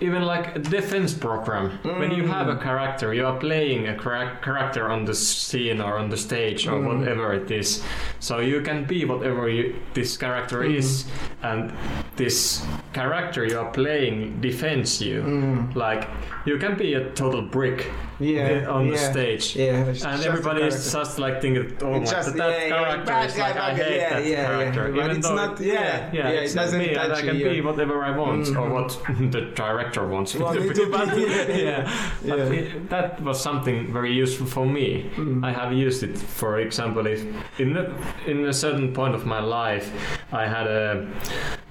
even 0.00 0.22
like 0.22 0.54
a 0.56 0.58
defense 0.58 1.14
program. 1.14 1.78
When 1.82 2.10
you 2.10 2.26
have 2.26 2.48
a 2.48 2.56
mm. 2.56 2.62
character, 2.62 3.14
you 3.14 3.26
are 3.26 3.38
playing 3.38 3.88
a 3.88 3.96
chara- 3.96 4.38
character 4.42 4.88
on 4.90 5.04
the 5.04 5.14
scene 5.14 5.80
or 5.80 5.98
on 5.98 6.10
the 6.10 6.16
stage 6.16 6.66
or 6.66 6.72
mm. 6.72 6.98
whatever 6.98 7.32
it 7.32 7.50
is. 7.50 7.82
So 8.20 8.40
you 8.40 8.60
can 8.60 8.84
be 8.84 9.04
whatever 9.04 9.48
you, 9.48 9.74
this 9.94 10.16
character 10.16 10.60
mm-hmm. 10.60 10.76
is, 10.76 11.06
and 11.42 11.72
this 12.16 12.64
character 12.92 13.44
you 13.46 13.58
are 13.58 13.70
playing 13.72 14.40
defends 14.40 15.00
you. 15.00 15.22
Mm. 15.22 15.74
Like 15.74 16.08
you 16.44 16.58
can 16.58 16.76
be 16.76 16.94
a 16.94 17.10
total 17.12 17.42
brick 17.42 17.90
Yeah, 18.18 18.64
on 18.76 18.88
the 18.88 18.98
stage. 18.98 19.56
Yeah, 19.56 19.92
And 20.10 20.22
everybody 20.24 20.62
is 20.62 20.92
just 20.92 21.18
like 21.18 21.40
thinking, 21.40 21.76
oh 21.82 21.94
It's 22.00 22.12
my, 22.12 22.16
just- 22.18 22.36
that, 22.36 22.50
yeah, 22.50 22.66
yeah, 22.66 22.84
character 22.84 23.04
bad 23.06 23.30
is 23.30 23.38
like, 23.38 23.56
I 23.56 23.74
hate 23.74 23.96
yeah, 23.96 24.10
that 24.10 24.26
yeah, 24.26 24.44
character. 24.46 24.94
yeah. 24.94 25.04
Even 25.04 25.16
it's 25.16 25.28
though, 25.28 25.34
not- 25.34 25.60
yeah, 25.60 26.10
yeah, 26.12 26.30
yeah, 26.30 26.40
it 26.40 26.54
doesn't 26.54 26.78
me, 26.78 26.94
and 26.94 27.12
I 27.12 27.20
can 27.22 27.38
be 27.38 27.60
whatever 27.60 28.02
I 28.04 28.16
want, 28.16 28.46
mm-hmm. 28.46 28.58
or 28.58 28.68
Mhm. 28.68 28.72
what 28.76 29.32
the 29.32 29.40
director 29.54 29.85
wants 29.94 30.34
me 30.34 30.42
Want 30.42 30.54
to 30.58 30.60
me 30.62 30.68
be. 30.68 30.74
to 30.74 30.84
be, 30.86 30.90
But, 30.92 31.16
yeah. 31.16 31.46
yeah, 31.56 31.90
but 32.24 32.38
Yeah. 32.38 32.44
it- 32.60 32.90
that 32.90 33.20
was 33.22 33.40
something 33.40 33.92
very 33.92 34.12
useful 34.12 34.46
for 34.46 34.66
me. 34.66 35.10
Mm. 35.16 35.44
I 35.44 35.52
have 35.52 35.72
used 35.72 36.02
it, 36.02 36.16
for 36.18 36.58
example, 36.58 37.06
if 37.06 37.24
in 37.58 37.76
a, 37.76 37.84
in 38.26 38.44
a 38.46 38.52
certain 38.52 38.92
point 38.92 39.14
of 39.14 39.24
my 39.26 39.40
life, 39.40 39.90
I 40.32 40.46
had 40.46 40.66
a 40.66 41.06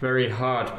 very 0.01 0.29
hard 0.29 0.71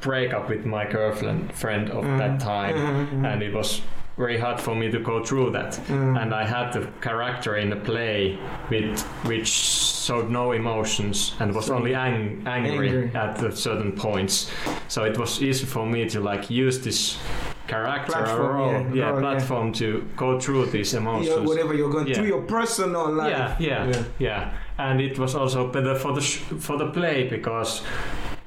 breakup 0.00 0.48
with 0.48 0.64
my 0.64 0.84
girlfriend 0.86 1.52
friend 1.52 1.90
of 1.90 2.04
that 2.18 2.40
time, 2.40 2.74
Mhm. 2.76 3.26
and 3.32 3.42
it 3.42 3.52
was 3.54 3.82
very 4.20 4.38
hard 4.38 4.60
for 4.60 4.74
me 4.76 4.90
to 4.90 5.00
go 5.00 5.24
through 5.24 5.50
that. 5.50 5.72
Mm. 5.88 6.20
And 6.22 6.34
I 6.34 6.44
had 6.44 6.72
the 6.72 6.86
character 7.00 7.56
in 7.56 7.70
the 7.70 7.76
play 7.76 8.38
with 8.70 9.00
which 9.24 9.48
showed 9.48 10.28
no 10.30 10.52
emotions 10.52 11.34
and 11.40 11.54
was 11.54 11.66
So- 11.66 11.74
only 11.76 11.94
ang- 11.94 12.42
angry, 12.46 12.88
Angry. 12.88 13.10
at 13.14 13.56
certain 13.56 13.92
points. 13.92 14.50
So 14.88 15.04
it 15.04 15.16
was 15.18 15.42
easy 15.42 15.64
for 15.66 15.86
me 15.86 16.08
to 16.10 16.20
like 16.20 16.50
use 16.50 16.76
this 16.84 17.18
character 17.66 18.12
Platform, 18.12 18.40
or 18.40 18.52
role, 18.52 18.72
yeah, 18.72 18.94
yeah, 18.94 19.08
role, 19.10 19.14
yeah. 19.14 19.20
platform 19.20 19.72
to 19.72 19.86
go 20.16 20.38
through 20.40 20.66
these 20.66 20.92
emotions. 20.94 21.28
Yeah, 21.36 21.46
whatever 21.46 21.72
you're 21.74 21.90
going 21.96 22.08
Yeah. 22.08 22.14
through 22.16 22.26
your 22.34 22.42
personal 22.42 23.06
life. 23.12 23.30
Yeah, 23.30 23.56
yeah, 23.60 23.86
Yeah. 23.88 24.02
yeah, 24.18 24.50
And 24.78 25.00
it 25.00 25.18
was 25.18 25.34
also 25.34 25.68
better 25.68 25.94
for 25.94 26.12
the 26.12 26.20
sh- 26.20 26.42
for 26.66 26.76
the 26.78 26.86
play 26.86 27.28
because 27.28 27.82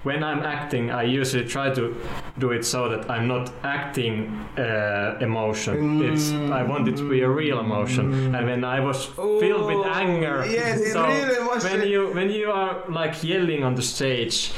when 0.03 0.23
I'm 0.23 0.39
acting, 0.43 0.91
I 0.91 1.03
usually 1.03 1.45
try 1.47 1.69
to 1.73 1.95
do 2.39 2.51
it 2.51 2.65
so 2.65 2.89
that 2.89 3.09
I'm 3.09 3.27
not 3.27 3.51
acting 3.63 4.27
uh, 4.57 5.17
emotion. 5.21 6.01
It's 6.03 6.31
I 6.31 6.63
want 6.63 6.87
it 6.87 6.97
to 6.97 7.09
be 7.09 7.21
a 7.21 7.29
real 7.29 7.59
emotion. 7.59 8.35
And 8.35 8.45
when 8.45 8.63
I 8.63 8.79
was 8.81 9.05
filled 9.05 9.65
with 9.71 9.85
anger, 9.87 10.45
yeah, 10.45 10.77
the 10.77 10.85
so 10.85 11.05
real 11.07 11.41
emotion. 11.41 11.79
when 11.79 11.87
you 11.87 12.01
when 12.13 12.29
you 12.29 12.51
are 12.51 12.83
like 12.89 13.23
yelling 13.23 13.63
on 13.63 13.75
the 13.75 13.81
stage, 13.81 14.51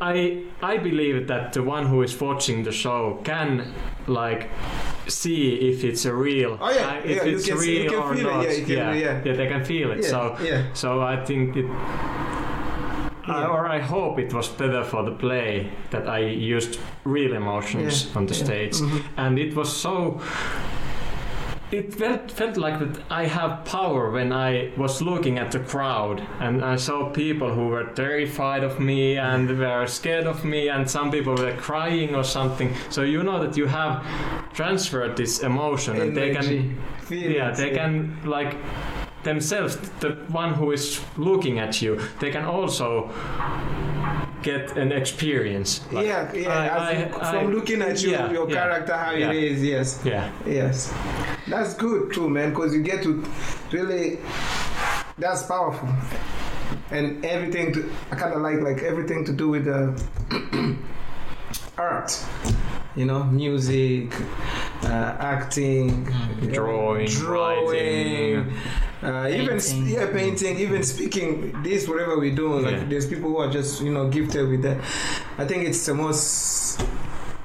I 0.00 0.42
I 0.62 0.78
believe 0.78 1.26
that 1.28 1.52
the 1.52 1.62
one 1.62 1.86
who 1.86 2.02
is 2.02 2.18
watching 2.20 2.62
the 2.64 2.72
show 2.72 3.20
can 3.24 3.72
like 4.06 4.48
see 5.06 5.54
if 5.70 5.84
it's 5.84 6.04
a 6.06 6.14
real 6.14 6.56
Oh, 6.60 6.70
yeah, 6.70 6.88
uh, 6.88 7.00
if 7.04 7.16
yeah, 7.16 7.24
it's 7.32 7.44
see- 7.44 7.52
real 7.52 7.90
can 7.90 7.98
or 8.02 8.14
feel 8.14 8.28
it, 8.28 8.32
not 8.32 8.42
yeah, 8.48 8.64
can- 8.64 8.98
yeah, 8.98 9.22
yeah. 9.24 9.32
they 9.36 9.46
can 9.48 9.64
feel 9.64 9.90
it 9.92 9.98
Yeah, 10.02 10.08
so 10.08 10.36
yeah. 10.42 10.62
so 10.72 11.00
I 11.02 11.16
think 11.24 11.56
it 11.56 11.66
I, 13.26 13.44
or 13.46 13.66
I 13.66 13.78
hope 13.80 14.18
it 14.18 14.32
was 14.32 14.48
better 14.48 14.84
for 14.84 15.02
the 15.04 15.12
play 15.12 15.70
that 15.90 16.08
I 16.08 16.20
used 16.20 16.78
real 17.04 17.34
emotions 17.34 18.06
Yeah, 18.06 18.18
on 18.18 18.26
the 18.26 18.34
yeah. 18.34 18.44
stage 18.44 18.74
Mhm. 18.76 19.02
and 19.16 19.38
it 19.38 19.54
was 19.56 19.68
so 19.74 20.20
it 21.72 21.94
felt 21.94 22.32
felt 22.32 22.56
like 22.56 22.78
that 22.80 22.98
I 23.10 23.26
have 23.26 23.64
power 23.64 24.10
when 24.10 24.32
I 24.32 24.70
was 24.76 25.00
looking 25.00 25.38
at 25.38 25.52
the 25.52 25.60
crowd 25.60 26.20
and 26.40 26.64
I 26.64 26.76
saw 26.76 27.10
people 27.10 27.54
who 27.54 27.68
were 27.68 27.84
terrified 27.94 28.64
of 28.64 28.80
me 28.80 29.16
and 29.16 29.48
were 29.58 29.86
scared 29.86 30.26
of 30.26 30.44
me 30.44 30.68
and 30.68 30.90
some 30.90 31.10
people 31.12 31.36
were 31.36 31.52
crying 31.56 32.14
or 32.16 32.24
something. 32.24 32.74
So 32.88 33.02
you 33.02 33.22
know 33.22 33.38
that 33.44 33.56
you 33.56 33.66
have 33.68 34.02
transferred 34.52 35.16
this 35.16 35.42
emotion 35.44 36.00
and 36.00 36.16
they 36.16 36.30
can 36.34 36.44
Energy, 36.44 36.74
yeah 36.74 37.04
feelings, 37.06 37.58
they 37.58 37.70
can 37.70 38.16
like 38.24 38.56
themselves 39.22 39.76
the 40.00 40.10
one 40.28 40.54
who 40.54 40.72
is 40.72 41.00
looking 41.16 41.58
at 41.58 41.82
you 41.82 42.00
they 42.20 42.30
can 42.30 42.44
also 42.44 43.10
get 44.42 44.74
an 44.78 44.90
experience 44.92 45.80
like, 45.92 46.06
yeah, 46.06 46.32
yeah. 46.32 46.48
I- 46.48 46.68
I- 46.88 46.92
in- 46.92 47.12
I- 47.14 47.32
from 47.32 47.52
looking 47.54 47.82
at 47.82 48.02
you, 48.02 48.10
yeah, 48.12 48.30
your 48.32 48.48
yeah, 48.48 48.54
character, 48.54 48.94
how 48.96 49.10
yeah. 49.12 49.30
it 49.30 49.36
is. 49.36 49.62
Yes, 49.62 50.00
yeah 50.04 50.30
yes. 50.46 50.90
That's 51.46 51.74
good 51.74 52.12
too, 52.14 52.30
man. 52.30 52.48
Because 52.50 52.72
you 52.74 52.82
get 52.82 53.02
to 53.02 53.22
really. 53.70 54.18
That's 55.18 55.42
powerful. 55.42 55.88
And 56.90 57.22
everything 57.24 57.74
to, 57.74 57.90
I 58.10 58.14
kind 58.16 58.32
of 58.32 58.40
like 58.40 58.60
like 58.62 58.82
everything 58.82 59.26
to 59.26 59.32
do 59.32 59.48
with 59.50 59.64
the 59.66 59.92
art. 61.76 62.18
You 62.96 63.04
know, 63.04 63.24
music, 63.24 64.12
uh, 64.84 65.16
acting, 65.20 66.06
Mm. 66.06 66.52
Drawing, 66.54 67.06
drawing, 67.08 67.66
writing. 67.66 68.52
Uh, 69.02 69.28
even 69.32 69.56
s- 69.56 69.72
Painting. 69.72 69.88
yeah, 69.94 70.06
painting, 70.12 70.58
even 70.58 70.82
speaking. 70.82 71.62
This 71.62 71.88
whatever 71.88 72.18
we 72.18 72.30
do, 72.30 72.36
doing, 72.36 72.64
like 72.64 72.74
Yeah. 72.74 72.84
there's 72.88 73.06
people 73.06 73.30
who 73.30 73.38
are 73.38 73.50
just 73.50 73.80
you 73.82 73.92
know 73.92 74.08
gifted 74.08 74.48
with 74.48 74.62
that. 74.62 74.78
I 75.38 75.44
think 75.46 75.64
it's 75.66 75.84
the 75.86 75.94
most, 75.94 76.80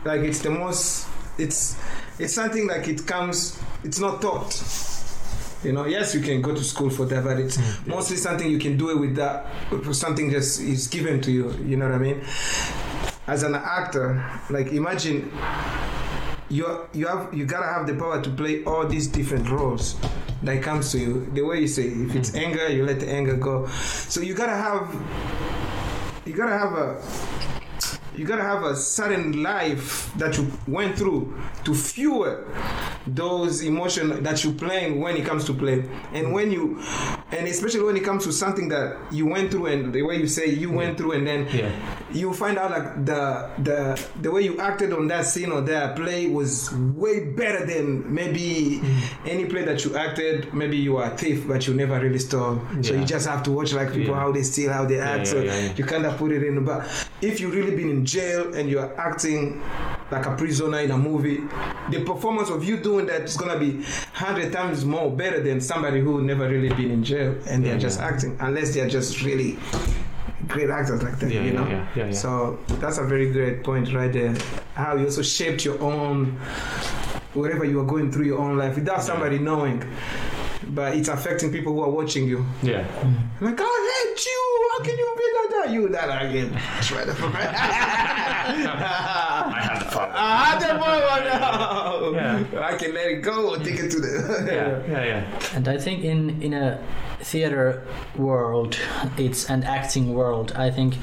like 0.04 0.22
it's 0.22 0.40
the 0.40 0.50
most, 0.50 1.08
it's 1.38 1.78
it's 2.20 2.34
something 2.34 2.68
like 2.68 2.88
it 2.88 3.06
comes. 3.08 3.58
It's 3.84 4.00
not 4.00 4.22
taught. 4.22 4.52
You 5.64 5.72
know, 5.72 5.86
yes, 5.86 6.14
you 6.14 6.22
can 6.22 6.42
go 6.42 6.54
to 6.54 6.64
school 6.64 6.90
for 6.92 7.06
that, 7.08 7.24
but 7.24 7.40
it's 7.40 7.58
mostly 7.88 8.18
something 8.18 8.50
you 8.52 8.60
can 8.60 8.78
do 8.78 8.90
it 8.92 9.00
with 9.00 9.16
that. 9.16 9.48
Something 9.94 10.30
just 10.30 10.60
is 10.62 10.88
given 10.88 11.22
to 11.22 11.32
you. 11.32 11.52
You 11.66 11.78
know 11.78 11.86
what 11.86 11.96
I 11.96 12.00
mean? 12.00 12.22
As 13.28 13.42
an 13.42 13.56
actor, 13.56 14.24
like 14.52 14.68
imagine 14.74 15.32
you 16.50 16.88
you 16.94 17.08
have 17.08 17.34
you 17.34 17.46
gotta 17.46 17.68
have 17.68 17.88
the 17.88 17.96
power 17.96 18.22
to 18.22 18.30
play 18.30 18.64
all 18.66 18.88
these 18.88 19.08
different 19.08 19.50
roles 19.50 19.96
that 20.44 20.62
comes 20.62 20.92
to 20.92 21.00
you. 21.00 21.26
The 21.34 21.42
way 21.42 21.62
you 21.62 21.68
say, 21.68 21.88
if 21.88 22.16
it's 22.16 22.30
hmm. 22.30 22.38
anger, 22.38 22.68
you 22.70 22.86
let 22.86 23.00
the 23.00 23.10
anger 23.10 23.36
go. 23.36 23.68
So 23.68 24.22
you 24.22 24.34
gotta 24.34 24.56
have 24.56 24.94
you 26.26 26.34
gotta 26.34 26.58
have 26.58 26.74
a 26.74 27.02
you 28.16 28.26
gotta 28.26 28.44
have 28.44 28.64
a 28.64 28.76
certain 28.76 29.44
life 29.44 30.14
that 30.16 30.38
you 30.38 30.52
went 30.68 30.98
through 30.98 31.38
to 31.66 31.74
fuel 31.76 32.46
those 33.08 33.62
emotions 33.62 34.22
that 34.22 34.44
you're 34.44 34.54
playing 34.54 35.02
when 35.02 35.18
it 35.18 35.26
comes 35.26 35.46
to 35.46 35.54
play 35.54 35.84
and 36.14 36.28
hmm. 36.28 36.32
when 36.32 36.52
you 36.52 36.82
and 37.32 37.48
especially 37.48 37.82
when 37.82 37.98
it 37.98 38.04
comes 38.04 38.24
to 38.24 38.32
something 38.32 38.70
that 38.70 38.98
you 39.12 39.26
went 39.26 39.50
through 39.50 39.66
and 39.66 39.92
the 39.94 40.02
way 40.04 40.16
you 40.16 40.28
say 40.28 40.46
you 40.48 40.72
went 40.72 40.96
through 40.98 41.14
and 41.14 41.26
then 41.26 41.48
Yeah. 41.52 41.72
you 42.14 42.32
find 42.34 42.58
out 42.58 42.70
like 42.72 43.06
the 43.06 43.50
the 43.64 44.08
the 44.22 44.32
way 44.32 44.42
you 44.44 44.60
acted 44.60 44.94
on 44.94 45.08
that 45.08 45.26
scene 45.26 45.52
or 45.52 45.62
that 45.62 45.96
play 45.96 46.28
was 46.28 46.72
way 46.74 47.32
better 47.32 47.66
than 47.66 48.14
maybe 48.14 48.80
mm. 48.82 49.02
any 49.26 49.46
play 49.46 49.64
that 49.66 49.84
you 49.84 49.98
acted. 49.98 50.54
Maybe 50.54 50.78
you 50.78 50.98
are 50.98 51.12
a 51.14 51.18
thief 51.18 51.48
but 51.48 51.66
you 51.68 51.74
never 51.74 52.00
really 52.00 52.20
stole. 52.20 52.62
So 52.82 52.94
you 52.94 53.06
just 53.06 53.28
have 53.28 53.42
to 53.44 53.52
watch 53.52 53.74
like 53.74 53.92
people 53.92 54.14
Yeah. 54.14 54.20
how 54.22 54.32
they 54.32 54.44
steal 54.44 54.72
how 54.72 54.86
they 54.86 55.00
act. 55.00 55.26
Yeah, 55.26 55.32
so 55.34 55.42
yeah, 55.42 55.60
yeah. 55.60 55.74
you 55.76 55.84
kind 55.84 56.06
of 56.06 56.18
put 56.18 56.32
it 56.32 56.44
in. 56.44 56.64
But 56.64 56.86
if 57.22 57.40
you 57.40 57.50
really 57.50 57.76
been 57.76 57.90
in 57.90 58.06
jail 58.06 58.54
and 58.54 58.70
you're 58.70 58.94
acting 59.00 59.62
like 60.12 60.26
a 60.28 60.36
prisoner 60.36 60.80
in 60.80 60.92
a 60.92 60.98
movie 60.98 61.40
the 61.90 62.04
performance 62.06 62.50
of 62.50 62.64
you 62.64 62.78
doing 62.78 63.06
that 63.08 63.22
is 63.24 63.36
gonna 63.38 63.58
be 63.58 63.72
100 63.78 64.54
times 64.54 64.86
more 64.86 65.10
better 65.10 65.42
than 65.42 65.60
somebody 65.60 66.00
who 66.00 66.22
never 66.22 66.48
really 66.48 66.70
been 66.70 66.92
in 66.92 67.04
jail 67.04 67.36
and 67.50 67.66
they're 67.66 67.74
Yeah, 67.74 67.80
just 67.80 68.00
yeah. 68.00 68.08
acting 68.08 68.38
unless 68.40 68.74
they're 68.74 68.88
just 68.88 69.24
really 69.24 69.58
great 70.48 70.70
actors 70.70 71.02
like 71.02 71.18
that 71.20 71.32
Yeah, 71.32 71.42
you 71.42 71.54
know 71.54 71.68
yeah, 71.68 71.88
yeah, 71.96 72.12
so 72.12 72.60
that's 72.80 73.00
a 73.00 73.04
very 73.04 73.32
great 73.32 73.64
point 73.64 73.92
right 73.94 74.14
there 74.14 74.36
how 74.76 74.96
you 74.96 75.06
also 75.06 75.24
shaped 75.24 75.66
your 75.66 75.82
own 75.82 76.38
whatever 77.34 77.66
you 77.66 77.80
are 77.80 77.86
going 77.86 78.12
through 78.12 78.26
your 78.26 78.40
own 78.40 78.58
life 78.58 78.76
without 78.76 79.02
somebody 79.02 79.40
knowing 79.40 79.84
but 80.70 80.96
it's 80.96 81.10
affecting 81.10 81.52
people 81.52 81.74
who 81.74 81.82
are 81.82 81.90
watching 81.90 82.28
you 82.28 82.46
yeah 82.62 82.86
like, 83.42 83.60
I 83.60 84.14
hate 84.16 84.26
you. 84.26 84.42
How 84.78 84.84
can 84.84 84.98
you 84.98 85.16
be 85.18 85.24
like 85.38 85.50
that? 85.66 85.74
You 85.74 85.88
that 85.90 86.26
again. 86.26 86.60
Shred 86.82 87.08
it. 87.10 87.16
I 90.16 90.46
had 90.46 90.62
the 90.62 90.68
fun 90.68 90.82
I 90.82 91.00
that 91.00 91.24
boy 91.24 91.30
now. 91.30 91.94
Oh. 91.94 92.14
Yeah. 92.14 92.62
I 92.62 92.76
can 92.78 92.94
let 92.94 93.08
it 93.08 93.22
go. 93.22 93.56
Take 93.58 93.80
it 93.80 93.90
to 93.92 94.00
the. 94.00 94.46
yeah 94.48 94.82
yeah 94.94 95.04
yeah 95.04 95.56
And 95.56 95.68
I 95.68 95.78
think 95.78 96.04
in 96.04 96.42
in 96.42 96.54
a 96.54 96.80
theater 97.20 97.82
world, 98.16 98.78
it's 99.18 99.50
an 99.50 99.64
acting 99.64 100.14
world. 100.14 100.54
I 100.56 100.72
think 100.72 100.96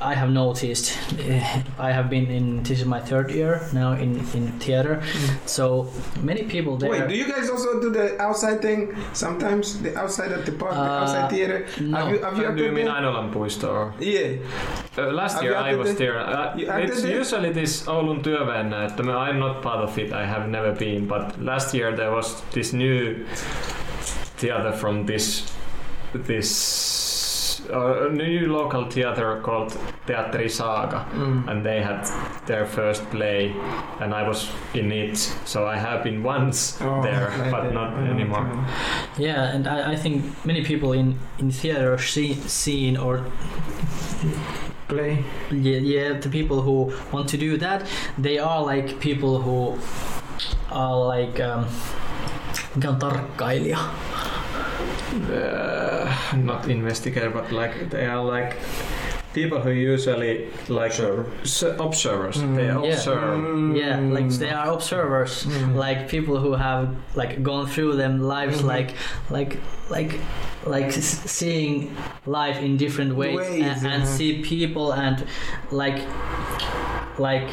I 0.00 0.14
have 0.14 0.30
noticed. 0.30 0.98
eh, 1.28 1.62
I 1.78 1.92
have 1.92 2.08
been 2.08 2.26
in. 2.30 2.62
This 2.62 2.78
is 2.80 2.84
my 2.86 3.00
third 3.00 3.30
year 3.30 3.60
now 3.72 3.92
in 3.92 4.20
in 4.34 4.52
theater. 4.58 5.00
So 5.46 5.86
many 6.22 6.42
people 6.42 6.76
there. 6.78 6.90
Wait, 6.90 7.08
do 7.08 7.14
you 7.14 7.24
guys 7.28 7.50
also 7.50 7.80
do 7.80 7.90
the 7.90 8.16
outside 8.22 8.58
thing 8.60 8.94
sometimes? 9.12 9.82
The 9.82 9.90
outside 10.02 10.32
at 10.32 10.44
the 10.46 10.52
park, 10.52 10.72
the 10.74 10.80
Uh, 10.80 11.00
outside 11.02 11.28
theater? 11.30 11.64
no. 11.80 11.96
Have 11.98 12.10
you, 12.14 12.22
have 12.24 12.36
you 12.38 12.42
do 12.42 12.42
you 12.42 12.48
acted 12.48 12.74
mean 12.74 12.84
there? 12.86 12.94
Ainolan 12.96 13.30
puisto 13.30 13.68
or 13.68 13.92
Yeah. 14.00 14.38
Uh, 14.98 15.12
last 15.12 15.42
year 15.42 15.54
I 15.56 15.76
was 15.76 15.94
there? 15.94 16.12
there. 16.12 16.18
Uh, 16.18 16.82
it's 16.84 17.02
there? 17.02 17.20
usually 17.20 17.52
this 17.52 17.88
Oulun 17.88 18.22
työväen 18.22 18.72
että 18.86 19.02
me- 19.02 19.12
I'm 19.30 19.38
not 19.38 19.60
part 19.62 19.80
of 19.84 19.98
it. 19.98 20.12
I 20.12 20.26
have 20.26 20.46
never 20.46 20.72
been. 20.78 21.06
But 21.08 21.22
last 21.44 21.74
year 21.74 21.96
there 21.96 22.10
was 22.10 22.42
this 22.54 22.72
new 22.72 23.14
theater 24.36 24.72
from 24.72 25.06
this 25.06 25.52
this 26.26 26.50
uh, 27.72 28.08
new 28.12 28.52
local 28.52 28.84
theater 28.90 29.40
called 29.42 29.76
Teatteri 30.06 30.48
Saga, 30.50 31.04
Mm. 31.14 31.48
and 31.48 31.64
they 31.64 31.82
had 31.82 32.08
their 32.46 32.66
first 32.66 33.02
play, 33.10 33.52
and 34.00 34.14
I 34.14 34.28
was 34.28 34.48
in 34.74 34.92
it. 34.92 35.16
So 35.44 35.66
I 35.66 35.76
have 35.76 36.02
been 36.04 36.22
once 36.22 36.78
Oh, 36.80 37.02
there, 37.02 37.30
like 37.38 37.50
but 37.50 37.62
that. 37.64 37.74
not 37.74 37.92
anymore. 38.10 38.46
Yeah, 39.18 39.54
and 39.54 39.66
I, 39.66 39.92
I 39.92 39.96
think 39.96 40.24
many 40.44 40.62
people 40.64 40.92
in 40.98 41.18
in 41.38 41.50
theater 41.52 41.98
scene, 41.98 42.36
scene 42.48 42.96
or 43.00 43.20
Play. 44.88 45.24
yeah, 45.52 45.78
yeah, 45.78 46.20
the 46.20 46.28
people 46.28 46.56
who 46.62 46.92
want 47.12 47.28
to 47.30 47.36
do 47.36 47.56
that, 47.58 47.82
they 48.22 48.38
are 48.40 48.60
like 48.74 48.98
people 49.00 49.38
who 49.42 49.78
are 50.72 50.96
like 51.16 51.40
um, 51.40 51.64
tarkkailija? 52.80 53.78
uh, 55.30 55.99
not 56.36 56.68
investigator, 56.68 57.30
but 57.30 57.50
like 57.52 57.90
they 57.90 58.06
are 58.06 58.22
like 58.22 58.56
people 59.32 59.60
who 59.60 59.70
usually 59.70 60.48
like 60.68 60.92
s- 61.42 61.62
observers. 61.78 62.36
They 62.40 62.46
Mm. 62.46 62.84
Yeah. 62.84 62.92
observe. 62.92 63.38
Mm. 63.40 63.76
Yeah, 63.78 63.98
like 64.00 64.28
they 64.38 64.50
are 64.50 64.72
observers, 64.72 65.44
Mm. 65.46 65.74
like 65.76 66.08
people 66.08 66.36
who 66.38 66.54
have 66.54 66.88
like 67.14 67.42
gone 67.42 67.66
through 67.66 67.94
them 67.96 68.20
lives, 68.20 68.60
Mhm. 68.62 68.66
like 68.74 68.90
like 69.30 69.58
like 69.90 70.18
like 70.66 70.92
seeing 70.92 71.94
life 72.26 72.58
in 72.60 72.76
different 72.76 73.14
ways, 73.14 73.36
Ways, 73.38 73.62
and, 73.62 73.86
and 73.86 74.02
yeah. 74.02 74.16
see 74.16 74.42
people 74.42 74.92
and 74.92 75.24
like 75.70 76.00
like 77.18 77.48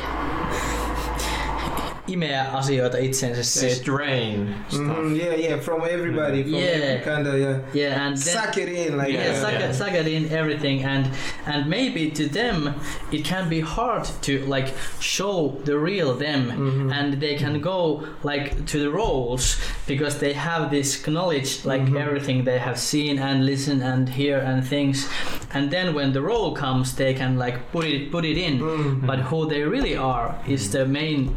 imeä 2.07 2.45
asioita 2.53 2.97
itsensä 2.97 3.35
They 3.35 3.43
siis. 3.69 3.77
strain 3.77 4.55
stuff. 4.69 4.87
Mhm, 4.87 5.15
yeah, 5.19 5.39
yeah, 5.39 5.59
from 5.59 5.81
everybody, 5.83 6.43
from 6.43 6.53
Yeah. 6.55 6.75
every 6.77 6.99
kind 7.15 7.27
of 7.27 7.33
yeah. 7.35 7.55
Yeah, 7.75 8.01
and 8.07 8.17
then, 8.17 8.33
Suck 8.43 8.57
it 8.57 8.69
in, 8.69 8.97
like 8.97 9.11
yeah, 9.13 9.25
Yeah, 9.27 9.41
suck, 9.41 9.51
yeah. 9.51 9.69
It, 9.69 9.75
suck 9.75 9.93
it 9.93 10.07
in 10.07 10.25
everything 10.31 10.85
and 10.85 11.05
and 11.45 11.65
maybe 11.69 12.11
to 12.11 12.23
them 12.29 12.73
it 13.11 13.25
can 13.25 13.49
be 13.49 13.59
hard 13.61 14.03
to 14.21 14.31
like 14.55 14.67
show 14.99 15.57
the 15.65 15.77
real 15.77 16.13
them 16.17 16.51
Mhm. 16.57 16.91
and 16.93 17.19
they 17.19 17.35
can 17.37 17.61
go 17.61 18.03
like 18.23 18.51
to 18.71 18.77
the 18.79 18.89
roles 18.89 19.57
because 19.87 20.17
they 20.19 20.33
have 20.33 20.69
this 20.69 21.07
knowledge 21.07 21.49
like 21.65 21.83
Mhm. 21.91 22.01
everything 22.07 22.45
they 22.45 22.59
have 22.59 22.77
seen 22.77 23.19
and 23.19 23.45
listen 23.45 23.81
and 23.81 24.09
hear 24.09 24.37
and 24.39 24.63
things 24.69 25.07
and 25.53 25.71
then 25.71 25.93
when 25.95 26.13
the 26.13 26.21
role 26.21 26.51
comes 26.53 26.93
they 26.95 27.13
can 27.13 27.37
like 27.39 27.57
put 27.71 27.85
it 27.85 28.11
put 28.11 28.25
it 28.25 28.37
in 28.37 28.59
Mm. 28.59 29.05
but 29.07 29.19
who 29.19 29.49
they 29.49 29.63
really 29.63 29.97
are 29.97 30.35
is 30.47 30.69
the 30.71 30.85
main 30.85 31.29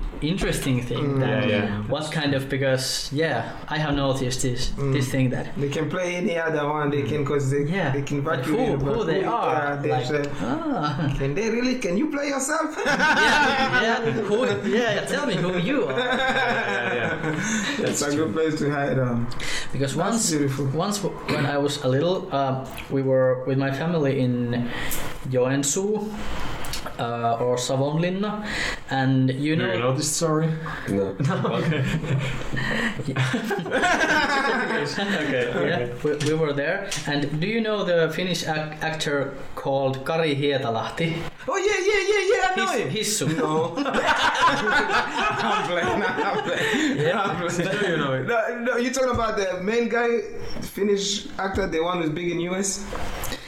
interesting 0.66 0.82
thing 0.97 1.15
Mm. 1.16 1.20
that 1.20 1.49
Yeah, 1.49 1.65
yeah. 1.65 1.82
what 1.89 2.11
kind 2.12 2.35
of 2.35 2.49
because 2.49 3.09
yeah 3.12 3.53
i 3.69 3.78
have 3.78 3.95
noticed 3.95 4.43
this 4.43 4.70
Mm. 4.77 4.93
this 4.93 5.09
thing 5.11 5.31
that 5.31 5.47
They 5.57 5.69
can 5.69 5.89
play 5.89 6.16
any 6.16 6.37
other 6.39 6.65
one. 6.69 6.91
They 6.91 7.03
can, 7.03 7.24
cause 7.24 7.51
they, 7.51 7.65
Yeah, 7.65 7.91
they 7.93 8.03
can 8.03 8.20
but 8.23 8.39
back 8.39 8.47
you 8.47 8.57
who- 8.57 8.77
but 8.85 8.95
who 8.97 9.05
they 9.05 9.24
are, 9.24 9.62
Yeah, 9.74 9.82
they 9.82 9.91
like- 9.91 10.07
say, 10.07 10.23
ah. 10.43 11.15
can 11.19 11.35
they 11.35 11.49
really? 11.51 11.77
Can 11.85 11.95
you 12.01 12.07
play 12.15 12.28
yourself? 12.35 12.70
yeah, 12.87 13.82
yeah, 13.87 14.01
who, 14.28 14.37
yeah. 14.69 15.05
Tell 15.12 15.27
me 15.27 15.35
who 15.45 15.51
you 15.70 15.78
are, 15.89 15.99
yeah, 15.99 16.99
yeah. 17.01 17.89
It's 17.89 18.03
a 18.03 18.11
good 18.19 18.32
place 18.37 18.55
to 18.61 18.66
hide. 18.70 18.99
Um, 18.99 19.27
because 19.73 19.93
that's 19.95 20.07
once, 20.09 20.31
beautiful. 20.31 20.66
once 20.87 20.97
when 21.32 21.45
I 21.47 21.57
was 21.59 21.74
a 21.85 21.89
little, 21.89 22.16
uh, 22.32 22.65
we 22.95 23.03
were 23.03 23.28
with 23.47 23.59
my 23.59 23.70
family 23.81 24.20
in 24.24 24.69
Joensuu. 25.32 26.09
Uh, 26.99 27.37
or 27.45 27.57
Savonlinna, 27.57 28.45
and 28.91 29.31
you 29.31 29.57
know, 29.57 29.73
you 29.73 29.79
know 29.79 29.95
this 29.95 30.11
story? 30.11 30.49
No. 30.89 31.12
no. 31.21 31.35
okay. 31.55 31.85
okay. 35.17 35.69
yeah, 35.69 35.89
we, 36.03 36.17
we 36.27 36.35
were 36.35 36.53
there. 36.53 36.91
And 37.07 37.41
do 37.41 37.47
you 37.47 37.61
know 37.61 37.85
the 37.85 38.12
Finnish 38.12 38.43
ac- 38.43 38.77
actor 38.83 39.35
called 39.55 40.05
Kari 40.05 40.35
Hietalahti? 40.35 41.23
Oh 41.49 41.57
yeah, 41.57 41.79
yeah, 41.91 42.03
yeah, 42.12 42.23
yeah. 42.33 42.51
I 42.51 42.55
know 42.57 42.89
His, 42.89 43.21
him. 43.21 43.29
Hissu. 43.29 43.37
No. 43.39 43.75
I'm 43.79 45.67
playing. 45.69 46.03
I'm 46.03 46.43
playing. 46.43 46.99
Yeah. 46.99 47.23
I'm 47.23 47.37
playing. 47.49 47.71
Do 47.71 47.89
you 47.89 47.97
know 47.97 48.12
it? 48.15 48.27
No, 48.27 48.59
no, 48.59 48.77
you 48.77 48.93
talking 48.93 49.11
about 49.11 49.37
the 49.37 49.61
main 49.62 49.89
guy, 49.89 50.21
Finnish 50.61 51.29
actor, 51.39 51.67
the 51.67 51.81
one 51.83 52.03
who's 52.03 52.11
big 52.11 52.31
in 52.31 52.41
US? 52.41 52.85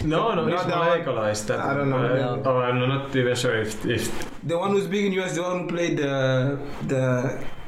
No, 0.05 0.35
no, 0.35 0.45
Not 0.45 0.53
it's 0.55 0.65
that 0.65 0.79
one. 0.79 1.33
That, 1.49 1.61
I 1.61 1.75
don't 1.75 1.91
know. 1.91 1.97
Uh, 1.97 2.37
No. 2.37 2.43
Oh, 2.45 2.59
I'm 2.59 2.79
not 2.89 3.15
even 3.15 3.35
sure 3.37 3.57
if, 3.61 3.85
if 3.87 4.03
The 4.47 4.59
one 4.59 4.71
who's 4.73 4.87
big 4.87 5.05
in 5.07 5.13
US, 5.21 5.35
the 5.37 5.43
one 5.43 5.61
who 5.61 5.67
played 5.69 5.97
the 5.99 6.59
the 6.89 7.03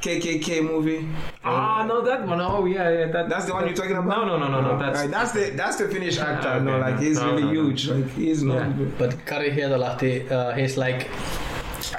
KKK 0.01 0.63
movie. 0.63 1.09
Ah, 1.45 1.85
no, 1.87 2.03
that 2.03 2.27
one. 2.27 2.41
Oh, 2.41 2.65
yeah, 2.67 2.91
yeah. 2.91 3.07
That, 3.15 3.29
That's 3.31 3.47
the 3.47 3.53
one 3.55 3.63
that- 3.63 3.69
you're 3.71 3.77
talking 3.83 3.97
about. 3.97 4.09
No, 4.09 4.25
no, 4.27 4.37
no, 4.39 4.49
no, 4.51 4.61
no. 4.69 4.79
That's 4.79 5.01
Right, 5.01 5.11
that's 5.11 5.33
the 5.33 5.45
that's 5.61 5.77
the 5.77 5.89
Finnish 5.89 6.19
actor. 6.19 6.49
Ah, 6.57 6.59
no, 6.59 6.79
like 6.79 6.99
he's 6.99 7.19
No, 7.21 7.27
really 7.31 7.43
no, 7.45 7.53
no. 7.53 7.61
huge. 7.69 7.89
Like 7.89 8.11
he's 8.11 8.43
not. 8.43 8.57
Yeah. 8.79 8.87
But 8.99 9.11
Kari 9.27 9.51
Hietalahti, 9.57 10.31
uh, 10.31 10.53
he's 10.59 10.77
like 10.77 11.09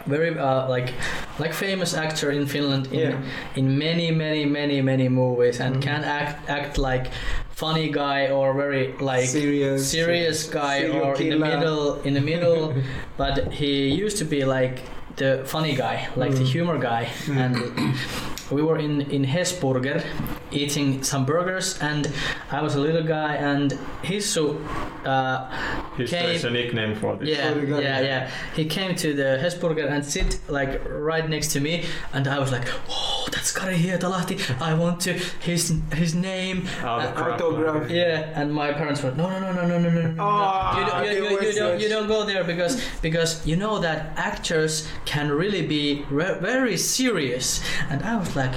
very 0.07 0.37
uh, 0.37 0.67
like 0.69 0.93
like 1.39 1.53
famous 1.53 1.93
actor 1.93 2.31
in 2.31 2.45
Finland 2.47 2.87
in, 2.91 2.99
Yeah. 2.99 3.21
in 3.55 3.77
many 3.77 4.11
many 4.11 4.45
many 4.45 4.81
many 4.81 5.07
movies 5.09 5.59
and 5.59 5.75
Mhm. 5.75 5.81
can 5.87 6.03
act 6.03 6.49
act 6.49 6.77
like 6.77 7.05
funny 7.55 7.89
guy 7.89 8.27
or 8.27 8.53
very 8.53 8.91
like 8.99 9.27
serious, 9.27 9.89
serious 9.89 10.39
guy 10.49 10.79
serial 10.81 11.05
or 11.05 11.15
in 11.21 11.29
the 11.29 11.39
middle 11.39 12.01
in 12.07 12.13
the 12.13 12.21
middle 12.31 12.73
but 13.17 13.35
he 13.53 13.71
used 14.03 14.17
to 14.17 14.25
be 14.25 14.43
like 14.43 14.75
the 15.15 15.31
funny 15.45 15.73
guy 15.73 15.97
like 16.17 16.31
the 16.41 16.43
Mm. 16.43 16.53
humor 16.55 16.77
guy 16.77 17.03
Mm. 17.25 17.37
and 17.43 17.55
we 18.51 18.61
were 18.61 18.77
in 18.77 19.01
in 19.01 19.23
Hesburger 19.25 20.03
eating 20.51 21.03
some 21.03 21.25
burgers 21.25 21.77
and 21.81 22.11
I 22.51 22.61
was 22.61 22.75
a 22.75 22.79
little 22.79 23.03
guy 23.03 23.35
and 23.35 23.71
Hissu 24.03 24.59
uh, 25.05 25.49
his, 25.97 26.09
came- 26.09 26.25
there's 26.27 26.43
a 26.45 26.49
nickname 26.49 26.95
for 26.95 27.15
this. 27.15 27.29
yeah, 27.29 27.53
guy. 27.53 27.79
yeah, 27.81 27.99
yeah. 28.01 28.31
He 28.55 28.65
came 28.65 28.95
to 28.95 29.13
the 29.13 29.39
Hesburger 29.43 29.89
and 29.89 30.03
sit 30.05 30.39
like 30.49 30.81
right 30.89 31.27
next 31.29 31.49
to 31.53 31.59
me, 31.59 31.85
and 32.13 32.27
I 32.27 32.39
was 32.39 32.51
like, 32.51 32.67
"Oh, 32.89 33.27
that's 33.31 33.51
Kari 33.51 33.77
Hietalahti. 33.77 34.37
I 34.61 34.73
want 34.73 34.99
to 35.01 35.13
his 35.39 35.73
his 35.93 36.15
name." 36.15 36.67
Autograph. 36.83 37.41
Autograph. 37.41 37.89
Yeah, 37.91 38.31
and 38.39 38.51
my 38.53 38.73
parents 38.73 39.03
were, 39.03 39.11
"No, 39.11 39.29
no, 39.29 39.39
no, 39.39 39.51
no, 39.53 39.67
no, 39.67 39.77
no, 39.79 39.89
no, 39.89 40.01
no. 40.11 40.23
Oh, 40.23 40.79
you, 40.79 40.85
don't, 40.85 41.05
you, 41.05 41.11
you, 41.11 41.47
you, 41.47 41.53
don't, 41.55 41.79
you 41.81 41.89
don't 41.89 42.07
go 42.07 42.25
there 42.25 42.43
because 42.43 42.81
because 43.01 43.45
you 43.45 43.55
know 43.55 43.79
that 43.79 43.99
actors 44.17 44.87
can 45.05 45.31
really 45.31 45.65
be 45.67 46.03
re- 46.09 46.37
very 46.41 46.77
serious." 46.77 47.61
And 47.89 48.01
I 48.03 48.15
was 48.17 48.34
like, 48.35 48.53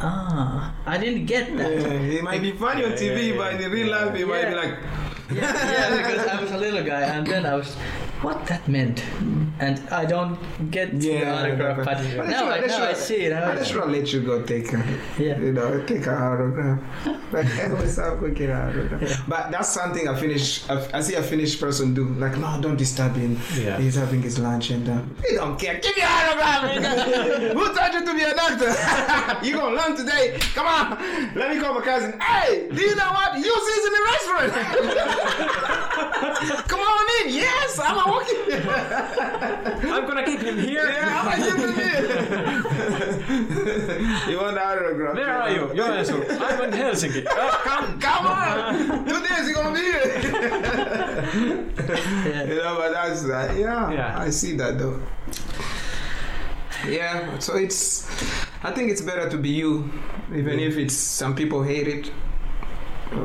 "Ah, 0.00 0.74
I 0.86 0.98
didn't 0.98 1.26
get 1.26 1.56
that." 1.56 1.72
Yeah, 1.72 1.98
he 1.98 2.20
might 2.20 2.42
be 2.42 2.52
funny 2.52 2.84
on 2.84 2.92
TV, 2.92 3.28
yeah, 3.30 3.36
but 3.36 3.54
in 3.54 3.60
yeah. 3.60 3.68
real 3.68 3.90
life, 3.90 4.14
he 4.14 4.24
might 4.24 4.48
be 4.48 4.54
like, 4.54 4.74
yeah, 5.32 5.52
yeah, 5.72 5.96
because 5.96 6.26
I 6.26 6.40
was 6.40 6.50
a 6.52 6.58
little 6.58 6.84
guy, 6.84 7.02
and 7.02 7.26
then 7.26 7.46
I 7.46 7.54
was, 7.54 7.76
what 8.24 8.46
that 8.46 8.66
meant, 8.66 9.04
and 9.60 9.78
I 9.90 10.04
don't 10.04 10.38
get 10.70 10.98
the 10.98 11.08
yeah, 11.08 11.34
autograph, 11.38 11.76
but 11.76 11.84
but 11.84 11.98
they 12.02 12.16
now, 12.16 12.50
I, 12.50 12.60
now 12.66 12.84
I 12.84 12.92
see 12.94 13.16
it. 13.26 13.32
I 13.32 13.54
just 13.56 13.74
want 13.74 13.86
to 13.92 13.98
let 13.98 14.12
you 14.12 14.20
go 14.22 14.42
take 14.42 14.72
a, 14.72 14.82
Yeah. 15.18 15.38
you 15.38 15.52
know, 15.52 15.84
take 15.86 16.06
an 16.06 16.14
autograph. 16.14 16.80
Like, 17.32 17.46
what's 17.72 17.98
up, 17.98 18.20
go 18.20 18.30
get 18.30 18.50
an 18.50 18.68
autograph. 18.68 19.02
Yeah. 19.02 19.16
But 19.28 19.50
that's 19.50 19.68
something 19.68 20.08
a 20.08 20.16
Finnish, 20.16 20.68
I 20.70 20.86
I 20.94 21.00
see 21.00 21.14
a 21.14 21.22
Finnish 21.22 21.58
person 21.60 21.94
do. 21.94 22.08
Like, 22.24 22.36
no, 22.38 22.58
don't 22.60 22.76
disturb 22.76 23.14
him. 23.16 23.38
Yeah. 23.54 23.78
He's 23.78 23.94
having 23.96 24.22
his 24.22 24.38
lunch 24.38 24.70
and 24.70 24.88
uh, 24.88 25.00
he 25.26 25.34
don't 25.36 25.58
care. 25.58 25.78
Give 25.80 25.96
me 25.96 26.02
an 26.02 26.08
autograph. 26.08 26.64
Who 27.58 27.74
taught 27.74 27.92
you 27.94 28.04
to 28.04 28.14
be 28.14 28.22
a 28.22 28.34
doctor? 28.34 28.70
you 29.46 29.54
gonna 29.54 29.76
learn 29.76 29.96
today? 29.96 30.36
Come 30.54 30.66
on. 30.66 30.98
Let 31.34 31.50
me 31.54 31.60
call 31.60 31.74
my 31.74 31.80
cousin. 31.84 32.18
Hey, 32.20 32.68
do 32.72 32.80
you 32.80 32.94
know 32.96 33.10
what? 33.12 33.36
You 33.36 33.54
see 33.66 33.86
in 33.86 33.92
the 33.92 34.02
restaurant. 34.12 34.52
Come 36.68 36.80
on 36.80 37.26
in. 37.26 37.34
Yes, 37.34 37.78
I'm 37.78 37.98
a 37.98 38.10
walking. 38.14 39.90
I'm 39.92 40.06
gonna 40.06 40.24
keep 40.24 40.40
him 40.40 40.58
here. 40.58 40.88
Yeah, 40.88 41.22
I'm 41.24 41.32
a 41.32 41.36
give 41.44 41.58
You 44.28 44.38
want 44.40 44.54
the 44.54 44.64
autograph? 44.64 45.14
Where 45.14 45.30
are 45.30 45.50
you? 45.50 45.66
Joensuu. 45.74 46.40
I'm 46.40 46.60
in 46.64 46.70
Helsinki. 46.70 47.26
Oh, 47.28 47.60
come. 47.64 47.98
Come 48.00 48.26
on! 48.26 49.04
Two 49.06 49.20
days 49.26 49.46
you're 49.48 49.54
gonna 49.54 49.74
be 49.74 49.80
here. 49.80 51.24
Yeah. 51.24 52.44
you 52.44 52.56
know, 52.56 52.76
but 52.78 52.92
that's 52.92 53.24
uh, 53.24 53.54
yeah, 53.56 53.90
Yeah. 53.92 54.18
I 54.18 54.30
see 54.30 54.56
that 54.56 54.78
though. 54.78 55.00
Yeah, 56.86 57.38
so 57.38 57.56
it's. 57.56 58.06
I 58.62 58.70
think 58.70 58.90
it's 58.90 59.00
better 59.00 59.28
to 59.28 59.36
be 59.38 59.50
you, 59.50 59.90
even 60.34 60.58
if 60.58 60.76
it's 60.76 60.94
some 60.94 61.34
people 61.34 61.62
hate 61.62 61.88
it, 61.88 62.08
or 62.08 62.12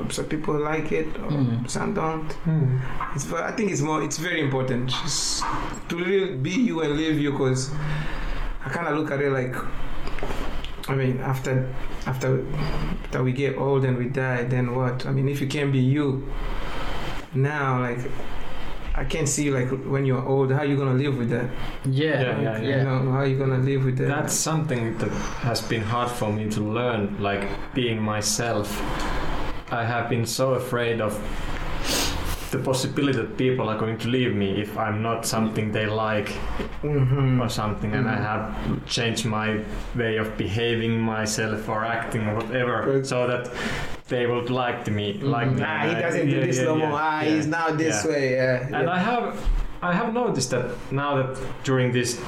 some 0.09 0.25
people 0.25 0.55
like 0.59 0.91
it, 0.91 1.07
or 1.17 1.29
Mm. 1.31 1.69
some 1.69 1.93
don't. 1.93 2.31
Hmm. 2.45 2.77
It's. 3.15 3.25
but 3.25 3.41
I 3.43 3.51
think 3.51 3.71
it's 3.71 3.81
more. 3.81 4.01
It's 4.03 4.17
very 4.19 4.41
important 4.41 4.89
just 4.89 5.43
to 5.89 5.95
really 5.95 6.35
be 6.35 6.51
you 6.51 6.81
and 6.81 6.95
live 6.97 7.17
you, 7.19 7.31
because 7.31 7.71
I 8.65 8.69
kind 8.69 8.87
of 8.87 8.97
look 8.97 9.11
at 9.11 9.21
it 9.21 9.31
like. 9.31 9.55
I 10.87 10.95
mean, 10.95 11.19
after 11.21 11.53
after 12.07 12.43
after 13.03 13.23
we 13.23 13.31
get 13.31 13.57
old 13.57 13.85
and 13.85 13.97
we 13.97 14.05
die, 14.09 14.43
then 14.43 14.75
what? 14.75 15.05
I 15.05 15.11
mean, 15.11 15.27
if 15.29 15.39
you 15.41 15.47
can't 15.47 15.71
be 15.71 15.79
you 15.79 16.23
now, 17.33 17.79
like 17.79 17.99
I 18.95 19.03
can't 19.05 19.29
see 19.29 19.51
like 19.51 19.69
when 19.85 20.03
you're 20.05 20.25
old, 20.25 20.51
how 20.51 20.63
you 20.63 20.75
gonna 20.75 20.95
live 21.03 21.15
with 21.17 21.29
that? 21.29 21.45
Yeah, 21.85 22.21
Yeah, 22.41 22.41
yeah, 22.61 22.77
You 22.77 22.83
know, 22.83 23.11
how 23.11 23.21
you 23.23 23.37
gonna 23.37 23.59
live 23.59 23.85
with 23.85 23.97
that? 23.99 24.07
That's 24.07 24.33
something 24.33 24.97
that 24.97 25.11
has 25.45 25.61
been 25.61 25.83
hard 25.83 26.09
for 26.09 26.33
me 26.33 26.49
to 26.49 26.61
learn, 26.61 27.15
like 27.19 27.47
being 27.75 28.01
myself. 28.01 28.67
I 29.71 29.83
have 29.85 30.09
been 30.09 30.25
so 30.25 30.53
afraid 30.53 30.99
of 31.01 31.13
the 32.51 32.57
possibility 32.57 33.19
that 33.19 33.37
people 33.37 33.69
are 33.69 33.77
going 33.77 33.97
to 33.99 34.07
leave 34.07 34.33
me 34.33 34.59
if 34.59 34.75
I'm 34.75 35.03
not 35.03 35.23
something 35.27 35.71
they 35.71 35.85
like 35.85 36.29
Mhm. 36.83 37.39
or 37.39 37.47
something, 37.49 37.93
and 37.93 38.09
I 38.09 38.15
Mhm. 38.15 38.23
have 38.31 38.85
changed 38.87 39.25
my 39.25 39.59
way 39.95 40.17
of 40.17 40.35
behaving 40.37 40.99
myself 40.99 41.69
or 41.69 41.85
acting 41.85 42.27
or 42.27 42.35
whatever, 42.35 42.75
But- 42.93 43.05
so 43.05 43.27
that 43.27 43.49
they 44.07 44.25
would 44.25 44.49
like 44.49 44.83
to 44.85 44.91
me, 44.91 45.19
like 45.21 45.51
me. 45.51 45.61
Nah, 45.61 45.79
he 45.89 45.93
doesn't 46.01 46.27
do 46.27 46.35
yeah, 46.37 46.45
this 46.45 46.57
yeah, 46.57 46.63
no 46.65 46.75
yeah, 46.77 46.89
more. 46.89 46.99
Ah, 46.99 47.21
yeah, 47.21 47.29
he's 47.29 47.45
now 47.45 47.67
this 47.69 48.03
way. 48.05 48.31
Yeah. 48.33 48.65
And. 48.79 48.89
I 48.89 48.97
have, 48.97 49.35
I 49.83 49.93
have 49.93 50.11
noticed 50.13 50.49
that 50.49 50.65
now 50.91 51.17
that 51.17 51.37
during 51.63 51.91
this 51.91 52.19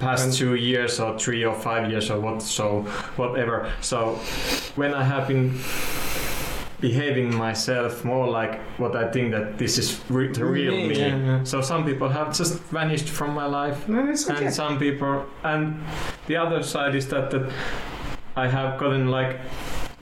past 0.00 0.38
two 0.38 0.54
years 0.54 0.98
or 0.98 1.18
three 1.18 1.44
or 1.44 1.54
five 1.54 1.90
years 1.90 2.10
or 2.10 2.18
what, 2.18 2.40
so 2.40 2.86
whatever. 3.16 3.66
So 3.82 4.18
when 4.76 4.94
I 4.94 5.04
have 5.04 5.28
been 5.28 5.50
behaving 6.82 7.34
myself 7.34 8.04
more 8.04 8.28
like 8.28 8.60
what 8.76 8.94
I 8.96 9.10
think 9.10 9.30
that 9.32 9.56
this 9.56 9.78
is 9.78 9.98
re- 10.10 10.28
the 10.32 10.44
real 10.44 10.72
me. 10.72 10.98
Yeah, 10.98 11.16
yeah. 11.16 11.44
So 11.44 11.60
some 11.62 11.84
people 11.86 12.08
have 12.08 12.36
just 12.36 12.58
vanished 12.78 13.08
from 13.08 13.30
my 13.34 13.46
life, 13.46 13.88
No, 13.88 14.00
okay. 14.02 14.44
and 14.46 14.52
some 14.54 14.78
people, 14.78 15.24
and 15.44 15.80
the 16.26 16.36
other 16.36 16.62
side 16.62 16.94
is 16.94 17.06
that 17.08 17.30
that 17.30 17.50
I 18.36 18.48
have 18.48 18.78
gotten 18.80 19.06
like 19.18 19.38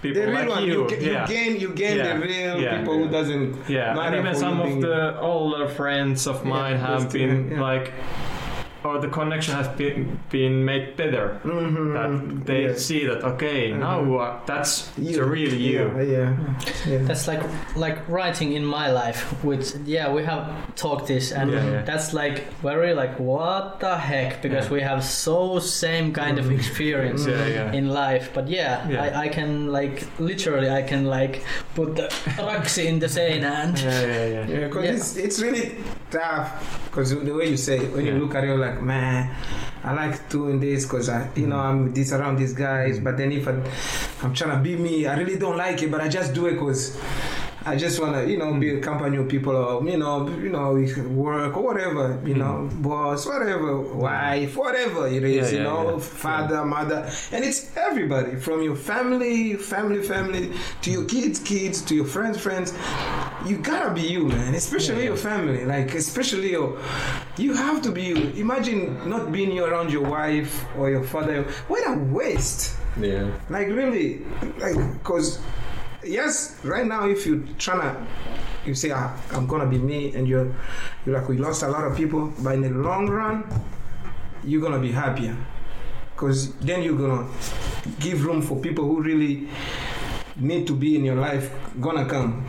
people 0.02 0.23
the 0.23 0.28
real 0.28 0.40
like 0.40 0.48
one, 0.48 0.65
you, 0.65 0.73
you, 0.82 0.89
ga- 0.89 1.05
you 1.05 1.27
gain, 1.35 1.61
you 1.61 1.69
gain 1.74 1.97
Yeah. 1.98 2.15
the 2.16 2.20
real 2.27 2.55
Yeah. 2.61 2.78
people 2.78 2.94
who 2.98 3.09
doesn't. 3.11 3.69
Yeah, 3.69 3.98
and 4.01 4.16
even 4.16 4.35
some 4.35 4.61
of 4.61 4.81
the 4.81 5.20
older 5.20 5.69
friends 5.69 6.27
of 6.27 6.44
mine 6.44 6.77
Yeah, 6.78 6.86
have 6.86 7.12
been 7.12 7.51
yeah. 7.52 7.61
like, 7.61 7.93
or 8.85 8.98
the 9.01 9.09
connection 9.09 9.55
has 9.55 9.69
been 9.69 10.19
been 10.31 10.65
made 10.65 10.97
better. 10.97 11.39
Mhm. 11.44 11.93
That 11.94 12.47
they 12.47 12.62
Yes. 12.62 12.86
see 12.86 13.07
that 13.07 13.23
okay, 13.24 13.70
Mhm. 13.70 13.78
now 13.81 14.01
uh, 14.19 14.40
that's 14.47 14.90
You. 14.98 15.16
the 15.16 15.24
real 15.24 15.52
you. 15.52 15.90
Yeah, 15.97 16.02
yeah. 16.02 16.31
yeah. 16.86 16.98
That's 17.09 17.27
like 17.28 17.43
like 17.77 17.98
writing 18.09 18.52
in 18.52 18.65
my 18.65 18.90
life, 18.90 19.20
which 19.44 19.74
yeah 19.86 20.12
we 20.12 20.23
have 20.24 20.44
talked 20.77 21.07
this 21.09 21.32
and 21.32 21.51
Yeah, 21.51 21.65
yeah. 21.70 21.82
that's 21.85 22.12
like 22.15 22.36
very 22.62 22.94
like 22.94 23.15
what 23.20 23.81
the 23.81 23.97
heck 23.97 24.40
because 24.43 24.66
Yeah. 24.66 24.73
we 24.77 24.81
have 24.82 25.02
so 25.05 25.59
same 25.59 26.12
kind 26.12 26.39
of 26.39 26.47
Mhm. 26.47 26.59
experience 26.59 27.27
Yeah, 27.27 27.47
yeah. 27.47 27.73
in 27.78 27.89
life. 27.90 28.31
But 28.35 28.48
yeah, 28.48 28.89
Yeah. 28.89 29.02
I, 29.05 29.24
I 29.24 29.28
can 29.28 29.73
like 29.73 30.07
literally 30.19 30.70
I 30.70 30.82
can 30.82 31.05
like 31.05 31.43
put 31.74 31.97
the 31.97 32.09
raksi 32.39 32.85
in 32.86 32.98
the 32.98 33.09
same 33.09 33.43
hand. 33.43 33.78
Yeah, 33.78 34.01
yeah, 34.07 34.27
yeah. 34.35 34.44
Yeah, 34.48 34.66
because 34.69 34.85
Yeah. 34.85 34.94
it's 34.97 35.16
it's 35.16 35.39
really 35.43 35.66
tough. 36.11 36.48
Because 36.90 37.15
the 37.15 37.35
way 37.39 37.47
you 37.51 37.57
say 37.57 37.77
it, 37.78 37.93
when 37.94 38.05
you 38.07 38.15
look 38.19 38.35
at 38.35 38.44
your 38.44 38.51
you're 38.51 38.59
like, 38.70 38.82
man, 38.82 39.34
I 39.82 39.92
like 39.94 40.28
doing 40.28 40.60
this 40.60 40.84
because 40.84 41.09
I, 41.09 41.28
you 41.34 41.47
know, 41.47 41.59
I'm 41.59 41.92
this 41.92 42.12
around 42.12 42.38
these 42.38 42.52
guys. 42.52 42.98
But 42.98 43.16
then 43.16 43.32
if 43.32 43.48
I, 43.48 43.52
I'm 44.22 44.34
trying 44.34 44.56
to 44.56 44.62
be 44.62 44.76
me, 44.76 45.06
I 45.06 45.16
really 45.18 45.38
don't 45.38 45.56
like 45.56 45.82
it, 45.82 45.90
but 45.90 46.01
I 46.01 46.09
just 46.09 46.34
do 46.34 46.47
it 46.47 46.52
because 46.52 46.98
I 47.64 47.76
just 47.76 48.01
wanna, 48.01 48.24
you 48.24 48.38
know, 48.38 48.55
be 48.55 48.70
a 48.70 48.78
mm. 48.78 48.82
company 48.82 49.18
of 49.18 49.28
people 49.28 49.55
or 49.55 49.86
you 49.86 49.98
know, 49.98 50.28
you 50.28 50.48
know, 50.48 50.72
work 51.09 51.56
or 51.56 51.62
whatever, 51.62 52.20
you 52.24 52.34
know, 52.34 52.68
mm. 52.70 52.82
boss, 52.82 53.26
whatever, 53.26 53.80
wife, 53.80 54.56
whatever 54.56 55.06
it 55.09 55.22
is, 55.22 55.52
Yeah, 55.52 55.59
you 55.59 55.64
yeah, 55.64 55.70
know, 55.70 55.92
yeah. 55.92 55.98
father, 55.98 56.64
mother, 56.64 57.10
and 57.32 57.44
it's 57.44 57.76
everybody 57.76 58.36
from 58.36 58.62
your 58.62 58.76
family, 58.76 59.55
family, 59.56 60.02
family 60.02 60.52
to 60.82 60.90
your 60.90 61.05
kids, 61.05 61.38
kids 61.38 61.82
to 61.82 61.94
your 61.94 62.06
friends, 62.06 62.40
friends. 62.40 62.72
You 63.46 63.56
gotta 63.56 63.94
be 63.94 64.02
you, 64.02 64.28
man. 64.28 64.54
Especially 64.54 65.04
your 65.04 65.16
family, 65.16 65.64
like 65.64 65.94
especially 65.94 66.50
your, 66.50 66.78
you 67.38 67.54
have 67.54 67.80
to 67.82 67.90
be 67.90 68.02
you. 68.02 68.16
Imagine 68.36 69.08
not 69.08 69.32
being 69.32 69.50
you 69.50 69.64
around 69.64 69.90
your 69.90 70.04
wife 70.04 70.64
or 70.76 70.90
your 70.90 71.02
father. 71.02 71.44
What 71.66 71.88
a 71.88 71.98
waste. 71.98 72.76
Yeah. 73.00 73.30
Like 73.48 73.68
really, 73.68 74.26
like 74.58 74.76
because 74.92 75.40
yes, 76.04 76.60
right 76.64 76.86
now 76.86 77.08
if 77.08 77.24
you 77.24 77.40
tryna, 77.56 78.04
you 78.66 78.74
say 78.74 78.90
ah, 78.90 79.16
I'm 79.32 79.46
gonna 79.46 79.66
be 79.66 79.78
me, 79.78 80.14
and 80.14 80.28
you're 80.28 80.54
you're 81.06 81.18
like 81.18 81.28
we 81.28 81.38
lost 81.38 81.62
a 81.62 81.68
lot 81.68 81.84
of 81.84 81.96
people, 81.96 82.32
but 82.40 82.54
in 82.54 82.62
the 82.62 82.70
long 82.70 83.08
run, 83.08 83.44
you're 84.44 84.60
gonna 84.60 84.78
be 84.78 84.92
happier, 84.92 85.34
because 86.14 86.52
then 86.56 86.82
you're 86.82 86.98
gonna 86.98 87.26
give 88.00 88.26
room 88.26 88.42
for 88.42 88.60
people 88.60 88.84
who 88.84 89.00
really 89.00 89.48
need 90.36 90.66
to 90.66 90.74
be 90.76 90.94
in 90.94 91.04
your 91.04 91.16
life 91.16 91.50
gonna 91.80 92.04
come. 92.04 92.44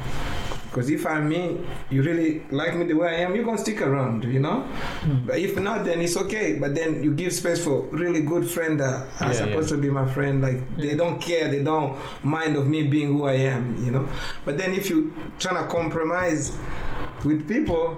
Because 0.71 0.89
if 0.89 1.05
I'm 1.05 1.27
me, 1.27 1.59
you 1.89 2.01
really 2.01 2.43
like 2.49 2.77
me 2.77 2.85
the 2.85 2.93
way 2.93 3.09
I 3.09 3.19
am, 3.23 3.35
you're 3.35 3.43
gonna 3.43 3.57
stick 3.57 3.81
around, 3.81 4.23
you 4.23 4.39
know. 4.39 4.61
Hmm. 5.03 5.25
But 5.25 5.39
if 5.39 5.59
not, 5.59 5.83
then 5.83 5.99
it's 5.99 6.15
okay. 6.15 6.57
But 6.57 6.75
then 6.75 7.03
you 7.03 7.13
give 7.13 7.33
space 7.33 7.61
for 7.61 7.81
really 7.91 8.21
good 8.21 8.49
friend 8.49 8.79
that 8.79 9.05
are 9.19 9.27
Yeah, 9.27 9.33
supposed 9.33 9.67
to 9.69 9.77
be 9.77 9.89
my 9.89 10.07
friend. 10.13 10.41
Like 10.41 10.77
they 10.77 10.95
don't 10.95 11.19
care, 11.21 11.51
they 11.51 11.61
don't 11.61 11.99
mind 12.23 12.55
of 12.55 12.67
me 12.67 12.87
being 12.87 13.09
who 13.09 13.25
I 13.25 13.33
am, 13.33 13.83
you 13.83 13.91
know. 13.91 14.07
But 14.45 14.57
then 14.57 14.73
if 14.73 14.89
you 14.89 15.13
trying 15.39 15.61
to 15.61 15.69
compromise 15.69 16.57
with 17.25 17.49
people, 17.49 17.97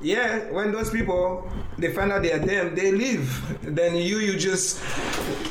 yeah, 0.00 0.50
when 0.50 0.72
those 0.72 0.90
people 0.90 1.48
they 1.78 1.92
find 1.92 2.10
out 2.10 2.22
they 2.22 2.32
are 2.32 2.40
them, 2.40 2.74
they 2.74 2.90
leave. 2.90 3.30
Then 3.62 3.94
you 3.94 4.18
you 4.18 4.36
just 4.36 4.82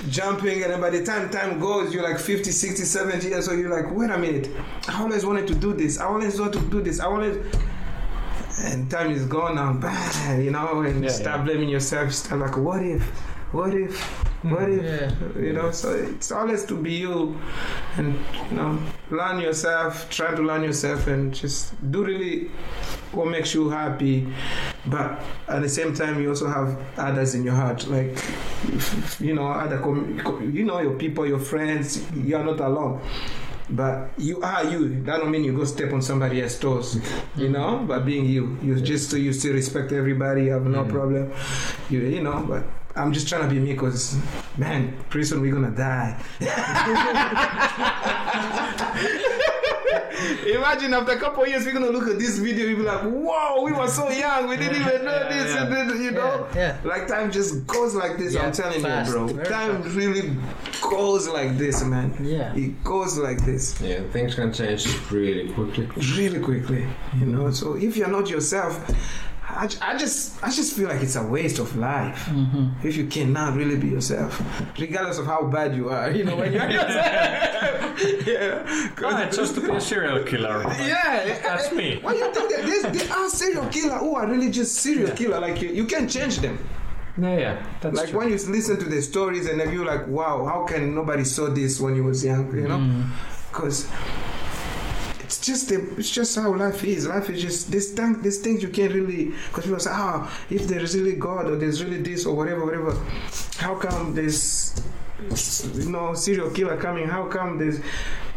jumping 0.10 0.64
and 0.64 0.72
then 0.74 0.82
by 0.82 0.90
the 0.90 1.04
time 1.04 1.30
time 1.30 1.60
goes 1.60 1.94
you're 1.94 2.04
like 2.04 2.20
50 2.20 2.52
60 2.52 2.84
70 2.84 3.28
years 3.30 3.48
old 3.48 3.60
you're 3.60 3.70
like 3.70 3.96
wait 3.96 4.10
a 4.10 4.18
minute. 4.18 4.50
I 4.88 5.02
always 5.02 5.26
wanted 5.26 5.48
to 5.48 5.56
do 5.56 5.74
this. 5.74 6.00
I 6.00 6.06
always 6.06 6.40
wanted 6.40 6.62
to 6.62 6.70
do 6.70 6.82
this. 6.82 7.00
I 7.00 7.06
always 7.06 7.38
and 8.64 8.90
time 8.90 9.12
is 9.12 9.26
gone 9.26 9.56
now 9.56 9.74
bah, 9.74 10.34
you 10.38 10.52
know 10.52 10.82
and 10.82 11.04
you 11.04 11.06
Yeah, 11.06 11.10
start 11.10 11.40
yeah. 11.40 11.46
blaming 11.46 11.70
yourself. 11.70 12.12
Start 12.14 12.42
like 12.42 12.58
what 12.58 12.82
if? 12.84 13.04
What 13.54 13.74
if? 13.74 14.00
What 14.44 14.70
if? 14.70 14.82
Mm, 14.82 15.36
yeah. 15.36 15.42
you 15.42 15.54
know 15.54 15.72
so 15.72 15.92
it's 15.94 16.32
always 16.32 16.66
to 16.66 16.76
be 16.76 16.94
you 16.94 17.40
and 17.98 18.14
you 18.50 18.56
know 18.58 18.80
learn 19.10 19.40
yourself 19.40 20.10
try 20.10 20.34
to 20.36 20.42
learn 20.42 20.64
yourself 20.64 21.08
and 21.08 21.34
just 21.34 21.74
do 21.92 22.04
really 22.06 22.50
what 23.14 23.28
makes 23.28 23.54
you 23.54 23.70
happy 23.70 24.28
but 24.88 25.22
at 25.48 25.62
the 25.62 25.70
same 25.70 25.94
time 25.94 26.22
you 26.22 26.30
also 26.30 26.48
have 26.48 26.78
others 26.98 27.36
in 27.36 27.44
your 27.44 27.54
heart 27.54 27.88
like 27.88 28.18
you 29.20 29.34
know 29.34 29.48
other 29.48 29.80
com- 29.80 30.52
you 30.54 30.64
know 30.64 30.80
your 30.80 30.96
people 30.96 31.26
your 31.26 31.40
friends 31.40 32.10
you 32.12 32.36
are 32.36 32.44
not 32.44 32.60
alone. 32.60 33.02
But 33.70 34.12
you 34.18 34.42
are 34.42 34.64
you. 34.64 35.04
That 35.04 35.18
don't 35.18 35.30
mean 35.30 35.44
you 35.44 35.52
go 35.52 35.66
step 35.66 35.92
on 35.92 36.02
somebody 36.02 36.42
else's 36.42 36.58
toes 36.58 36.96
you 36.96 37.02
mm-hmm. 37.02 37.52
know? 37.52 37.84
But 37.86 38.06
being 38.06 38.26
you. 38.26 38.58
You 38.64 38.80
just 38.80 39.12
you 39.12 39.34
still 39.34 39.54
respect 39.54 39.92
everybody 39.92 40.46
you 40.46 40.52
have 40.52 40.66
no 40.66 40.84
mm-hmm. 40.84 40.92
problem. 40.92 41.34
You 41.90 42.00
you 42.00 42.22
know 42.24 42.46
but 42.48 42.64
I'm 42.98 43.14
just 43.14 43.28
trying 43.28 43.44
to 43.44 43.48
be 43.48 43.60
me 43.60 43.74
because, 43.74 44.18
man, 44.58 44.98
pretty 45.10 45.28
soon 45.28 45.42
we're 45.42 45.54
gonna 45.54 45.70
die. 45.70 46.18
Imagine 50.48 50.94
after 50.94 51.12
a 51.14 51.20
couple 51.20 51.44
of 51.44 51.50
years, 51.50 51.66
we're 51.66 51.74
gonna 51.74 51.90
look 51.90 52.08
at 52.08 52.18
this 52.18 52.38
video, 52.40 52.68
we'll 52.68 52.78
be 52.78 52.84
like, 52.84 53.02
whoa, 53.04 53.62
we 53.64 53.72
were 53.72 53.88
so 53.88 54.10
young, 54.10 54.48
we 54.48 54.58
didn't 54.58 54.82
even 54.82 55.06
know 55.06 55.12
Yeah, 55.12 55.30
this, 55.30 55.54
yeah. 55.56 55.64
and 55.64 55.74
then, 55.74 56.02
you 56.02 56.12
know? 56.12 56.48
Yeah, 56.56 56.78
yeah. 56.84 56.90
Like 56.90 57.08
time 57.08 57.32
just 57.32 57.66
goes 57.68 57.94
like 57.94 58.18
this, 58.18 58.34
Yeah, 58.34 58.46
I'm 58.48 58.52
telling 58.52 58.82
fast, 58.82 59.10
you, 59.12 59.28
bro. 59.28 59.44
Time 59.44 59.84
fast. 59.84 59.96
really 59.96 60.36
goes 60.82 61.28
like 61.28 61.58
this, 61.58 61.84
man. 61.84 62.16
Yeah. 62.22 62.54
It 62.56 62.84
goes 62.84 63.18
like 63.18 63.44
this 63.46 63.80
Yeah, 63.82 64.02
things 64.12 64.36
can 64.36 64.52
change 64.54 64.88
really 65.12 65.50
quickly. 65.54 65.88
really 66.18 66.40
quickly, 66.40 66.88
you 67.20 67.26
know. 67.28 67.52
So 67.52 67.76
if 67.76 67.96
you're 67.98 68.08
not 68.10 68.30
yourself, 68.30 68.90
I, 69.50 69.70
I 69.82 69.98
just 69.98 70.44
I 70.44 70.50
just 70.52 70.76
feel 70.76 70.90
like 70.90 71.02
it's 71.02 71.16
a 71.16 71.24
waste 71.26 71.60
of 71.60 71.76
life 71.78 72.26
Mm-hmm. 72.26 72.86
if 72.88 72.98
you 72.98 73.08
cannot 73.08 73.56
really 73.56 73.78
be 73.78 73.88
yourself, 73.88 74.42
regardless 74.78 75.18
of 75.20 75.26
how 75.26 75.44
bad 75.48 75.74
you 75.76 75.90
are. 75.90 76.12
You 76.12 76.26
know 76.26 76.36
when 76.36 76.52
you're 76.54 76.70
yourself. 76.70 78.00
yeah. 78.28 78.92
'Cause- 78.96 79.14
I 79.14 79.26
chose 79.30 79.54
to 79.54 79.62
be 79.62 79.72
a 79.72 79.80
serial 79.82 80.24
killer. 80.26 80.62
yeah, 80.80 81.40
That's 81.42 81.72
me. 81.72 82.00
Why 82.02 82.14
you 82.14 82.32
think 82.34 82.50
that 82.52 82.64
there's, 82.66 82.84
there 83.08 83.18
are 83.18 83.30
serial 83.30 83.66
killer 83.70 83.98
who 83.98 84.16
are 84.16 84.28
really 84.28 84.52
just 84.52 84.76
serial 84.76 85.12
killer? 85.16 85.40
Like 85.40 85.62
you, 85.62 85.70
you 85.70 85.86
can't 85.86 86.10
change 86.10 86.38
them. 86.40 86.58
Yeah, 87.18 87.38
yeah. 87.40 87.66
That's 87.82 87.98
like 87.98 88.10
true. 88.10 88.20
when 88.20 88.28
you 88.30 88.36
listen 88.36 88.78
to 88.78 88.86
the 88.86 89.02
stories 89.02 89.48
and 89.48 89.60
then 89.60 89.74
you're 89.74 89.86
like, 89.86 90.06
wow, 90.08 90.46
how 90.46 90.66
can 90.66 90.94
nobody 90.94 91.24
saw 91.24 91.48
this 91.50 91.80
when 91.80 91.96
you 91.96 92.04
was 92.04 92.24
young? 92.24 92.54
You 92.56 92.68
know, 92.68 93.06
because 93.52 93.86
it's 93.86 94.27
just 95.48 95.70
the, 95.70 95.96
it's 95.98 96.12
just 96.12 96.36
how 96.36 96.54
life 96.54 96.84
is. 96.84 97.08
Life 97.08 97.30
is 97.30 97.42
just 97.42 97.72
this 97.72 97.94
thing, 97.94 98.22
these 98.22 98.40
things 98.40 98.62
you 98.62 98.70
can't 98.70 98.94
really. 98.94 99.34
Because 99.48 99.64
people 99.64 99.80
say, 99.80 99.92
ah, 99.94 100.32
if 100.50 100.68
there 100.68 100.82
is 100.82 100.96
really 100.96 101.16
God 101.16 101.48
or 101.50 101.56
there's 101.56 101.84
really 101.84 102.02
this 102.02 102.26
or 102.26 102.36
whatever, 102.36 102.66
whatever. 102.66 102.94
How 103.58 103.76
come 103.76 104.14
there's 104.14 104.80
you 105.74 105.90
know 105.90 106.14
serial 106.14 106.52
killer 106.52 106.78
coming? 106.78 107.08
How 107.08 107.26
come 107.28 107.58
there's 107.58 107.80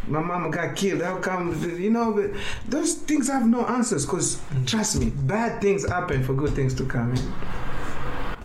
my 0.06 0.20
mom 0.20 0.50
got 0.50 0.76
killed. 0.76 1.02
How 1.02 1.18
come, 1.18 1.78
you 1.78 1.90
know, 1.90 2.12
but 2.12 2.30
those 2.66 2.94
things 2.94 3.28
have 3.28 3.46
no 3.46 3.66
answers 3.66 4.06
because, 4.06 4.40
trust 4.66 4.98
me, 4.98 5.10
bad 5.10 5.60
things 5.60 5.88
happen 5.88 6.24
for 6.24 6.34
good 6.34 6.54
things 6.54 6.74
to 6.74 6.86
come 6.86 7.14
in. 7.14 7.32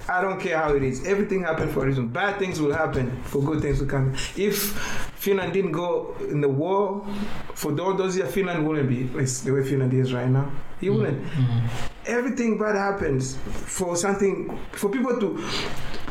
I 0.08 0.22
don't 0.22 0.40
care 0.40 0.58
how 0.58 0.74
it 0.74 0.84
is. 0.84 1.06
Everything 1.06 1.42
happened 1.42 1.72
for 1.72 1.84
a 1.84 1.88
reason. 1.88 2.08
Bad 2.08 2.38
things 2.38 2.62
will 2.62 2.74
happen 2.74 3.12
for 3.24 3.42
good 3.42 3.62
things 3.62 3.80
to 3.80 3.86
come. 3.86 4.14
If 4.36 4.74
Finland 5.16 5.54
didn't 5.54 5.72
go 5.72 6.16
in 6.30 6.42
the 6.42 6.50
war, 6.50 7.06
for 7.56 7.80
all 7.82 7.94
those 7.96 8.16
years, 8.16 8.32
Finland 8.34 8.68
wouldn't 8.68 8.88
be 8.88 9.04
the 9.04 9.52
way 9.52 9.64
Finland 9.64 9.94
is 9.94 10.14
right 10.14 10.30
now. 10.30 10.52
It 10.82 10.86
mm-hmm. 10.86 10.98
wouldn't. 10.98 11.28
Everything 12.06 12.60
bad 12.60 12.76
happens 12.76 13.36
for 13.36 13.96
something, 13.96 14.56
for 14.74 14.90
people 14.90 15.20
to. 15.20 15.44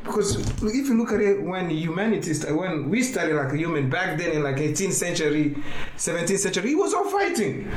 Because 0.02 0.36
if 0.62 0.88
you 0.88 0.98
look 0.98 1.12
at 1.12 1.20
it, 1.20 1.40
when 1.42 1.70
humanity, 1.70 2.34
sta- 2.34 2.54
when 2.54 2.90
we 2.90 3.02
started 3.02 3.36
like 3.36 3.52
a 3.52 3.56
human 3.56 3.88
back 3.88 4.18
then 4.18 4.32
in 4.32 4.42
like 4.42 4.56
18th 4.56 4.92
century, 4.92 5.56
17th 5.96 6.38
century, 6.38 6.72
it 6.72 6.74
was 6.74 6.92
all 6.92 7.08
fighting. 7.08 7.70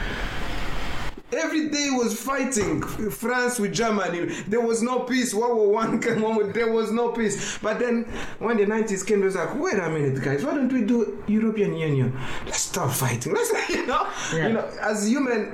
Every 1.32 1.68
day 1.70 1.90
was 1.91 2.18
fighting. 2.18 2.82
France 2.82 3.60
with 3.60 3.74
Germany. 3.74 4.34
There 4.48 4.62
was 4.62 4.82
no 4.82 4.99
peace. 5.02 5.34
World 5.34 5.58
War 5.58 5.70
One 5.72 5.99
came 6.06 6.24
on. 6.24 6.54
There 6.54 6.72
was 6.72 6.91
no 6.91 7.10
peace. 7.12 7.58
But 7.62 7.80
then 7.80 8.06
when 8.40 8.58
the 8.58 8.66
90s 8.66 9.06
came, 9.06 9.22
it 9.22 9.26
was 9.26 9.36
like, 9.36 9.54
wait 9.60 9.78
a 9.78 9.90
minute, 9.90 10.24
guys. 10.24 10.44
Why 10.45 10.54
don't 10.56 10.72
we 10.72 10.84
do 10.84 11.22
European 11.28 11.76
Union? 11.76 12.18
Let's 12.45 12.62
stop 12.62 12.91
fighting. 12.91 13.34
Let's, 13.38 13.52
you 13.70 13.86
know, 13.86 14.08
Yeah. 14.34 14.48
you 14.48 14.54
know, 14.54 14.66
as 14.82 15.06
human, 15.08 15.52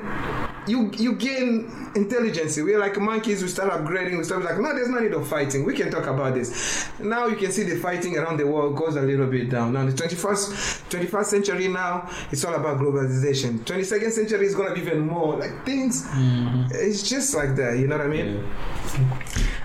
you 0.68 0.92
you 0.94 1.14
gain 1.16 1.92
intelligence. 1.96 2.58
We're 2.58 2.80
like 2.80 2.98
monkeys. 2.98 3.42
We 3.42 3.50
start 3.50 3.72
upgrading. 3.72 4.18
We 4.18 4.24
start 4.24 4.44
like, 4.44 4.58
no, 4.58 4.74
there's 4.74 4.90
no 4.90 5.00
need 5.00 5.14
of 5.14 5.28
fighting. 5.28 5.66
We 5.66 5.74
can 5.74 5.92
talk 5.92 6.08
about 6.08 6.34
this. 6.34 6.90
Now 7.00 7.28
you 7.28 7.36
can 7.36 7.52
see 7.52 7.64
the 7.64 7.78
fighting 7.78 8.18
around 8.18 8.38
the 8.38 8.48
world 8.48 8.76
goes 8.76 8.96
a 8.96 9.02
little 9.02 9.28
bit 9.28 9.50
down. 9.50 9.74
Now 9.74 9.86
the 9.86 9.92
21st 9.92 10.90
21st 10.90 11.26
century 11.26 11.68
now, 11.68 12.10
it's 12.32 12.44
all 12.46 12.54
about 12.54 12.80
globalization. 12.80 13.60
22nd 13.60 14.12
century 14.12 14.46
is 14.46 14.56
gonna 14.56 14.74
be 14.74 14.82
even 14.82 15.02
more 15.02 15.36
like 15.36 15.66
things. 15.66 16.06
Mm-hmm. 16.08 16.68
It's 16.72 17.08
just 17.08 17.36
like 17.36 17.56
that. 17.56 17.78
You 17.78 17.88
know 17.88 17.98
what 17.98 18.06
I 18.06 18.10
mean? 18.10 18.44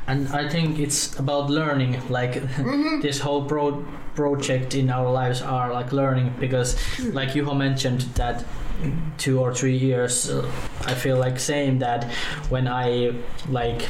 and 0.07 0.29
I 0.29 0.49
think 0.49 0.79
it's 0.79 1.19
about 1.19 1.51
learning. 1.51 2.01
Like 2.09 2.35
mm-hmm. 2.35 3.01
this 3.07 3.21
whole 3.21 3.45
pro- 3.45 3.85
project 4.15 4.75
in 4.75 4.91
our 4.91 5.11
lives 5.13 5.43
are 5.43 5.73
like 5.73 5.93
learning 5.93 6.35
because, 6.41 6.77
hmm. 6.97 7.11
like 7.13 7.31
Juho 7.31 7.57
mentioned, 7.57 8.01
that 8.17 8.45
two 9.17 9.41
or 9.41 9.55
three 9.55 9.77
years, 9.77 10.31
uh, 10.31 10.51
I 10.85 10.95
feel 10.95 11.19
like 11.19 11.39
saying 11.39 11.79
that 11.81 12.05
when 12.49 12.69
I 12.69 13.15
like 13.49 13.89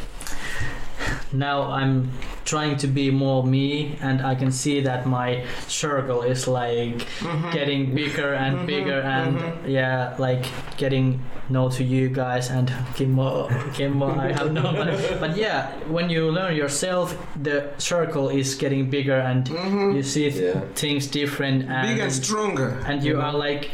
now 1.33 1.63
I'm 1.63 2.11
trying 2.45 2.77
to 2.79 2.87
be 2.87 3.11
more 3.11 3.45
me 3.45 3.99
and 4.01 4.23
I 4.23 4.35
can 4.35 4.51
see 4.51 4.81
that 4.81 5.07
my 5.07 5.45
circle 5.67 6.23
is 6.23 6.49
like 6.49 6.97
mm-hmm. 7.21 7.51
getting 7.51 7.95
bigger 7.95 8.33
and 8.35 8.57
mm-hmm. 8.57 8.67
bigger 8.67 9.01
and 9.01 9.39
mm-hmm. 9.39 9.69
yeah 9.69 10.17
like 10.19 10.47
getting 10.77 11.23
know 11.51 11.69
to 11.71 11.85
you 11.85 12.09
guys 12.09 12.51
and 12.51 12.73
Kimmo 12.95 13.49
Kimmo 13.75 14.09
I 14.19 14.33
have 14.33 14.53
no 14.53 14.63
but, 14.63 14.89
but 15.21 15.37
yeah 15.37 15.71
when 15.89 16.09
you 16.09 16.31
learn 16.31 16.57
yourself 16.57 17.17
the 17.41 17.71
circle 17.79 18.29
is 18.31 18.55
getting 18.55 18.89
bigger 18.89 19.19
and 19.19 19.49
you 19.95 20.03
see 20.03 20.31
th- 20.31 20.39
Yeah. 20.39 20.61
things 20.75 21.07
different 21.07 21.69
and 21.69 21.89
Big 21.89 21.99
and 21.99 22.13
stronger. 22.13 22.83
and 22.87 23.03
you 23.03 23.21
are 23.21 23.33
like 23.33 23.71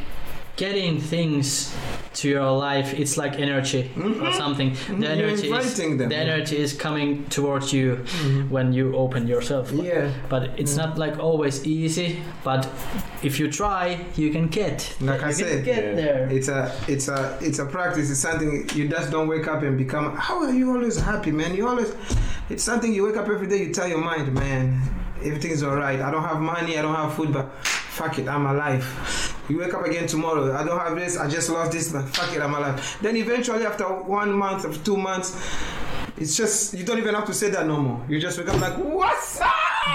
getting 0.57 1.01
things 1.01 1.75
to 2.15 2.29
your 2.29 2.49
life 2.53 2.95
it's 2.95 3.17
like 3.17 3.41
energy 3.41 3.91
or 4.23 4.33
something 4.33 4.71
the 4.73 4.93
Mhm, 4.95 5.05
energy 5.05 5.51
is, 5.51 5.77
them, 5.77 5.99
the 5.99 6.15
yeah. 6.15 6.21
energy 6.21 6.57
is 6.57 6.73
coming 6.73 7.25
towards 7.29 7.73
you 7.73 7.97
Mhm. 8.05 8.51
when 8.51 8.73
you 8.73 8.95
open 8.95 9.27
yourself 9.27 9.73
Yeah. 9.73 10.11
but 10.29 10.43
it's 10.57 10.75
Mm. 10.75 10.83
not 10.83 10.99
like 10.99 11.19
always 11.19 11.67
easy 11.67 12.09
but 12.45 12.69
if 13.23 13.41
you 13.41 13.51
try 13.51 13.99
you 14.17 14.31
can 14.31 14.47
get 14.47 14.95
Like 15.01 15.21
you 15.21 15.27
I 15.27 15.33
can 15.33 15.35
said, 15.35 15.65
get 15.65 15.85
yeah. 15.85 15.95
there 16.03 16.29
It's 16.31 16.49
a 16.49 16.71
it's 16.87 17.09
a 17.09 17.19
it's 17.47 17.59
a 17.59 17.67
practice. 17.67 18.07
It's 18.13 18.21
something 18.29 18.51
you 18.77 18.85
just 18.97 19.11
don't 19.11 19.29
wake 19.35 19.49
up 19.53 19.63
and 19.67 19.77
become. 19.77 20.07
How 20.17 20.37
are 20.45 20.53
you 20.61 20.67
always 20.75 20.97
happy, 21.11 21.33
man? 21.33 21.51
You 21.59 21.65
always. 21.69 21.91
It's 22.53 22.63
something 22.71 22.91
you 22.97 23.03
wake 23.07 23.17
up 23.23 23.29
every 23.35 23.49
day. 23.53 23.61
You 23.65 23.71
tell 23.79 23.89
your 23.89 24.03
mind, 24.13 24.27
man, 24.43 24.65
everything 25.25 25.51
is 25.51 25.63
alright. 25.63 26.01
I 26.01 26.11
don't 26.11 26.23
have 26.23 26.41
money. 26.41 26.79
I 26.79 26.83
don't 26.83 26.95
have 26.95 27.15
food, 27.15 27.33
but 27.33 27.51
fuck 27.65 28.19
it, 28.19 28.29
I'm 28.29 28.47
alive. 28.47 28.85
You 29.49 29.59
wake 29.59 29.75
up 29.75 29.85
again 29.85 30.07
tomorrow. 30.07 30.55
I 30.57 30.65
don't 30.65 30.79
have 30.79 30.97
this. 30.97 31.17
I 31.17 31.29
just 31.29 31.51
lost 31.51 31.73
this, 31.73 31.93
but 31.93 32.05
fuck 32.09 32.35
it, 32.35 32.41
I'm 32.43 32.55
alive. 32.55 32.99
Then 33.03 33.17
eventually, 33.17 33.67
after 33.67 33.85
one 33.85 34.33
month, 34.33 34.65
of 34.65 34.83
two 34.85 34.97
months, 34.97 35.37
it's 36.17 36.37
just 36.37 36.75
you 36.75 36.85
don't 36.85 36.99
even 36.99 37.15
have 37.15 37.27
to 37.27 37.35
say 37.35 37.51
that 37.51 37.67
no 37.67 37.79
more. 37.81 38.05
You 38.09 38.21
just 38.21 38.39
wake 38.39 38.49
up 38.49 38.61
like, 38.61 38.77
what's 38.79 39.41
up? 39.41 39.51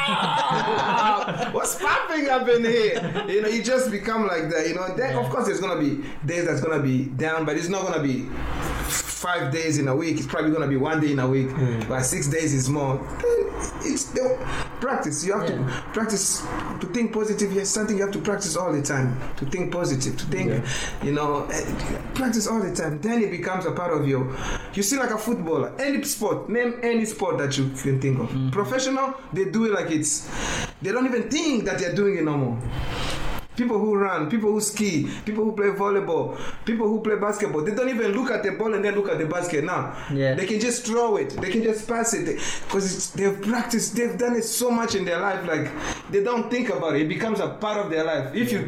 what's 1.60 1.76
popping 1.76 2.30
up 2.30 2.48
in 2.48 2.64
here? 2.64 3.26
You 3.28 3.42
know, 3.42 3.50
you 3.50 3.62
just 3.62 3.92
become 3.92 4.26
like 4.26 4.50
that. 4.50 4.66
You 4.70 4.76
know, 4.76 4.96
then 4.96 5.18
of 5.18 5.30
course 5.30 5.46
there's 5.48 5.60
gonna 5.60 5.80
be 5.80 6.04
days 6.26 6.46
that's 6.46 6.62
gonna 6.62 6.82
be 6.82 7.06
down, 7.26 7.46
but 7.46 7.58
it's 7.58 7.68
not 7.68 7.82
gonna 7.86 8.02
be 8.02 8.28
five 8.88 9.52
days 9.52 9.78
in 9.78 9.90
a 9.90 9.96
week. 9.96 10.18
It's 10.18 10.26
probably 10.28 10.52
gonna 10.52 10.68
be 10.68 10.78
one 10.78 11.02
day 11.02 11.12
in 11.12 11.20
a 11.20 11.28
week, 11.28 11.50
but 11.90 12.02
six 12.04 12.28
days 12.28 12.54
is 12.54 12.70
more. 12.70 12.96
It's 13.82 14.06
the 14.16 14.26
practice. 14.80 15.26
You 15.26 15.34
have 15.38 15.50
Yeah. 15.50 15.58
to 15.58 15.84
practice 15.98 16.42
to 16.80 16.88
think 16.96 17.12
positive. 17.12 17.52
Yes, 17.52 17.68
something 17.70 17.98
you 17.98 18.04
have 18.08 18.14
to 18.20 18.24
practice 18.30 18.56
all 18.56 18.72
the 18.72 18.82
time. 18.82 19.08
To 19.40 19.46
think 19.54 19.66
positive. 19.80 20.16
To 20.22 20.26
think, 20.28 20.48
Yeah. 20.50 20.62
you 21.08 21.12
know, 21.18 21.46
eh, 21.52 21.62
practice 22.20 22.48
all 22.48 22.62
the 22.62 22.74
time. 22.82 22.94
Then 23.02 23.18
it 23.26 23.32
becomes 23.40 23.66
a 23.66 23.72
part 23.72 23.92
of 23.98 24.08
you. 24.08 24.20
You 24.76 24.84
see, 24.84 24.98
like 24.98 25.12
a 25.12 25.18
footballer, 25.18 25.74
any 25.78 26.02
sport. 26.04 26.50
Name 26.58 26.72
any 26.82 27.06
sport 27.06 27.38
that 27.40 27.58
you 27.58 27.66
can 27.84 28.00
think 28.00 28.16
of. 28.24 28.30
Professional, 28.60 29.08
they 29.34 29.46
do 29.46 29.66
it 29.68 29.74
like 29.74 29.92
it's. 29.98 30.14
They 30.82 30.92
don't 30.94 31.06
even 31.12 31.24
think 31.30 31.49
that 31.58 31.80
they're 31.80 31.96
doing 31.96 32.18
it 32.18 32.24
no 32.24 32.38
more. 32.38 32.58
People 33.60 33.78
who 33.78 33.96
run, 33.96 34.30
people 34.30 34.52
who 34.52 34.62
ski, 34.62 34.92
people 35.26 35.44
who 35.44 35.52
play 35.52 35.68
volleyball, 35.68 36.26
people 36.66 36.88
who 36.88 37.02
play 37.02 37.18
basketball, 37.18 37.62
they 37.64 37.76
don't 37.76 37.90
even 37.90 38.14
look 38.14 38.32
at 38.32 38.42
the 38.44 38.52
ball 38.52 38.74
and 38.74 38.84
then 38.84 38.96
look 38.96 39.10
at 39.10 39.18
the 39.20 39.26
basket 39.26 39.64
now. 39.64 39.82
Yeah. 40.14 40.34
They 40.36 40.46
can 40.46 40.60
just 40.60 40.86
throw 40.86 41.18
it, 41.18 41.30
they 41.42 41.52
can 41.52 41.64
just 41.64 41.88
pass 41.88 42.14
it 42.14 42.26
because 42.66 43.12
they've 43.12 43.40
practiced, 43.42 43.96
they've 43.96 44.18
done 44.18 44.36
it 44.36 44.44
so 44.44 44.72
much 44.72 44.96
in 44.96 45.06
their 45.06 45.20
life, 45.20 45.46
like 45.48 45.70
they 46.12 46.24
don't 46.24 46.50
think 46.50 46.70
about 46.70 46.96
it. 46.96 47.02
It 47.04 47.10
becomes 47.10 47.40
a 47.40 47.50
part 47.50 47.78
of 47.78 47.90
their 47.92 48.06
life. 48.06 48.34
If 48.34 48.52
you 48.52 48.62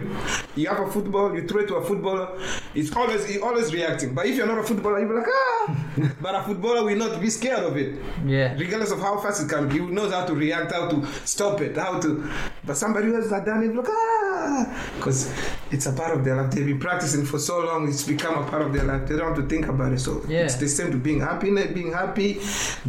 you 0.55 0.67
have 0.67 0.79
a 0.79 0.91
football, 0.91 1.33
you 1.35 1.47
throw 1.47 1.61
it 1.61 1.67
to 1.69 1.75
a 1.75 1.83
footballer, 1.83 2.37
it's 2.75 2.95
always 2.95 3.25
he's 3.27 3.41
always 3.41 3.73
reacting. 3.73 4.13
But 4.13 4.25
if 4.27 4.35
you're 4.35 4.47
not 4.47 4.59
a 4.59 4.63
footballer, 4.63 4.99
you'll 4.99 5.09
be 5.09 5.15
like, 5.15 5.27
ah. 5.27 6.11
but 6.21 6.35
a 6.35 6.43
footballer 6.43 6.83
will 6.83 6.97
not 6.97 7.21
be 7.21 7.29
scared 7.29 7.63
of 7.63 7.77
it 7.77 8.01
yeah 8.25 8.55
regardless 8.57 8.91
of 8.91 8.99
how 8.99 9.17
fast 9.19 9.43
it 9.43 9.49
comes, 9.49 9.73
he 9.73 9.79
knows 9.79 10.11
how 10.13 10.25
to 10.25 10.33
react, 10.33 10.71
how 10.71 10.87
to 10.87 11.05
stop 11.25 11.61
it, 11.61 11.75
how 11.75 11.99
to. 11.99 12.29
But 12.63 12.77
somebody 12.77 13.13
else 13.13 13.29
has 13.29 13.43
done 13.45 13.63
it, 13.63 13.75
like 13.75 13.87
ah, 13.89 14.80
because 14.95 15.33
it's 15.71 15.85
a 15.85 15.93
part 15.93 16.15
of 16.17 16.23
their 16.25 16.35
life. 16.35 16.51
They've 16.51 16.65
been 16.65 16.79
practicing 16.79 17.25
for 17.25 17.39
so 17.39 17.59
long; 17.59 17.87
it's 17.87 18.03
become 18.07 18.35
a 18.43 18.49
part 18.49 18.61
of 18.61 18.73
their 18.73 18.83
life. 18.83 19.07
They 19.07 19.17
don't 19.17 19.35
have 19.35 19.37
to 19.43 19.47
think 19.53 19.67
about 19.67 19.91
it. 19.93 19.99
So 19.99 20.21
Yeah. 20.27 20.39
it's 20.45 20.55
the 20.55 20.67
same 20.67 20.91
to 20.91 20.97
being 20.97 21.21
happy, 21.21 21.49
being 21.73 21.91
happy, 21.93 22.39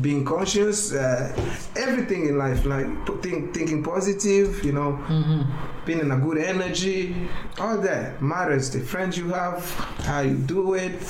being 0.01 0.25
conscious, 0.25 0.93
uh, 0.93 1.33
everything 1.77 2.27
in 2.29 2.39
life, 2.39 2.65
like 2.65 2.87
think, 3.23 3.55
thinking 3.55 3.83
positive, 3.83 4.65
you 4.65 4.73
know, 4.73 4.93
hmm 4.93 5.43
being 5.85 5.99
in 5.99 6.13
a 6.13 6.17
good 6.17 6.39
energy, 6.39 7.13
all 7.59 7.77
that 7.77 8.23
matters. 8.23 8.71
The 8.71 8.79
friends 8.79 9.19
you 9.19 9.31
have, 9.31 9.69
how 10.07 10.21
you 10.21 10.37
do 10.37 10.75
it. 10.75 11.03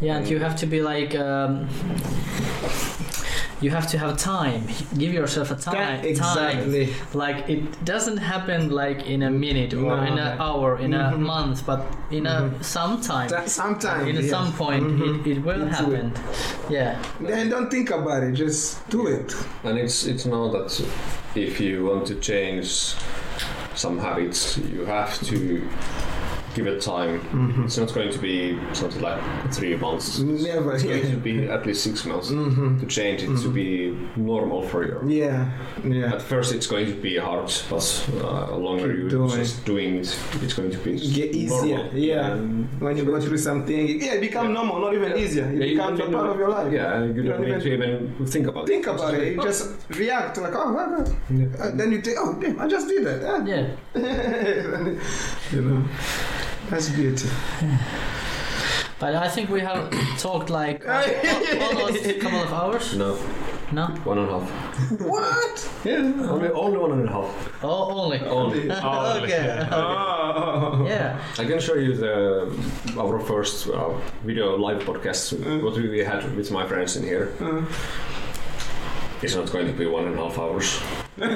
Yeah, 0.00 0.16
and 0.16 0.26
you 0.30 0.38
have 0.38 0.56
to 0.56 0.66
be 0.66 0.80
like. 0.80 1.14
Um, 1.14 1.68
you 3.60 3.70
have 3.70 3.86
to 3.88 3.98
have 3.98 4.16
time. 4.18 4.62
Give 4.98 5.12
yourself 5.14 5.50
a 5.50 5.54
time. 5.56 6.04
exactly. 6.04 6.86
Time. 6.86 6.94
Like 7.14 7.48
it 7.48 7.84
doesn't 7.84 8.18
happen 8.18 8.70
like 8.70 9.06
in 9.06 9.22
a 9.22 9.30
minute 9.30 9.72
or 9.74 9.96
No. 9.96 10.02
in 10.02 10.18
an 10.18 10.38
hour, 10.38 10.78
in 10.78 10.92
a 10.94 11.12
Mhm. 11.12 11.20
month, 11.20 11.64
but 11.66 11.80
in 12.10 12.26
a 12.26 12.50
some 12.62 13.00
time. 13.00 13.28
That- 13.30 13.48
Sometimes, 13.48 14.08
in 14.08 14.16
yeah. 14.16 14.30
some 14.30 14.52
point, 14.52 14.84
Mhm. 14.84 15.26
it, 15.26 15.30
it 15.32 15.38
will 15.44 15.62
Into 15.62 15.68
it. 15.68 15.74
happen. 15.76 16.12
Yeah. 16.68 16.98
Then 17.20 17.48
don't 17.48 17.70
think 17.70 17.90
about 17.90 18.22
it. 18.22 18.32
Just 18.32 18.88
do 18.90 19.06
it. 19.06 19.34
And 19.64 19.78
it's 19.78 20.04
it's 20.06 20.26
not 20.26 20.52
that 20.52 20.70
if 21.34 21.60
you 21.60 21.86
want 21.86 22.06
to 22.08 22.14
change 22.16 22.94
some 23.74 23.98
habits, 23.98 24.58
you 24.58 24.84
have 24.86 25.12
to 25.30 25.62
give 26.56 26.66
it 26.66 26.80
time. 26.80 27.14
It's 27.64 27.76
not 27.76 27.92
going 27.94 28.10
to 28.10 28.18
be 28.18 28.58
something 28.72 29.02
like 29.02 29.20
three 29.52 29.76
months. 29.76 30.18
Never. 30.18 30.72
It's 30.74 30.82
going 30.84 31.10
to 31.10 31.16
be 31.18 31.34
at 31.56 31.66
least 31.66 31.84
six 31.84 32.04
months 32.10 32.30
Mhm. 32.30 32.80
to 32.80 32.86
change 32.86 33.22
it 33.26 33.36
to 33.44 33.48
be 33.60 33.68
normal 34.16 34.60
for 34.70 34.80
you. 34.88 34.96
Yeah. 35.22 35.50
Yeah. 35.84 36.14
At 36.16 36.22
first, 36.22 36.48
it's 36.56 36.66
going 36.74 36.86
to 36.86 36.98
be 37.08 37.14
hard, 37.18 37.50
but 37.70 37.84
uh, 38.24 38.56
longer 38.56 38.88
Keep 38.88 39.02
you 39.02 39.08
doing. 39.10 39.30
just 39.42 39.64
doing 39.72 39.90
it, 40.02 40.08
it's 40.44 40.54
going 40.58 40.70
to 40.76 40.78
be 40.86 40.92
Get 41.20 41.30
easier, 41.42 41.76
normal. 41.84 41.98
yeah. 42.10 42.32
And 42.32 42.80
When 42.84 42.96
you 42.98 43.04
go 43.04 43.20
through 43.20 43.38
something, 43.50 43.82
yeah, 44.04 44.14
it 44.18 44.20
becomes 44.28 44.48
Yeah. 44.48 44.54
normal, 44.58 44.76
not 44.86 44.94
even 44.98 45.10
easier. 45.22 45.44
It 45.52 45.58
Yeah, 45.58 45.66
you 45.66 45.76
becomes 45.76 46.00
a 46.00 46.02
part 46.04 46.14
even- 46.14 46.30
of 46.32 46.38
your 46.42 46.50
life. 46.58 46.72
yeah, 46.72 47.04
you, 47.04 47.12
You 47.16 47.22
don't, 47.28 47.40
don't 47.42 47.50
need 47.50 47.62
to 47.66 47.72
even 47.76 48.26
think 48.32 48.46
about 48.50 48.66
Think 48.66 48.86
it. 48.86 48.94
about 48.94 49.14
it. 49.14 49.34
You 49.36 49.42
just 49.50 49.64
react 50.02 50.32
like, 50.44 50.54
oh, 50.60 50.72
wow, 50.76 50.86
wow. 50.94 51.04
Yeah. 51.30 51.46
Uh, 51.62 51.70
then 51.78 51.88
you 51.92 52.00
think, 52.00 52.16
oh, 52.22 52.32
damn, 52.40 52.56
I 52.64 52.66
just 52.76 52.86
did 52.88 53.02
that. 53.08 53.18
Ah. 53.30 53.40
Yeah. 53.52 53.64
you 55.52 55.60
know, 55.66 55.80
that's 56.70 56.88
beauty. 56.90 57.28
But 58.98 59.14
I 59.14 59.28
think 59.28 59.50
we 59.50 59.60
have 59.60 59.90
talked 60.18 60.48
like 60.50 60.84
al- 60.86 61.04
al- 61.04 61.62
almost 61.78 62.06
a 62.06 62.14
couple 62.14 62.42
of 62.42 62.52
hours. 62.52 62.96
No, 62.96 63.18
No? 63.72 63.86
one 64.04 64.18
and 64.18 64.28
a 64.30 64.38
half. 64.38 65.00
what? 65.02 65.70
Yeah, 65.84 65.98
only, 66.32 66.48
only 66.50 66.78
one 66.78 66.92
and 66.92 67.08
a 67.08 67.12
half. 67.12 67.30
Oh, 67.62 67.90
only. 68.02 68.20
Only. 68.20 68.70
Oh, 68.82 69.20
Okay. 69.22 69.68
Oh. 69.70 70.86
Yeah. 70.88 71.18
I 71.38 71.44
can 71.44 71.60
show 71.60 71.74
you 71.74 71.94
the 71.94 72.16
our 72.98 73.18
first 73.20 73.68
uh, 73.68 73.90
video 74.24 74.56
live 74.56 74.82
podcast 74.84 75.34
Mm. 75.36 75.62
what 75.62 75.74
we 75.76 75.98
had 76.04 76.34
with 76.36 76.50
my 76.50 76.66
friends 76.66 76.96
in 76.96 77.02
here. 77.04 77.28
Uh, 77.40 77.62
It's 79.22 79.34
not 79.34 79.50
going 79.52 79.66
to 79.66 79.72
be 79.72 79.86
one 79.86 80.06
and 80.06 80.18
a 80.18 80.22
half 80.22 80.38
hours. 80.38 80.80
Are 81.18 81.26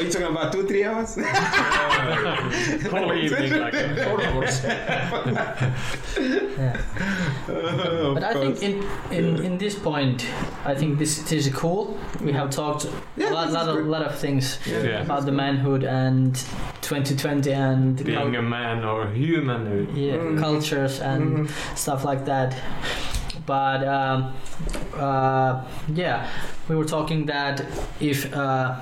you 0.00 0.10
talking 0.10 0.26
about 0.26 0.52
two, 0.52 0.66
three 0.66 0.84
hours? 0.84 1.14
Whole 2.90 3.12
evening 3.14 3.52
like. 3.60 3.74
Four 3.74 4.22
hours. 4.24 4.64
Yeah. 4.64 6.82
But 7.46 8.22
I 8.24 8.32
think 8.34 8.62
in, 8.62 8.84
in, 9.10 9.44
in 9.44 9.58
this 9.58 9.78
point, 9.78 10.26
I 10.64 10.74
think 10.74 10.98
this, 10.98 11.18
this 11.22 11.46
is 11.46 11.52
cool. 11.54 11.96
We 12.22 12.32
have 12.32 12.50
talked 12.50 12.86
Yeah, 13.16 13.30
a 13.30 13.32
lot, 13.32 13.46
this 13.46 13.54
lot, 13.54 13.68
of, 13.68 13.86
lot 13.86 14.02
of 14.02 14.18
things 14.18 14.58
Yeah. 14.66 15.02
about 15.02 15.24
the 15.26 15.32
manhood 15.32 15.84
and 15.84 16.34
2020 16.82 17.52
and 17.52 18.04
Being 18.04 18.18
cul- 18.18 18.34
a 18.34 18.42
man 18.42 18.84
or 18.84 19.06
human. 19.08 19.94
yeah, 19.96 20.16
Mm. 20.16 20.38
cultures 20.38 21.00
and 21.00 21.46
Mhm. 21.48 21.76
stuff 21.76 22.04
like 22.04 22.24
that. 22.26 22.54
But 23.46 23.86
um, 23.86 24.34
uh, 24.94 25.64
yeah, 25.94 26.28
we 26.68 26.74
were 26.76 26.84
talking 26.84 27.26
that 27.26 27.64
if 28.00 28.32
uh, 28.34 28.76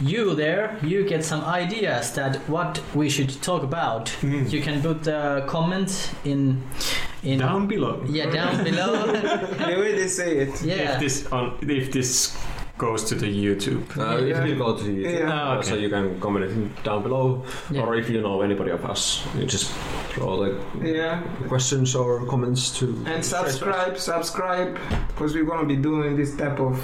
you 0.00 0.34
there, 0.34 0.76
you 0.82 1.04
get 1.08 1.24
some 1.24 1.44
ideas 1.44 2.12
that 2.14 2.36
what 2.48 2.80
we 2.94 3.08
should 3.08 3.30
talk 3.42 3.62
about. 3.62 4.06
Mm. 4.20 4.50
You 4.50 4.60
can 4.60 4.82
put 4.82 5.04
the 5.04 5.44
comments 5.46 6.10
in 6.24 6.62
in 7.22 7.38
Down 7.38 7.66
below. 7.66 8.04
yeah 8.08 8.30
down 8.30 8.62
below. 8.64 9.06
the 9.12 9.76
way 9.80 9.94
they 9.94 10.08
say 10.08 10.38
it. 10.38 10.62
yeah. 10.62 10.94
If 10.94 11.00
this 11.00 11.26
on 11.32 11.58
if 11.62 11.90
this 11.92 12.36
goes 12.78 13.02
to 13.04 13.14
the 13.14 13.26
YouTube. 13.26 13.82
Uh, 13.98 14.18
Yeah. 14.24 14.40
If 14.42 14.48
you 14.48 14.54
go 14.56 14.76
to 14.76 14.84
YouTube, 14.84 15.18
Yeah. 15.18 15.30
Ah, 15.32 15.56
okay. 15.58 15.68
so 15.68 15.74
you 15.74 15.88
can 15.90 16.18
comment 16.20 16.44
it 16.46 16.52
down 16.84 17.02
below, 17.02 17.42
Yeah. 17.70 17.82
or 17.82 17.96
if 17.96 18.08
you 18.08 18.20
know 18.22 18.40
anybody 18.42 18.70
of 18.70 18.84
us, 18.84 19.22
you 19.36 19.44
just 19.46 19.72
throw 20.12 20.32
the 20.44 20.50
Yeah. 20.98 21.20
questions 21.48 21.94
or 21.94 22.24
comments 22.26 22.70
to 22.78 22.84
And 23.06 23.24
subscribe, 23.24 23.98
subscribe, 23.98 24.78
because 25.08 25.34
we're 25.34 25.44
gonna 25.52 25.66
be 25.66 25.76
doing 25.76 26.16
this 26.16 26.36
type 26.36 26.60
of 26.60 26.74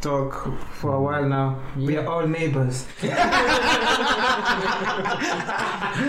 talk 0.00 0.32
for 0.80 0.92
a 0.94 1.00
while 1.00 1.24
now. 1.28 1.56
We 1.76 1.96
are 1.98 2.06
all 2.06 2.26
neighbors. 2.26 2.86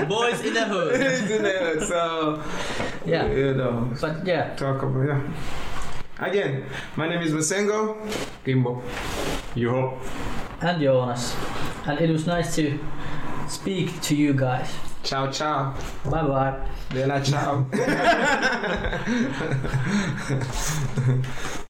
Boys 0.08 0.40
in 0.46 0.54
the 0.54 0.66
hood. 0.66 1.82
so 1.88 2.42
Yeah. 3.06 3.26
you 3.32 3.54
know, 3.54 3.90
But 4.02 4.26
yeah, 4.26 4.54
talk 4.56 4.84
about 4.84 5.08
yeah. 5.08 5.22
Again, 6.20 6.66
my 6.96 7.08
name 7.08 7.22
is 7.22 7.32
Masengo. 7.32 7.96
Kimmo. 8.44 8.82
Juho. 9.56 9.98
and 10.62 10.82
Jonas, 10.82 11.36
and 11.86 12.00
it 12.00 12.10
was 12.10 12.26
nice 12.26 12.56
to 12.56 12.80
speak 13.48 14.02
to 14.02 14.16
you 14.16 14.34
guys. 14.34 14.70
Ciao, 15.04 15.30
ciao. 15.32 15.76
Bye 16.06 16.24
bye. 16.24 16.68
Bella 16.90 17.22
ciao. 17.24 17.68